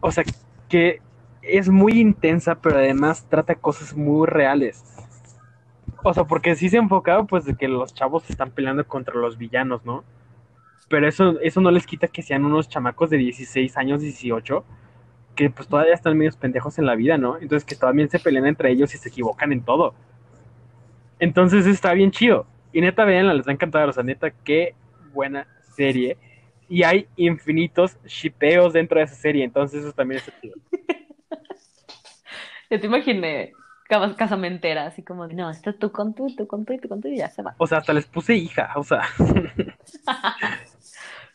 O 0.00 0.10
sea, 0.10 0.24
que 0.68 1.00
es 1.42 1.68
muy 1.68 2.00
intensa, 2.00 2.56
pero 2.56 2.76
además 2.78 3.26
trata 3.28 3.54
cosas 3.54 3.94
muy 3.96 4.26
reales. 4.26 4.84
O 6.02 6.14
sea, 6.14 6.24
porque 6.24 6.54
sí 6.56 6.68
se 6.70 6.78
enfocaba, 6.78 7.24
pues, 7.24 7.44
de 7.44 7.54
que 7.54 7.68
los 7.68 7.94
chavos 7.94 8.28
están 8.30 8.50
peleando 8.50 8.86
contra 8.86 9.14
los 9.14 9.36
villanos, 9.36 9.84
¿no? 9.84 10.04
Pero 10.88 11.06
eso, 11.06 11.38
eso 11.40 11.60
no 11.60 11.70
les 11.70 11.86
quita 11.86 12.08
que 12.08 12.22
sean 12.22 12.44
unos 12.44 12.68
chamacos 12.68 13.10
de 13.10 13.18
16 13.18 13.76
años, 13.76 14.00
18, 14.00 14.64
que 15.36 15.50
pues 15.50 15.68
todavía 15.68 15.94
están 15.94 16.18
medios 16.18 16.36
pendejos 16.36 16.78
en 16.78 16.86
la 16.86 16.96
vida, 16.96 17.16
¿no? 17.16 17.36
Entonces 17.38 17.64
que 17.64 17.76
todavía 17.76 18.08
se 18.08 18.18
pelean 18.18 18.46
entre 18.46 18.70
ellos 18.70 18.94
y 18.94 18.98
se 18.98 19.08
equivocan 19.08 19.52
en 19.52 19.62
todo. 19.62 19.94
Entonces 21.20 21.66
está 21.66 21.92
bien 21.92 22.10
chido. 22.10 22.46
Y 22.72 22.80
neta, 22.80 23.04
véanla, 23.04 23.34
les 23.34 23.46
va 23.46 23.50
a 23.50 23.54
encantar. 23.54 23.88
O 23.88 23.92
sea, 23.92 24.02
neta, 24.02 24.30
qué 24.30 24.74
buena 25.12 25.46
serie. 25.80 26.16
Y 26.68 26.84
hay 26.84 27.08
infinitos 27.16 27.96
shipeos 28.04 28.72
dentro 28.72 28.98
de 28.98 29.04
esa 29.04 29.14
serie, 29.14 29.44
entonces 29.44 29.82
eso 29.82 29.92
también 29.92 30.20
es 30.20 30.40
chido. 30.40 30.56
Yo 32.70 32.78
te 32.78 32.86
imaginé 32.86 33.54
cas- 33.88 34.14
casamentera, 34.14 34.86
así 34.86 35.02
como, 35.02 35.26
no, 35.26 35.50
está 35.50 35.72
tú 35.72 35.90
con 35.90 36.14
tú, 36.14 36.28
tú 36.36 36.46
con 36.46 36.64
tú 36.64 36.74
y 36.74 36.78
tú 36.78 36.88
con 36.88 37.00
tú 37.00 37.08
y 37.08 37.16
ya 37.16 37.28
se 37.28 37.42
va. 37.42 37.56
O 37.58 37.66
sea, 37.66 37.78
hasta 37.78 37.92
les 37.92 38.06
puse 38.06 38.36
hija, 38.36 38.72
o 38.76 38.84
sea. 38.84 39.02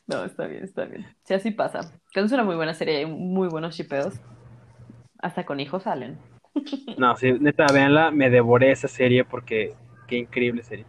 No, 0.07 0.23
está 0.23 0.45
bien, 0.45 0.63
está 0.63 0.85
bien. 0.85 1.03
Sí, 1.23 1.33
así 1.33 1.49
pasa. 1.49 1.79
Entonces 1.79 2.25
es 2.25 2.31
una 2.33 2.43
muy 2.43 2.55
buena 2.55 2.75
serie, 2.75 2.97
hay 2.97 3.05
muy 3.07 3.47
buenos 3.47 3.75
shipeos. 3.75 4.13
Hasta 5.19 5.45
con 5.45 5.59
hijos 5.59 5.83
salen. 5.83 6.17
No, 6.97 7.15
sí, 7.17 7.33
neta, 7.33 7.65
véanla, 7.73 8.11
me 8.11 8.29
devoré 8.29 8.71
esa 8.71 8.87
serie 8.87 9.25
porque 9.25 9.73
qué 10.07 10.17
increíble 10.17 10.63
serie. 10.63 10.85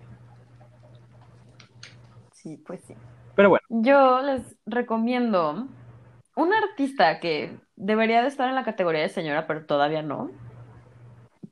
Sí, 2.32 2.62
pues 2.64 2.80
sí. 2.86 2.94
Pero 3.36 3.50
bueno, 3.50 3.64
Yo 3.68 4.22
les 4.22 4.58
recomiendo 4.64 5.68
un 6.34 6.54
artista 6.54 7.20
que 7.20 7.56
debería 7.76 8.22
de 8.22 8.28
estar 8.28 8.48
en 8.48 8.54
la 8.54 8.64
categoría 8.64 9.02
de 9.02 9.10
señora, 9.10 9.46
pero 9.46 9.66
todavía 9.66 10.02
no, 10.02 10.30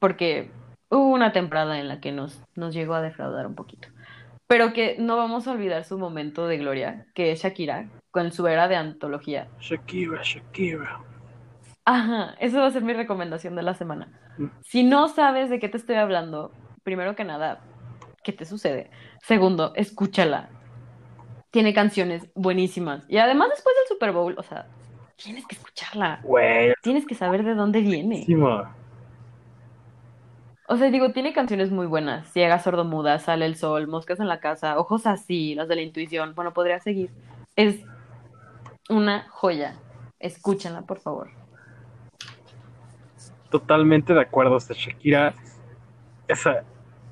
porque 0.00 0.50
hubo 0.88 1.08
una 1.12 1.32
temporada 1.32 1.78
en 1.78 1.88
la 1.88 2.00
que 2.00 2.10
nos, 2.10 2.42
nos 2.56 2.74
llegó 2.74 2.94
a 2.94 3.02
defraudar 3.02 3.46
un 3.46 3.54
poquito, 3.54 3.88
pero 4.46 4.72
que 4.72 4.96
no 4.98 5.16
vamos 5.16 5.46
a 5.46 5.52
olvidar 5.52 5.84
su 5.84 5.98
momento 5.98 6.46
de 6.48 6.58
gloria, 6.58 7.06
que 7.14 7.32
es 7.32 7.42
Shakira, 7.42 7.90
con 8.10 8.32
su 8.32 8.46
era 8.46 8.66
de 8.66 8.76
antología. 8.76 9.50
Shakira, 9.58 10.22
Shakira. 10.22 11.00
Ajá, 11.84 12.34
eso 12.40 12.60
va 12.60 12.66
a 12.66 12.70
ser 12.70 12.82
mi 12.82 12.94
recomendación 12.94 13.56
de 13.56 13.62
la 13.62 13.74
semana. 13.74 14.08
Mm. 14.38 14.46
Si 14.62 14.84
no 14.84 15.08
sabes 15.08 15.50
de 15.50 15.60
qué 15.60 15.68
te 15.68 15.76
estoy 15.76 15.96
hablando, 15.96 16.52
primero 16.82 17.14
que 17.14 17.24
nada, 17.24 17.60
¿qué 18.22 18.32
te 18.32 18.46
sucede? 18.46 18.90
Segundo, 19.22 19.72
escúchala. 19.74 20.48
Tiene 21.54 21.72
canciones 21.72 22.28
buenísimas. 22.34 23.04
Y 23.08 23.18
además 23.18 23.48
después 23.50 23.76
del 23.76 23.86
Super 23.86 24.10
Bowl, 24.10 24.34
o 24.36 24.42
sea, 24.42 24.66
tienes 25.14 25.46
que 25.46 25.54
escucharla. 25.54 26.20
Tienes 26.82 27.06
que 27.06 27.14
saber 27.14 27.44
de 27.44 27.54
dónde 27.54 27.80
viene. 27.80 28.24
buenísimo. 28.26 28.64
O 30.66 30.76
sea, 30.76 30.90
digo, 30.90 31.12
tiene 31.12 31.32
canciones 31.32 31.70
muy 31.70 31.86
buenas. 31.86 32.26
Ciega, 32.32 32.58
sordomuda, 32.58 33.20
Sale 33.20 33.46
el 33.46 33.54
sol, 33.54 33.86
Moscas 33.86 34.18
en 34.18 34.26
la 34.26 34.40
casa, 34.40 34.80
Ojos 34.80 35.06
así, 35.06 35.54
las 35.54 35.68
de 35.68 35.76
la 35.76 35.82
intuición. 35.82 36.34
Bueno, 36.34 36.52
podría 36.52 36.80
seguir. 36.80 37.12
Es 37.54 37.84
una 38.90 39.28
joya. 39.28 39.76
Escúchenla, 40.18 40.82
por 40.82 40.98
favor. 40.98 41.30
Totalmente 43.48 44.12
de 44.12 44.22
acuerdo, 44.22 44.56
hasta 44.56 44.74
Shakira. 44.74 45.32
Esa. 46.26 46.64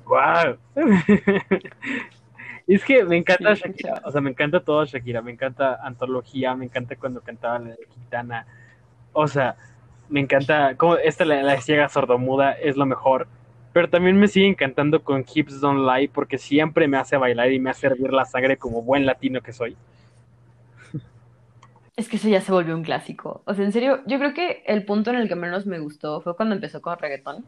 ¡Wow! 0.05 0.57
es 2.67 2.83
que 2.85 3.03
me 3.03 3.17
encanta 3.17 3.55
Sí, 3.55 3.61
Shakira, 3.61 4.01
o 4.05 4.11
sea, 4.11 4.21
me 4.21 4.29
encanta 4.31 4.59
todo 4.63 4.85
Shakira, 4.85 5.21
me 5.21 5.31
encanta 5.31 5.75
Antología, 5.83 6.55
me 6.55 6.65
encanta 6.65 6.95
cuando 6.95 7.21
cantaba 7.21 7.59
la 7.59 7.69
de 7.71 7.87
Gitana. 7.93 8.45
O 9.13 9.27
sea, 9.27 9.55
me 10.09 10.19
encanta, 10.21 10.75
como 10.77 10.95
esta 10.97 11.25
la, 11.25 11.43
la 11.43 11.61
ciega 11.61 11.89
sordomuda 11.89 12.53
es 12.53 12.77
lo 12.77 12.85
mejor. 12.85 13.27
Pero 13.73 13.89
también 13.89 14.17
me 14.19 14.27
sigue 14.27 14.47
encantando 14.47 15.03
con 15.03 15.25
Hips 15.33 15.59
Don't 15.61 15.87
Lie 15.89 16.09
porque 16.09 16.37
siempre 16.37 16.87
me 16.87 16.97
hace 16.97 17.17
bailar 17.17 17.51
y 17.51 17.59
me 17.59 17.71
hace 17.71 17.87
hervir 17.87 18.13
la 18.13 18.25
sangre 18.25 18.57
como 18.57 18.83
buen 18.83 19.05
latino 19.05 19.41
que 19.41 19.51
soy. 19.53 19.77
Es 21.95 22.09
que 22.09 22.17
eso 22.17 22.27
ya 22.29 22.41
se 22.41 22.51
volvió 22.51 22.75
un 22.75 22.83
clásico. 22.83 23.43
O 23.45 23.53
sea, 23.53 23.65
en 23.65 23.71
serio, 23.71 24.01
yo 24.07 24.17
creo 24.19 24.33
que 24.33 24.63
el 24.67 24.85
punto 24.85 25.09
en 25.11 25.17
el 25.17 25.27
que 25.27 25.35
menos 25.35 25.65
me 25.65 25.79
gustó 25.79 26.21
fue 26.21 26.35
cuando 26.35 26.55
empezó 26.55 26.81
con 26.81 26.97
reggaetón. 26.97 27.45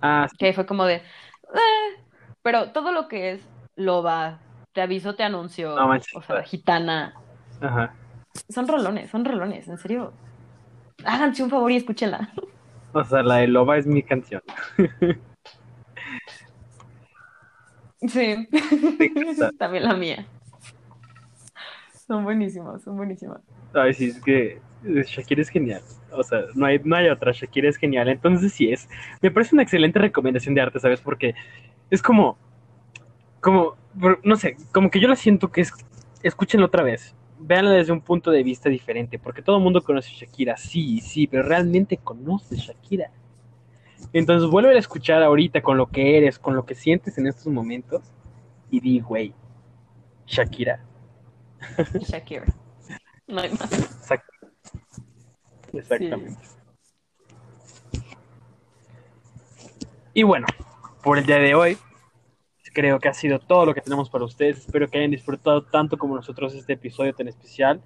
Ah, 0.00 0.26
sí, 0.30 0.36
Que 0.38 0.52
fue 0.52 0.66
como 0.66 0.84
de. 0.86 0.96
"Eh", 0.96 2.04
pero 2.42 2.72
todo 2.72 2.92
lo 2.92 3.08
que 3.08 3.32
es 3.32 3.51
loba, 3.76 4.40
te 4.72 4.80
aviso, 4.80 5.14
te 5.14 5.22
anuncio, 5.22 5.74
No 5.76 5.88
manches, 5.88 6.14
o 6.14 6.22
sea, 6.22 6.42
gitana, 6.42 7.14
ajá. 7.60 7.94
son 8.48 8.68
rolones, 8.68 9.10
son 9.10 9.24
rolones, 9.24 9.68
en 9.68 9.78
serio. 9.78 10.12
Háganse 11.04 11.42
un 11.42 11.50
favor 11.50 11.70
y 11.70 11.76
escúchenla. 11.76 12.32
O 12.92 13.02
sea, 13.04 13.22
la 13.22 13.36
de 13.36 13.48
Loba 13.48 13.78
es 13.78 13.86
mi 13.86 14.02
canción. 14.02 14.42
Sí, 18.06 18.48
también 19.58 19.84
la 19.84 19.94
mía. 19.94 20.26
Son 22.06 22.24
buenísimas, 22.24 22.82
son 22.82 22.96
buenísimas. 22.96 23.40
Ay, 23.74 23.94
sí, 23.94 24.06
es 24.08 24.20
que 24.20 24.60
eh, 24.84 25.04
Shakira 25.06 25.42
es 25.42 25.48
genial. 25.48 25.80
O 26.12 26.22
sea, 26.22 26.42
no 26.54 26.66
hay, 26.66 26.80
no 26.84 26.96
hay 26.96 27.08
otra. 27.08 27.32
Shakira 27.32 27.68
es 27.68 27.76
genial. 27.76 28.08
Entonces, 28.08 28.52
sí 28.52 28.70
es. 28.70 28.88
Me 29.22 29.30
parece 29.30 29.54
una 29.54 29.62
excelente 29.62 29.98
recomendación 29.98 30.54
de 30.54 30.60
arte, 30.60 30.80
¿sabes? 30.80 31.00
Porque 31.00 31.34
es 31.90 32.02
como. 32.02 32.36
Como. 33.42 33.76
No 34.24 34.36
sé, 34.36 34.56
como 34.72 34.90
que 34.90 34.98
yo 35.00 35.08
la 35.08 35.16
siento 35.16 35.52
que 35.52 35.60
es. 35.60 35.72
Escúchenla 36.22 36.64
otra 36.64 36.82
vez. 36.82 37.14
Véanla 37.38 37.72
desde 37.72 37.92
un 37.92 38.00
punto 38.00 38.30
de 38.30 38.42
vista 38.42 38.70
diferente. 38.70 39.18
Porque 39.18 39.42
todo 39.42 39.58
el 39.58 39.62
mundo 39.62 39.82
conoce 39.82 40.10
a 40.14 40.18
Shakira. 40.20 40.56
Sí, 40.56 41.00
sí, 41.00 41.26
pero 41.26 41.42
realmente 41.42 41.98
conoce 41.98 42.54
a 42.54 42.58
Shakira. 42.58 43.10
Entonces, 44.14 44.48
vuelve 44.48 44.74
a 44.74 44.78
escuchar 44.78 45.22
ahorita 45.22 45.60
con 45.60 45.76
lo 45.76 45.86
que 45.88 46.16
eres, 46.16 46.38
con 46.38 46.56
lo 46.56 46.64
que 46.64 46.74
sientes 46.74 47.18
en 47.18 47.26
estos 47.26 47.48
momentos. 47.52 48.02
Y 48.70 48.80
di, 48.80 49.00
güey. 49.00 49.34
Shakira. 50.26 50.80
Shakira. 52.00 52.46
No 53.26 53.40
hay 53.40 53.50
más. 53.50 53.70
Exact- 53.72 54.22
Exactamente. 55.72 56.40
Y 60.14 60.22
bueno, 60.22 60.46
por 61.02 61.18
el 61.18 61.24
día 61.26 61.38
de 61.38 61.54
hoy, 61.54 61.78
creo 62.72 62.98
que 63.00 63.08
ha 63.08 63.14
sido 63.14 63.38
todo 63.38 63.66
lo 63.66 63.74
que 63.74 63.80
tenemos 63.80 64.10
para 64.10 64.24
ustedes. 64.24 64.58
Espero 64.58 64.88
que 64.88 64.98
hayan 64.98 65.10
disfrutado 65.10 65.62
tanto 65.64 65.96
como 65.98 66.14
nosotros 66.16 66.54
este 66.54 66.74
episodio 66.74 67.14
tan 67.14 67.28
especial. 67.28 67.80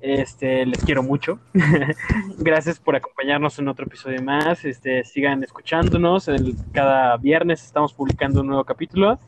Este, 0.00 0.64
les 0.64 0.82
quiero 0.84 1.02
mucho. 1.02 1.40
Gracias 2.38 2.78
por 2.78 2.96
acompañarnos 2.96 3.58
en 3.58 3.68
otro 3.68 3.84
episodio 3.86 4.22
más. 4.22 4.64
Este, 4.64 5.04
sigan 5.04 5.42
escuchándonos. 5.44 6.28
El- 6.28 6.54
cada 6.72 7.16
viernes 7.16 7.64
estamos 7.64 7.92
publicando 7.92 8.40
un 8.40 8.46
nuevo 8.48 8.64
capítulo. 8.64 9.18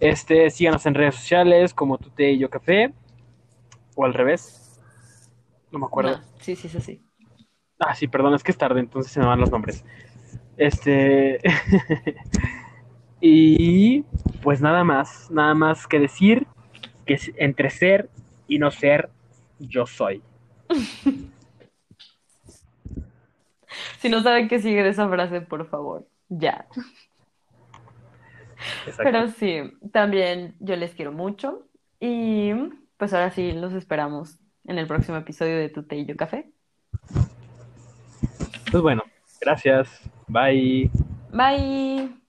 Este, 0.00 0.50
síganos 0.50 0.84
en 0.86 0.94
redes 0.94 1.14
sociales 1.14 1.72
como 1.72 1.96
Tute 1.98 2.32
y 2.32 2.38
Yo 2.38 2.50
Café. 2.50 2.92
O 3.94 4.04
al 4.04 4.12
revés. 4.12 4.78
No 5.70 5.78
me 5.78 5.86
acuerdo. 5.86 6.18
No, 6.18 6.22
sí, 6.40 6.54
sí, 6.56 6.68
sí, 6.68 6.80
sí. 6.80 7.02
Ah, 7.78 7.94
sí, 7.94 8.06
perdón, 8.06 8.34
es 8.34 8.42
que 8.42 8.52
es 8.52 8.58
tarde, 8.58 8.80
entonces 8.80 9.10
se 9.12 9.20
me 9.20 9.26
van 9.26 9.40
los 9.40 9.50
nombres. 9.50 9.84
Este. 10.56 11.40
y 13.26 14.04
pues 14.42 14.60
nada 14.60 14.84
más, 14.84 15.30
nada 15.30 15.54
más 15.54 15.86
que 15.86 15.98
decir 15.98 16.46
que 17.06 17.18
entre 17.36 17.70
ser 17.70 18.10
y 18.46 18.58
no 18.58 18.70
ser, 18.70 19.08
yo 19.58 19.86
soy. 19.86 20.22
Si 23.98 24.10
no 24.10 24.22
saben 24.22 24.48
qué 24.48 24.60
sigue 24.60 24.82
de 24.82 24.90
esa 24.90 25.08
frase, 25.08 25.40
por 25.40 25.66
favor, 25.66 26.06
ya. 26.28 26.66
Exacto. 28.86 29.02
Pero 29.02 29.28
sí, 29.28 29.62
también 29.92 30.54
yo 30.60 30.76
les 30.76 30.94
quiero 30.94 31.10
mucho 31.10 31.66
Y 31.98 32.52
pues 32.98 33.14
ahora 33.14 33.30
sí, 33.30 33.52
los 33.52 33.72
esperamos 33.72 34.38
en 34.66 34.78
el 34.78 34.86
próximo 34.86 35.16
episodio 35.16 35.56
de 35.56 35.70
Tu 35.70 35.82
Té 35.84 35.96
y 35.96 36.06
Yo 36.06 36.16
Café. 36.16 36.52
Pues 38.70 38.82
bueno, 38.82 39.02
gracias. 39.40 39.88
Bye. 40.28 40.90
Bye. 41.32 42.23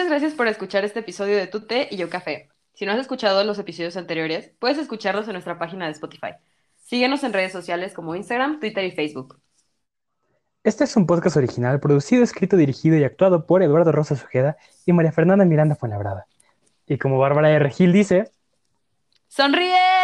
Muchas 0.00 0.12
gracias 0.12 0.32
por 0.32 0.48
escuchar 0.48 0.82
este 0.82 1.00
episodio 1.00 1.36
de 1.36 1.46
Tu 1.46 1.60
Té 1.66 1.86
y 1.90 1.98
Yo 1.98 2.08
Café. 2.08 2.48
Si 2.72 2.86
no 2.86 2.92
has 2.92 2.98
escuchado 2.98 3.44
los 3.44 3.58
episodios 3.58 3.98
anteriores, 3.98 4.50
puedes 4.58 4.78
escucharlos 4.78 5.26
en 5.26 5.34
nuestra 5.34 5.58
página 5.58 5.84
de 5.84 5.92
Spotify. 5.92 6.36
Síguenos 6.74 7.22
en 7.22 7.34
redes 7.34 7.52
sociales 7.52 7.92
como 7.92 8.14
Instagram, 8.14 8.60
Twitter 8.60 8.82
y 8.82 8.92
Facebook. 8.92 9.38
Este 10.64 10.84
es 10.84 10.96
un 10.96 11.06
podcast 11.06 11.36
original 11.36 11.80
producido, 11.80 12.24
escrito, 12.24 12.56
dirigido 12.56 12.96
y 12.96 13.04
actuado 13.04 13.44
por 13.44 13.62
Eduardo 13.62 13.92
Rosa 13.92 14.16
Sujeda 14.16 14.56
y 14.86 14.94
María 14.94 15.12
Fernanda 15.12 15.44
Miranda 15.44 15.76
Fuenlabrada. 15.76 16.26
Y 16.86 16.96
como 16.96 17.18
Bárbara 17.18 17.50
R. 17.50 17.70
Gil 17.70 17.92
dice... 17.92 18.30
¡Sonríe! 19.28 19.99